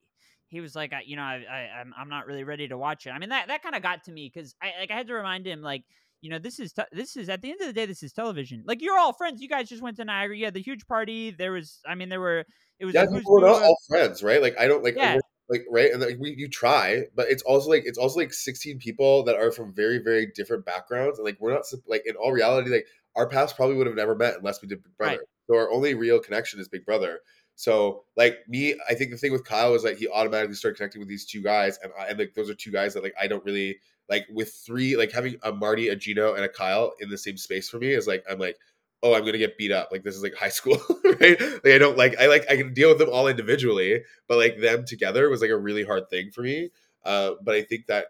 he 0.49 0.61
was 0.61 0.75
like, 0.75 0.93
I, 0.93 1.03
you 1.07 1.17
know, 1.17 1.23
I, 1.23 1.45
I 1.51 1.81
I'm 1.81 1.95
I'm 1.97 2.09
not 2.09 2.27
really 2.27 2.45
ready 2.45 2.69
to 2.69 2.77
watch 2.77 3.07
it. 3.07 3.11
I 3.11 3.19
mean, 3.19 3.31
that 3.31 3.49
that 3.49 3.63
kind 3.63 3.75
of 3.75 3.83
got 3.83 4.05
to 4.05 4.13
me 4.13 4.31
because 4.33 4.55
I 4.61 4.73
like 4.81 4.91
I 4.91 4.97
had 4.97 5.07
to 5.07 5.15
remind 5.15 5.47
him 5.47 5.63
like 5.63 5.85
you 6.23 6.31
know 6.31 6.39
this 6.39 6.59
is 6.59 6.73
te- 6.73 6.83
this 6.93 7.17
is 7.17 7.29
at 7.29 7.43
the 7.43 7.51
end 7.51 7.61
of 7.61 7.67
the 7.67 7.73
day 7.73 7.85
this 7.85 8.03
is 8.03 8.13
television. 8.13 8.63
Like 8.67 8.81
you're 8.81 8.99
all 8.99 9.13
friends. 9.13 9.43
You 9.43 9.49
guys 9.49 9.69
just 9.69 9.83
went 9.83 9.97
to 9.97 10.05
Niagara. 10.05 10.37
You 10.37 10.45
had 10.47 10.55
the 10.55 10.63
huge 10.63 10.87
party. 10.87 11.33
There 11.33 11.53
was, 11.53 11.81
I 11.87 11.95
mean, 11.95 12.09
there 12.09 12.21
were. 12.21 12.45
It 12.79 12.87
was 12.87 12.95
Yeah, 12.95 13.05
we're 13.11 13.47
not 13.47 13.63
all 13.63 13.77
friends, 13.89 14.23
right? 14.23 14.41
Like 14.41 14.59
I 14.59 14.67
don't 14.67 14.83
like 14.83 14.95
Yeah. 14.97 15.19
like 15.49 15.65
right, 15.71 15.93
and 15.93 16.01
like 16.01 16.17
we 16.19 16.35
you 16.37 16.49
try, 16.49 17.03
but 17.15 17.29
it's 17.29 17.43
also 17.43 17.69
like 17.69 17.83
it's 17.85 17.99
also 17.99 18.21
like 18.21 18.33
sixteen 18.33 18.79
people 18.79 19.25
that 19.25 19.37
are 19.37 19.53
from 19.53 19.75
very 19.75 19.99
very 19.99 20.27
different 20.35 20.65
backgrounds, 20.65 21.19
and 21.19 21.27
like 21.27 21.37
we're 21.41 21.53
not 21.53 21.65
like 21.87 22.03
in 22.07 22.15
all 22.17 22.33
reality, 22.33 22.71
like 22.71 22.87
our 23.17 23.29
paths 23.29 23.53
probably 23.53 23.77
would 23.77 23.87
have 23.87 23.97
never 23.97 24.15
met 24.15 24.37
unless 24.37 24.63
we 24.63 24.69
did 24.69 24.83
Big 24.83 24.97
Brother. 24.97 25.17
Right. 25.19 25.27
So 25.49 25.57
our 25.57 25.71
only 25.71 25.95
real 25.95 26.19
connection 26.21 26.61
is 26.61 26.69
Big 26.69 26.87
Brother. 26.87 27.21
So 27.57 28.05
like 28.17 28.39
me, 28.49 28.75
I 28.89 28.95
think 28.95 29.11
the 29.11 29.17
thing 29.17 29.33
with 29.33 29.45
Kyle 29.45 29.75
is 29.75 29.85
like 29.85 29.99
he 29.99 30.09
automatically 30.09 30.55
started 30.55 30.77
connecting 30.77 31.01
with 31.01 31.09
these 31.09 31.27
two 31.27 31.43
guys, 31.43 31.79
and 31.83 31.93
I, 31.99 32.07
and 32.07 32.19
like 32.19 32.35
those 32.35 32.49
are 32.49 32.55
two 32.55 32.71
guys 32.71 32.95
that 32.95 33.03
like 33.03 33.15
I 33.21 33.27
don't 33.27 33.45
really 33.45 33.79
like 34.09 34.27
with 34.33 34.53
three 34.53 34.97
like 34.97 35.13
having 35.13 35.37
a 35.43 35.53
Marty, 35.53 35.89
a 35.89 35.97
Gino, 35.97 36.35
and 36.35 36.45
a 36.45 36.49
Kyle 36.49 36.93
in 37.01 37.09
the 37.09 37.19
same 37.19 37.37
space 37.37 37.69
for 37.69 37.79
me 37.79 37.89
is 37.89 38.07
like 38.07 38.25
I'm 38.31 38.39
like 38.39 38.57
oh 39.03 39.15
I'm 39.15 39.25
gonna 39.25 39.39
get 39.39 39.59
beat 39.59 39.73
up 39.73 39.89
like 39.91 40.05
this 40.05 40.15
is 40.15 40.23
like 40.23 40.35
high 40.35 40.49
school 40.51 40.81
right 41.05 41.41
like 41.41 41.67
I 41.67 41.79
don't 41.79 41.99
like 41.99 42.19
I 42.21 42.27
like 42.27 42.51
I 42.51 42.57
can 42.57 42.73
deal 42.73 42.89
with 42.89 42.99
them 42.99 43.11
all 43.11 43.29
individually 43.29 44.03
but 44.29 44.39
like 44.39 44.61
them 44.61 44.85
together 44.85 45.29
was 45.29 45.41
like 45.41 45.51
a 45.51 45.57
really 45.57 45.85
hard 45.85 46.09
thing 46.09 46.31
for 46.31 46.43
me 46.43 46.71
uh 47.05 47.33
but 47.43 47.55
I 47.55 47.63
think 47.63 47.87
that 47.89 48.07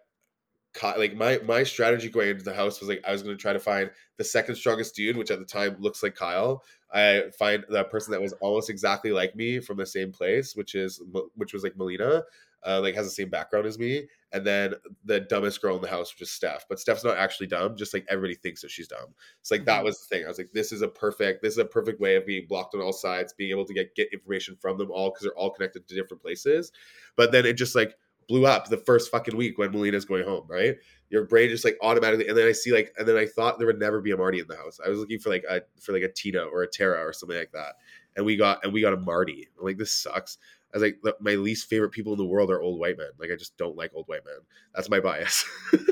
like 0.80 1.14
my 1.14 1.38
my 1.44 1.62
strategy 1.62 2.08
going 2.08 2.28
into 2.28 2.44
the 2.44 2.54
house 2.54 2.80
was 2.80 2.88
like 2.88 3.02
I 3.06 3.12
was 3.12 3.22
going 3.22 3.36
to 3.36 3.40
try 3.40 3.52
to 3.52 3.60
find 3.60 3.90
the 4.16 4.24
second 4.24 4.54
strongest 4.54 4.94
dude, 4.94 5.16
which 5.16 5.30
at 5.30 5.38
the 5.38 5.44
time 5.44 5.76
looks 5.78 6.02
like 6.02 6.14
Kyle. 6.14 6.62
I 6.92 7.24
find 7.38 7.64
that 7.70 7.90
person 7.90 8.12
that 8.12 8.22
was 8.22 8.32
almost 8.34 8.70
exactly 8.70 9.12
like 9.12 9.36
me 9.36 9.60
from 9.60 9.76
the 9.76 9.86
same 9.86 10.12
place, 10.12 10.56
which 10.56 10.74
is 10.74 11.02
which 11.34 11.52
was 11.52 11.62
like 11.62 11.76
Melina, 11.76 12.22
uh, 12.66 12.80
like 12.80 12.94
has 12.94 13.06
the 13.06 13.10
same 13.10 13.28
background 13.28 13.66
as 13.66 13.78
me, 13.78 14.06
and 14.32 14.46
then 14.46 14.74
the 15.04 15.20
dumbest 15.20 15.60
girl 15.60 15.76
in 15.76 15.82
the 15.82 15.88
house, 15.88 16.12
which 16.12 16.22
is 16.22 16.30
Steph. 16.30 16.66
But 16.68 16.80
Steph's 16.80 17.04
not 17.04 17.16
actually 17.16 17.46
dumb, 17.48 17.76
just 17.76 17.92
like 17.92 18.06
everybody 18.08 18.34
thinks 18.34 18.62
that 18.62 18.70
she's 18.70 18.88
dumb. 18.88 19.14
It's 19.40 19.50
like 19.50 19.64
that 19.66 19.82
Mhm. 19.82 19.84
was 19.84 20.00
the 20.00 20.06
thing. 20.14 20.24
I 20.24 20.28
was 20.28 20.38
like, 20.38 20.52
this 20.52 20.72
is 20.72 20.82
a 20.82 20.88
perfect, 20.88 21.42
this 21.42 21.52
is 21.52 21.58
a 21.58 21.64
perfect 21.64 22.00
way 22.00 22.16
of 22.16 22.26
being 22.26 22.46
blocked 22.46 22.74
on 22.74 22.80
all 22.80 22.92
sides, 22.92 23.32
being 23.32 23.50
able 23.50 23.64
to 23.66 23.74
get 23.74 23.94
get 23.94 24.12
information 24.12 24.56
from 24.56 24.78
them 24.78 24.90
all 24.90 25.10
because 25.10 25.22
they're 25.24 25.34
all 25.38 25.50
connected 25.50 25.86
to 25.86 25.94
different 25.94 26.22
places. 26.22 26.72
But 27.16 27.32
then 27.32 27.44
it 27.46 27.54
just 27.54 27.74
like 27.74 27.96
blew 28.28 28.46
up 28.46 28.68
the 28.68 28.76
first 28.78 29.10
fucking 29.10 29.36
week 29.36 29.58
when 29.58 29.72
Melina's 29.72 30.04
going 30.04 30.24
home, 30.24 30.46
right? 30.48 30.76
Your 31.10 31.24
brain 31.24 31.50
just 31.50 31.64
like 31.64 31.76
automatically, 31.82 32.28
and 32.28 32.38
then 32.38 32.46
I 32.46 32.52
see 32.52 32.72
like, 32.72 32.94
and 32.96 33.06
then 33.06 33.16
I 33.16 33.26
thought 33.26 33.58
there 33.58 33.66
would 33.66 33.80
never 33.80 34.00
be 34.00 34.12
a 34.12 34.16
Marty 34.16 34.38
in 34.38 34.46
the 34.46 34.56
house. 34.56 34.80
I 34.84 34.88
was 34.88 34.98
looking 34.98 35.18
for 35.18 35.28
like 35.28 35.44
a 35.50 35.60
for 35.80 35.92
like 35.92 36.04
a 36.04 36.08
Tina 36.08 36.42
or 36.42 36.62
a 36.62 36.68
Tara 36.68 37.04
or 37.06 37.12
something 37.12 37.36
like 37.36 37.52
that, 37.52 37.74
and 38.16 38.24
we 38.24 38.36
got 38.36 38.64
and 38.64 38.72
we 38.72 38.80
got 38.80 38.94
a 38.94 38.96
Marty. 38.96 39.48
I'm 39.58 39.64
like, 39.66 39.76
this 39.76 39.92
sucks. 39.92 40.38
I 40.74 40.78
was 40.78 40.82
like, 40.82 41.14
my 41.20 41.34
least 41.34 41.68
favorite 41.68 41.90
people 41.90 42.12
in 42.12 42.18
the 42.18 42.24
world 42.24 42.50
are 42.50 42.60
old 42.62 42.78
white 42.80 42.96
men. 42.96 43.08
Like, 43.18 43.30
I 43.30 43.36
just 43.36 43.56
don't 43.58 43.76
like 43.76 43.90
old 43.94 44.06
white 44.08 44.24
men. 44.24 44.36
That's 44.74 44.88
my 44.88 45.00
bias. 45.00 45.44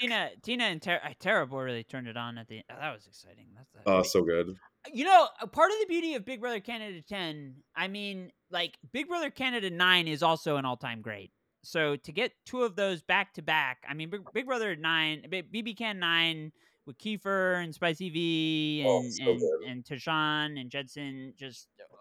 Tina, 0.00 0.30
Tina, 0.42 0.64
and 0.64 0.80
Tara, 0.80 1.00
uh, 1.04 1.10
Tara 1.18 1.46
Boy 1.46 1.62
really 1.62 1.84
turned 1.84 2.06
it 2.08 2.16
on 2.16 2.38
at 2.38 2.48
the. 2.48 2.62
That 2.68 2.92
was 2.94 3.06
exciting. 3.06 3.46
That's 3.56 3.70
that. 3.72 3.82
oh, 3.86 4.02
so 4.02 4.22
good. 4.22 4.56
you 4.92 5.04
know, 5.04 5.28
part 5.52 5.70
of 5.70 5.76
the 5.80 5.86
beauty 5.86 6.14
of 6.14 6.24
Big 6.24 6.40
Brother 6.40 6.60
Canada 6.60 7.02
10, 7.02 7.56
I 7.74 7.88
mean, 7.88 8.30
like 8.50 8.78
Big 8.92 9.08
Brother 9.08 9.30
Canada 9.30 9.70
9 9.70 10.08
is 10.08 10.22
also 10.22 10.56
an 10.56 10.64
all-time 10.64 11.02
great. 11.02 11.30
So 11.62 11.96
to 11.96 12.12
get 12.12 12.32
two 12.44 12.62
of 12.62 12.76
those 12.76 13.02
back 13.02 13.34
to 13.34 13.42
back, 13.42 13.78
I 13.88 13.94
mean, 13.94 14.08
Big, 14.10 14.22
Big 14.32 14.46
Brother 14.46 14.76
9, 14.76 15.26
B- 15.28 15.42
BB 15.62 15.76
Can 15.76 15.98
9 15.98 16.52
with 16.86 16.96
Kiefer 16.98 17.62
and 17.62 17.74
Spicy 17.74 18.08
V 18.10 18.84
Oh, 18.86 19.00
and 19.00 19.12
so 19.12 19.30
and, 19.30 19.40
good. 19.40 19.68
and 19.68 19.84
Tashawn 19.84 20.60
and 20.60 20.70
Judson, 20.70 21.34
just 21.36 21.66
uh, 21.80 21.84
and, 21.84 21.92
and- 21.92 21.94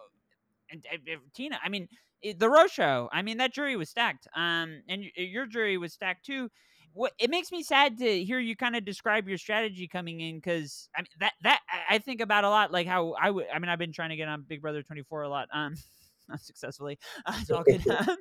and 0.64 0.64
Tina. 1.33 1.59
I 1.63 1.69
mean, 1.69 1.87
it, 2.21 2.39
the 2.39 2.49
Row 2.49 2.67
Show. 2.67 3.09
I 3.11 3.21
mean, 3.21 3.37
that 3.37 3.53
jury 3.53 3.75
was 3.75 3.89
stacked. 3.89 4.27
Um, 4.35 4.81
and 4.87 5.03
your 5.15 5.45
jury 5.45 5.77
was 5.77 5.93
stacked 5.93 6.25
too 6.25 6.49
what 6.95 7.11
it 7.19 7.29
makes 7.29 7.51
me 7.51 7.61
sad 7.61 7.97
to 7.97 8.23
hear 8.23 8.39
you 8.39 8.55
kind 8.55 8.75
of 8.75 8.85
describe 8.85 9.27
your 9.27 9.37
strategy 9.37 9.85
coming 9.85 10.21
in 10.21 10.37
because 10.37 10.89
I 10.95 11.01
mean 11.01 11.07
that 11.19 11.33
that 11.43 11.59
I- 11.89 11.99
think 11.99 12.21
about 12.21 12.45
a 12.45 12.49
lot 12.49 12.71
like 12.71 12.87
how 12.87 13.15
I 13.21 13.29
would 13.29 13.47
I 13.53 13.59
mean 13.59 13.69
I've 13.69 13.77
been 13.79 13.91
trying 13.91 14.11
to 14.11 14.15
get 14.15 14.29
on 14.29 14.43
Big 14.47 14.61
Brother 14.61 14.81
24 14.81 15.23
a 15.23 15.29
lot 15.29 15.49
um 15.53 15.75
unsuccessfully 16.31 16.97
uh, 17.25 17.33
it's 17.41 17.51
all 17.51 17.63
good 17.63 17.85
um, 17.89 18.17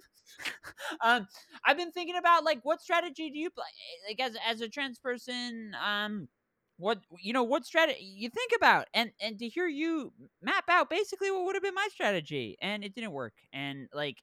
um 1.02 1.28
I've 1.64 1.76
been 1.76 1.92
thinking 1.92 2.16
about 2.16 2.44
like 2.44 2.64
what 2.64 2.82
strategy 2.82 3.30
do 3.30 3.38
you 3.38 3.48
play 3.50 3.64
like 4.08 4.20
as 4.20 4.36
as 4.44 4.60
a 4.60 4.68
trans 4.68 4.98
person 4.98 5.72
um 5.82 6.28
what 6.76 6.98
you 7.20 7.32
know 7.32 7.42
what 7.44 7.64
strategy 7.64 8.02
you 8.02 8.28
think 8.28 8.52
about 8.56 8.86
and 8.94 9.12
and 9.20 9.38
to 9.38 9.48
hear 9.48 9.68
you 9.68 10.12
map 10.42 10.64
out 10.68 10.90
basically 10.90 11.30
what 11.30 11.44
would 11.44 11.54
have 11.54 11.62
been 11.62 11.74
my 11.74 11.88
strategy 11.90 12.56
and 12.60 12.84
it 12.84 12.94
didn't 12.94 13.12
work 13.12 13.34
and 13.52 13.88
like 13.92 14.18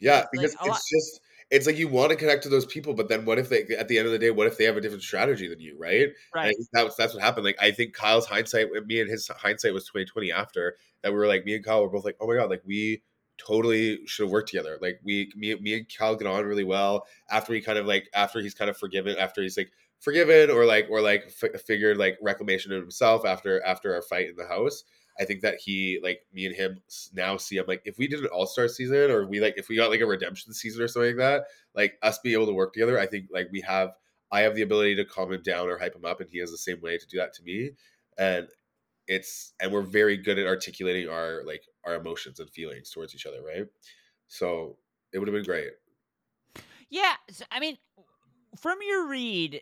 Yeah, 0.00 0.26
It's 0.32 0.42
like 0.42 0.50
because 0.50 0.56
lot- 0.66 0.80
it's 0.80 0.90
just 0.90 1.20
it's 1.50 1.66
like 1.66 1.76
you 1.76 1.88
want 1.88 2.10
to 2.10 2.16
connect 2.16 2.42
to 2.44 2.48
those 2.48 2.66
people, 2.66 2.94
but 2.94 3.08
then 3.08 3.24
what 3.24 3.38
if 3.38 3.48
they 3.48 3.62
at 3.76 3.88
the 3.88 3.98
end 3.98 4.06
of 4.06 4.12
the 4.12 4.18
day, 4.18 4.30
what 4.30 4.46
if 4.46 4.58
they 4.58 4.64
have 4.64 4.76
a 4.76 4.80
different 4.80 5.02
strategy 5.02 5.48
than 5.48 5.60
you, 5.60 5.76
right? 5.78 6.10
Right 6.34 6.58
that's 6.72 6.96
that's 6.96 7.14
what 7.14 7.22
happened. 7.22 7.44
Like 7.44 7.56
I 7.60 7.70
think 7.70 7.94
Kyle's 7.94 8.26
hindsight, 8.26 8.70
me 8.86 9.00
and 9.00 9.08
his 9.10 9.28
hindsight 9.28 9.72
was 9.72 9.86
twenty 9.86 10.04
twenty 10.06 10.32
after 10.32 10.76
that. 11.02 11.12
We 11.12 11.18
were 11.18 11.26
like, 11.28 11.44
me 11.44 11.54
and 11.54 11.64
Kyle 11.64 11.82
were 11.82 11.88
both 11.90 12.04
like, 12.04 12.16
oh 12.20 12.26
my 12.26 12.34
god, 12.36 12.50
like 12.50 12.62
we 12.64 13.02
totally 13.38 14.04
should 14.06 14.24
have 14.24 14.30
worked 14.32 14.48
together. 14.48 14.78
Like 14.80 15.00
we, 15.02 15.30
me, 15.36 15.54
me 15.56 15.74
and 15.78 15.86
Kyle 15.96 16.14
get 16.16 16.26
on 16.28 16.44
really 16.44 16.64
well 16.64 17.06
after 17.30 17.52
he 17.54 17.60
kind 17.60 17.78
of 17.78 17.86
like 17.86 18.08
after 18.14 18.40
he's 18.40 18.54
kind 18.54 18.70
of 18.70 18.76
forgiven, 18.76 19.16
after 19.18 19.42
he's 19.42 19.56
like 19.56 19.72
forgiven 20.00 20.50
or 20.50 20.64
like 20.64 20.86
or 20.90 21.00
like 21.00 21.32
f- 21.42 21.60
figured 21.62 21.96
like 21.96 22.18
reclamation 22.22 22.72
of 22.72 22.80
himself 22.80 23.24
after 23.24 23.62
after 23.64 23.94
our 23.94 24.02
fight 24.02 24.28
in 24.28 24.36
the 24.36 24.46
house. 24.46 24.84
I 25.18 25.24
think 25.24 25.42
that 25.42 25.60
he 25.60 26.00
like 26.02 26.20
me 26.32 26.46
and 26.46 26.56
him 26.56 26.80
now 27.12 27.36
see 27.36 27.56
him 27.56 27.66
like 27.68 27.82
if 27.84 27.98
we 27.98 28.08
did 28.08 28.20
an 28.20 28.26
all 28.26 28.46
star 28.46 28.66
season 28.66 29.10
or 29.10 29.26
we 29.26 29.40
like 29.40 29.54
if 29.56 29.68
we 29.68 29.76
got 29.76 29.90
like 29.90 30.00
a 30.00 30.06
redemption 30.06 30.52
season 30.52 30.82
or 30.82 30.88
something 30.88 31.16
like 31.16 31.18
that, 31.18 31.44
like 31.74 31.98
us 32.02 32.18
being 32.18 32.34
able 32.34 32.46
to 32.46 32.52
work 32.52 32.72
together, 32.72 32.98
I 32.98 33.06
think 33.06 33.26
like 33.32 33.48
we 33.52 33.60
have 33.60 33.90
I 34.32 34.40
have 34.40 34.56
the 34.56 34.62
ability 34.62 34.96
to 34.96 35.04
calm 35.04 35.32
him 35.32 35.42
down 35.42 35.68
or 35.68 35.78
hype 35.78 35.94
him 35.94 36.04
up, 36.04 36.20
and 36.20 36.28
he 36.28 36.38
has 36.38 36.50
the 36.50 36.58
same 36.58 36.80
way 36.80 36.98
to 36.98 37.06
do 37.06 37.18
that 37.18 37.32
to 37.34 37.42
me. 37.44 37.70
And 38.18 38.48
it's 39.06 39.52
and 39.60 39.72
we're 39.72 39.82
very 39.82 40.16
good 40.16 40.38
at 40.38 40.46
articulating 40.46 41.08
our 41.08 41.42
like 41.44 41.62
our 41.84 41.94
emotions 41.94 42.40
and 42.40 42.50
feelings 42.50 42.90
towards 42.90 43.14
each 43.14 43.26
other, 43.26 43.42
right? 43.42 43.66
So 44.26 44.76
it 45.12 45.18
would 45.18 45.28
have 45.28 45.34
been 45.34 45.44
great. 45.44 45.70
Yeah, 46.90 47.14
I 47.50 47.60
mean, 47.60 47.76
from 48.58 48.78
your 48.86 49.08
read, 49.08 49.60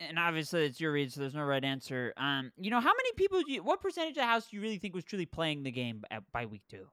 and 0.00 0.18
obviously 0.18 0.64
it's 0.64 0.80
your 0.80 0.92
read, 0.92 1.12
so 1.12 1.20
there's 1.20 1.34
no 1.34 1.44
right 1.44 1.64
answer. 1.64 2.12
Um, 2.16 2.52
you 2.58 2.70
know, 2.70 2.80
how 2.80 2.92
many 2.92 3.12
people 3.16 3.42
do 3.42 3.52
you, 3.52 3.62
what 3.62 3.80
percentage 3.80 4.10
of 4.10 4.16
the 4.16 4.24
house 4.24 4.48
do 4.48 4.56
you 4.56 4.62
really 4.62 4.78
think 4.78 4.94
was 4.94 5.04
truly 5.04 5.26
playing 5.26 5.62
the 5.62 5.70
game 5.70 6.02
by, 6.10 6.18
by 6.32 6.46
week 6.46 6.62
two? 6.68 6.86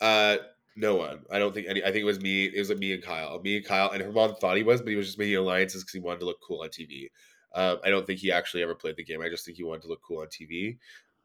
Uh, 0.00 0.36
no 0.76 0.94
one. 0.94 1.20
I 1.30 1.38
don't 1.38 1.52
think 1.52 1.66
any. 1.68 1.82
I 1.82 1.86
think 1.86 2.02
it 2.02 2.04
was 2.04 2.20
me. 2.20 2.46
It 2.46 2.58
was 2.58 2.70
like 2.70 2.78
me 2.78 2.92
and 2.92 3.02
Kyle. 3.02 3.40
Me 3.40 3.56
and 3.56 3.66
Kyle, 3.66 3.90
and 3.90 4.02
Herman 4.02 4.34
thought 4.36 4.56
he 4.56 4.62
was, 4.62 4.80
but 4.80 4.90
he 4.90 4.96
was 4.96 5.06
just 5.06 5.18
making 5.18 5.36
alliances 5.36 5.82
because 5.82 5.92
he 5.92 6.00
wanted 6.00 6.20
to 6.20 6.26
look 6.26 6.40
cool 6.40 6.62
on 6.62 6.68
TV. 6.68 7.10
Um, 7.54 7.78
I 7.84 7.90
don't 7.90 8.06
think 8.06 8.20
he 8.20 8.30
actually 8.30 8.62
ever 8.62 8.74
played 8.74 8.96
the 8.96 9.04
game. 9.04 9.20
I 9.20 9.28
just 9.28 9.44
think 9.44 9.56
he 9.56 9.64
wanted 9.64 9.82
to 9.82 9.88
look 9.88 10.02
cool 10.06 10.20
on 10.20 10.28
TV. 10.28 10.78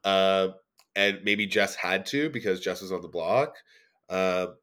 Um, 0.04 0.56
and 0.96 1.20
maybe 1.24 1.46
Jess 1.46 1.76
had 1.76 2.06
to 2.08 2.30
because 2.30 2.60
Jess 2.60 2.82
was 2.82 2.92
on 2.92 3.02
the 3.02 3.08
block. 3.08 3.56
Um, 4.10 4.56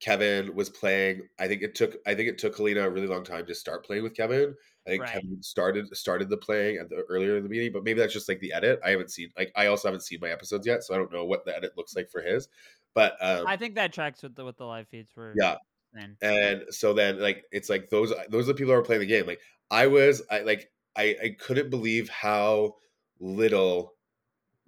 Kevin 0.00 0.54
was 0.54 0.70
playing. 0.70 1.28
I 1.38 1.48
think 1.48 1.62
it 1.62 1.74
took. 1.74 1.96
I 2.06 2.14
think 2.14 2.28
it 2.28 2.38
took 2.38 2.56
Helena 2.56 2.86
a 2.86 2.90
really 2.90 3.06
long 3.06 3.24
time 3.24 3.46
to 3.46 3.54
start 3.54 3.84
playing 3.84 4.02
with 4.02 4.14
Kevin. 4.14 4.54
I 4.88 4.92
think 4.92 5.02
Right. 5.02 5.12
Kevin 5.12 5.42
started 5.42 5.96
started 5.96 6.28
the 6.30 6.36
playing 6.36 6.78
at 6.78 6.88
the 6.88 7.04
earlier 7.08 7.36
in 7.36 7.42
the 7.42 7.48
meeting, 7.48 7.72
but 7.72 7.84
maybe 7.84 8.00
that's 8.00 8.12
just 8.12 8.28
like 8.28 8.40
the 8.40 8.52
edit. 8.52 8.80
I 8.84 8.90
haven't 8.90 9.10
seen. 9.10 9.30
Like 9.36 9.52
I 9.54 9.66
also 9.66 9.88
haven't 9.88 10.02
seen 10.02 10.18
my 10.20 10.30
episodes 10.30 10.66
yet, 10.66 10.82
so 10.82 10.94
I 10.94 10.98
don't 10.98 11.12
know 11.12 11.24
what 11.24 11.44
the 11.44 11.54
edit 11.56 11.72
looks 11.76 11.94
like 11.94 12.10
for 12.10 12.22
his. 12.22 12.48
But 12.94 13.16
um, 13.20 13.46
I 13.46 13.56
think 13.56 13.74
that 13.74 13.92
tracks 13.92 14.22
with 14.22 14.34
the 14.34 14.44
what 14.44 14.56
the 14.56 14.64
live 14.64 14.88
feeds 14.88 15.14
were. 15.14 15.34
yeah, 15.36 15.56
saying. 15.94 16.16
and 16.22 16.62
so 16.70 16.92
then 16.92 17.20
like 17.20 17.44
it's 17.52 17.68
like 17.68 17.90
those 17.90 18.12
those 18.30 18.48
are 18.48 18.52
the 18.52 18.54
people 18.54 18.72
who 18.72 18.78
are 18.78 18.82
playing 18.82 19.00
the 19.00 19.06
game 19.06 19.26
like 19.26 19.40
i 19.70 19.86
was 19.86 20.22
i 20.30 20.40
like 20.40 20.70
i 20.96 21.16
i 21.22 21.36
couldn't 21.38 21.70
believe 21.70 22.08
how 22.08 22.74
little 23.20 23.94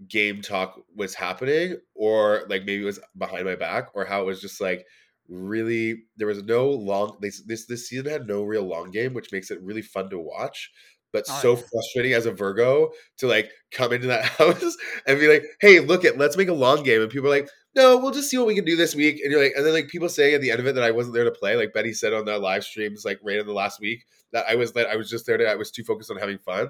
game 0.08 0.40
talk 0.40 0.80
was 0.94 1.14
happening 1.14 1.76
or 1.94 2.44
like 2.48 2.64
maybe 2.64 2.82
it 2.82 2.86
was 2.86 3.00
behind 3.18 3.44
my 3.44 3.54
back 3.54 3.88
or 3.94 4.04
how 4.04 4.22
it 4.22 4.26
was 4.26 4.40
just 4.40 4.60
like 4.60 4.86
really 5.30 6.02
there 6.16 6.26
was 6.26 6.42
no 6.42 6.68
long 6.68 7.16
this 7.20 7.42
this 7.46 7.66
this 7.66 7.88
season 7.88 8.06
had 8.06 8.26
no 8.26 8.42
real 8.42 8.64
long 8.64 8.90
game 8.90 9.14
which 9.14 9.32
makes 9.32 9.50
it 9.50 9.62
really 9.62 9.82
fun 9.82 10.10
to 10.10 10.18
watch 10.18 10.70
but 11.12 11.24
Oh, 11.28 11.38
so 11.40 11.56
yeah. 11.56 11.62
frustrating 11.72 12.12
as 12.14 12.26
a 12.26 12.32
virgo 12.32 12.90
to 13.18 13.26
like 13.28 13.50
come 13.72 13.92
into 13.92 14.08
that 14.08 14.24
house 14.38 14.76
and 15.06 15.20
be 15.20 15.28
like 15.28 15.44
hey 15.60 15.80
look 15.80 16.04
at 16.04 16.18
let's 16.18 16.36
make 16.36 16.48
a 16.48 16.52
long 16.54 16.82
game 16.82 17.00
and 17.00 17.10
people 17.10 17.28
are 17.28 17.36
like 17.36 17.48
no 17.76 17.96
we'll 17.96 18.10
just 18.10 18.28
see 18.28 18.38
what 18.38 18.46
we 18.48 18.54
can 18.56 18.64
do 18.64 18.76
this 18.76 18.94
week 18.94 19.20
and 19.22 19.30
you're 19.30 19.42
like 19.42 19.52
and 19.56 19.64
then 19.64 19.72
like 19.72 19.88
people 19.88 20.08
saying 20.08 20.34
at 20.34 20.40
the 20.40 20.50
end 20.50 20.60
of 20.60 20.66
it 20.66 20.74
that 20.74 20.84
i 20.84 20.90
wasn't 20.90 21.14
there 21.14 21.24
to 21.24 21.30
play 21.30 21.56
like 21.56 21.72
betty 21.72 21.92
said 21.92 22.12
on 22.12 22.24
the 22.24 22.38
live 22.38 22.64
streams 22.64 23.04
like 23.04 23.20
right 23.22 23.38
in 23.38 23.46
the 23.46 23.52
last 23.52 23.80
week 23.80 24.04
that 24.32 24.44
i 24.48 24.54
was 24.56 24.72
that 24.72 24.88
i 24.88 24.96
was 24.96 25.08
just 25.08 25.26
there 25.26 25.36
to 25.36 25.46
i 25.48 25.54
was 25.54 25.70
too 25.70 25.84
focused 25.84 26.10
on 26.10 26.16
having 26.16 26.38
fun 26.38 26.68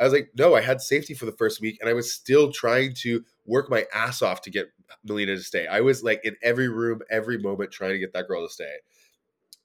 I 0.00 0.04
was 0.04 0.12
like, 0.14 0.30
no, 0.36 0.54
I 0.56 0.62
had 0.62 0.80
safety 0.80 1.14
for 1.14 1.26
the 1.26 1.32
first 1.32 1.60
week, 1.60 1.78
and 1.80 1.90
I 1.90 1.92
was 1.92 2.12
still 2.12 2.52
trying 2.52 2.94
to 3.02 3.24
work 3.46 3.70
my 3.70 3.86
ass 3.94 4.22
off 4.22 4.40
to 4.42 4.50
get 4.50 4.72
Melina 5.04 5.36
to 5.36 5.42
stay. 5.42 5.66
I 5.66 5.80
was 5.82 6.02
like 6.02 6.22
in 6.24 6.36
every 6.42 6.68
room, 6.68 7.00
every 7.10 7.38
moment, 7.38 7.70
trying 7.70 7.92
to 7.92 7.98
get 7.98 8.14
that 8.14 8.26
girl 8.26 8.46
to 8.46 8.52
stay. 8.52 8.76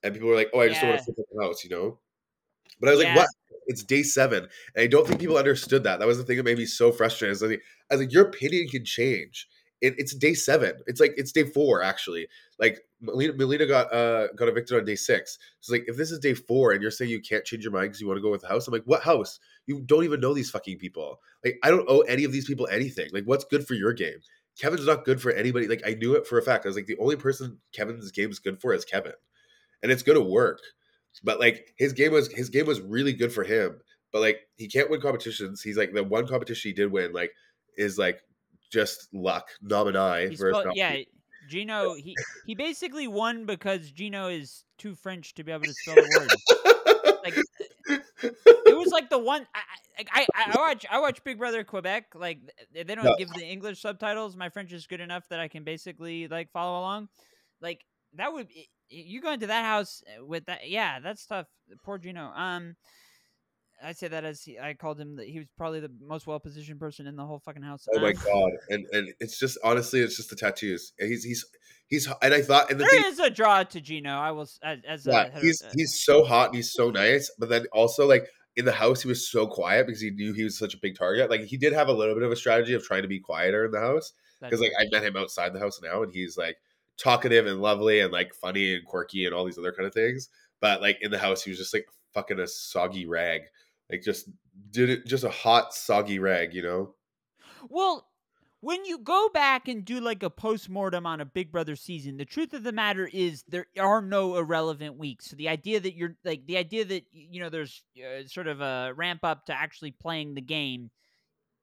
And 0.02 0.14
people 0.14 0.28
were 0.28 0.36
like, 0.36 0.50
oh, 0.54 0.60
I 0.60 0.68
just 0.68 0.80
don't 0.80 0.90
want 0.90 1.00
Yeah. 1.00 1.04
to 1.06 1.14
flip 1.14 1.26
the 1.32 1.42
house, 1.42 1.64
you 1.64 1.70
know. 1.70 1.98
But 2.80 2.90
I 2.90 2.92
was 2.92 3.00
Yeah. 3.00 3.06
like, 3.08 3.16
what? 3.16 3.28
It's 3.68 3.82
day 3.82 4.02
seven, 4.04 4.44
and 4.76 4.82
I 4.82 4.86
don't 4.86 5.08
think 5.08 5.18
people 5.20 5.36
understood 5.38 5.84
that. 5.84 5.98
That 5.98 6.06
was 6.06 6.18
the 6.18 6.24
thing 6.24 6.36
that 6.36 6.44
made 6.44 6.58
me 6.58 6.66
so 6.66 6.92
frustrated. 6.92 7.30
I 7.30 7.32
was 7.32 7.42
like, 7.42 7.62
I 7.90 7.94
was 7.94 8.00
like 8.02 8.12
your 8.12 8.26
opinion 8.26 8.68
can 8.68 8.84
change 8.84 9.48
it, 9.80 9.94
it's 9.98 10.14
day 10.14 10.34
seven. 10.34 10.72
It's 10.86 11.00
like 11.00 11.14
it's 11.16 11.32
day 11.32 11.44
four 11.44 11.82
actually. 11.82 12.28
Like 12.58 12.80
Melina, 13.00 13.34
Melina 13.34 13.66
got 13.66 13.92
uh 13.92 14.28
got 14.34 14.48
evicted 14.48 14.78
on 14.78 14.84
day 14.84 14.94
six. 14.94 15.38
So 15.60 15.72
like 15.72 15.84
if 15.86 15.96
this 15.96 16.10
is 16.10 16.18
day 16.18 16.34
four 16.34 16.72
and 16.72 16.80
you're 16.80 16.90
saying 16.90 17.10
you 17.10 17.20
can't 17.20 17.44
change 17.44 17.62
your 17.62 17.72
mind 17.72 17.88
because 17.88 18.00
you 18.00 18.06
want 18.06 18.18
to 18.18 18.22
go 18.22 18.30
with 18.30 18.42
the 18.42 18.48
house, 18.48 18.66
I'm 18.66 18.72
like, 18.72 18.84
what 18.84 19.02
house? 19.02 19.38
You 19.66 19.80
don't 19.80 20.04
even 20.04 20.20
know 20.20 20.34
these 20.34 20.50
fucking 20.50 20.78
people. 20.78 21.20
Like 21.44 21.58
I 21.62 21.70
don't 21.70 21.88
owe 21.88 22.00
any 22.00 22.24
of 22.24 22.32
these 22.32 22.46
people 22.46 22.68
anything. 22.70 23.10
Like 23.12 23.24
what's 23.24 23.44
good 23.44 23.66
for 23.66 23.74
your 23.74 23.92
game? 23.92 24.18
Kevin's 24.58 24.86
not 24.86 25.04
good 25.04 25.20
for 25.20 25.32
anybody. 25.32 25.68
Like 25.68 25.82
I 25.86 25.94
knew 25.94 26.14
it 26.14 26.26
for 26.26 26.38
a 26.38 26.42
fact. 26.42 26.64
I 26.64 26.68
was 26.68 26.76
like 26.76 26.86
the 26.86 26.98
only 26.98 27.16
person 27.16 27.58
Kevin's 27.72 28.10
game 28.10 28.30
is 28.30 28.38
good 28.38 28.60
for 28.60 28.72
is 28.72 28.84
Kevin, 28.84 29.12
and 29.82 29.92
it's 29.92 30.02
gonna 30.02 30.22
work. 30.22 30.60
But 31.22 31.38
like 31.38 31.74
his 31.76 31.92
game 31.92 32.12
was 32.12 32.32
his 32.32 32.48
game 32.48 32.66
was 32.66 32.80
really 32.80 33.12
good 33.12 33.32
for 33.32 33.44
him. 33.44 33.80
But 34.12 34.20
like 34.20 34.40
he 34.56 34.68
can't 34.68 34.88
win 34.88 35.02
competitions. 35.02 35.60
He's 35.60 35.76
like 35.76 35.92
the 35.92 36.02
one 36.02 36.26
competition 36.26 36.70
he 36.70 36.74
did 36.74 36.90
win 36.90 37.12
like 37.12 37.32
is 37.76 37.98
like 37.98 38.22
just 38.70 39.08
luck, 39.12 39.48
nominee. 39.62 40.28
He's 40.30 40.38
spelled, 40.38 40.66
yeah, 40.74 40.96
Gino. 41.48 41.94
He 41.94 42.16
he 42.46 42.54
basically 42.54 43.08
won 43.08 43.46
because 43.46 43.90
Gino 43.90 44.28
is 44.28 44.64
too 44.78 44.94
French 44.94 45.34
to 45.34 45.44
be 45.44 45.52
able 45.52 45.64
to 45.64 45.74
spell 45.74 45.94
the 45.94 46.18
word. 46.18 47.20
like 47.24 47.34
it 48.66 48.76
was 48.76 48.88
like 48.88 49.10
the 49.10 49.18
one 49.18 49.46
I, 49.54 50.04
I 50.12 50.26
I 50.34 50.56
watch 50.56 50.86
I 50.90 51.00
watch 51.00 51.22
Big 51.24 51.38
Brother 51.38 51.64
Quebec. 51.64 52.14
Like 52.14 52.40
they 52.72 52.84
don't 52.84 53.04
no. 53.04 53.14
give 53.16 53.30
the 53.30 53.44
English 53.44 53.80
subtitles. 53.80 54.36
My 54.36 54.48
French 54.48 54.72
is 54.72 54.86
good 54.86 55.00
enough 55.00 55.28
that 55.28 55.40
I 55.40 55.48
can 55.48 55.64
basically 55.64 56.28
like 56.28 56.50
follow 56.50 56.80
along. 56.80 57.08
Like 57.60 57.84
that 58.14 58.32
would 58.32 58.48
you 58.88 59.20
go 59.20 59.32
into 59.32 59.46
that 59.48 59.64
house 59.64 60.02
with 60.20 60.46
that? 60.46 60.68
Yeah, 60.68 61.00
that's 61.00 61.26
tough. 61.26 61.46
Poor 61.84 61.98
Gino. 61.98 62.32
Um, 62.34 62.76
I 63.82 63.92
say 63.92 64.08
that 64.08 64.24
as 64.24 64.42
he, 64.42 64.58
I 64.58 64.74
called 64.74 64.98
him 64.98 65.16
that 65.16 65.26
he 65.26 65.38
was 65.38 65.48
probably 65.56 65.80
the 65.80 65.90
most 66.00 66.26
well 66.26 66.40
positioned 66.40 66.80
person 66.80 67.06
in 67.06 67.16
the 67.16 67.24
whole 67.24 67.38
fucking 67.38 67.62
house. 67.62 67.86
Oh 67.94 68.00
my 68.00 68.12
god! 68.12 68.50
And 68.70 68.86
and 68.92 69.12
it's 69.20 69.38
just 69.38 69.58
honestly, 69.62 70.00
it's 70.00 70.16
just 70.16 70.30
the 70.30 70.36
tattoos. 70.36 70.92
He's 70.98 71.24
he's 71.24 71.44
he's 71.88 72.08
and 72.22 72.34
I 72.34 72.42
thought 72.42 72.70
and 72.70 72.80
the 72.80 72.84
there 72.84 73.02
thing, 73.02 73.12
is 73.12 73.18
a 73.18 73.30
draw 73.30 73.62
to 73.64 73.80
Gino. 73.80 74.10
I 74.10 74.30
will 74.30 74.48
as, 74.62 74.78
as 74.86 75.06
yeah, 75.06 75.28
a, 75.34 75.40
he's 75.40 75.62
uh, 75.62 75.70
he's 75.74 76.02
so 76.04 76.24
hot 76.24 76.48
and 76.48 76.56
he's 76.56 76.72
so 76.72 76.90
nice, 76.90 77.30
but 77.38 77.48
then 77.48 77.66
also 77.72 78.06
like 78.06 78.28
in 78.56 78.64
the 78.64 78.72
house 78.72 79.02
he 79.02 79.08
was 79.08 79.30
so 79.30 79.46
quiet 79.46 79.86
because 79.86 80.00
he 80.00 80.10
knew 80.10 80.32
he 80.32 80.44
was 80.44 80.58
such 80.58 80.74
a 80.74 80.78
big 80.78 80.96
target. 80.96 81.30
Like 81.30 81.42
he 81.42 81.56
did 81.56 81.72
have 81.72 81.88
a 81.88 81.92
little 81.92 82.14
bit 82.14 82.24
of 82.24 82.32
a 82.32 82.36
strategy 82.36 82.74
of 82.74 82.82
trying 82.82 83.02
to 83.02 83.08
be 83.08 83.20
quieter 83.20 83.66
in 83.66 83.70
the 83.70 83.80
house 83.80 84.12
because 84.40 84.60
like 84.60 84.72
I 84.80 84.86
met 84.90 85.04
him 85.04 85.16
outside 85.16 85.52
the 85.52 85.60
house 85.60 85.80
now 85.82 86.02
and 86.02 86.12
he's 86.12 86.38
like 86.38 86.56
talkative 86.96 87.46
and 87.46 87.60
lovely 87.60 88.00
and 88.00 88.12
like 88.12 88.34
funny 88.34 88.74
and 88.74 88.84
quirky 88.86 89.26
and 89.26 89.34
all 89.34 89.44
these 89.44 89.58
other 89.58 89.72
kind 89.72 89.86
of 89.86 89.92
things. 89.92 90.30
But 90.60 90.80
like 90.80 90.98
in 91.02 91.10
the 91.10 91.18
house 91.18 91.42
he 91.42 91.50
was 91.50 91.58
just 91.58 91.74
like 91.74 91.86
fucking 92.14 92.40
a 92.40 92.46
soggy 92.46 93.06
rag 93.06 93.42
like 93.90 94.02
just 94.02 94.28
did 94.70 94.90
it 94.90 95.06
just 95.06 95.24
a 95.24 95.30
hot 95.30 95.74
soggy 95.74 96.18
rag 96.18 96.54
you 96.54 96.62
know? 96.62 96.94
Well 97.68 98.08
when 98.60 98.84
you 98.84 98.98
go 98.98 99.28
back 99.32 99.68
and 99.68 99.84
do 99.84 100.00
like 100.00 100.22
a 100.22 100.30
post-mortem 100.30 101.06
on 101.06 101.20
a 101.20 101.24
big 101.26 101.52
brother 101.52 101.76
season 101.76 102.16
the 102.16 102.24
truth 102.24 102.52
of 102.52 102.64
the 102.64 102.72
matter 102.72 103.08
is 103.12 103.44
there 103.48 103.66
are 103.78 104.02
no 104.02 104.36
irrelevant 104.36 104.96
weeks. 104.96 105.26
So 105.26 105.36
the 105.36 105.48
idea 105.48 105.78
that 105.80 105.94
you're 105.94 106.16
like 106.24 106.46
the 106.46 106.56
idea 106.56 106.84
that 106.84 107.04
you 107.12 107.40
know 107.40 107.48
there's 107.48 107.84
uh, 107.98 108.26
sort 108.26 108.46
of 108.48 108.60
a 108.60 108.92
ramp 108.94 109.20
up 109.22 109.46
to 109.46 109.52
actually 109.52 109.92
playing 109.92 110.34
the 110.34 110.40
game 110.40 110.90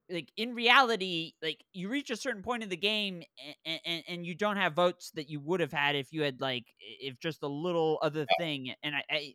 like 0.09 0.31
in 0.37 0.53
reality 0.53 1.33
like 1.41 1.63
you 1.73 1.89
reach 1.89 2.09
a 2.09 2.15
certain 2.15 2.43
point 2.43 2.61
in 2.61 2.69
the 2.69 2.77
game 2.77 3.23
and, 3.65 3.79
and, 3.85 4.03
and 4.07 4.25
you 4.25 4.35
don't 4.35 4.57
have 4.57 4.73
votes 4.73 5.11
that 5.15 5.29
you 5.29 5.39
would 5.39 5.59
have 5.59 5.71
had 5.71 5.95
if 5.95 6.11
you 6.11 6.21
had 6.23 6.41
like 6.41 6.65
if 6.79 7.19
just 7.19 7.43
a 7.43 7.47
little 7.47 7.99
other 8.01 8.25
thing. 8.37 8.73
And 8.83 8.95
i, 8.95 9.03
I 9.09 9.33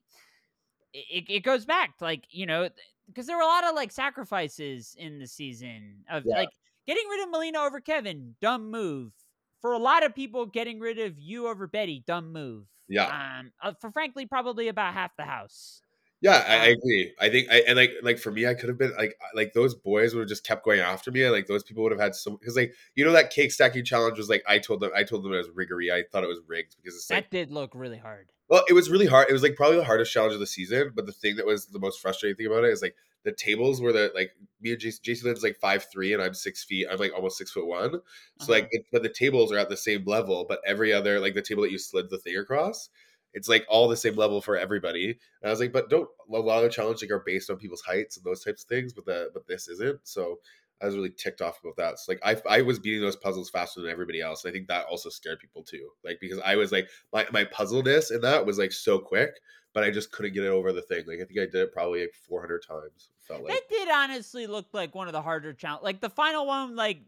it, 0.92 1.24
it 1.28 1.40
goes 1.40 1.64
back 1.64 1.96
to 1.98 2.04
like 2.04 2.24
you 2.30 2.46
know 2.46 2.68
because 3.06 3.26
there 3.26 3.36
were 3.36 3.42
a 3.42 3.46
lot 3.46 3.64
of 3.64 3.74
like 3.74 3.92
sacrifices 3.92 4.94
in 4.98 5.18
the 5.18 5.26
season 5.26 6.04
of 6.10 6.24
yeah. 6.26 6.36
like 6.36 6.50
getting 6.86 7.06
rid 7.08 7.22
of 7.22 7.30
Melina 7.30 7.60
over 7.60 7.80
Kevin, 7.80 8.34
dumb 8.40 8.70
move. 8.70 9.12
For 9.60 9.72
a 9.72 9.78
lot 9.78 10.06
of 10.06 10.14
people, 10.14 10.46
getting 10.46 10.78
rid 10.78 11.00
of 11.00 11.18
you 11.18 11.48
over 11.48 11.66
Betty, 11.66 12.04
dumb 12.06 12.32
move. 12.32 12.66
Yeah. 12.88 13.06
Um, 13.40 13.50
uh, 13.60 13.72
for 13.80 13.90
frankly, 13.90 14.24
probably 14.24 14.68
about 14.68 14.94
half 14.94 15.16
the 15.16 15.24
house. 15.24 15.82
Yeah, 16.20 16.44
I, 16.48 16.54
I, 16.54 16.66
um 16.66 16.72
agree. 16.72 17.12
I 17.20 17.28
think, 17.28 17.48
I, 17.48 17.62
and 17.68 17.76
like, 17.76 17.92
like 18.02 18.18
for 18.18 18.32
me, 18.32 18.46
I 18.46 18.54
could 18.54 18.68
have 18.68 18.78
been 18.78 18.92
like, 18.96 19.16
like 19.34 19.52
those 19.52 19.74
boys 19.74 20.14
would 20.14 20.22
have 20.22 20.28
just 20.28 20.44
kept 20.44 20.64
going 20.64 20.80
after 20.80 21.12
me, 21.12 21.22
and 21.22 21.32
like 21.32 21.46
those 21.46 21.62
people 21.62 21.84
would 21.84 21.92
have 21.92 22.00
had 22.00 22.14
some 22.14 22.36
because 22.36 22.56
like 22.56 22.74
you 22.96 23.04
know 23.04 23.12
that 23.12 23.30
cake 23.30 23.52
stacking 23.52 23.84
challenge 23.84 24.18
was 24.18 24.28
like 24.28 24.42
I 24.48 24.58
told 24.58 24.80
them, 24.80 24.90
I 24.96 25.04
told 25.04 25.24
them 25.24 25.32
it 25.32 25.36
was 25.36 25.50
riggery. 25.54 25.92
I 25.92 26.02
thought 26.10 26.24
it 26.24 26.28
was 26.28 26.40
rigged 26.46 26.76
because 26.76 26.96
it's 26.96 27.06
that 27.06 27.14
like, 27.14 27.30
did 27.30 27.50
look 27.50 27.70
really 27.74 27.98
hard. 27.98 28.28
Well, 28.48 28.64
it 28.68 28.72
was 28.72 28.90
really 28.90 29.06
hard. 29.06 29.28
It 29.28 29.32
was 29.32 29.42
like 29.42 29.56
probably 29.56 29.76
the 29.76 29.84
hardest 29.84 30.12
challenge 30.12 30.34
of 30.34 30.40
the 30.40 30.46
season. 30.46 30.92
But 30.94 31.06
the 31.06 31.12
thing 31.12 31.36
that 31.36 31.46
was 31.46 31.66
the 31.66 31.78
most 31.78 32.00
frustrating 32.00 32.36
thing 32.36 32.46
about 32.46 32.64
it 32.64 32.72
is 32.72 32.82
like 32.82 32.96
the 33.24 33.32
tables 33.32 33.80
were 33.80 33.92
the 33.92 34.10
like 34.14 34.32
me 34.60 34.72
and 34.72 34.80
JC, 34.80 35.00
JC 35.02 35.24
Lynn's 35.24 35.42
like 35.42 35.58
five 35.60 35.86
three 35.92 36.14
and 36.14 36.22
I'm 36.22 36.34
six 36.34 36.64
feet. 36.64 36.86
I'm 36.90 36.98
like 36.98 37.12
almost 37.14 37.36
six 37.36 37.50
foot 37.52 37.66
one. 37.66 37.92
So 37.92 37.98
uh-huh. 38.40 38.52
like, 38.52 38.68
it, 38.70 38.86
but 38.90 39.02
the 39.02 39.08
tables 39.08 39.52
are 39.52 39.58
at 39.58 39.68
the 39.68 39.76
same 39.76 40.04
level. 40.04 40.46
But 40.48 40.60
every 40.66 40.92
other 40.92 41.20
like 41.20 41.34
the 41.34 41.42
table 41.42 41.62
that 41.62 41.72
you 41.72 41.78
slid 41.78 42.10
the 42.10 42.18
thing 42.18 42.36
across, 42.36 42.88
it's 43.34 43.48
like 43.48 43.66
all 43.68 43.88
the 43.88 43.96
same 43.96 44.16
level 44.16 44.40
for 44.40 44.56
everybody. 44.56 45.18
And 45.42 45.48
I 45.48 45.50
was 45.50 45.60
like, 45.60 45.72
but 45.72 45.90
don't 45.90 46.08
a 46.32 46.38
lot 46.38 46.58
of 46.58 46.64
the 46.64 46.68
challenges 46.70 47.02
like, 47.02 47.10
are 47.10 47.22
based 47.24 47.50
on 47.50 47.56
people's 47.56 47.82
heights 47.82 48.16
and 48.16 48.24
those 48.24 48.44
types 48.44 48.62
of 48.62 48.68
things. 48.68 48.92
But 48.92 49.06
the 49.06 49.30
but 49.32 49.46
this 49.46 49.68
isn't. 49.68 50.00
So 50.04 50.38
I 50.80 50.86
was 50.86 50.94
really 50.94 51.10
ticked 51.10 51.42
off 51.42 51.60
about 51.62 51.76
that. 51.76 51.98
So 51.98 52.12
like 52.12 52.20
I 52.24 52.58
I 52.58 52.62
was 52.62 52.78
beating 52.78 53.00
those 53.00 53.16
puzzles 53.16 53.50
faster 53.50 53.80
than 53.80 53.90
everybody 53.90 54.20
else. 54.20 54.44
And 54.44 54.50
I 54.50 54.52
think 54.52 54.68
that 54.68 54.86
also 54.86 55.08
scared 55.08 55.40
people 55.40 55.62
too. 55.62 55.88
Like 56.04 56.18
because 56.20 56.38
I 56.40 56.56
was 56.56 56.72
like 56.72 56.88
my 57.12 57.26
my 57.32 57.44
puzzleness 57.44 58.10
in 58.10 58.20
that 58.22 58.46
was 58.46 58.58
like 58.58 58.72
so 58.72 58.98
quick, 58.98 59.40
but 59.74 59.84
I 59.84 59.90
just 59.90 60.12
couldn't 60.12 60.34
get 60.34 60.44
it 60.44 60.48
over 60.48 60.72
the 60.72 60.82
thing. 60.82 61.04
Like 61.06 61.20
I 61.20 61.24
think 61.24 61.38
I 61.38 61.44
did 61.44 61.56
it 61.56 61.72
probably 61.72 62.00
like 62.00 62.14
400 62.28 62.62
times. 62.66 63.10
Felt 63.20 63.44
like 63.44 63.54
it 63.54 63.68
did 63.68 63.88
honestly 63.90 64.46
look 64.46 64.66
like 64.72 64.94
one 64.94 65.06
of 65.06 65.12
the 65.12 65.22
harder 65.22 65.52
challenges. 65.52 65.84
Like 65.84 66.00
the 66.00 66.10
final 66.10 66.46
one, 66.46 66.76
like 66.76 67.02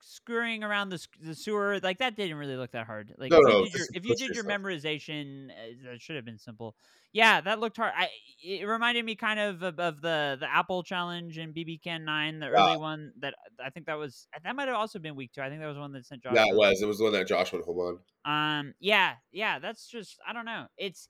screwing 0.00 0.62
around 0.62 0.90
the, 0.90 1.06
the 1.20 1.34
sewer 1.34 1.78
like 1.82 1.98
that 1.98 2.16
didn't 2.16 2.36
really 2.36 2.56
look 2.56 2.72
that 2.72 2.86
hard. 2.86 3.14
Like 3.18 3.30
no, 3.30 3.38
if, 3.38 3.44
no, 3.44 3.58
you 3.58 3.64
did 3.64 3.74
your, 3.74 3.86
if 3.94 4.04
you 4.06 4.14
did 4.16 4.34
your 4.34 4.44
memorization 4.44 5.50
uh, 5.50 5.90
that 5.90 6.00
should 6.00 6.16
have 6.16 6.24
been 6.24 6.38
simple. 6.38 6.74
Yeah 7.12 7.40
that 7.42 7.60
looked 7.60 7.76
hard. 7.76 7.92
I, 7.96 8.08
it 8.42 8.66
reminded 8.66 9.04
me 9.04 9.14
kind 9.14 9.40
of, 9.40 9.62
of, 9.62 9.78
of 9.78 10.00
the 10.00 10.36
the 10.40 10.50
apple 10.50 10.82
challenge 10.82 11.38
in 11.38 11.52
bb 11.52 11.82
can 11.82 12.04
9 12.04 12.40
the 12.40 12.48
early 12.48 12.76
one 12.76 13.12
that 13.20 13.34
i 13.64 13.70
think 13.70 13.86
that 13.86 13.98
was 13.98 14.26
that 14.42 14.56
might 14.56 14.68
have 14.68 14.76
also 14.76 14.98
been 14.98 15.14
week 15.16 15.32
two. 15.32 15.40
I 15.40 15.48
think 15.48 15.60
that 15.60 15.66
was 15.66 15.78
one 15.78 15.92
that 15.92 16.06
sent 16.06 16.22
josh 16.22 16.32
yeah 16.34 16.46
it 16.48 16.56
was 16.56 16.82
it 16.82 16.86
was 16.86 16.98
the 16.98 17.04
one 17.04 17.12
that 17.12 17.26
josh 17.26 17.52
went 17.52 17.64
home 17.64 17.78
on. 17.78 17.98
Um 18.24 18.74
yeah 18.80 19.14
yeah 19.32 19.58
that's 19.58 19.86
just 19.86 20.18
i 20.26 20.32
don't 20.32 20.46
know. 20.46 20.66
It's 20.76 21.08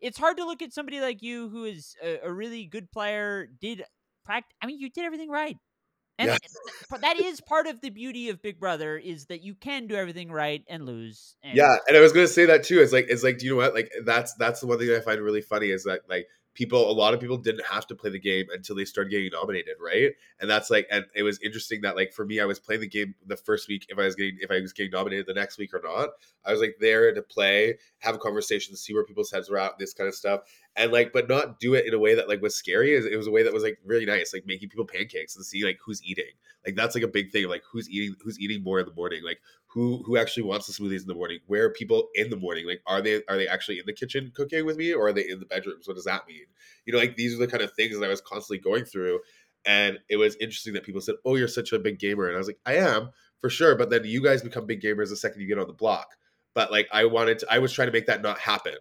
it's 0.00 0.18
hard 0.18 0.36
to 0.36 0.44
look 0.44 0.62
at 0.62 0.72
somebody 0.72 1.00
like 1.00 1.22
you 1.22 1.48
who 1.48 1.64
is 1.64 1.96
a, 2.02 2.20
a 2.24 2.32
really 2.32 2.66
good 2.66 2.90
player 2.90 3.48
did 3.60 3.84
practice 4.24 4.54
i 4.60 4.66
mean 4.66 4.78
you 4.78 4.90
did 4.90 5.04
everything 5.04 5.30
right 5.30 5.56
and 6.18 6.30
yeah. 6.30 6.98
that 7.00 7.20
is 7.20 7.40
part 7.40 7.66
of 7.66 7.80
the 7.80 7.90
beauty 7.90 8.28
of 8.28 8.40
Big 8.42 8.58
Brother 8.58 8.96
is 8.96 9.26
that 9.26 9.42
you 9.42 9.54
can 9.54 9.86
do 9.86 9.94
everything 9.94 10.30
right 10.30 10.64
and 10.68 10.86
lose. 10.86 11.36
And 11.42 11.56
yeah, 11.56 11.76
and 11.86 11.96
I 11.96 12.00
was 12.00 12.12
gonna 12.12 12.26
say 12.26 12.46
that 12.46 12.64
too. 12.64 12.80
It's 12.80 12.92
like 12.92 13.06
it's 13.08 13.22
like, 13.22 13.38
do 13.38 13.46
you 13.46 13.52
know 13.52 13.58
what? 13.58 13.74
Like 13.74 13.92
that's 14.04 14.34
that's 14.34 14.60
the 14.60 14.66
one 14.66 14.78
thing 14.78 14.90
I 14.94 15.00
find 15.00 15.20
really 15.20 15.42
funny 15.42 15.70
is 15.70 15.84
that 15.84 16.02
like 16.08 16.26
people 16.56 16.90
a 16.90 16.92
lot 16.92 17.12
of 17.14 17.20
people 17.20 17.36
didn't 17.36 17.64
have 17.66 17.86
to 17.86 17.94
play 17.94 18.10
the 18.10 18.18
game 18.18 18.46
until 18.52 18.74
they 18.74 18.84
started 18.84 19.10
getting 19.10 19.30
nominated 19.30 19.76
right 19.78 20.12
and 20.40 20.50
that's 20.50 20.70
like 20.70 20.86
and 20.90 21.04
it 21.14 21.22
was 21.22 21.38
interesting 21.42 21.82
that 21.82 21.94
like 21.94 22.12
for 22.12 22.24
me 22.24 22.40
i 22.40 22.46
was 22.46 22.58
playing 22.58 22.80
the 22.80 22.88
game 22.88 23.14
the 23.26 23.36
first 23.36 23.68
week 23.68 23.84
if 23.90 23.98
i 23.98 24.04
was 24.04 24.16
getting 24.16 24.38
if 24.40 24.50
i 24.50 24.58
was 24.58 24.72
getting 24.72 24.90
nominated 24.90 25.26
the 25.26 25.34
next 25.34 25.58
week 25.58 25.72
or 25.74 25.82
not 25.84 26.08
i 26.44 26.50
was 26.50 26.60
like 26.60 26.74
there 26.80 27.12
to 27.12 27.22
play 27.22 27.76
have 27.98 28.14
a 28.14 28.18
conversation 28.18 28.74
see 28.74 28.94
where 28.94 29.04
people's 29.04 29.30
heads 29.30 29.50
were 29.50 29.58
at 29.58 29.78
this 29.78 29.92
kind 29.92 30.08
of 30.08 30.14
stuff 30.14 30.40
and 30.76 30.92
like 30.92 31.12
but 31.12 31.28
not 31.28 31.58
do 31.58 31.74
it 31.74 31.86
in 31.86 31.94
a 31.94 31.98
way 31.98 32.14
that 32.14 32.28
like 32.28 32.42
was 32.42 32.54
scary 32.54 32.94
it 32.94 33.16
was 33.16 33.26
a 33.26 33.30
way 33.30 33.42
that 33.42 33.52
was 33.52 33.62
like 33.62 33.78
really 33.84 34.04
nice 34.04 34.32
like 34.34 34.44
making 34.46 34.68
people 34.68 34.84
pancakes 34.84 35.34
and 35.34 35.44
see 35.44 35.64
like 35.64 35.78
who's 35.84 36.02
eating. 36.04 36.24
Like 36.64 36.76
that's 36.76 36.94
like 36.94 37.04
a 37.04 37.08
big 37.08 37.30
thing 37.30 37.48
like 37.48 37.62
who's 37.70 37.88
eating 37.88 38.14
who's 38.22 38.38
eating 38.38 38.62
more 38.62 38.80
in 38.80 38.86
the 38.86 38.94
morning? 38.94 39.22
Like 39.24 39.40
who 39.66 40.02
who 40.04 40.16
actually 40.16 40.44
wants 40.44 40.66
the 40.66 40.72
smoothies 40.72 41.02
in 41.02 41.06
the 41.06 41.14
morning? 41.14 41.38
Where 41.46 41.64
are 41.64 41.70
people 41.70 42.08
in 42.14 42.30
the 42.30 42.36
morning? 42.36 42.66
Like 42.66 42.82
are 42.86 43.00
they 43.00 43.22
are 43.28 43.36
they 43.36 43.48
actually 43.48 43.78
in 43.78 43.86
the 43.86 43.92
kitchen 43.92 44.32
cooking 44.34 44.66
with 44.66 44.76
me 44.76 44.92
or 44.92 45.08
are 45.08 45.12
they 45.12 45.28
in 45.28 45.40
the 45.40 45.46
bedrooms? 45.46 45.88
What 45.88 45.94
does 45.94 46.04
that 46.04 46.26
mean? 46.28 46.44
You 46.84 46.92
know 46.92 46.98
like 46.98 47.16
these 47.16 47.34
are 47.34 47.38
the 47.38 47.48
kind 47.48 47.62
of 47.62 47.72
things 47.72 47.98
that 47.98 48.04
i 48.04 48.08
was 48.08 48.20
constantly 48.20 48.58
going 48.58 48.84
through 48.84 49.20
and 49.64 49.98
it 50.08 50.16
was 50.16 50.36
interesting 50.36 50.74
that 50.74 50.84
people 50.84 51.00
said 51.00 51.16
oh 51.24 51.34
you're 51.34 51.48
such 51.48 51.72
a 51.72 51.78
big 51.78 51.98
gamer 51.98 52.26
and 52.26 52.36
i 52.36 52.38
was 52.38 52.46
like 52.46 52.60
i 52.66 52.74
am 52.74 53.10
for 53.40 53.50
sure 53.50 53.74
but 53.74 53.90
then 53.90 54.04
you 54.04 54.22
guys 54.22 54.42
become 54.42 54.66
big 54.66 54.80
gamers 54.80 55.08
the 55.08 55.16
second 55.16 55.40
you 55.40 55.48
get 55.48 55.58
on 55.58 55.66
the 55.66 55.72
block. 55.72 56.08
But 56.54 56.70
like 56.70 56.88
i 56.92 57.04
wanted 57.04 57.40
to 57.40 57.52
i 57.52 57.58
was 57.58 57.72
trying 57.72 57.88
to 57.88 57.92
make 57.92 58.06
that 58.06 58.22
not 58.22 58.38
happen 58.38 58.74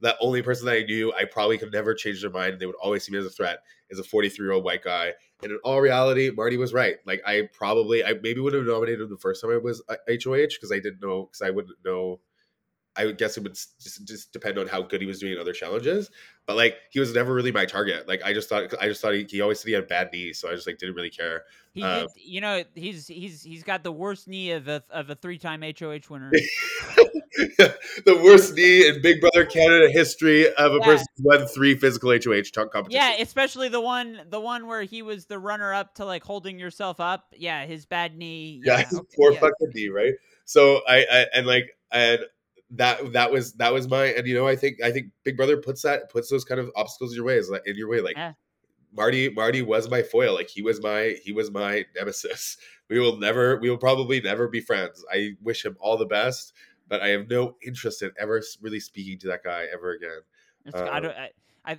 the 0.00 0.16
only 0.20 0.42
person 0.42 0.66
that 0.66 0.76
I 0.76 0.82
knew 0.82 1.12
I 1.12 1.24
probably 1.24 1.58
could 1.58 1.72
never 1.72 1.94
change 1.94 2.20
their 2.20 2.30
mind. 2.30 2.58
They 2.58 2.66
would 2.66 2.76
always 2.76 3.04
see 3.04 3.12
me 3.12 3.18
as 3.18 3.26
a 3.26 3.30
threat. 3.30 3.60
Is 3.88 3.98
a 4.00 4.04
43 4.04 4.44
year 4.44 4.52
old 4.52 4.64
white 4.64 4.82
guy. 4.82 5.12
And 5.42 5.52
in 5.52 5.58
all 5.62 5.80
reality, 5.80 6.30
Marty 6.30 6.56
was 6.56 6.72
right. 6.72 6.96
Like 7.06 7.22
I 7.24 7.48
probably, 7.52 8.04
I 8.04 8.14
maybe 8.20 8.40
would 8.40 8.52
have 8.52 8.64
nominated 8.64 9.02
him 9.02 9.10
the 9.10 9.16
first 9.16 9.42
time 9.42 9.52
I 9.52 9.58
was 9.58 9.82
HOH 9.88 9.94
uh, 9.94 10.46
because 10.48 10.72
I 10.72 10.80
didn't 10.80 11.00
know 11.00 11.26
because 11.26 11.42
I 11.42 11.50
wouldn't 11.50 11.76
know 11.84 12.20
I 12.96 13.06
would 13.06 13.18
guess 13.18 13.36
it 13.36 13.42
would 13.42 13.54
just 13.54 14.06
just 14.06 14.32
depend 14.32 14.58
on 14.58 14.66
how 14.66 14.82
good 14.82 15.00
he 15.00 15.06
was 15.06 15.18
doing 15.20 15.34
in 15.34 15.38
other 15.38 15.52
challenges. 15.52 16.10
But 16.46 16.56
like 16.56 16.76
he 16.90 17.00
was 17.00 17.14
never 17.14 17.34
really 17.34 17.52
my 17.52 17.64
target. 17.66 18.06
Like 18.08 18.22
I 18.24 18.32
just 18.32 18.48
thought 18.48 18.72
I 18.80 18.88
just 18.88 19.00
thought 19.00 19.14
he, 19.14 19.24
he 19.28 19.40
always 19.40 19.60
said 19.60 19.68
he 19.68 19.74
had 19.74 19.88
bad 19.88 20.10
knees, 20.12 20.38
so 20.38 20.48
I 20.50 20.54
just 20.54 20.66
like 20.66 20.78
didn't 20.78 20.94
really 20.94 21.10
care. 21.10 21.44
He 21.72 21.82
Um, 21.82 22.00
did, 22.00 22.08
you 22.16 22.40
know, 22.40 22.62
he's 22.74 23.06
he's 23.06 23.42
he's 23.42 23.62
got 23.62 23.82
the 23.82 23.92
worst 23.92 24.28
knee 24.28 24.52
of 24.52 24.66
a 24.68 24.82
of 24.90 25.10
a 25.10 25.14
three 25.14 25.38
time 25.38 25.62
HOH 25.62 26.08
winner. 26.08 26.32
the 27.48 28.20
worst 28.24 28.54
knee 28.54 28.88
in 28.88 29.02
Big 29.02 29.20
Brother 29.20 29.44
Canada 29.44 29.88
history 29.90 30.52
of 30.54 30.72
a 30.72 30.80
Yeah. 30.80 30.86
person 30.86 31.06
who 31.18 31.24
won 31.24 31.46
three 31.46 31.74
physical 31.74 32.10
HOH 32.10 32.50
talk 32.52 32.72
competitions. 32.72 33.16
Yeah, 33.16 33.22
especially 33.22 33.68
the 33.68 33.80
one 33.80 34.20
the 34.30 34.40
one 34.40 34.66
where 34.66 34.82
he 34.82 35.02
was 35.02 35.26
the 35.26 35.38
runner 35.38 35.72
up 35.74 35.94
to 35.96 36.04
like 36.04 36.22
holding 36.24 36.58
yourself 36.58 37.00
up. 37.00 37.34
Yeah, 37.36 37.66
his 37.66 37.84
bad 37.84 38.16
knee. 38.16 38.60
yeah, 38.64 38.78
Yeah, 38.78 38.84
his 38.88 38.98
okay, 38.98 39.06
poor 39.16 39.32
fucking 39.32 39.72
knee, 39.74 39.88
right? 39.88 40.14
So 40.44 40.80
I, 40.88 40.98
I 41.10 41.26
and 41.34 41.46
like 41.46 41.76
and 41.92 42.20
that 42.70 43.12
that 43.12 43.30
was 43.30 43.52
that 43.54 43.72
was 43.72 43.88
my 43.88 44.06
and 44.06 44.26
you 44.26 44.34
know 44.34 44.46
I 44.46 44.56
think 44.56 44.82
I 44.82 44.90
think 44.90 45.12
Big 45.24 45.36
Brother 45.36 45.56
puts 45.56 45.82
that 45.82 46.10
puts 46.10 46.30
those 46.30 46.44
kind 46.44 46.60
of 46.60 46.70
obstacles 46.74 47.12
in 47.12 47.16
your 47.16 47.24
way 47.24 47.36
is 47.36 47.48
like 47.48 47.66
in 47.66 47.76
your 47.76 47.88
way 47.88 48.00
like 48.00 48.16
Yeah. 48.16 48.32
Marty 48.92 49.28
Marty 49.28 49.62
was 49.62 49.90
my 49.90 50.02
foil 50.02 50.34
like 50.34 50.48
he 50.48 50.62
was 50.62 50.82
my 50.82 51.16
he 51.22 51.32
was 51.32 51.50
my 51.50 51.84
nemesis. 51.94 52.56
We 52.88 53.00
will 53.00 53.16
never 53.16 53.56
we 53.56 53.68
will 53.68 53.78
probably 53.78 54.20
never 54.20 54.46
be 54.46 54.60
friends. 54.60 55.04
I 55.12 55.32
wish 55.42 55.64
him 55.64 55.76
all 55.80 55.96
the 55.96 56.06
best, 56.06 56.52
but 56.86 57.02
I 57.02 57.08
have 57.08 57.28
no 57.28 57.56
interest 57.66 58.00
in 58.02 58.12
ever 58.16 58.40
really 58.60 58.78
speaking 58.78 59.18
to 59.18 59.26
that 59.26 59.42
guy 59.42 59.66
ever 59.72 59.90
again. 59.90 60.20
It's, 60.64 60.76
I 60.76 60.98
um, 60.98 61.02
don't. 61.02 61.16
I, 61.16 61.30
I 61.64 61.78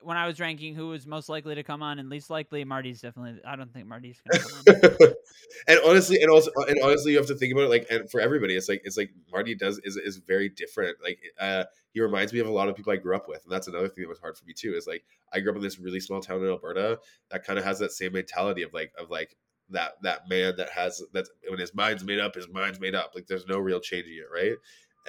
when 0.00 0.16
I 0.16 0.26
was 0.26 0.38
ranking 0.40 0.74
who 0.74 0.88
was 0.88 1.06
most 1.06 1.28
likely 1.28 1.54
to 1.54 1.62
come 1.62 1.82
on 1.82 1.98
and 1.98 2.08
least 2.08 2.30
likely, 2.30 2.64
Marty's 2.64 3.00
definitely. 3.00 3.40
I 3.44 3.56
don't 3.56 3.72
think 3.72 3.86
Marty's 3.86 4.20
gonna 4.20 4.44
come 4.44 4.96
on. 5.00 5.12
and 5.68 5.80
honestly, 5.84 6.20
and 6.22 6.30
also, 6.30 6.50
and 6.68 6.78
honestly, 6.82 7.12
you 7.12 7.18
have 7.18 7.26
to 7.26 7.34
think 7.34 7.52
about 7.52 7.64
it. 7.64 7.70
Like, 7.70 7.86
and 7.90 8.10
for 8.10 8.20
everybody, 8.20 8.56
it's 8.56 8.68
like 8.68 8.82
it's 8.84 8.96
like 8.96 9.10
Marty 9.30 9.54
does 9.54 9.80
is 9.84 9.96
is 9.96 10.18
very 10.18 10.48
different. 10.48 10.98
Like, 11.02 11.20
uh, 11.40 11.64
he 11.92 12.00
reminds 12.00 12.32
me 12.32 12.38
of 12.40 12.46
a 12.46 12.52
lot 12.52 12.68
of 12.68 12.76
people 12.76 12.92
I 12.92 12.96
grew 12.96 13.16
up 13.16 13.28
with, 13.28 13.42
and 13.44 13.52
that's 13.52 13.68
another 13.68 13.88
thing 13.88 14.02
that 14.02 14.08
was 14.08 14.20
hard 14.20 14.36
for 14.36 14.44
me 14.44 14.52
too. 14.52 14.74
Is 14.74 14.86
like 14.86 15.04
I 15.32 15.40
grew 15.40 15.50
up 15.50 15.56
in 15.56 15.62
this 15.62 15.78
really 15.78 16.00
small 16.00 16.20
town 16.20 16.42
in 16.42 16.48
Alberta 16.48 16.98
that 17.30 17.44
kind 17.44 17.58
of 17.58 17.64
has 17.64 17.78
that 17.80 17.92
same 17.92 18.12
mentality 18.12 18.62
of 18.62 18.72
like 18.72 18.92
of 18.98 19.10
like 19.10 19.36
that 19.70 19.92
that 20.02 20.28
man 20.28 20.54
that 20.56 20.70
has 20.70 21.02
that 21.12 21.26
when 21.48 21.58
his 21.58 21.74
mind's 21.74 22.04
made 22.04 22.20
up, 22.20 22.34
his 22.34 22.48
mind's 22.48 22.80
made 22.80 22.94
up. 22.94 23.12
Like, 23.14 23.26
there's 23.26 23.46
no 23.46 23.58
real 23.58 23.80
changing 23.80 24.14
it, 24.14 24.26
right? 24.32 24.56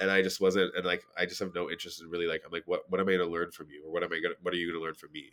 And 0.00 0.10
I 0.10 0.22
just 0.22 0.40
wasn't, 0.40 0.74
and 0.76 0.86
like 0.86 1.04
I 1.16 1.26
just 1.26 1.40
have 1.40 1.54
no 1.54 1.70
interest 1.70 2.00
in 2.00 2.08
really 2.08 2.26
like 2.26 2.42
I'm 2.44 2.52
like 2.52 2.64
what 2.66 2.82
what 2.88 3.00
am 3.00 3.08
I 3.08 3.12
going 3.12 3.26
to 3.26 3.32
learn 3.32 3.50
from 3.50 3.68
you, 3.70 3.84
or 3.86 3.92
what 3.92 4.02
am 4.02 4.12
I 4.12 4.20
gonna 4.20 4.34
what 4.42 4.54
are 4.54 4.56
you 4.56 4.68
going 4.68 4.80
to 4.80 4.84
learn 4.84 4.94
from 4.94 5.12
me? 5.12 5.30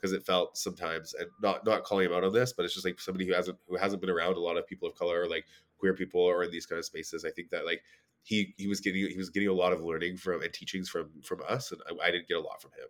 because 0.00 0.12
it 0.12 0.24
felt 0.24 0.56
sometimes 0.56 1.14
and 1.14 1.28
not 1.42 1.64
not 1.64 1.84
calling 1.84 2.06
him 2.06 2.12
out 2.12 2.24
on 2.24 2.32
this 2.32 2.52
but 2.52 2.64
it's 2.64 2.74
just 2.74 2.86
like 2.86 3.00
somebody 3.00 3.26
who 3.26 3.34
hasn't 3.34 3.58
who 3.68 3.76
hasn't 3.76 4.00
been 4.00 4.10
around 4.10 4.36
a 4.36 4.40
lot 4.40 4.56
of 4.56 4.66
people 4.66 4.88
of 4.88 4.94
color 4.94 5.22
or 5.22 5.28
like 5.28 5.44
queer 5.78 5.94
people 5.94 6.20
or 6.20 6.42
in 6.44 6.50
these 6.50 6.66
kind 6.66 6.78
of 6.78 6.84
spaces 6.84 7.24
i 7.24 7.30
think 7.30 7.50
that 7.50 7.66
like 7.66 7.82
he 8.22 8.54
he 8.56 8.66
was 8.66 8.80
getting 8.80 9.08
he 9.08 9.16
was 9.16 9.30
getting 9.30 9.48
a 9.48 9.52
lot 9.52 9.72
of 9.72 9.82
learning 9.82 10.16
from 10.16 10.42
and 10.42 10.52
teachings 10.52 10.88
from 10.88 11.10
from 11.22 11.40
us 11.48 11.72
and 11.72 11.80
i, 11.90 12.08
I 12.08 12.10
didn't 12.10 12.28
get 12.28 12.36
a 12.36 12.40
lot 12.40 12.60
from 12.60 12.72
him 12.72 12.88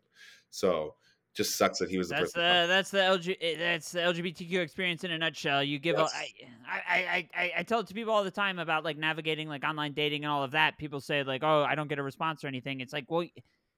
so 0.50 0.94
just 1.34 1.56
sucks 1.56 1.78
that 1.78 1.88
he 1.88 1.96
was 1.96 2.08
the 2.08 2.16
That's 2.16 2.32
person 2.32 2.40
the 2.40 2.66
that's 2.66 2.90
the 2.90 2.98
LG 2.98 3.36
eh, 3.40 3.56
that's 3.56 3.92
the 3.92 4.00
LGBTQ 4.00 4.58
experience 4.58 5.04
in 5.04 5.12
a 5.12 5.18
nutshell. 5.18 5.62
You 5.62 5.78
give 5.78 5.96
Yes. 5.96 6.12
I, 6.14 6.28
I, 6.68 6.98
I, 6.98 7.28
I, 7.34 7.52
I 7.58 7.62
tell 7.62 7.80
it 7.80 7.86
to 7.86 7.94
people 7.94 8.12
all 8.12 8.24
the 8.24 8.30
time 8.30 8.58
about 8.58 8.84
like 8.84 8.96
navigating 8.96 9.48
like 9.48 9.64
online 9.64 9.92
dating 9.92 10.24
and 10.24 10.32
all 10.32 10.42
of 10.42 10.50
that. 10.52 10.76
People 10.78 11.00
say 11.00 11.22
like, 11.22 11.44
oh, 11.44 11.62
I 11.62 11.74
don't 11.74 11.88
get 11.88 11.98
a 11.98 12.02
response 12.02 12.42
or 12.42 12.48
anything. 12.48 12.80
It's 12.80 12.92
like, 12.92 13.04
well, 13.08 13.24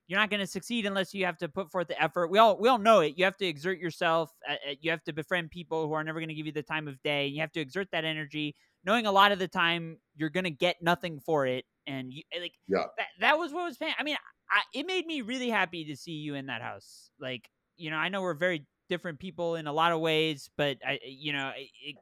you're 0.06 0.18
not 0.18 0.30
going 0.30 0.40
to 0.40 0.46
succeed 0.46 0.84
unless 0.86 1.14
you 1.14 1.24
have 1.24 1.38
to 1.38 1.48
put 1.48 1.70
forth 1.70 1.88
the 1.88 2.00
effort. 2.02 2.28
We 2.28 2.38
all 2.38 2.58
we 2.58 2.68
all 2.68 2.78
know 2.78 3.00
it. 3.00 3.16
You 3.16 3.24
have 3.24 3.36
to 3.38 3.46
exert 3.46 3.78
yourself. 3.78 4.30
Uh, 4.48 4.56
you 4.80 4.90
have 4.90 5.02
to 5.04 5.12
befriend 5.12 5.50
people 5.50 5.86
who 5.86 5.92
are 5.94 6.04
never 6.04 6.20
going 6.20 6.28
to 6.28 6.34
give 6.34 6.46
you 6.46 6.52
the 6.52 6.62
time 6.62 6.88
of 6.88 7.00
day. 7.02 7.26
You 7.26 7.40
have 7.40 7.52
to 7.52 7.60
exert 7.60 7.88
that 7.92 8.04
energy, 8.04 8.56
knowing 8.84 9.06
a 9.06 9.12
lot 9.12 9.32
of 9.32 9.38
the 9.38 9.48
time 9.48 9.98
you're 10.16 10.30
going 10.30 10.44
to 10.44 10.50
get 10.50 10.82
nothing 10.82 11.20
for 11.20 11.46
it. 11.46 11.64
And 11.86 12.12
you 12.12 12.22
eh, 12.32 12.40
like 12.40 12.54
Yeah. 12.68 12.86
that 12.96 13.06
that 13.20 13.38
was 13.38 13.52
what 13.52 13.64
was 13.64 13.76
paying. 13.76 13.94
I 13.98 14.02
mean, 14.02 14.16
I, 14.50 14.62
it 14.74 14.86
made 14.86 15.06
me 15.06 15.22
really 15.22 15.48
happy 15.48 15.84
to 15.86 15.96
see 15.96 16.12
you 16.12 16.34
in 16.34 16.46
that 16.46 16.62
house. 16.62 17.10
Like, 17.18 17.50
you 17.76 17.90
know, 17.90 17.96
I 17.96 18.08
know 18.08 18.22
we're 18.22 18.34
very 18.34 18.66
different 18.88 19.18
people 19.18 19.54
in 19.54 19.66
a 19.66 19.72
lot 19.72 19.92
of 19.92 20.00
ways, 20.00 20.50
but 20.56 20.78
I, 20.86 21.00
you 21.04 21.32
know, 21.32 21.52
it, 21.56 21.68
it, 21.82 21.96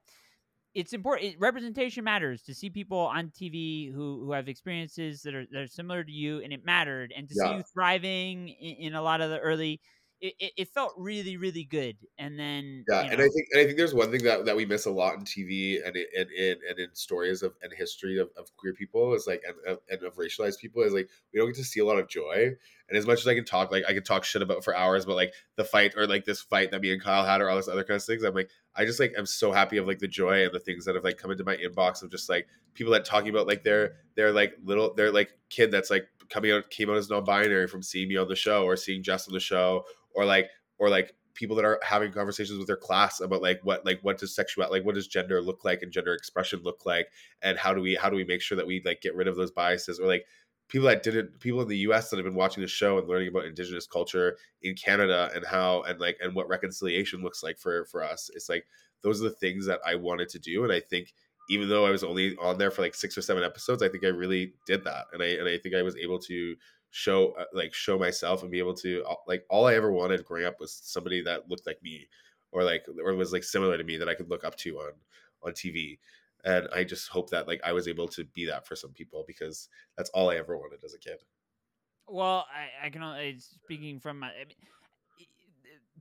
it's 0.74 0.92
important. 0.92 1.34
It, 1.34 1.40
representation 1.40 2.04
matters 2.04 2.42
to 2.42 2.54
see 2.54 2.70
people 2.70 2.98
on 2.98 3.28
TV 3.28 3.92
who 3.92 4.24
who 4.24 4.32
have 4.32 4.48
experiences 4.48 5.22
that 5.22 5.34
are 5.34 5.44
that 5.50 5.60
are 5.62 5.66
similar 5.66 6.04
to 6.04 6.12
you, 6.12 6.40
and 6.42 6.52
it 6.52 6.64
mattered. 6.64 7.12
And 7.16 7.28
to 7.28 7.34
see 7.34 7.48
you 7.56 7.62
thriving 7.74 8.48
in, 8.48 8.86
in 8.86 8.94
a 8.94 9.02
lot 9.02 9.20
of 9.20 9.30
the 9.30 9.38
early, 9.38 9.80
it, 10.20 10.34
it, 10.38 10.52
it 10.56 10.68
felt 10.68 10.92
really 10.96 11.36
really 11.36 11.64
good. 11.64 11.96
And 12.18 12.38
then, 12.38 12.84
Yeah, 12.88 13.04
you 13.04 13.10
and 13.10 13.20
I 13.20 13.28
think 13.28 13.46
and 13.52 13.60
I 13.60 13.64
think 13.64 13.76
there's 13.76 13.94
one 13.94 14.10
thing 14.10 14.22
that, 14.24 14.44
that 14.44 14.54
we 14.54 14.66
miss 14.66 14.86
a 14.86 14.90
lot 14.90 15.14
in 15.14 15.20
TV 15.20 15.84
and 15.84 15.96
in 15.96 16.06
and 16.16 16.30
in 16.30 16.56
and 16.68 16.78
in 16.78 16.94
stories 16.94 17.42
of 17.42 17.54
and 17.62 17.72
history 17.72 18.18
of, 18.18 18.28
of 18.36 18.54
queer 18.56 18.74
people 18.74 19.14
is 19.14 19.26
like 19.26 19.42
and, 19.46 19.56
of- 19.66 19.80
and 19.88 20.02
of 20.02 20.14
racialized 20.16 20.58
people 20.58 20.82
is 20.82 20.92
like 20.92 21.08
we 21.32 21.40
don't 21.40 21.48
get 21.48 21.56
to 21.56 21.64
see 21.64 21.80
a 21.80 21.84
lot 21.84 21.98
of 21.98 22.08
joy. 22.08 22.50
And 22.88 22.98
as 22.98 23.06
much 23.06 23.20
as 23.20 23.28
I 23.28 23.34
can 23.34 23.44
talk, 23.44 23.70
like 23.70 23.84
I 23.88 23.94
can 23.94 24.02
talk 24.02 24.24
shit 24.24 24.42
about 24.42 24.64
for 24.64 24.76
hours, 24.76 25.06
but 25.06 25.14
like 25.14 25.32
the 25.56 25.64
fight 25.64 25.94
or 25.96 26.06
like 26.06 26.24
this 26.24 26.40
fight 26.40 26.72
that 26.72 26.80
me 26.82 26.92
and 26.92 27.02
Kyle 27.02 27.24
had 27.24 27.40
or 27.40 27.48
all 27.48 27.56
this 27.56 27.68
other 27.68 27.84
kind 27.84 27.96
of 27.96 28.04
things, 28.04 28.22
I'm 28.22 28.34
like 28.34 28.50
I 28.74 28.84
just 28.84 29.00
like 29.00 29.14
I'm 29.16 29.26
so 29.26 29.52
happy 29.52 29.78
of 29.78 29.86
like 29.86 30.00
the 30.00 30.08
joy 30.08 30.44
and 30.44 30.52
the 30.52 30.60
things 30.60 30.84
that 30.84 30.94
have 30.94 31.04
like 31.04 31.16
come 31.16 31.30
into 31.30 31.44
my 31.44 31.56
inbox 31.56 32.02
of 32.02 32.10
just 32.10 32.28
like 32.28 32.46
people 32.74 32.92
that 32.92 33.04
talking 33.04 33.30
about 33.30 33.46
like 33.46 33.64
their 33.64 33.94
their 34.16 34.32
like 34.32 34.54
little 34.64 34.94
their 34.94 35.10
like 35.10 35.30
kid 35.48 35.70
that's 35.70 35.90
like 35.90 36.06
coming 36.28 36.52
out 36.52 36.70
came 36.70 36.88
out 36.88 36.96
as 36.96 37.10
non-binary 37.10 37.66
from 37.66 37.82
seeing 37.82 38.08
me 38.08 38.16
on 38.16 38.28
the 38.28 38.36
show 38.36 38.64
or 38.64 38.76
seeing 38.76 39.02
Jess 39.02 39.26
on 39.26 39.34
the 39.34 39.40
show 39.40 39.84
or 40.14 40.24
like 40.24 40.48
or 40.78 40.88
like 40.88 41.14
people 41.34 41.56
that 41.56 41.64
are 41.64 41.80
having 41.82 42.12
conversations 42.12 42.58
with 42.58 42.66
their 42.66 42.76
class 42.76 43.20
about 43.20 43.42
like 43.42 43.60
what 43.62 43.84
like 43.84 44.00
what 44.02 44.18
does 44.18 44.34
sexuality 44.34 44.78
like 44.78 44.86
what 44.86 44.94
does 44.94 45.06
gender 45.06 45.40
look 45.40 45.64
like 45.64 45.82
and 45.82 45.92
gender 45.92 46.12
expression 46.14 46.60
look 46.62 46.84
like? 46.84 47.08
And 47.42 47.58
how 47.58 47.72
do 47.72 47.80
we 47.80 47.94
how 47.94 48.10
do 48.10 48.16
we 48.16 48.24
make 48.24 48.42
sure 48.42 48.56
that 48.56 48.66
we 48.66 48.82
like 48.84 49.00
get 49.00 49.14
rid 49.14 49.28
of 49.28 49.36
those 49.36 49.50
biases? 49.50 50.00
Or 50.00 50.06
like 50.06 50.26
people 50.68 50.88
that 50.88 51.02
didn't 51.02 51.40
people 51.40 51.60
in 51.62 51.68
the 51.68 51.78
US 51.78 52.10
that 52.10 52.16
have 52.16 52.24
been 52.24 52.34
watching 52.34 52.62
the 52.62 52.68
show 52.68 52.98
and 52.98 53.08
learning 53.08 53.28
about 53.28 53.44
indigenous 53.44 53.86
culture 53.86 54.36
in 54.62 54.74
Canada 54.74 55.30
and 55.34 55.44
how 55.44 55.82
and 55.82 56.00
like 56.00 56.16
and 56.20 56.34
what 56.34 56.48
reconciliation 56.48 57.22
looks 57.22 57.42
like 57.42 57.58
for 57.58 57.84
for 57.86 58.04
us 58.04 58.30
it's 58.34 58.48
like 58.48 58.66
those 59.02 59.20
are 59.20 59.24
the 59.24 59.36
things 59.36 59.66
that 59.66 59.80
I 59.86 59.94
wanted 59.94 60.28
to 60.30 60.38
do. 60.38 60.62
And 60.64 60.72
I 60.72 60.80
think 60.80 61.14
even 61.48 61.68
though 61.68 61.86
I 61.86 61.90
was 61.90 62.04
only 62.04 62.36
on 62.36 62.58
there 62.58 62.70
for 62.70 62.82
like 62.82 62.94
6 62.94 63.16
or 63.16 63.22
7 63.22 63.42
episodes 63.42 63.82
I 63.82 63.88
think 63.88 64.04
I 64.04 64.08
really 64.08 64.54
did 64.66 64.84
that. 64.84 65.06
And 65.12 65.22
I 65.22 65.26
and 65.26 65.48
I 65.48 65.58
think 65.58 65.74
I 65.74 65.82
was 65.82 65.96
able 65.96 66.18
to 66.20 66.54
show 66.90 67.32
uh, 67.32 67.44
like 67.52 67.72
show 67.72 67.98
myself 67.98 68.42
and 68.42 68.50
be 68.50 68.58
able 68.58 68.74
to 68.74 69.04
like 69.26 69.44
all 69.48 69.66
I 69.66 69.74
ever 69.74 69.92
wanted 69.92 70.24
growing 70.24 70.44
up 70.44 70.58
was 70.60 70.72
somebody 70.72 71.22
that 71.22 71.48
looked 71.48 71.66
like 71.66 71.82
me 71.82 72.08
or 72.52 72.64
like 72.64 72.84
or 73.04 73.14
was 73.14 73.32
like 73.32 73.44
similar 73.44 73.78
to 73.78 73.84
me 73.84 73.96
that 73.96 74.08
I 74.08 74.14
could 74.14 74.28
look 74.28 74.44
up 74.44 74.56
to 74.56 74.78
on 74.78 74.92
on 75.42 75.52
TV 75.52 75.98
and 76.44 76.68
I 76.74 76.84
just 76.84 77.08
hope 77.08 77.30
that 77.30 77.46
like 77.46 77.60
I 77.64 77.72
was 77.72 77.88
able 77.88 78.08
to 78.08 78.24
be 78.24 78.46
that 78.46 78.66
for 78.66 78.76
some 78.76 78.90
people 78.90 79.24
because 79.26 79.68
that's 79.96 80.10
all 80.10 80.30
I 80.30 80.36
ever 80.36 80.56
wanted 80.56 80.82
as 80.84 80.94
a 80.94 80.98
kid. 80.98 81.22
Well, 82.08 82.46
I, 82.52 82.86
I 82.86 82.90
can 82.90 83.02
only 83.02 83.38
speaking 83.38 84.00
from 84.00 84.20
my. 84.20 84.28
I 84.28 84.44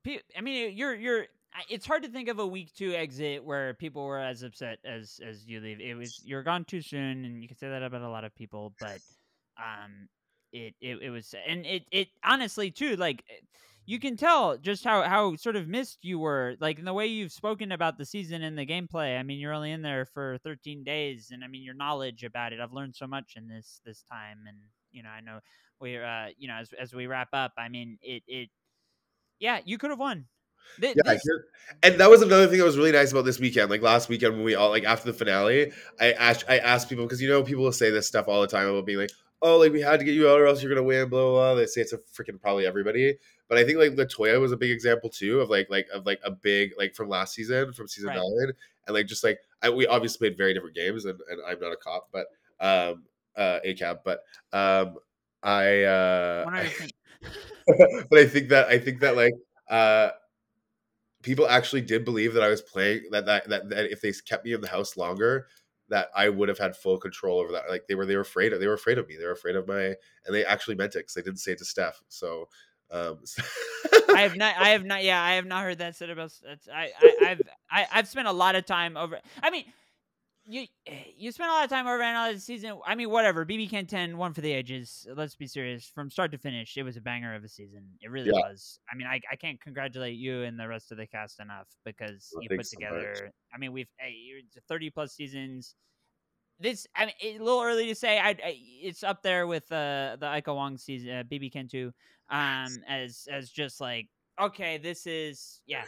mean, 0.05 0.19
I 0.37 0.41
mean, 0.41 0.77
you're 0.77 0.95
you're. 0.95 1.25
It's 1.69 1.85
hard 1.85 2.03
to 2.03 2.09
think 2.09 2.29
of 2.29 2.39
a 2.39 2.45
week 2.45 2.73
two 2.73 2.93
exit 2.93 3.43
where 3.43 3.73
people 3.73 4.05
were 4.05 4.19
as 4.19 4.43
upset 4.43 4.79
as 4.85 5.19
as 5.25 5.47
you 5.47 5.59
leave. 5.59 5.79
It 5.81 5.95
was 5.95 6.21
you're 6.23 6.43
gone 6.43 6.63
too 6.65 6.81
soon, 6.81 7.25
and 7.25 7.41
you 7.41 7.47
can 7.47 7.57
say 7.57 7.69
that 7.69 7.83
about 7.83 8.01
a 8.01 8.09
lot 8.09 8.23
of 8.23 8.33
people. 8.35 8.73
But 8.79 8.99
um, 9.57 10.07
it 10.51 10.75
it, 10.81 11.01
it 11.01 11.09
was, 11.09 11.33
and 11.47 11.65
it 11.65 11.83
it 11.91 12.09
honestly 12.23 12.71
too 12.71 12.95
like. 12.95 13.23
You 13.85 13.99
can 13.99 14.17
tell 14.17 14.55
just 14.55 14.83
how, 14.83 15.01
how 15.01 15.35
sort 15.35 15.55
of 15.55 15.67
missed 15.67 16.05
you 16.05 16.19
were, 16.19 16.55
like 16.59 16.77
in 16.77 16.85
the 16.85 16.93
way 16.93 17.07
you've 17.07 17.31
spoken 17.31 17.71
about 17.71 17.97
the 17.97 18.05
season 18.05 18.43
and 18.43 18.55
the 18.55 18.63
gameplay. 18.63 19.17
I 19.19 19.23
mean, 19.23 19.39
you're 19.39 19.53
only 19.53 19.71
in 19.71 19.81
there 19.81 20.05
for 20.05 20.37
13 20.43 20.83
days, 20.83 21.31
and 21.31 21.43
I 21.43 21.47
mean, 21.47 21.63
your 21.63 21.73
knowledge 21.73 22.23
about 22.23 22.53
it. 22.53 22.59
I've 22.59 22.71
learned 22.71 22.95
so 22.95 23.07
much 23.07 23.33
in 23.35 23.47
this 23.47 23.81
this 23.83 24.03
time, 24.03 24.45
and 24.47 24.57
you 24.91 25.01
know, 25.01 25.09
I 25.09 25.21
know 25.21 25.39
we're 25.79 26.03
uh 26.05 26.27
you 26.37 26.47
know 26.47 26.55
as, 26.55 26.71
as 26.73 26.93
we 26.93 27.07
wrap 27.07 27.29
up 27.31 27.53
i 27.57 27.69
mean 27.69 27.97
it 28.01 28.21
it 28.27 28.49
yeah 29.39 29.59
you 29.65 29.77
could 29.77 29.89
have 29.89 29.99
won 29.99 30.27
Th- 30.81 30.97
Yeah, 31.05 31.13
and 31.83 31.99
that 31.99 32.09
was 32.09 32.21
another 32.23 32.47
thing 32.47 32.57
that 32.59 32.63
was 32.65 32.77
really 32.77 32.91
nice 32.91 33.11
about 33.11 33.23
this 33.25 33.39
weekend. 33.39 33.69
Like 33.69 33.81
last 33.81 34.09
weekend 34.09 34.33
when 34.35 34.43
we 34.43 34.55
all 34.55 34.69
like 34.69 34.83
after 34.85 35.11
the 35.11 35.17
finale, 35.17 35.71
I 35.99 36.13
asked 36.13 36.45
I 36.49 36.57
asked 36.59 36.89
people 36.89 37.05
because 37.05 37.21
you 37.21 37.29
know 37.29 37.43
people 37.43 37.63
will 37.63 37.71
say 37.71 37.91
this 37.91 38.07
stuff 38.07 38.27
all 38.27 38.41
the 38.41 38.47
time 38.47 38.67
about 38.67 38.85
being 38.85 38.97
like, 38.99 39.11
oh, 39.41 39.57
like 39.57 39.71
we 39.71 39.81
had 39.81 39.99
to 39.99 40.05
get 40.05 40.13
you 40.13 40.29
out 40.29 40.39
or 40.39 40.47
else 40.47 40.61
you're 40.61 40.73
gonna 40.73 40.85
win, 40.85 41.09
blah 41.09 41.21
blah. 41.21 41.31
blah. 41.31 41.55
They 41.55 41.65
say 41.65 41.81
it's 41.81 41.93
a 41.93 41.97
freaking 41.97 42.39
probably 42.41 42.65
everybody, 42.65 43.17
but 43.47 43.57
I 43.57 43.63
think 43.63 43.77
like 43.77 43.91
Latoya 43.91 44.39
was 44.39 44.51
a 44.51 44.57
big 44.57 44.71
example 44.71 45.09
too 45.09 45.39
of 45.41 45.49
like 45.49 45.69
like 45.69 45.87
of 45.93 46.05
like 46.05 46.19
a 46.23 46.31
big 46.31 46.71
like 46.77 46.95
from 46.95 47.09
last 47.09 47.33
season 47.33 47.73
from 47.73 47.87
season 47.87 48.09
Right. 48.09 48.17
nine, 48.17 48.53
and 48.87 48.93
like 48.95 49.07
just 49.07 49.23
like 49.23 49.39
I, 49.61 49.69
we 49.69 49.87
obviously 49.87 50.29
played 50.29 50.37
very 50.37 50.53
different 50.53 50.75
games, 50.75 51.05
and, 51.05 51.19
and 51.29 51.39
I'm 51.47 51.59
not 51.59 51.71
a 51.71 51.77
cop, 51.77 52.09
but 52.11 52.27
um 52.59 53.03
uh 53.35 53.59
a 53.63 53.73
cab, 53.73 53.99
but 54.03 54.23
um 54.53 54.97
I 55.43 55.83
uh 55.83 56.45
100%. 56.45 56.91
but 58.09 58.19
I 58.19 58.25
think 58.25 58.49
that 58.49 58.67
I 58.67 58.79
think 58.79 58.99
that 59.01 59.15
like 59.15 59.33
uh 59.69 60.09
people 61.21 61.47
actually 61.47 61.81
did 61.81 62.05
believe 62.05 62.33
that 62.33 62.43
I 62.43 62.49
was 62.49 62.61
playing 62.61 63.03
that 63.11 63.25
that 63.25 63.49
that, 63.49 63.69
that 63.69 63.91
if 63.91 64.01
they 64.01 64.11
kept 64.27 64.45
me 64.45 64.53
in 64.53 64.61
the 64.61 64.67
house 64.67 64.97
longer 64.97 65.47
that 65.89 66.09
I 66.15 66.29
would 66.29 66.49
have 66.49 66.57
had 66.57 66.75
full 66.75 66.97
control 66.97 67.39
over 67.39 67.51
that 67.53 67.69
like 67.69 67.87
they 67.87 67.95
were 67.95 68.05
they 68.05 68.15
were 68.15 68.21
afraid 68.21 68.53
of 68.53 68.59
they 68.59 68.67
were 68.67 68.73
afraid 68.73 68.97
of 68.97 69.07
me 69.07 69.17
they 69.17 69.25
were 69.25 69.31
afraid 69.31 69.55
of 69.55 69.67
my 69.67 69.95
and 70.25 70.33
they 70.33 70.45
actually 70.45 70.75
meant 70.75 70.95
it 70.95 70.99
because 70.99 71.13
they 71.13 71.21
didn't 71.21 71.39
say 71.39 71.53
it 71.53 71.57
to 71.59 71.65
Steph 71.65 72.01
so 72.07 72.47
um 72.91 73.19
i 74.15 74.21
have 74.21 74.35
not 74.35 74.55
i 74.57 74.69
have 74.69 74.83
not 74.83 75.03
yeah 75.03 75.21
i 75.21 75.33
have 75.33 75.45
not 75.45 75.63
heard 75.63 75.77
that 75.77 75.95
said 75.95 76.09
about 76.09 76.31
i, 76.73 76.89
I 76.99 77.15
i've 77.23 77.41
I, 77.69 77.87
i've 77.93 78.07
spent 78.07 78.27
a 78.27 78.31
lot 78.31 78.55
of 78.55 78.65
time 78.65 78.97
over 78.97 79.19
i 79.43 79.51
mean 79.51 79.65
you 80.49 80.65
eh, 80.87 81.03
you 81.15 81.31
spent 81.31 81.49
a 81.49 81.53
lot 81.53 81.63
of 81.63 81.69
time 81.69 81.87
over 81.87 82.01
analyzing 82.01 82.35
the 82.35 82.41
season. 82.41 82.79
I 82.85 82.95
mean, 82.95 83.09
whatever. 83.09 83.45
BB 83.45 83.69
Can 83.69 83.85
10 83.85 84.17
one 84.17 84.33
for 84.33 84.41
the 84.41 84.51
ages. 84.51 85.07
Let's 85.15 85.35
be 85.35 85.47
serious. 85.47 85.85
From 85.87 86.09
start 86.09 86.31
to 86.31 86.37
finish, 86.37 86.75
it 86.77 86.83
was 86.83 86.97
a 86.97 87.01
banger 87.01 87.35
of 87.35 87.43
a 87.43 87.47
season. 87.47 87.97
It 88.01 88.09
really 88.09 88.31
Yeah. 88.31 88.39
was. 88.49 88.79
I 88.91 88.95
mean, 88.95 89.07
I, 89.07 89.21
I 89.31 89.35
can't 89.35 89.61
congratulate 89.61 90.17
you 90.17 90.43
and 90.43 90.59
the 90.59 90.67
rest 90.67 90.91
of 90.91 90.97
the 90.97 91.07
cast 91.07 91.39
enough 91.39 91.67
because 91.85 92.29
Well, 92.33 92.43
you 92.43 92.49
put 92.49 92.57
thanks 92.57 92.71
so 92.71 92.77
together. 92.77 93.31
I 93.53 93.57
mean, 93.57 93.71
we've 93.71 93.89
hey, 93.99 94.11
you're 94.11 94.41
30 94.67 94.89
plus 94.89 95.13
seasons. 95.13 95.75
This 96.59 96.87
I 96.95 97.05
mean, 97.05 97.15
a 97.23 97.39
little 97.39 97.61
early 97.61 97.87
to 97.87 97.95
say. 97.95 98.19
I, 98.19 98.29
I 98.31 98.57
it's 98.81 99.03
up 99.03 99.23
there 99.23 99.47
with 99.47 99.71
uh, 99.71 100.17
the 100.19 100.37
Ika 100.37 100.53
Wong 100.53 100.77
season, 100.77 101.09
uh, 101.09 101.23
BB 101.23 101.51
Can 101.53 101.67
2, 101.69 101.93
um, 102.29 102.83
as 102.87 103.27
as 103.31 103.49
just 103.49 103.79
like 103.79 104.09
okay, 104.41 104.77
this 104.77 105.05
is 105.07 105.61
yes. 105.65 105.87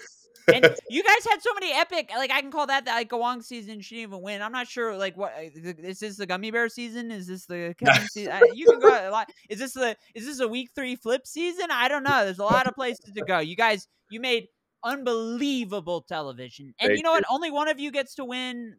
And 0.53 0.65
you 0.89 1.03
guys 1.03 1.25
had 1.29 1.41
so 1.41 1.53
many 1.53 1.71
epic, 1.71 2.09
like 2.15 2.31
I 2.31 2.41
can 2.41 2.51
call 2.51 2.67
that 2.67 2.85
the 2.85 2.99
Ika 2.99 3.15
Wong 3.17 3.41
season. 3.41 3.79
She 3.81 3.95
didn't 3.95 4.09
even 4.09 4.21
win. 4.21 4.41
I'm 4.41 4.51
not 4.51 4.67
sure, 4.67 4.95
like 4.97 5.15
what 5.15 5.33
uh, 5.37 5.41
is 5.77 5.99
this 5.99 6.17
the 6.17 6.25
Gummy 6.25 6.51
Bear 6.51 6.67
season? 6.69 7.11
Is 7.11 7.27
this 7.27 7.45
the 7.45 7.75
Kevin 7.79 8.07
season? 8.07 8.33
I- 8.33 8.51
You 8.53 8.65
can 8.65 8.79
go 8.79 8.89
a 8.89 9.11
lot. 9.11 9.29
Is 9.49 9.59
this 9.59 9.73
the 9.73 9.95
is 10.15 10.25
this 10.25 10.39
a 10.39 10.47
week 10.47 10.69
three 10.75 10.95
flip 10.95 11.27
season? 11.27 11.67
I 11.71 11.87
don't 11.87 12.03
know. 12.03 12.25
There's 12.25 12.39
a 12.39 12.43
lot 12.43 12.67
of 12.67 12.73
places 12.75 13.11
to 13.15 13.23
go. 13.23 13.39
You 13.39 13.55
guys, 13.55 13.87
you 14.09 14.19
made 14.19 14.47
unbelievable 14.83 16.01
television, 16.01 16.73
and 16.79 16.89
you 16.89 16.95
Thank 16.97 17.03
know 17.05 17.11
what? 17.11 17.23
Only 17.29 17.51
one 17.51 17.67
of 17.67 17.79
you 17.79 17.91
gets 17.91 18.15
to 18.15 18.25
win. 18.25 18.75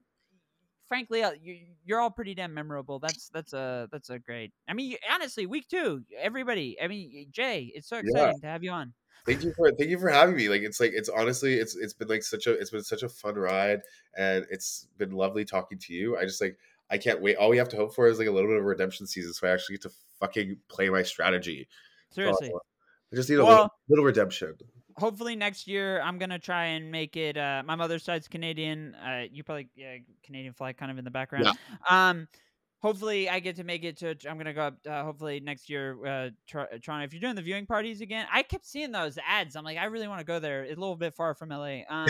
Frankly, 0.88 1.22
uh, 1.22 1.32
you, 1.40 1.58
you're 1.86 2.00
all 2.00 2.10
pretty 2.10 2.34
damn 2.34 2.52
memorable. 2.52 2.98
That's 2.98 3.28
that's 3.30 3.52
a 3.54 3.88
that's 3.90 4.10
a 4.10 4.18
great. 4.18 4.52
I 4.68 4.74
mean, 4.74 4.96
honestly, 5.10 5.46
week 5.46 5.66
two, 5.68 6.02
everybody. 6.18 6.76
I 6.82 6.88
mean, 6.88 7.28
Jay, 7.30 7.72
it's 7.74 7.88
so 7.88 7.96
Yeah. 7.96 8.02
exciting 8.04 8.40
to 8.40 8.46
have 8.46 8.62
you 8.62 8.72
on. 8.72 8.92
Thank 9.26 9.42
you 9.42 9.52
for 9.54 9.70
thank 9.72 9.90
you 9.90 9.98
for 9.98 10.08
having 10.08 10.36
me. 10.36 10.48
Like 10.48 10.62
it's 10.62 10.80
like 10.80 10.92
it's 10.94 11.08
honestly 11.08 11.54
it's 11.54 11.76
it's 11.76 11.92
been 11.92 12.08
like 12.08 12.22
such 12.22 12.46
a 12.46 12.52
it's 12.52 12.70
been 12.70 12.82
such 12.82 13.02
a 13.02 13.08
fun 13.08 13.34
ride 13.36 13.80
and 14.16 14.46
it's 14.50 14.86
been 14.98 15.12
lovely 15.12 15.44
talking 15.44 15.78
to 15.78 15.92
you. 15.94 16.16
I 16.16 16.24
just 16.24 16.40
like 16.40 16.56
I 16.90 16.98
can't 16.98 17.20
wait. 17.22 17.36
All 17.36 17.48
we 17.48 17.56
have 17.56 17.68
to 17.70 17.76
hope 17.76 17.94
for 17.94 18.06
is 18.06 18.18
like 18.18 18.28
a 18.28 18.32
little 18.32 18.50
bit 18.50 18.58
of 18.58 18.64
redemption 18.64 19.06
season, 19.06 19.32
so 19.32 19.46
I 19.46 19.50
actually 19.50 19.74
get 19.76 19.82
to 19.82 19.90
fucking 20.20 20.56
play 20.68 20.90
my 20.90 21.02
strategy. 21.02 21.68
That's 22.14 22.18
all 22.18 22.24
I 22.24 22.36
Seriously. 22.38 22.60
I 23.12 23.16
just 23.16 23.28
need 23.28 23.36
a 23.36 23.44
little, 23.44 23.56
Well, 23.56 23.72
little 23.88 24.04
redemption. 24.04 24.54
hopefully 24.96 25.36
next 25.36 25.66
year 25.66 26.00
I'm 26.00 26.18
gonna 26.18 26.38
try 26.38 26.64
and 26.66 26.90
make 26.90 27.16
it. 27.16 27.36
Uh, 27.36 27.62
my 27.64 27.76
mother's 27.76 28.02
side's 28.02 28.28
Canadian. 28.28 28.94
Uh, 28.94 29.24
you 29.30 29.44
probably 29.44 29.68
yeah, 29.74 29.96
Canadian 30.22 30.52
flag 30.54 30.76
kind 30.76 30.90
of 30.90 30.98
in 30.98 31.04
the 31.04 31.10
background. 31.10 31.48
Um, 31.88 32.28
hopefully 32.82 33.28
I 33.30 33.40
get 33.40 33.56
to 33.56 33.64
make 33.64 33.84
it 33.84 33.96
to. 33.98 34.16
I'm 34.28 34.36
gonna 34.36 34.52
go 34.52 34.62
up. 34.62 34.76
Uh, 34.88 35.02
hopefully 35.04 35.40
next 35.40 35.70
year, 35.70 35.96
uh, 36.04 36.30
Tor- 36.46 36.68
Toronto. 36.82 37.04
If 37.04 37.12
you're 37.12 37.20
doing 37.20 37.36
the 37.36 37.42
viewing 37.42 37.66
parties 37.66 38.00
again, 38.00 38.26
I 38.32 38.42
kept 38.42 38.66
seeing 38.66 38.92
those 38.92 39.18
ads. 39.26 39.56
I'm 39.56 39.64
like, 39.64 39.78
I 39.78 39.84
really 39.86 40.08
want 40.08 40.20
to 40.20 40.24
go 40.24 40.38
there. 40.38 40.62
It's 40.64 40.76
a 40.76 40.80
little 40.80 40.96
bit 40.96 41.14
far 41.14 41.34
from 41.34 41.50
LA. 41.50 41.80
Um, 41.88 42.08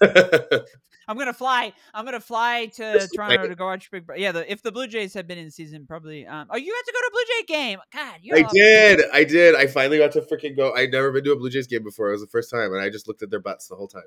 I'm 1.08 1.18
gonna 1.18 1.32
fly. 1.32 1.72
I'm 1.92 2.04
gonna 2.04 2.20
fly 2.20 2.66
to 2.76 3.08
Toronto 3.14 3.48
to 3.48 3.54
go 3.56 3.66
watch 3.66 3.90
Big. 3.90 4.04
Yeah, 4.16 4.32
the, 4.32 4.50
if 4.50 4.62
the 4.62 4.72
Blue 4.72 4.86
Jays 4.86 5.12
had 5.12 5.26
been 5.26 5.38
in 5.38 5.50
season, 5.50 5.86
probably. 5.86 6.26
Um, 6.26 6.46
oh, 6.50 6.56
you 6.56 6.72
had 6.72 6.82
to 6.86 6.92
go 6.92 7.00
to 7.00 7.06
a 7.06 7.10
Blue 7.10 7.24
Jay 7.26 7.44
game. 7.46 7.78
God, 7.92 8.14
you're 8.22 8.38
I 8.38 8.42
did. 8.52 9.00
I 9.12 9.24
did. 9.24 9.54
I 9.56 9.66
finally 9.66 9.98
got 9.98 10.12
to 10.12 10.20
freaking 10.20 10.56
go. 10.56 10.72
I'd 10.74 10.92
never 10.92 11.10
been 11.10 11.24
to 11.24 11.32
a 11.32 11.36
Blue 11.36 11.50
Jays 11.50 11.66
game 11.66 11.82
before. 11.82 12.08
It 12.08 12.12
was 12.12 12.20
the 12.20 12.26
first 12.28 12.50
time, 12.50 12.72
and 12.72 12.80
I 12.80 12.88
just 12.90 13.08
looked 13.08 13.22
at 13.22 13.30
their 13.30 13.40
butts 13.40 13.66
the 13.68 13.74
whole 13.76 13.88
time. 13.88 14.02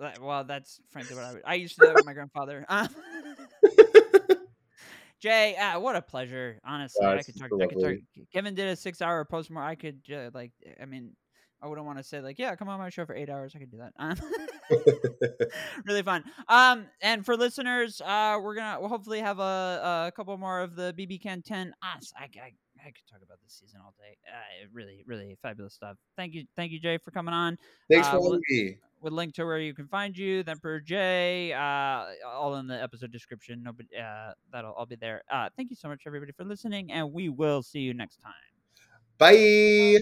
That- 0.00 0.20
Well, 0.20 0.42
that's 0.42 0.80
frankly 0.90 1.14
what 1.14 1.24
I 1.24 1.32
would. 1.34 1.42
I 1.46 1.54
used 1.54 1.76
to 1.76 1.82
do 1.82 1.86
that 1.86 1.94
with 1.94 2.04
my 2.06 2.14
grandfather. 2.14 2.66
Um, 2.68 2.88
Jay, 5.24 5.56
ah, 5.58 5.78
what 5.78 5.96
a 5.96 6.02
pleasure. 6.02 6.60
Honestly, 6.66 6.98
Yeah, 7.00 7.12
I 7.12 7.22
could 7.22 7.38
talk. 7.38 7.50
I 7.58 7.66
could 7.66 7.80
talk. 7.80 8.26
Kevin 8.30 8.54
did 8.54 8.68
a 8.68 8.76
six-hour 8.76 9.24
post 9.24 9.50
more. 9.50 9.62
I 9.62 9.74
could 9.74 10.02
uh, 10.12 10.28
like. 10.34 10.52
I 10.78 10.84
mean, 10.84 11.16
I 11.62 11.66
wouldn't 11.66 11.86
want 11.86 11.96
to 11.96 12.04
say 12.04 12.20
like, 12.20 12.38
yeah, 12.38 12.54
come 12.56 12.68
on 12.68 12.78
my 12.78 12.90
show 12.90 13.06
for 13.06 13.14
eight 13.14 13.30
hours. 13.30 13.54
I 13.56 13.58
could 13.58 13.70
do 13.70 13.78
that. 13.78 13.94
Um, 13.98 14.18
really 15.86 16.02
fun. 16.02 16.24
Um, 16.46 16.88
and 17.00 17.24
for 17.24 17.38
listeners, 17.38 18.02
uh, 18.02 18.38
we're 18.42 18.54
gonna 18.54 18.78
we'll 18.78 18.90
hopefully 18.90 19.20
have 19.20 19.38
a, 19.38 20.08
a 20.08 20.12
couple 20.14 20.36
more 20.36 20.60
of 20.60 20.76
the 20.76 20.92
BB 20.92 21.22
Can 21.22 21.40
10. 21.40 21.72
Us, 21.96 22.12
I, 22.18 22.24
I, 22.24 22.52
I 22.84 22.88
could 22.88 23.06
talk 23.10 23.20
about 23.24 23.38
this 23.42 23.54
season 23.60 23.80
all 23.82 23.94
day. 23.98 24.16
Uh, 24.28 24.66
really, 24.72 25.02
really 25.06 25.36
fabulous 25.42 25.72
stuff. 25.74 25.96
Thank 26.16 26.34
you, 26.34 26.44
thank 26.54 26.70
you, 26.70 26.78
Jay, 26.78 26.98
for 26.98 27.10
coming 27.10 27.32
on 27.34 27.56
Thanks 27.90 28.06
Uh, 28.08 28.12
for 28.18 28.22
having 28.22 28.42
me. 28.50 28.76
with 29.00 29.12
link 29.14 29.34
to 29.34 29.44
where 29.44 29.58
you 29.58 29.72
can 29.74 29.88
find 29.88 30.16
you, 30.16 30.42
then 30.42 30.58
per 30.58 30.80
J, 30.80 31.52
uh, 31.52 32.04
all 32.28 32.56
in 32.56 32.66
the 32.66 32.80
episode 32.82 33.10
description. 33.10 33.62
Nobody, 33.62 33.88
uh, 33.96 34.32
that'll 34.52 34.72
all 34.72 34.86
be 34.86 34.96
there. 34.96 35.22
Uh, 35.30 35.48
thank 35.56 35.70
you 35.70 35.76
so 35.76 35.88
much, 35.88 36.02
everybody, 36.06 36.32
for 36.32 36.44
listening, 36.44 36.92
and 36.92 37.12
we 37.12 37.28
will 37.30 37.62
see 37.62 37.80
you 37.80 37.94
next 37.94 38.18
time. 38.20 38.32
Bye. 39.16 40.00